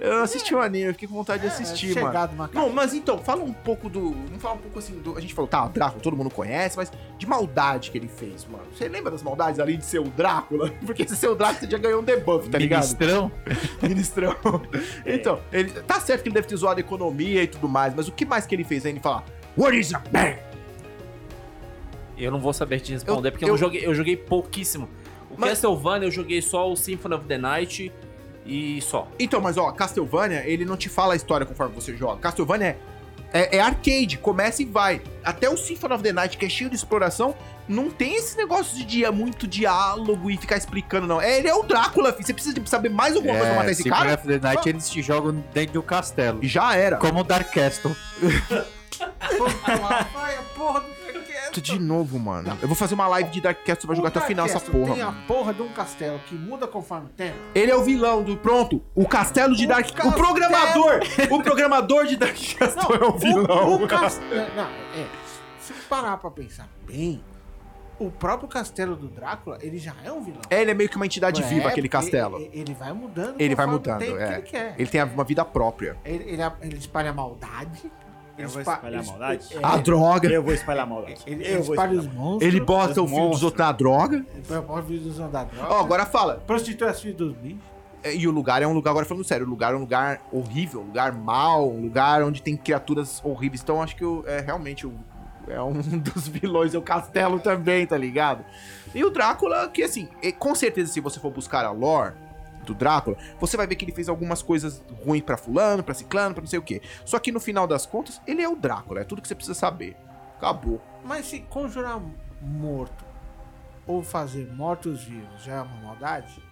Eu 0.00 0.14
não 0.14 0.22
assisti 0.22 0.54
o 0.54 0.60
anime, 0.60 0.86
eu 0.86 0.92
fiquei 0.94 1.06
com 1.06 1.14
vontade 1.14 1.42
de 1.42 1.48
assistir, 1.48 1.94
mano. 1.94 2.06
chegado 2.08 2.32
uma 2.32 2.50
Não, 2.52 2.70
mas 2.70 2.94
então, 2.94 3.18
fala 3.18 3.42
um 3.44 3.52
pouco 3.52 3.88
do. 3.88 4.10
Vamos 4.12 4.40
falar 4.42 4.54
um 4.54 4.58
pouco 4.58 4.78
assim 4.78 4.98
do. 4.98 5.16
A 5.16 5.20
gente 5.20 5.34
falou, 5.34 5.46
tá, 5.46 5.68
Drácula, 5.68 6.02
todo 6.02 6.16
mundo 6.16 6.30
conhece, 6.30 6.76
mas 6.76 6.90
de 7.18 7.26
maldade 7.26 7.90
que 7.90 7.98
ele 7.98 8.08
fez, 8.08 8.46
mano. 8.46 8.64
Você 8.74 8.88
lembra 8.88 9.10
das 9.12 9.22
maldades 9.22 9.60
além 9.60 9.76
de 9.78 9.84
ser 9.84 10.00
o 10.00 10.04
Drácula? 10.04 10.70
Porque 10.84 11.06
se 11.06 11.14
ser 11.14 11.28
o 11.28 11.34
Drácula, 11.34 11.60
você 11.60 11.70
já 11.70 11.78
ganhou 11.78 12.00
um 12.00 12.04
debuff, 12.04 12.48
tá 12.48 12.58
ligado? 12.58 12.80
Ministrão. 12.82 13.30
Ministrão. 13.82 14.36
Então, 15.04 15.38
ele. 15.52 15.70
Tá 15.82 16.00
certo 16.00 16.22
que 16.22 16.28
ele 16.28 16.34
deve 16.34 16.46
ter 16.48 16.56
zoado 16.56 16.78
a 16.78 16.80
economia 16.80 17.42
e 17.42 17.46
tudo 17.46 17.68
mais, 17.68 17.94
mas 17.94 18.08
o 18.08 18.12
que 18.12 18.24
mais 18.24 18.46
que 18.46 18.54
ele 18.54 18.64
fez 18.64 18.84
aí? 18.86 18.92
Ele 18.92 19.00
falar, 19.00 19.22
What 19.56 19.78
is 19.78 19.92
a 19.94 19.98
man? 20.12 20.34
Eu 22.16 22.30
não 22.30 22.38
vou 22.40 22.52
saber 22.52 22.80
te 22.80 22.92
responder, 22.92 23.28
Eu- 23.28 23.32
porque 23.32 23.44
eu, 23.44 23.48
eu- 23.48 23.56
joguei, 23.58 23.86
eu 23.86 23.94
joguei 23.94 24.16
pouquíssimo. 24.16 24.88
O 25.30 25.34
Mas- 25.36 25.50
Castlevania 25.50 26.06
eu 26.08 26.12
joguei 26.12 26.42
só 26.42 26.70
o 26.70 26.76
Symphony 26.76 27.14
of 27.14 27.24
the 27.26 27.38
Night 27.38 27.92
e 28.44 28.80
só. 28.82 29.08
Então, 29.18 29.40
mas 29.40 29.56
ó, 29.56 29.70
Castlevania, 29.72 30.42
ele 30.46 30.64
não 30.64 30.76
te 30.76 30.88
fala 30.88 31.14
a 31.14 31.16
história 31.16 31.46
conforme 31.46 31.74
você 31.74 31.96
joga. 31.96 32.20
Castlevania 32.20 32.76
é, 33.32 33.40
é, 33.40 33.56
é 33.56 33.60
arcade, 33.60 34.18
começa 34.18 34.60
e 34.62 34.66
vai. 34.66 35.00
Até 35.24 35.48
o 35.48 35.56
Symphony 35.56 35.94
of 35.94 36.02
the 36.02 36.12
Night, 36.12 36.36
que 36.36 36.44
é 36.44 36.48
cheio 36.50 36.68
de 36.68 36.76
exploração, 36.76 37.34
não 37.66 37.88
tem 37.88 38.16
esse 38.16 38.36
negócio 38.36 38.76
de 38.76 38.84
dia, 38.84 39.10
muito 39.10 39.46
diálogo 39.46 40.30
e 40.30 40.36
ficar 40.36 40.58
explicando, 40.58 41.06
não. 41.06 41.18
É, 41.20 41.38
ele 41.38 41.48
é 41.48 41.54
o 41.54 41.62
Drácula, 41.62 42.12
filho. 42.12 42.26
Você 42.26 42.34
precisa 42.34 42.60
de 42.60 42.68
saber 42.68 42.90
mais 42.90 43.14
alguma 43.16 43.32
coisa 43.32 43.46
pra 43.48 43.56
matar 43.56 43.70
esse 43.70 43.84
Symphony 43.84 44.02
cara? 44.08 44.14
of 44.20 44.28
the 44.28 44.38
Night 44.38 44.68
eles 44.68 44.90
te 44.90 45.00
jogam 45.00 45.42
dentro 45.54 45.72
do 45.74 45.82
castelo. 45.82 46.40
E 46.42 46.48
já 46.48 46.76
era. 46.76 46.98
Como 46.98 47.20
o 47.20 47.24
Dark 47.24 47.50
Castle. 47.54 47.96
Puta 49.38 49.80
lá, 49.80 50.08
vai 50.12 50.36
a 50.36 50.42
porra 50.54 50.80
do 50.80 50.86
De 51.60 51.78
novo, 51.78 52.18
mano. 52.18 52.56
Eu 52.60 52.68
vou 52.68 52.76
fazer 52.76 52.94
uma 52.94 53.06
live 53.08 53.30
de 53.30 53.40
Dark 53.40 53.58
Castle, 53.64 53.86
vai 53.86 53.96
jogar 53.96 54.08
até 54.08 54.18
o 54.20 54.22
final 54.22 54.46
essa 54.46 54.60
porra. 54.60 54.94
Tem 54.94 55.02
a 55.02 55.06
mano. 55.10 55.26
porra 55.26 55.54
de 55.54 55.62
um 55.62 55.68
castelo 55.72 56.18
que 56.20 56.34
muda 56.34 56.66
conforme 56.66 57.06
o 57.06 57.10
tempo. 57.10 57.36
Ele 57.54 57.70
é 57.70 57.76
o 57.76 57.82
vilão 57.82 58.22
do. 58.22 58.36
Pronto, 58.36 58.82
o 58.94 59.06
castelo 59.06 59.54
de 59.54 59.64
O 59.64 59.68
Dark. 59.68 59.88
O 59.88 59.92
castelo. 59.92 60.12
programador! 60.12 61.00
o 61.30 61.42
programador 61.42 62.06
de 62.06 62.16
Dark 62.16 62.36
Castle 62.58 62.94
é 62.94 63.04
o 63.04 63.18
vilão. 63.18 63.72
O, 63.72 63.84
o 63.84 63.88
castelo. 63.88 64.30
Não, 64.56 64.64
é. 64.64 65.06
Se 65.60 65.72
parar 65.88 66.16
pra 66.16 66.30
pensar 66.30 66.68
bem, 66.86 67.22
o 67.98 68.10
próprio 68.10 68.48
castelo 68.48 68.96
do 68.96 69.06
Drácula, 69.08 69.58
ele 69.60 69.78
já 69.78 69.94
é 70.04 70.10
um 70.10 70.20
vilão. 70.22 70.40
Ele 70.50 70.70
é 70.70 70.74
meio 70.74 70.88
que 70.88 70.96
uma 70.96 71.06
entidade 71.06 71.42
É, 71.42 71.46
viva, 71.46 71.68
aquele 71.68 71.88
castelo. 71.88 72.38
Ele, 72.38 72.50
ele 72.52 72.74
vai 72.74 72.92
mudando. 72.92 73.40
Ele 73.40 73.54
vai 73.54 73.66
o 73.66 73.70
mudando, 73.70 74.02
é. 74.02 74.40
Que 74.40 74.56
ele. 74.56 74.74
Ele 74.78 74.88
tem 74.88 75.02
uma 75.04 75.24
vida 75.24 75.44
própria. 75.44 75.96
Ele, 76.04 76.24
ele, 76.24 76.42
ele 76.62 76.78
espalha 76.78 77.12
maldade. 77.12 77.90
Eu 78.38 78.48
vou 78.48 78.60
espa- 78.60 78.74
espalhar 78.74 79.00
a 79.02 79.04
maldade? 79.06 79.46
é, 79.54 79.58
A 79.62 79.76
droga. 79.76 80.28
Eu 80.28 80.42
vou 80.42 80.54
espalhar 80.54 80.84
a 80.84 80.86
maldade. 80.86 81.20
Ele, 81.26 81.42
eu 81.44 81.48
ele 81.48 81.62
vou 81.62 81.74
espalhar. 81.74 81.94
os 81.94 82.06
monstros. 82.14 82.42
Ele 82.54 82.60
bota 82.60 83.00
o 83.00 83.04
Os 83.04 83.10
filho 83.10 83.20
dos 83.20 83.28
monstros. 83.28 83.42
outros 83.42 83.66
na 83.66 83.72
droga. 83.72 84.16
Ele 84.34 84.42
bota 84.60 84.72
o 84.72 84.82
filho 84.84 84.98
dos 85.00 85.18
outros 85.18 85.32
da 85.32 85.44
droga. 85.44 85.74
Ó, 85.74 85.80
agora 85.80 86.06
fala. 86.06 86.42
Prostitui 86.46 86.88
as 86.88 87.00
filhas 87.00 87.16
dos 87.16 87.36
bichos. 87.36 87.60
E 88.04 88.26
o 88.26 88.32
lugar 88.32 88.62
é 88.62 88.66
um 88.66 88.72
lugar, 88.72 88.90
agora 88.90 89.06
falando 89.06 89.22
sério, 89.24 89.46
o 89.46 89.48
lugar 89.48 89.74
é 89.74 89.76
um 89.76 89.80
lugar 89.80 90.20
horrível, 90.32 90.80
um 90.80 90.86
lugar 90.86 91.12
mau, 91.12 91.70
um 91.70 91.80
lugar 91.82 92.22
onde 92.24 92.42
tem 92.42 92.56
criaturas 92.56 93.20
horríveis. 93.24 93.60
Então 93.62 93.80
acho 93.80 93.94
que 93.94 94.04
o- 94.04 94.24
é 94.26 94.40
realmente 94.40 94.84
o- 94.86 94.94
é 95.46 95.62
um 95.62 95.72
dos 96.02 96.26
vilões, 96.26 96.74
é 96.74 96.78
o 96.78 96.82
castelo 96.82 97.38
também, 97.38 97.86
tá 97.86 97.96
ligado? 97.96 98.44
E 98.92 99.04
o 99.04 99.10
Drácula, 99.10 99.68
que 99.68 99.84
assim, 99.84 100.08
com 100.38 100.52
certeza 100.54 100.92
se 100.92 100.98
você 101.00 101.20
for 101.20 101.30
buscar 101.30 101.64
a 101.64 101.70
lore 101.70 102.14
do 102.64 102.74
Drácula, 102.74 103.16
você 103.40 103.56
vai 103.56 103.66
ver 103.66 103.76
que 103.76 103.84
ele 103.84 103.92
fez 103.92 104.08
algumas 104.08 104.42
coisas 104.42 104.82
ruins 105.04 105.22
pra 105.22 105.36
fulano, 105.36 105.82
pra 105.82 105.94
ciclano, 105.94 106.34
pra 106.34 106.42
não 106.42 106.48
sei 106.48 106.58
o 106.58 106.62
quê. 106.62 106.80
Só 107.04 107.18
que 107.18 107.32
no 107.32 107.40
final 107.40 107.66
das 107.66 107.86
contas, 107.86 108.20
ele 108.26 108.42
é 108.42 108.48
o 108.48 108.56
Drácula, 108.56 109.00
é 109.00 109.04
tudo 109.04 109.22
que 109.22 109.28
você 109.28 109.34
precisa 109.34 109.58
saber. 109.58 109.96
Acabou. 110.36 110.80
Mas 111.04 111.26
se 111.26 111.40
conjurar 111.40 112.00
morto 112.40 113.04
ou 113.86 114.02
fazer 114.02 114.52
mortos-vivos 114.52 115.42
já 115.42 115.54
é 115.54 115.60
uma 115.62 115.76
maldade? 115.82 116.42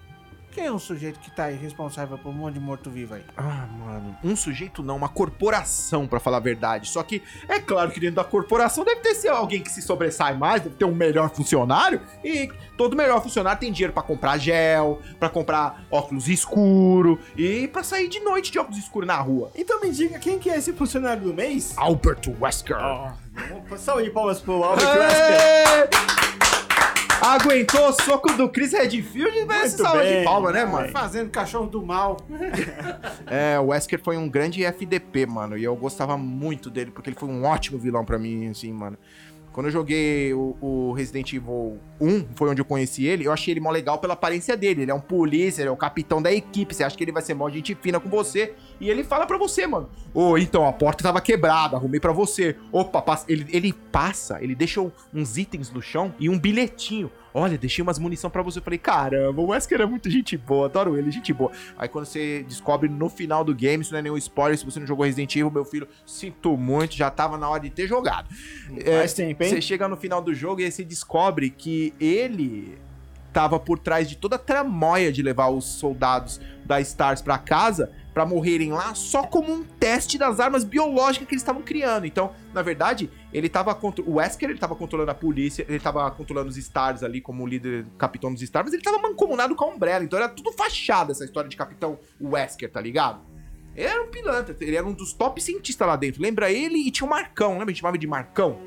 Quem 0.53 0.66
é 0.66 0.72
o 0.72 0.78
sujeito 0.80 1.20
que 1.20 1.30
tá 1.30 1.44
aí 1.44 1.57
responsável 1.57 2.18
por 2.18 2.30
um 2.30 2.32
monte 2.32 2.55
de 2.55 2.61
morto-vivo 2.61 3.14
aí? 3.14 3.24
Ah, 3.36 3.68
mano. 3.78 4.16
Um 4.24 4.34
sujeito 4.34 4.82
não, 4.82 4.96
uma 4.96 5.09
corporação, 5.09 6.09
pra 6.09 6.18
falar 6.18 6.38
a 6.38 6.40
verdade. 6.40 6.88
Só 6.88 7.03
que 7.05 7.22
é 7.48 7.61
claro 7.61 7.90
que 7.92 8.01
dentro 8.01 8.16
da 8.16 8.24
corporação 8.24 8.84
deve 8.84 9.01
ter 9.01 9.14
ser 9.14 9.28
alguém 9.28 9.62
que 9.62 9.70
se 9.70 9.80
sobressai 9.80 10.36
mais, 10.36 10.62
deve 10.62 10.74
ter 10.74 10.84
um 10.84 10.94
melhor 10.94 11.30
funcionário. 11.30 12.01
E 12.24 12.51
todo 12.76 12.96
melhor 12.96 13.22
funcionário 13.22 13.61
tem 13.61 13.70
dinheiro 13.70 13.92
pra 13.92 14.03
comprar 14.03 14.38
gel, 14.38 15.01
pra 15.20 15.28
comprar 15.28 15.84
óculos 15.88 16.28
escuro 16.28 17.20
e 17.36 17.68
pra 17.68 17.84
sair 17.84 18.09
de 18.09 18.18
noite 18.18 18.51
de 18.51 18.59
óculos 18.59 18.78
escuro 18.78 19.07
na 19.07 19.16
rua. 19.16 19.53
Então 19.55 19.80
me 19.80 19.90
diga 19.90 20.18
quem 20.18 20.38
que 20.38 20.51
é 20.51 20.57
esse 20.59 20.72
funcionário 20.72 21.22
do 21.22 21.32
mês? 21.32 21.74
Albert 21.76 22.28
Wesker. 22.40 22.76
Ó, 22.76 23.12
salve 23.76 24.03
de 24.05 24.11
palmas 24.11 24.40
pro 24.40 24.64
Albert 24.64 24.98
Wesker. 24.98 26.60
Aguentou 27.21 27.89
o 27.89 27.93
soco 27.93 28.33
do 28.33 28.49
Chris 28.49 28.73
Redfield 28.73 29.39
e 29.39 29.45
vai 29.45 29.59
essa 29.59 29.77
Muito 29.77 29.83
salva 29.83 30.05
de 30.07 30.14
bem, 30.14 30.25
palma, 30.25 30.53
né, 30.53 30.64
mano? 30.64 30.89
Fazendo 30.89 31.31
cachorro 31.31 31.66
do 31.66 31.85
mal. 31.85 32.16
É, 33.27 33.59
o 33.61 33.66
Wesker 33.66 34.01
foi 34.03 34.16
um 34.16 34.29
grande 34.29 34.64
FDP, 34.64 35.25
mano, 35.27 35.57
e 35.57 35.62
eu 35.62 35.77
gostava 35.77 36.16
muito 36.16 36.68
dele, 36.68 36.91
porque 36.91 37.11
ele 37.11 37.16
foi 37.16 37.29
um 37.29 37.45
ótimo 37.45 37.79
vilão 37.79 38.05
pra 38.05 38.18
mim, 38.18 38.49
assim, 38.49 38.73
mano. 38.73 38.99
Quando 39.53 39.66
eu 39.66 39.72
joguei 39.72 40.32
o, 40.32 40.57
o 40.61 40.92
Resident 40.92 41.32
Evil 41.32 41.78
1, 42.01 42.26
foi 42.34 42.48
onde 42.51 42.61
eu 42.61 42.64
conheci 42.64 43.05
ele, 43.05 43.26
eu 43.26 43.32
achei 43.32 43.53
ele 43.53 43.61
mó 43.61 43.70
legal 43.70 43.98
pela 43.98 44.14
aparência 44.14 44.57
dele. 44.57 44.82
Ele 44.82 44.90
é 44.90 44.94
um 44.94 45.01
polícia, 45.01 45.62
ele 45.62 45.68
é 45.68 45.72
o 45.72 45.76
capitão 45.76 46.22
da 46.22 46.32
equipe, 46.32 46.74
você 46.74 46.84
acha 46.84 46.96
que 46.96 47.03
ele 47.03 47.12
vai 47.12 47.22
ser 47.22 47.34
mó 47.34 47.51
gente 47.51 47.74
fina 47.74 47.98
com 47.98 48.09
você, 48.09 48.55
e 48.80 48.88
ele 48.88 49.03
fala 49.03 49.26
pra 49.26 49.36
você, 49.36 49.66
mano. 49.66 49.90
Ô, 50.14 50.38
então, 50.38 50.66
a 50.66 50.72
porta 50.72 51.03
tava 51.03 51.20
quebrada, 51.20 51.76
arrumei 51.76 51.98
pra 51.98 52.12
você. 52.12 52.57
Opa, 52.70 53.03
passa. 53.03 53.24
Ele, 53.28 53.46
ele 53.51 53.72
passa, 53.72 54.42
ele 54.42 54.55
deixa 54.55 54.80
uns 55.12 55.36
itens 55.36 55.70
no 55.70 55.82
chão 55.82 56.14
e 56.18 56.28
um 56.28 56.38
bilhetinho. 56.38 57.11
Olha, 57.33 57.57
deixei 57.57 57.83
umas 57.83 57.99
munição 57.99 58.31
pra 58.31 58.43
você. 58.43 58.59
Eu 58.59 58.62
falei, 58.62 58.78
caramba, 58.78 59.41
o 59.41 59.49
Wesker 59.49 59.81
é 59.81 59.87
muito 59.87 60.11
gente 60.11 60.37
boa, 60.37 60.66
adoro 60.66 60.97
ele, 60.97 61.11
gente 61.11 61.33
boa. 61.33 61.53
Aí 61.78 61.89
quando 61.89 62.07
você 62.07 62.45
descobre 62.49 62.89
no 62.89 63.09
final 63.09 63.45
do 63.45 63.55
game, 63.55 63.83
isso 63.83 63.93
não 63.93 63.99
é 63.99 64.03
nenhum 64.03 64.16
spoiler, 64.16 64.59
se 64.59 64.64
você 64.64 64.81
não 64.81 64.87
jogou 64.87 65.05
Resident 65.05 65.35
Evil, 65.37 65.51
meu 65.51 65.64
filho, 65.64 65.89
sinto 66.05 66.57
muito, 66.57 66.97
já 66.97 67.11
tava 67.11 67.39
na 67.39 67.49
hora 67.49 67.62
de 67.62 67.70
ter 67.70 67.87
jogado. 67.87 68.28
É, 68.76 68.99
Faz 68.99 69.14
tempo, 69.14 69.43
hein? 69.43 69.51
Você 69.51 69.61
chega 69.61 69.89
no 69.89 69.97
final 69.97 70.20
do 70.20 70.35
jogo 70.35 70.61
e 70.61 70.64
aí 70.64 70.72
você 70.72 70.85
descobre 70.85 71.51
que 71.51 71.95
ele 72.01 72.78
tava 73.33 73.61
por 73.61 73.78
trás 73.78 74.09
de 74.09 74.16
toda 74.16 74.37
a 74.37 74.39
tramóia 74.39 75.12
de 75.12 75.22
levar 75.22 75.49
os 75.49 75.64
soldados 75.64 76.41
da 76.64 76.81
Stars 76.81 77.22
pra 77.22 77.39
casa 77.39 77.93
pra 78.21 78.27
morrerem 78.27 78.71
lá 78.71 78.95
só 78.95 79.23
como 79.23 79.51
um 79.51 79.64
teste 79.64 80.18
das 80.18 80.41
armas 80.41 80.62
biológicas 80.62 81.27
que 81.27 81.33
eles 81.33 81.43
estavam 81.43 81.62
criando. 81.62 82.07
Então, 82.07 82.35
na 82.53 82.61
verdade, 82.61 83.11
ele 83.33 83.49
tava 83.49 83.75
contro... 83.75 84.05
o 84.07 84.16
Wesker, 84.16 84.51
ele 84.51 84.59
tava 84.59 84.77
controlando 84.77 85.11
a 85.11 85.14
polícia, 85.14 85.64
ele 85.66 85.81
tava 85.81 86.11
controlando 86.11 86.51
os 86.51 86.59
Stars 86.59 87.03
ali 87.03 87.23
como 87.23 87.47
líder, 87.47 87.87
capitão 87.97 88.31
dos 88.31 88.43
Stars, 88.43 88.66
mas 88.66 88.75
ele 88.75 88.83
tava 88.83 88.99
mancomunado 88.99 89.55
com 89.55 89.64
a 89.64 89.68
Umbrella, 89.68 90.05
então 90.05 90.18
era 90.18 90.29
tudo 90.29 90.53
fachada 90.53 91.12
essa 91.12 91.25
história 91.25 91.49
de 91.49 91.57
capitão 91.57 91.99
Wesker, 92.21 92.71
tá 92.71 92.81
ligado? 92.81 93.23
Ele 93.75 93.87
era 93.87 94.03
um 94.03 94.09
pilantra, 94.09 94.55
ele 94.61 94.77
era 94.77 94.87
um 94.87 94.93
dos 94.93 95.14
top 95.14 95.41
cientistas 95.41 95.89
lá 95.89 95.97
dentro. 95.97 96.21
Lembra 96.21 96.51
ele 96.51 96.77
e 96.77 96.91
tinha 96.91 97.07
o 97.07 97.11
Marcão, 97.11 97.53
lembra? 97.53 97.66
A 97.66 97.68
gente 97.68 97.81
chamava 97.81 97.97
de 97.97 98.07
Marcão. 98.07 98.59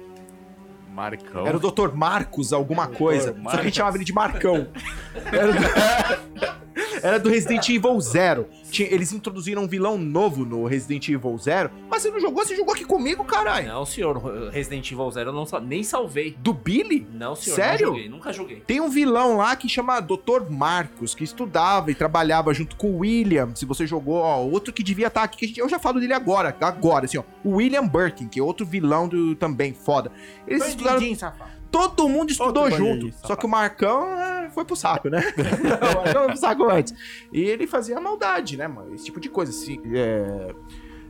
Marcão. 0.89 1.45
Era 1.45 1.57
o 1.57 1.59
Dr. 1.59 1.93
Marcos 1.93 2.53
alguma 2.53 2.87
coisa. 2.87 3.27
Só 3.27 3.33
que 3.33 3.39
a 3.39 3.43
Marcos. 3.43 3.63
gente 3.65 3.77
chamava 3.77 3.97
ele 3.97 4.05
de 4.05 4.13
Marcão. 4.13 4.67
Era 5.31 5.51
do, 5.51 6.63
Era 7.01 7.19
do 7.19 7.29
Resident 7.29 7.67
Evil 7.69 7.99
Zero. 8.01 8.47
Eles 8.79 9.11
introduziram 9.13 9.63
um 9.63 9.67
vilão 9.67 9.97
novo 9.97 10.45
no 10.45 10.65
Resident 10.65 11.07
Evil 11.09 11.37
Zero. 11.37 11.69
Mas 11.89 12.01
você 12.01 12.09
não 12.11 12.19
jogou? 12.19 12.43
Você 12.45 12.55
jogou 12.55 12.73
aqui 12.73 12.85
comigo, 12.85 13.23
caralho. 13.23 13.67
Não, 13.67 13.85
senhor, 13.85 14.49
Resident 14.51 14.91
Evil 14.91 15.11
Zero 15.11 15.29
eu 15.29 15.33
não, 15.33 15.45
sa- 15.45 15.59
nem 15.59 15.83
salvei. 15.83 16.35
Do 16.39 16.53
Billy? 16.53 17.07
Não, 17.13 17.35
senhor, 17.35 17.55
Sério? 17.55 17.87
não 17.87 17.93
joguei, 17.95 18.09
nunca 18.09 18.33
joguei. 18.33 18.59
Tem 18.65 18.79
um 18.81 18.89
vilão 18.89 19.37
lá 19.37 19.55
que 19.55 19.67
chama 19.69 19.99
Dr. 19.99 20.49
Marcos, 20.49 21.13
que 21.13 21.23
estudava 21.23 21.91
e 21.91 21.95
trabalhava 21.95 22.53
junto 22.53 22.75
com 22.75 22.87
o 22.91 22.97
William. 22.99 23.53
Se 23.55 23.65
você 23.65 23.85
jogou, 23.85 24.15
ó, 24.17 24.41
outro 24.43 24.73
que 24.73 24.81
devia 24.83 25.07
estar 25.07 25.23
aqui, 25.23 25.37
que 25.37 25.45
a 25.45 25.47
gente- 25.47 25.59
eu 25.59 25.69
já 25.69 25.79
falo 25.79 25.99
dele 25.99 26.13
agora, 26.13 26.55
agora, 26.61 27.05
assim, 27.05 27.17
ó. 27.17 27.23
O 27.43 27.55
William 27.57 27.87
Birkin, 27.87 28.27
que 28.27 28.39
é 28.39 28.43
outro 28.43 28.65
vilão 28.65 29.07
do, 29.07 29.35
também, 29.35 29.73
foda. 29.73 30.11
Eles 30.47 30.67
estudaram 30.67 30.95
Bandidinho, 30.97 31.17
safado. 31.19 31.51
Todo 31.73 32.07
mundo 32.07 32.29
estudou 32.29 32.65
Outro 32.65 32.77
junto. 32.77 33.11
Só 33.25 33.35
que 33.35 33.47
o 33.47 33.49
Marcão 33.49 34.07
é, 34.07 34.47
foi 34.51 34.63
pro 34.63 34.75
saco, 34.75 35.09
né? 35.09 35.23
o 35.81 35.95
Marcão 36.03 36.21
foi 36.21 36.27
pro 36.27 36.37
saco 36.37 36.63
antes. 36.69 36.93
E 37.33 37.41
ele 37.41 37.65
fazia 37.65 37.99
maldade, 37.99 38.55
né, 38.55 38.67
mano? 38.67 38.93
Esse 38.93 39.05
tipo 39.05 39.19
de 39.19 39.27
coisa. 39.27 39.51
Assim, 39.51 39.81
é, 39.91 40.53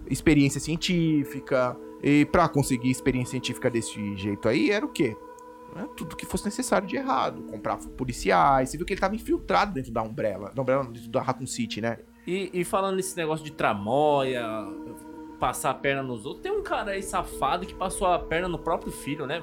experiência 0.09 0.61
científica. 0.61 1.77
E 2.01 2.23
pra 2.23 2.47
conseguir 2.47 2.89
experiência 2.89 3.31
científica 3.31 3.69
desse 3.69 4.15
jeito 4.15 4.47
aí, 4.47 4.71
era 4.71 4.85
o 4.85 4.89
quê? 4.89 5.17
Era 5.75 5.85
tudo 5.89 6.15
que 6.15 6.25
fosse 6.25 6.45
necessário 6.45 6.87
de 6.87 6.95
errado. 6.95 7.43
Comprar 7.43 7.77
policiais. 7.97 8.69
Você 8.69 8.77
viu 8.77 8.85
que 8.85 8.93
ele 8.93 9.01
tava 9.01 9.15
infiltrado 9.15 9.73
dentro 9.73 9.91
da 9.91 10.01
Umbrella. 10.01 10.49
Da 10.55 10.61
Umbrella, 10.61 10.85
dentro 10.85 11.09
da 11.09 11.21
Raccoon 11.21 11.45
City, 11.45 11.81
né? 11.81 11.97
E, 12.25 12.49
e 12.53 12.63
falando 12.63 12.95
nesse 12.95 13.17
negócio 13.17 13.43
de 13.43 13.51
tramóia, 13.51 14.45
passar 15.41 15.71
a 15.71 15.73
perna 15.73 16.01
nos 16.01 16.25
outros, 16.25 16.41
tem 16.41 16.53
um 16.53 16.63
cara 16.63 16.91
aí 16.91 17.03
safado 17.03 17.65
que 17.65 17.75
passou 17.75 18.07
a 18.07 18.17
perna 18.17 18.47
no 18.47 18.57
próprio 18.57 18.93
filho, 18.93 19.27
né? 19.27 19.41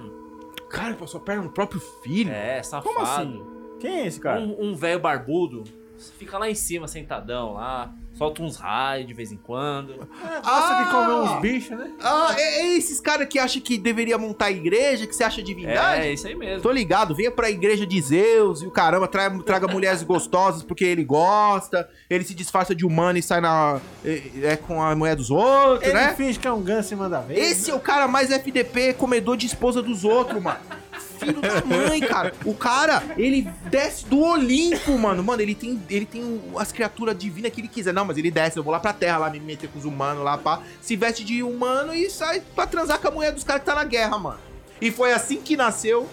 Cara, 0.70 0.94
passou 0.94 1.20
a 1.20 1.24
perna 1.24 1.42
no 1.42 1.50
próprio 1.50 1.80
filho. 1.80 2.30
É, 2.32 2.62
safado. 2.62 2.94
Como 2.94 3.04
assim? 3.04 3.44
Quem 3.80 4.00
é 4.02 4.06
esse 4.06 4.20
cara? 4.20 4.40
Um 4.40 4.70
um 4.70 4.74
velho 4.74 5.00
barbudo, 5.00 5.64
fica 6.16 6.38
lá 6.38 6.48
em 6.48 6.54
cima, 6.54 6.86
sentadão 6.86 7.54
lá, 7.54 7.94
solta 8.14 8.42
uns 8.42 8.56
raios 8.56 9.06
de 9.06 9.14
vez 9.14 9.32
em 9.32 9.36
quando. 9.36 9.94
Gosta 9.96 10.40
Ah! 10.44 10.82
de 10.84 10.90
comer 10.90 11.14
uns 11.14 11.40
bichos, 11.40 11.78
né? 11.78 11.90
Ah, 12.02 12.34
é, 12.36 12.60
é 12.60 12.76
esses 12.76 13.00
caras 13.00 13.26
que 13.28 13.38
acham 13.38 13.62
que 13.62 13.78
deveria 13.78 14.18
montar 14.18 14.46
a 14.46 14.50
igreja, 14.50 15.06
que 15.06 15.14
você 15.14 15.24
acha 15.24 15.42
divindade? 15.42 16.02
É, 16.02 16.12
isso 16.12 16.26
aí 16.26 16.34
mesmo. 16.34 16.60
Tô 16.62 16.70
ligado, 16.70 17.14
venha 17.14 17.30
pra 17.30 17.50
igreja 17.50 17.86
de 17.86 18.00
Zeus 18.00 18.60
e 18.62 18.66
o 18.66 18.70
caramba 18.70 19.08
traga, 19.08 19.42
traga 19.42 19.68
mulheres 19.68 20.02
gostosas 20.02 20.62
porque 20.62 20.84
ele 20.84 21.04
gosta, 21.04 21.88
ele 22.10 22.24
se 22.24 22.34
disfarça 22.34 22.74
de 22.74 22.84
humano 22.84 23.18
e 23.18 23.22
sai 23.22 23.40
na. 23.40 23.80
É, 24.04 24.22
é 24.42 24.56
com 24.56 24.82
a 24.82 24.94
mulher 24.94 25.16
dos 25.16 25.30
outros, 25.30 25.82
Ele 25.88 25.94
né? 25.98 26.14
finge 26.14 26.38
que 26.38 26.46
é 26.46 26.52
um 26.52 26.60
ganso 26.62 26.92
e 26.92 26.96
manda 26.96 27.20
ver. 27.20 27.38
Esse 27.38 27.70
é 27.70 27.74
o 27.74 27.80
cara 27.80 28.06
mais 28.06 28.30
FDP, 28.30 28.92
comedor 28.94 29.36
de 29.36 29.46
esposa 29.46 29.80
dos 29.82 30.04
outros, 30.04 30.42
mano. 30.42 30.58
Filho 31.20 31.40
da 31.40 31.62
mãe, 31.64 32.00
cara. 32.00 32.32
O 32.44 32.54
cara, 32.54 33.02
ele 33.16 33.42
desce 33.66 34.06
do 34.06 34.20
Olimpo, 34.20 34.98
mano. 34.98 35.22
Mano, 35.22 35.42
ele 35.42 35.54
tem, 35.54 35.80
ele 35.88 36.06
tem 36.06 36.40
as 36.56 36.72
criaturas 36.72 37.16
divinas 37.16 37.52
que 37.52 37.60
ele 37.60 37.68
quiser. 37.68 37.92
Não, 37.92 38.04
mas 38.04 38.16
ele 38.16 38.30
desce, 38.30 38.56
eu 38.56 38.62
vou 38.62 38.72
lá 38.72 38.80
pra 38.80 38.92
terra 38.92 39.18
lá, 39.18 39.30
me 39.30 39.38
meter 39.38 39.68
com 39.68 39.78
os 39.78 39.84
humanos 39.84 40.24
lá, 40.24 40.38
pá. 40.38 40.62
Se 40.80 40.96
veste 40.96 41.22
de 41.24 41.42
humano 41.42 41.94
e 41.94 42.08
sai 42.10 42.42
pra 42.54 42.66
transar 42.66 42.98
com 42.98 43.08
a 43.08 43.10
mulher 43.10 43.32
dos 43.32 43.44
caras 43.44 43.62
que 43.62 43.66
tá 43.66 43.74
na 43.74 43.84
guerra, 43.84 44.18
mano. 44.18 44.40
E 44.80 44.90
foi 44.90 45.12
assim 45.12 45.40
que 45.42 45.56
nasceu 45.56 46.08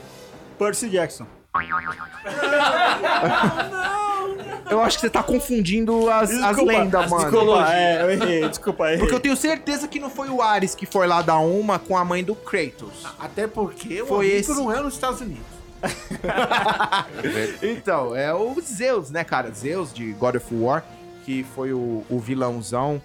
Percy 0.59 0.89
Jackson. 0.89 1.25
Eu 4.69 4.81
acho 4.81 4.97
que 4.97 5.01
você 5.01 5.09
tá 5.09 5.23
confundindo 5.23 6.09
as, 6.09 6.29
as 6.29 6.57
lendas, 6.57 7.09
mano. 7.09 7.31
Desculpa, 7.31 7.73
é, 7.73 8.01
eu 8.01 8.11
errei, 8.11 8.49
desculpa, 8.49 8.83
eu 8.83 8.87
errei. 8.87 8.99
Porque 8.99 9.15
eu 9.15 9.19
tenho 9.19 9.37
certeza 9.37 9.87
que 9.87 9.99
não 9.99 10.09
foi 10.09 10.29
o 10.29 10.41
Ares 10.41 10.75
que 10.75 10.85
foi 10.85 11.07
lá 11.07 11.21
dar 11.21 11.39
uma 11.39 11.79
com 11.79 11.95
a 11.95 12.03
mãe 12.03 12.23
do 12.23 12.35
Kratos. 12.35 13.05
Até 13.17 13.47
porque 13.47 14.01
o 14.01 14.07
Foi 14.07 14.17
Olimpo 14.17 14.35
esse. 14.35 14.53
não 14.53 14.71
é 14.71 14.81
nos 14.81 14.93
Estados 14.93 15.21
Unidos. 15.21 15.45
Então, 17.61 18.15
é 18.15 18.33
o 18.33 18.55
Zeus, 18.61 19.11
né, 19.11 19.23
cara? 19.23 19.51
Zeus 19.51 19.93
de 19.93 20.11
God 20.13 20.35
of 20.35 20.47
War, 20.51 20.83
que 21.23 21.45
foi 21.55 21.71
o, 21.71 22.03
o 22.09 22.19
vilãozão 22.19 23.01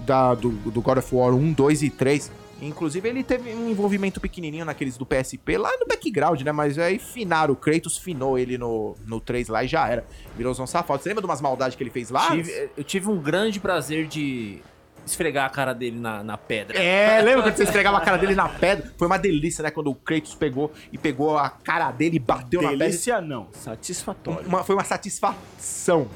da, 0.00 0.34
do, 0.34 0.50
do 0.50 0.80
God 0.80 0.98
of 0.98 1.14
War 1.14 1.34
1, 1.34 1.52
2 1.52 1.82
e 1.82 1.90
3. 1.90 2.30
Inclusive, 2.60 3.06
ele 3.08 3.22
teve 3.22 3.54
um 3.54 3.70
envolvimento 3.70 4.18
pequenininho 4.20 4.64
naqueles 4.64 4.96
do 4.96 5.04
PSP, 5.04 5.58
lá 5.58 5.70
no 5.78 5.86
background, 5.86 6.40
né? 6.40 6.52
Mas 6.52 6.78
aí 6.78 6.98
finaram, 6.98 7.52
o 7.52 7.56
Kratos 7.56 7.98
finou 7.98 8.38
ele 8.38 8.56
no, 8.56 8.96
no 9.06 9.20
3 9.20 9.48
lá 9.48 9.62
e 9.62 9.68
já 9.68 9.86
era. 9.88 10.06
Vilãozão 10.36 10.66
safado. 10.66 11.02
Você 11.02 11.08
lembra 11.10 11.20
de 11.22 11.28
umas 11.28 11.40
maldades 11.42 11.76
que 11.76 11.82
ele 11.82 11.90
fez 11.90 12.08
lá? 12.10 12.30
Tive- 12.30 12.70
eu 12.76 12.82
tive 12.84 13.08
um 13.10 13.18
grande 13.18 13.60
prazer 13.60 14.06
de 14.06 14.58
esfregar 15.04 15.44
a 15.46 15.50
cara 15.50 15.72
dele 15.74 16.00
na, 16.00 16.24
na 16.24 16.36
pedra. 16.38 16.78
É, 16.82 17.20
lembra 17.22 17.42
quando 17.44 17.56
você 17.56 17.62
esfregava 17.64 17.98
a 17.98 18.00
cara 18.00 18.16
dele 18.16 18.34
na 18.34 18.48
pedra? 18.48 18.90
Foi 18.96 19.06
uma 19.06 19.18
delícia, 19.18 19.62
né? 19.62 19.70
Quando 19.70 19.90
o 19.90 19.94
Kratos 19.94 20.34
pegou 20.34 20.72
e 20.90 20.96
pegou 20.98 21.36
a 21.38 21.48
cara 21.50 21.90
dele 21.92 22.16
e 22.16 22.18
bateu 22.18 22.60
na 22.62 22.70
pedra. 22.70 22.86
Delícia 22.86 23.20
não, 23.20 23.48
satisfatório. 23.52 24.48
Uma- 24.48 24.64
foi 24.64 24.74
uma 24.74 24.82
satisfação. 24.82 26.08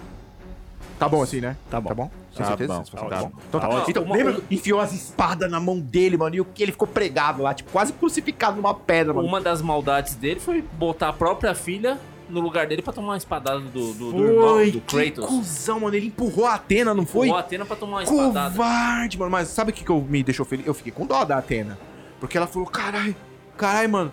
Tá 1.01 1.09
bom 1.09 1.23
assim, 1.23 1.41
né? 1.41 1.57
Tá 1.71 1.81
bom. 1.81 1.89
Tá 1.89 1.95
bom? 1.95 2.11
Tá 2.37 2.45
certeza? 2.45 2.75
bom, 2.75 2.85
fala, 2.85 3.09
tá 3.09 3.17
bom. 3.23 3.33
Então, 3.49 3.61
tá. 3.61 3.69
Tá. 3.69 3.85
Então, 3.89 4.03
Uma- 4.03 4.17
lembra 4.17 4.35
que 4.35 4.55
enfiou 4.55 4.79
as 4.81 4.93
espadas 4.93 5.51
na 5.51 5.59
mão 5.59 5.81
dele, 5.81 6.19
mano, 6.19 6.37
e 6.37 6.41
o 6.43 6.45
que 6.45 6.63
ele 6.63 6.73
ficou 6.73 6.87
pregado 6.87 7.43
lá, 7.43 7.55
tipo, 7.55 7.73
quase 7.73 7.95
crucificado 7.95 8.57
numa 8.57 8.75
pedra, 8.75 9.15
mano. 9.15 9.27
Uma 9.27 9.41
das 9.41 9.63
maldades 9.63 10.15
dele 10.15 10.39
foi 10.39 10.61
botar 10.61 11.09
a 11.09 11.13
própria 11.15 11.55
filha 11.55 11.99
no 12.29 12.39
lugar 12.39 12.67
dele 12.67 12.83
pra 12.83 12.93
tomar 12.93 13.09
uma 13.09 13.17
espadada 13.17 13.61
do, 13.61 13.95
do, 13.95 14.13
do 14.13 14.25
irmão, 14.25 14.71
do 14.71 14.81
que 14.83 15.11
Kratos. 15.11 15.25
cuzão, 15.25 15.81
mano. 15.81 15.97
Ele 15.97 16.09
empurrou 16.09 16.45
a 16.45 16.55
Atena, 16.55 16.93
não 16.93 17.07
foi? 17.07 17.29
Foi? 17.29 17.37
a 17.37 17.41
Atena 17.41 17.65
pra 17.65 17.77
tomar 17.77 17.97
uma 17.97 18.03
espadada. 18.03 18.51
Covarde, 18.51 19.19
mano. 19.19 19.31
Mas 19.31 19.49
sabe 19.49 19.71
o 19.71 19.75
que, 19.75 19.83
que 19.83 19.91
eu, 19.91 20.03
me 20.03 20.23
deixou 20.23 20.45
feliz? 20.45 20.67
Eu 20.67 20.75
fiquei 20.75 20.93
com 20.93 21.07
dó 21.07 21.25
da 21.25 21.39
Atena. 21.39 21.79
Porque 22.21 22.37
ela 22.37 22.47
falou, 22.47 22.69
caralho, 22.69 23.17
caralho, 23.57 23.89
mano. 23.89 24.13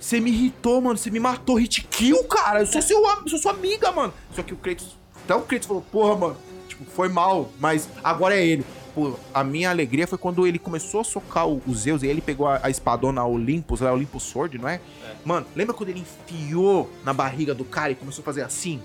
Você 0.00 0.18
me 0.18 0.30
irritou, 0.30 0.80
mano. 0.80 0.96
Você 0.96 1.10
me 1.10 1.20
matou. 1.20 1.56
Hit 1.56 1.82
kill, 1.90 2.24
cara. 2.24 2.60
Eu 2.60 2.66
sou, 2.66 2.80
seu, 2.82 3.02
sou 3.28 3.38
sua 3.38 3.52
amiga, 3.52 3.92
mano. 3.92 4.14
Só 4.34 4.42
que 4.42 4.54
o 4.54 4.56
Kratos... 4.56 5.01
Até 5.24 5.34
o 5.34 5.42
Kratos 5.42 5.66
falou, 5.66 5.82
porra, 5.82 6.16
mano. 6.16 6.36
Tipo, 6.68 6.84
foi 6.84 7.08
mal. 7.08 7.50
Mas 7.58 7.88
agora 8.02 8.36
é 8.36 8.44
ele. 8.44 8.64
Pô, 8.94 9.14
a 9.32 9.42
minha 9.42 9.70
alegria 9.70 10.06
foi 10.06 10.18
quando 10.18 10.46
ele 10.46 10.58
começou 10.58 11.00
a 11.00 11.04
socar 11.04 11.48
o, 11.48 11.62
o 11.66 11.74
Zeus. 11.74 12.02
E 12.02 12.06
ele 12.06 12.20
pegou 12.20 12.46
a, 12.46 12.60
a 12.62 12.70
espadona 12.70 13.24
Olympus, 13.24 13.80
lá, 13.80 13.92
Olympus 13.92 14.24
Sword, 14.24 14.58
não 14.58 14.68
é? 14.68 14.80
Mano, 15.24 15.46
lembra 15.54 15.74
quando 15.74 15.90
ele 15.90 16.00
enfiou 16.00 16.90
na 17.04 17.12
barriga 17.12 17.54
do 17.54 17.64
cara 17.64 17.92
e 17.92 17.94
começou 17.94 18.22
a 18.22 18.24
fazer 18.24 18.42
assim? 18.42 18.80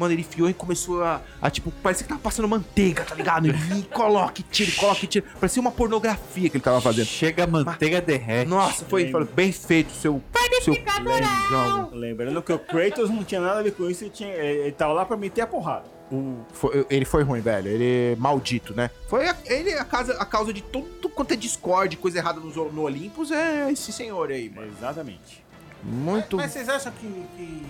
Mano, 0.00 0.14
ele 0.14 0.22
enfiou 0.22 0.48
e 0.48 0.54
começou 0.54 1.04
a, 1.04 1.20
a, 1.42 1.50
tipo, 1.50 1.70
parecia 1.70 2.04
que 2.04 2.08
tava 2.08 2.20
passando 2.22 2.48
manteiga, 2.48 3.04
tá 3.04 3.14
ligado? 3.14 3.48
E 3.48 3.82
coloque, 3.92 4.42
tire, 4.42 4.72
coloque, 4.72 5.06
tire. 5.06 5.24
Parecia 5.38 5.60
uma 5.60 5.70
pornografia 5.70 6.48
que 6.48 6.56
ele 6.56 6.64
tava 6.64 6.80
fazendo. 6.80 7.06
Chega 7.06 7.44
a 7.44 7.46
manteiga 7.46 8.00
derrete. 8.00 8.48
Nossa, 8.48 8.84
foi, 8.86 9.10
foi 9.10 9.24
bem 9.26 9.52
feito, 9.52 9.92
seu. 9.92 10.22
seu 10.62 10.74
lenzão. 11.04 11.90
Lembrando 11.92 12.42
que 12.42 12.52
o 12.52 12.58
Kratos 12.58 13.10
não 13.10 13.22
tinha 13.24 13.40
nada 13.40 13.60
a 13.60 13.62
ver 13.62 13.72
com 13.72 13.88
isso, 13.90 14.04
ele, 14.04 14.10
tinha, 14.10 14.28
ele 14.32 14.60
ele 14.60 14.72
tava 14.72 14.92
lá 14.92 15.04
pra 15.04 15.16
meter 15.16 15.42
a 15.42 15.46
porrada. 15.46 15.84
O- 16.10 16.38
foi- 16.52 16.86
ele 16.90 17.04
foi 17.04 17.22
ruim, 17.22 17.40
velho. 17.40 17.68
Ele 17.68 18.12
é 18.12 18.16
maldito, 18.16 18.74
né? 18.74 18.90
Foi 19.08 19.28
a, 19.28 19.36
ele 19.44 19.72
a, 19.74 19.84
casa, 19.84 20.14
a 20.14 20.24
causa 20.24 20.52
de 20.52 20.62
tudo 20.62 21.08
quanto 21.08 21.32
é 21.32 21.36
discórdia, 21.36 21.98
coisa 21.98 22.18
errada 22.18 22.40
no, 22.40 22.72
no 22.72 22.82
Olympus, 22.82 23.30
é 23.30 23.70
esse 23.70 23.92
senhor 23.92 24.30
aí, 24.30 24.48
mano. 24.50 24.68
Exatamente. 24.76 25.44
Muito. 25.82 26.36
Mas 26.36 26.52
vocês 26.52 26.68
acham 26.68 26.92
que, 26.92 27.06
que 27.36 27.62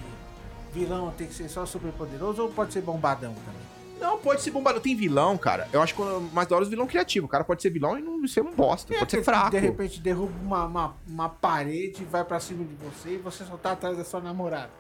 vilão 0.73 1.13
tem 1.17 1.27
que 1.27 1.35
ser 1.35 1.49
só 1.49 1.67
super 1.67 1.93
poderoso 1.93 2.43
ou 2.43 2.49
pode 2.49 2.73
ser 2.73 2.81
bombadão 2.83 3.35
também? 3.35 3.71
Não, 4.01 4.17
pode 4.17 4.41
ser 4.41 4.51
bombado. 4.51 4.81
Tem 4.81 4.97
vilão, 4.97 5.37
cara. 5.37 5.69
Eu 5.73 5.83
acho 5.83 5.95
que 5.95 6.03
mais 6.33 6.49
da 6.49 6.57
hora 6.57 6.65
é 6.65 6.67
os 6.67 6.71
vilão 6.71 6.87
criativo. 6.87 7.27
O 7.27 7.29
cara 7.29 7.45
pode 7.45 7.61
ser 7.61 7.69
vilão 7.69 7.99
e 7.99 8.03
não 8.03 8.27
ser 8.27 8.41
um 8.41 8.51
bosta. 8.51 8.95
pode 8.95 9.11
ser 9.11 9.23
fraco. 9.23 9.51
De 9.51 9.59
repente 9.59 10.01
derruba 10.01 10.33
uma, 10.43 10.65
uma, 10.65 10.97
uma 11.07 11.29
parede, 11.29 12.03
vai 12.05 12.25
pra 12.25 12.41
cima 12.41 12.65
de 12.65 12.75
você 12.77 13.11
e 13.11 13.17
você 13.19 13.45
só 13.45 13.59
tá 13.59 13.73
atrás 13.73 13.99
da 13.99 14.05
sua 14.05 14.21
namorada. 14.21 14.71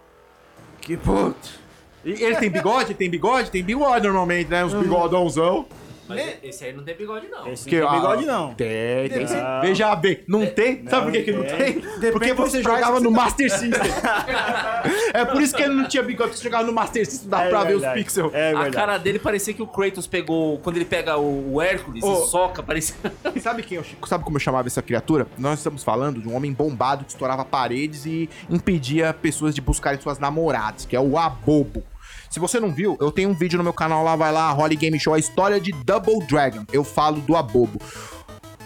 Que 0.80 0.96
puto. 0.96 1.60
E 2.02 2.12
ele 2.12 2.36
tem 2.36 2.50
bigode? 2.50 2.94
Tem 2.94 3.10
bigode? 3.10 3.50
Tem 3.50 3.62
bigode 3.62 4.06
normalmente, 4.06 4.48
né? 4.48 4.64
Uns 4.64 4.72
bigodãozão. 4.72 5.66
Mas 6.14 6.36
esse 6.42 6.64
aí 6.64 6.72
não 6.72 6.82
tem 6.82 6.94
bigode, 6.96 7.28
não. 7.28 7.46
Esse 7.52 7.68
Que, 7.68 7.80
não 7.80 7.88
tem 7.88 8.00
bigode, 8.00 8.26
não. 8.26 8.54
Tem, 8.54 9.08
tem 9.08 9.26
sim. 9.26 9.36
Não. 9.36 9.60
Veja 9.60 9.96
bem, 9.96 10.20
não 10.26 10.46
tem? 10.46 10.84
Sabe 10.88 11.04
por 11.04 11.12
que, 11.12 11.22
que 11.22 11.32
não 11.32 11.44
tem. 11.44 11.80
tem? 11.80 12.12
Porque 12.12 12.32
você 12.32 12.62
jogava 12.62 13.00
no 13.00 13.10
Master 13.10 13.50
System. 13.50 13.80
é 15.14 15.24
por 15.24 15.40
isso 15.40 15.54
que 15.54 15.62
ele 15.62 15.74
não 15.74 15.88
tinha 15.88 16.02
bigode, 16.02 16.30
porque 16.30 16.38
você 16.38 16.44
jogava 16.44 16.64
no 16.64 16.72
Master 16.72 17.04
System, 17.06 17.28
dá 17.28 17.44
É 17.44 17.48
pra 17.48 17.64
ver 17.64 17.74
os 17.74 17.80
verdade. 17.82 18.00
pixels. 18.02 18.34
É 18.34 18.48
a 18.50 18.52
verdade. 18.52 18.76
cara 18.76 18.98
dele 18.98 19.18
parecia 19.18 19.54
que 19.54 19.62
o 19.62 19.66
Kratos 19.66 20.06
pegou. 20.06 20.58
Quando 20.58 20.76
ele 20.76 20.84
pega 20.84 21.16
o, 21.16 21.60
Hércules 21.60 22.02
Ô. 22.02 22.12
e 22.12 22.26
soca, 22.28 22.62
parecia. 22.62 22.96
Sabe 23.40 23.62
quem 23.62 23.76
eu, 23.78 23.84
sabe 24.06 24.24
como 24.24 24.36
eu 24.36 24.40
chamava 24.40 24.68
essa 24.68 24.82
criatura? 24.82 25.26
Nós 25.38 25.58
estamos 25.60 25.82
falando 25.82 26.20
de 26.20 26.28
um 26.28 26.34
homem 26.34 26.52
bombado 26.52 27.04
que 27.04 27.10
estourava 27.10 27.44
paredes 27.44 28.04
e 28.06 28.28
impedia 28.48 29.12
pessoas 29.14 29.54
de 29.54 29.60
buscarem 29.60 30.00
suas 30.00 30.18
namoradas, 30.18 30.84
que 30.84 30.94
é 30.96 31.00
o 31.00 31.16
Abobo. 31.18 31.82
Se 32.30 32.38
você 32.38 32.60
não 32.60 32.72
viu, 32.72 32.96
eu 33.00 33.10
tenho 33.10 33.28
um 33.28 33.34
vídeo 33.34 33.58
no 33.58 33.64
meu 33.64 33.72
canal 33.72 34.04
lá, 34.04 34.14
vai 34.14 34.30
lá, 34.30 34.52
Holly 34.52 34.76
Game 34.76 34.98
Show, 35.00 35.12
a 35.12 35.18
história 35.18 35.60
de 35.60 35.72
Double 35.72 36.24
Dragon. 36.28 36.64
Eu 36.72 36.84
falo 36.84 37.20
do 37.20 37.34
Abobo. 37.34 37.80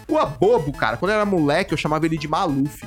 O 0.07 0.19
Abobo, 0.19 0.71
cara, 0.71 0.99
quando 0.99 1.13
eu 1.13 1.15
era 1.15 1.25
moleque, 1.25 1.73
eu 1.73 1.79
chamava 1.79 2.05
ele 2.05 2.19
de 2.19 2.29
Maluf. 2.29 2.87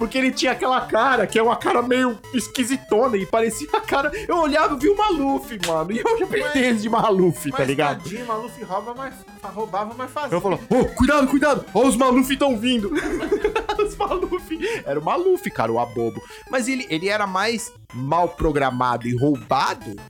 Porque 0.00 0.16
ele 0.16 0.30
tinha 0.30 0.52
aquela 0.52 0.80
cara, 0.80 1.26
que 1.26 1.38
é 1.38 1.42
uma 1.42 1.56
cara 1.56 1.82
meio 1.82 2.18
esquisitona, 2.32 3.18
e 3.18 3.26
parecia 3.26 3.68
a 3.74 3.82
cara. 3.82 4.10
Eu 4.26 4.38
olhava 4.38 4.74
e 4.74 4.78
vi 4.78 4.88
o 4.88 4.96
Maluf, 4.96 5.58
mano. 5.66 5.92
E 5.92 5.98
eu 5.98 6.18
já 6.18 6.26
pensei 6.26 6.64
ele 6.64 6.78
de 6.78 6.88
Maluf, 6.88 7.50
tá 7.50 7.58
Mas 7.58 7.68
ligado? 7.68 8.02
tadinho, 8.02 8.26
Maluf 8.26 8.64
rouba, 8.64 8.94
mas 8.94 9.14
roubava, 9.54 9.94
mas 9.94 10.10
fazia. 10.10 10.34
Eu 10.34 10.40
falo, 10.40 10.58
ô, 10.70 10.86
cuidado, 10.86 11.26
cuidado, 11.28 11.66
ó, 11.74 11.86
os 11.86 11.96
Maluf 11.96 12.32
estão 12.32 12.56
vindo. 12.56 12.90
os 13.78 13.94
Maluf. 13.94 14.58
Era 14.86 14.98
o 14.98 15.04
Maluf, 15.04 15.50
cara, 15.50 15.70
o 15.70 15.78
abobo. 15.78 16.18
Mas 16.50 16.66
ele, 16.66 16.86
ele 16.88 17.10
era 17.10 17.26
mais 17.26 17.70
mal 17.92 18.26
programado 18.26 19.06
e 19.06 19.14
roubado 19.14 19.94
do 19.94 20.00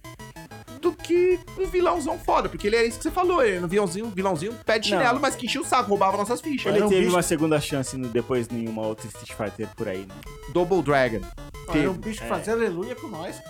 que 1.10 1.40
um 1.58 1.66
vilãozão 1.66 2.18
foda. 2.18 2.48
Porque 2.48 2.66
ele 2.68 2.76
era 2.76 2.86
isso 2.86 2.98
que 2.98 3.02
você 3.04 3.10
falou, 3.10 3.42
ele 3.44 3.56
era 3.56 3.64
um 3.66 3.68
vilãozinho, 3.68 4.06
vilãozinho 4.14 4.52
pé 4.64 4.78
de 4.78 4.90
Não. 4.90 4.98
chinelo, 4.98 5.20
mas 5.20 5.34
que 5.34 5.46
enchia 5.46 5.60
o 5.60 5.64
saco, 5.64 5.88
roubava 5.90 6.16
nossas 6.16 6.40
fichas. 6.40 6.66
Ele 6.66 6.76
Era 6.76 6.86
um 6.86 6.88
teve 6.88 7.00
bicho- 7.02 7.14
uma 7.16 7.22
segunda 7.22 7.60
chance 7.60 7.96
no- 7.96 8.08
depois 8.08 8.46
em 8.50 8.68
uma 8.68 8.82
outra 8.82 9.06
Street 9.08 9.32
Fighter 9.32 9.68
por 9.76 9.88
aí, 9.88 10.00
né? 10.06 10.14
Double 10.52 10.82
Dragon. 10.82 11.20
Era 11.72 11.90
um 11.90 11.94
bicho 11.94 12.20
que 12.22 12.28
fazia 12.28 12.52
aleluia 12.52 12.94
com 12.94 13.06
nós. 13.08 13.40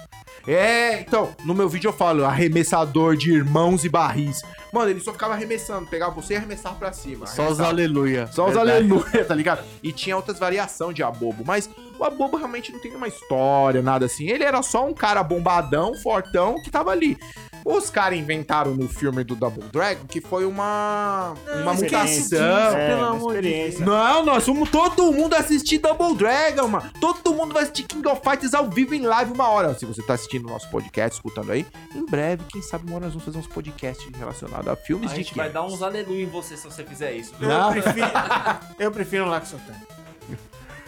É, 0.46 1.00
então, 1.00 1.34
no 1.44 1.54
meu 1.54 1.68
vídeo 1.68 1.88
eu 1.88 1.92
falo, 1.92 2.24
arremessador 2.24 3.14
de 3.14 3.30
irmãos 3.32 3.84
e 3.84 3.88
barris. 3.90 4.40
Mano, 4.72 4.88
ele 4.90 5.00
só 5.00 5.12
ficava 5.12 5.34
arremessando, 5.34 5.86
pegava 5.88 6.12
você 6.14 6.34
e 6.34 6.36
arremessava 6.36 6.76
pra 6.76 6.92
cima. 6.92 7.26
Só 7.26 7.32
os 7.32 7.38
arremessava. 7.60 7.68
aleluia. 7.68 8.26
Só 8.28 8.46
os 8.48 8.54
Verdade. 8.54 8.70
aleluia, 8.78 9.24
tá 9.24 9.34
ligado? 9.34 9.62
E 9.82 9.92
tinha 9.92 10.16
outras 10.16 10.38
variações 10.38 10.94
de 10.94 11.02
abobo, 11.02 11.44
mas 11.46 11.68
o 11.98 12.04
abobo 12.04 12.36
realmente 12.36 12.72
não 12.72 12.80
tem 12.80 12.94
uma 12.94 13.08
história, 13.08 13.82
nada 13.82 14.06
assim. 14.06 14.28
Ele 14.28 14.44
era 14.44 14.62
só 14.62 14.86
um 14.86 14.94
cara 14.94 15.22
bombadão, 15.22 15.94
fortão, 15.96 16.54
que 16.62 16.70
tava 16.70 16.90
ali. 16.90 17.18
Os 17.64 17.90
caras 17.90 18.18
inventaram 18.18 18.74
no 18.74 18.88
filme 18.88 19.22
do 19.24 19.34
Double 19.34 19.64
Dragon 19.72 20.04
que 20.06 20.20
foi 20.20 20.44
uma, 20.44 21.34
uma 21.62 21.74
Experiência. 21.74 22.38
mutação. 22.40 22.78
É, 22.78 22.88
pelo 22.88 23.00
uma 23.00 23.10
amor 23.10 23.32
de 23.32 23.48
experiência. 23.48 23.84
Não, 23.86 24.24
nós 24.24 24.46
vamos 24.46 24.70
todo 24.70 25.12
mundo 25.12 25.34
assistir 25.34 25.78
Double 25.78 26.14
Dragon, 26.16 26.68
mano. 26.68 26.90
Todo 27.00 27.34
mundo 27.34 27.52
vai 27.52 27.62
assistir 27.64 27.84
King 27.84 28.06
of 28.08 28.20
Fighters 28.22 28.54
ao 28.54 28.68
vivo 28.68 28.94
em 28.94 29.02
live 29.02 29.32
uma 29.32 29.48
hora. 29.48 29.74
Se 29.74 29.84
você 29.84 30.02
tá 30.02 30.14
assistindo 30.14 30.46
o 30.46 30.50
nosso 30.50 30.68
podcast, 30.70 31.16
escutando 31.16 31.52
aí, 31.52 31.66
em 31.94 32.04
breve, 32.06 32.44
quem 32.50 32.62
sabe 32.62 32.86
uma 32.86 32.96
hora 32.96 33.04
nós 33.04 33.12
vamos 33.14 33.24
fazer 33.24 33.38
uns 33.38 33.46
podcasts 33.46 34.06
relacionados 34.16 34.68
a 34.68 34.72
A 34.72 34.76
filmes 34.76 35.10
de 35.10 35.16
gente 35.16 35.34
vai 35.34 35.50
dar 35.50 35.62
uns 35.62 35.82
aleluia 35.82 36.22
em 36.22 36.26
você 36.26 36.56
se 36.56 36.64
você 36.64 36.84
fizer 36.84 37.12
isso. 37.12 37.32
Não. 37.38 37.74
Eu 37.74 37.82
prefiro, 37.82 38.08
eu 38.78 38.90
prefiro 38.90 39.24
um 39.24 39.28
Laxotan. 39.28 39.74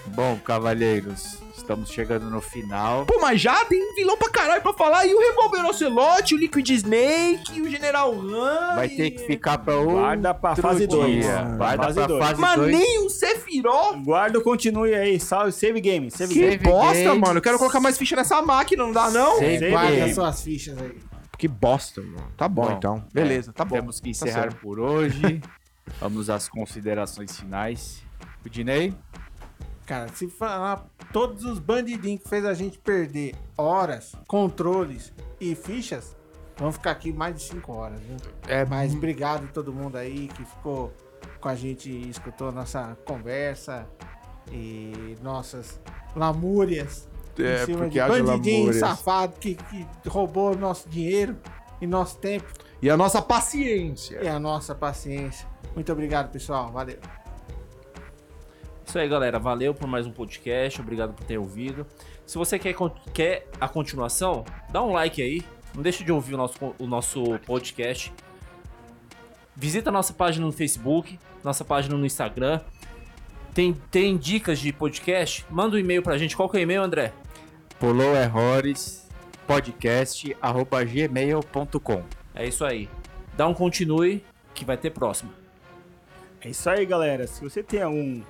Bom, 0.06 0.36
cavalheiros, 0.38 1.38
estamos 1.56 1.88
chegando 1.90 2.28
no 2.28 2.40
final. 2.40 3.06
Pô, 3.06 3.18
mas 3.20 3.40
já 3.40 3.64
tem 3.64 3.94
vilão 3.94 4.16
pra 4.16 4.28
caralho 4.28 4.60
pra 4.60 4.72
falar. 4.72 5.06
E 5.06 5.14
o 5.14 5.18
Revolver 5.18 5.64
Ocelot, 5.66 6.34
o 6.34 6.38
Liquid 6.38 6.68
Snake, 6.70 7.62
o 7.62 7.70
General 7.70 8.12
Han. 8.12 8.74
Vai 8.74 8.88
ter 8.88 9.12
que 9.12 9.20
ficar 9.26 9.58
pra 9.58 9.76
outro 9.76 9.94
Guarda 9.94 10.34
pra 10.34 10.56
fase 10.56 10.86
2. 10.86 11.24
dia. 11.24 11.42
Guarda 11.56 11.84
Fase 11.84 11.94
pra 11.98 12.06
dois. 12.06 12.24
fase 12.26 12.40
Mas 12.40 12.56
2. 12.56 12.72
nem 12.76 13.06
o 13.06 13.08
Sephiroth. 13.10 13.96
Guarda, 14.04 14.40
continue 14.40 14.94
aí. 14.94 15.18
Salve, 15.20 15.52
save 15.52 15.80
game. 15.80 16.10
Save 16.10 16.34
Que 16.34 16.40
game. 16.40 16.58
Bosta, 16.58 17.04
games. 17.04 17.20
mano. 17.20 17.38
Eu 17.38 17.42
quero 17.42 17.58
colocar 17.58 17.80
mais 17.80 17.96
ficha 17.96 18.16
nessa 18.16 18.42
máquina, 18.42 18.84
não 18.84 18.92
dá 18.92 19.08
não? 19.10 19.36
Save 19.38 19.58
Save 19.60 19.70
Guarda 19.70 19.96
game. 19.96 20.14
suas 20.14 20.42
fichas 20.42 20.78
aí. 20.78 20.98
Que 21.38 21.48
bosta, 21.48 22.00
mano. 22.02 22.32
Tá 22.36 22.48
bom, 22.48 22.66
Bom, 22.66 22.72
então. 22.72 23.04
Beleza, 23.12 23.52
tá 23.52 23.64
bom. 23.64 23.76
Temos 23.76 23.96
que 23.98 24.04
Tá 24.04 24.10
encerrar 24.10 24.42
certo. 24.42 24.56
por 24.60 24.78
hoje. 24.78 25.40
Vamos 26.00 26.28
às 26.28 26.48
considerações 26.48 27.36
finais. 27.36 28.02
O 28.44 28.48
Dinei? 28.48 28.92
Cara, 29.86 30.08
se 30.14 30.28
falar 30.28 30.86
todos 31.12 31.44
os 31.44 31.58
bandidinhos 31.58 32.22
que 32.22 32.28
fez 32.28 32.44
a 32.44 32.54
gente 32.54 32.78
perder 32.78 33.34
horas, 33.58 34.14
controles 34.28 35.12
e 35.40 35.54
fichas, 35.54 36.16
vamos 36.56 36.76
ficar 36.76 36.92
aqui 36.92 37.12
mais 37.12 37.34
de 37.36 37.42
5 37.42 37.72
horas, 37.72 37.98
viu? 38.00 38.16
É, 38.46 38.64
Mas 38.64 38.94
obrigado 38.94 39.44
a 39.44 39.48
todo 39.48 39.72
mundo 39.72 39.96
aí 39.96 40.28
que 40.28 40.44
ficou 40.44 40.92
com 41.40 41.48
a 41.48 41.54
gente 41.54 41.90
e 41.90 42.08
escutou 42.08 42.48
a 42.48 42.52
nossa 42.52 42.96
conversa 43.04 43.86
e 44.50 45.16
nossas 45.22 45.80
lamúrias 46.14 47.08
É, 47.38 47.62
em 47.62 47.66
cima 47.66 47.78
porque 47.78 48.00
de 48.00 48.06
bandidinho 48.08 48.58
lamúrias. 48.66 48.76
safado 48.80 49.34
que, 49.40 49.54
que 49.56 49.86
roubou 50.08 50.56
nosso 50.56 50.88
dinheiro 50.88 51.36
e 51.80 51.86
nosso 51.86 52.18
tempo 52.18 52.46
E 52.80 52.88
a 52.88 52.96
nossa 52.96 53.20
paciência. 53.20 54.22
e 54.22 54.28
a 54.28 54.38
nossa 54.38 54.74
paciência. 54.74 55.46
Muito 55.74 55.90
obrigado, 55.92 56.30
pessoal. 56.30 56.70
Valeu. 56.70 56.98
Isso 58.92 58.98
aí, 58.98 59.08
galera. 59.08 59.38
Valeu 59.38 59.72
por 59.72 59.88
mais 59.88 60.06
um 60.06 60.12
podcast. 60.12 60.78
Obrigado 60.78 61.14
por 61.14 61.24
ter 61.24 61.38
ouvido. 61.38 61.86
Se 62.26 62.36
você 62.36 62.58
quer, 62.58 62.74
quer 63.14 63.48
a 63.58 63.66
continuação, 63.66 64.44
dá 64.70 64.82
um 64.82 64.92
like 64.92 65.22
aí. 65.22 65.42
Não 65.74 65.82
deixe 65.82 66.04
de 66.04 66.12
ouvir 66.12 66.34
o 66.34 66.36
nosso, 66.36 66.74
o 66.78 66.86
nosso 66.86 67.24
podcast. 67.46 68.12
Visita 69.56 69.88
a 69.88 69.92
nossa 69.92 70.12
página 70.12 70.44
no 70.44 70.52
Facebook, 70.52 71.18
nossa 71.42 71.64
página 71.64 71.96
no 71.96 72.04
Instagram. 72.04 72.60
Tem, 73.54 73.72
tem 73.72 74.14
dicas 74.14 74.58
de 74.58 74.74
podcast? 74.74 75.46
Manda 75.48 75.76
um 75.76 75.78
e-mail 75.78 76.02
pra 76.02 76.18
gente. 76.18 76.36
Qual 76.36 76.46
que 76.46 76.58
é 76.58 76.60
o 76.60 76.62
e-mail, 76.62 76.82
André? 76.82 77.14
Pulou 77.80 78.14
Errores 78.14 79.08
podcast 79.46 80.36
arroba 80.38 80.84
gmail.com 80.84 82.02
É 82.34 82.46
isso 82.46 82.62
aí. 82.62 82.90
Dá 83.38 83.48
um 83.48 83.54
continue 83.54 84.22
que 84.52 84.66
vai 84.66 84.76
ter 84.76 84.90
próximo. 84.90 85.32
É 86.42 86.50
isso 86.50 86.68
aí, 86.68 86.84
galera. 86.84 87.26
Se 87.26 87.42
você 87.42 87.62
tem 87.62 87.80
algum, 87.80 88.20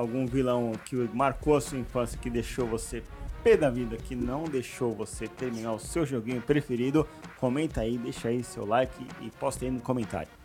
algum 0.00 0.26
vilão 0.26 0.72
que 0.84 0.96
marcou 1.12 1.56
a 1.56 1.60
sua 1.60 1.78
infância, 1.78 2.18
que 2.18 2.30
deixou 2.30 2.66
você 2.66 3.02
P 3.42 3.56
da 3.56 3.70
vida 3.70 3.96
que 3.96 4.14
não 4.14 4.44
deixou 4.44 4.94
você 4.94 5.26
terminar 5.26 5.72
o 5.72 5.78
seu 5.78 6.04
joguinho 6.04 6.42
preferido, 6.42 7.06
comenta 7.38 7.80
aí, 7.80 7.96
deixa 7.96 8.28
aí 8.28 8.44
seu 8.44 8.66
like 8.66 9.06
e 9.22 9.30
posta 9.30 9.64
aí 9.64 9.70
no 9.70 9.80
comentário. 9.80 10.39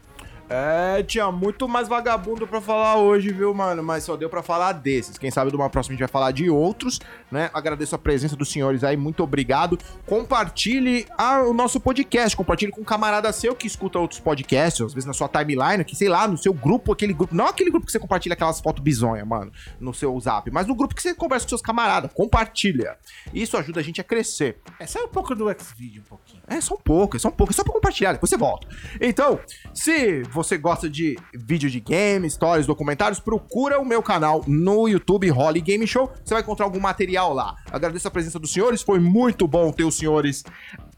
É, 0.50 1.02
tinha 1.04 1.32
muito 1.32 1.68
mais 1.68 1.88
vagabundo 1.88 2.46
pra 2.46 2.62
falar 2.62 2.98
hoje, 2.98 3.32
viu, 3.32 3.54
mano? 3.54 3.82
Mas 3.82 4.04
só 4.04 4.16
deu 4.16 4.30
pra 4.30 4.44
falar 4.44 4.74
desses. 4.74 5.18
Quem 5.18 5.32
sabe 5.32 5.50
de 5.50 5.56
uma 5.56 5.70
próxima 5.70 5.94
a 5.94 5.96
gente 5.96 6.02
vai 6.02 6.08
falar 6.08 6.32
de 6.32 6.50
outros, 6.50 7.00
né? 7.32 7.50
Agradeço 7.54 7.96
a 7.96 7.98
presença 7.98 8.36
dos 8.36 8.52
senhores 8.52 8.84
aí, 8.84 8.96
muito 8.96 9.24
obrigado. 9.24 9.78
Compartilhe 10.06 11.08
a- 11.18 11.42
o 11.42 11.54
nosso 11.54 11.80
podcast, 11.80 12.38
compartilhe 12.38 12.72
com 12.72 12.82
um 12.82 12.84
camarada 12.84 13.32
seu 13.34 13.56
que 13.56 13.66
escuta 13.66 13.98
outros 13.98 14.20
podcasts, 14.20 14.82
às 14.86 14.94
vezes 14.94 15.08
na 15.08 15.14
sua 15.14 15.28
timeline, 15.28 15.84
que 15.84 15.96
sei 15.96 16.10
lá, 16.10 16.28
no 16.28 16.38
seu 16.38 16.54
grupo, 16.54 16.92
aquele 16.94 17.14
grupo, 17.14 17.34
não 17.36 17.48
aquele 17.48 17.72
grupo 17.72 17.86
que 17.86 17.92
você 17.92 18.00
compartilha 18.00 18.34
aquelas 18.34 18.60
fotos 18.60 18.84
bizonhas, 18.84 19.28
mano, 19.28 19.52
no 19.80 19.94
seu 19.94 20.20
zap, 20.20 20.50
mas 20.52 20.68
no 20.68 20.76
grupo 20.76 20.94
que 20.94 21.02
você 21.02 21.14
conversa 21.16 21.46
com 21.46 21.50
seus 21.50 21.62
camaradas, 21.62 22.12
compartilha. 22.14 22.98
Isso 23.34 23.58
ajuda 23.58 23.80
a 23.80 23.84
gente 23.84 24.00
a 24.00 24.04
crescer. 24.04 24.60
É, 24.80 24.86
sai 24.86 25.04
um 25.04 25.08
pouco 25.08 25.34
do 25.34 25.50
X-Video 25.50 26.02
um 26.02 26.06
pouquinho. 26.06 26.44
É 26.48 26.62
só 26.62 26.76
um 26.76 26.80
pouco, 26.80 27.16
é 27.18 27.20
só 27.20 27.30
um 27.30 27.32
pouco, 27.32 27.52
é 27.52 27.56
só 27.56 27.64
pra 27.64 27.74
compartilhar, 27.74 28.14
depois 28.14 28.30
você 28.30 28.38
volta. 28.38 28.68
Então, 29.02 29.40
se 29.74 30.24
você 30.36 30.58
gosta 30.58 30.90
de 30.90 31.18
vídeo 31.34 31.70
de 31.70 31.80
game, 31.80 32.30
stories, 32.30 32.68
documentários, 32.68 33.20
procura 33.20 33.80
o 33.80 33.86
meu 33.86 34.04
canal 34.04 34.44
no 34.46 34.88
YouTube, 34.88 35.30
Holly 35.30 35.62
Game 35.62 35.88
Show. 35.88 36.12
Você 36.24 36.34
vai 36.34 36.44
encontrar 36.44 36.66
algum 36.66 36.80
material 36.80 37.34
lá. 37.34 37.56
Agradeço 37.72 38.08
a 38.08 38.12
presença 38.12 38.38
dos 38.38 38.52
senhores, 38.52 38.82
foi 38.82 39.00
muito 39.00 39.48
bom 39.48 39.72
ter 39.72 39.86
os 39.86 39.96
senhores 39.96 40.44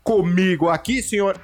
comigo 0.04 0.70
aqui, 0.70 1.04
senhor 1.04 1.40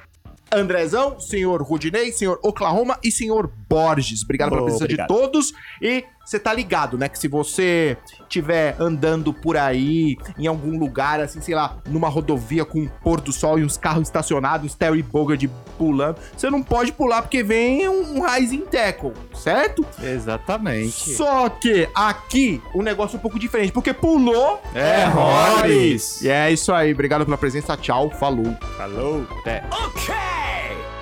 Andrezão, 0.52 1.18
senhor 1.20 1.62
Rudinei, 1.62 2.12
senhor 2.12 2.38
Oklahoma 2.42 2.98
e 3.02 3.10
senhor 3.10 3.52
Borges. 3.74 4.22
Obrigado 4.22 4.50
pela 4.50 4.62
presença 4.62 4.84
obrigado. 4.84 5.08
de 5.08 5.14
todos. 5.14 5.52
E 5.82 6.04
você 6.24 6.38
tá 6.38 6.54
ligado, 6.54 6.96
né? 6.96 7.08
Que 7.08 7.18
se 7.18 7.28
você 7.28 7.98
tiver 8.28 8.76
andando 8.80 9.32
por 9.32 9.56
aí, 9.56 10.16
em 10.38 10.46
algum 10.46 10.78
lugar, 10.78 11.20
assim, 11.20 11.40
sei 11.40 11.54
lá, 11.54 11.78
numa 11.88 12.08
rodovia 12.08 12.64
com 12.64 12.80
um 12.80 12.88
pôr 13.02 13.20
do 13.20 13.32
sol 13.32 13.58
e 13.58 13.64
uns 13.64 13.76
carros 13.76 14.04
estacionados, 14.04 14.66
uns 14.66 14.74
Terry 14.74 15.02
Bogard 15.02 15.50
pulando, 15.76 16.16
você 16.36 16.48
não 16.48 16.62
pode 16.62 16.92
pular 16.92 17.22
porque 17.22 17.42
vem 17.42 17.88
um, 17.88 18.18
um 18.18 18.26
Rising 18.26 18.62
Tackle, 18.62 19.12
certo? 19.34 19.84
Exatamente. 20.02 21.14
Só 21.14 21.48
que 21.48 21.88
aqui 21.94 22.62
o 22.72 22.82
negócio 22.82 23.16
é 23.16 23.18
um 23.18 23.22
pouco 23.22 23.38
diferente, 23.38 23.72
porque 23.72 23.92
pulou. 23.92 24.62
É, 24.74 25.06
Horus. 25.08 26.22
E 26.22 26.28
é 26.28 26.50
isso 26.50 26.72
aí. 26.72 26.92
Obrigado 26.92 27.24
pela 27.24 27.36
presença. 27.36 27.76
Tchau. 27.76 28.10
Falou. 28.10 28.56
Falou! 28.76 29.26
Até. 29.40 29.64
Okay! 29.86 30.93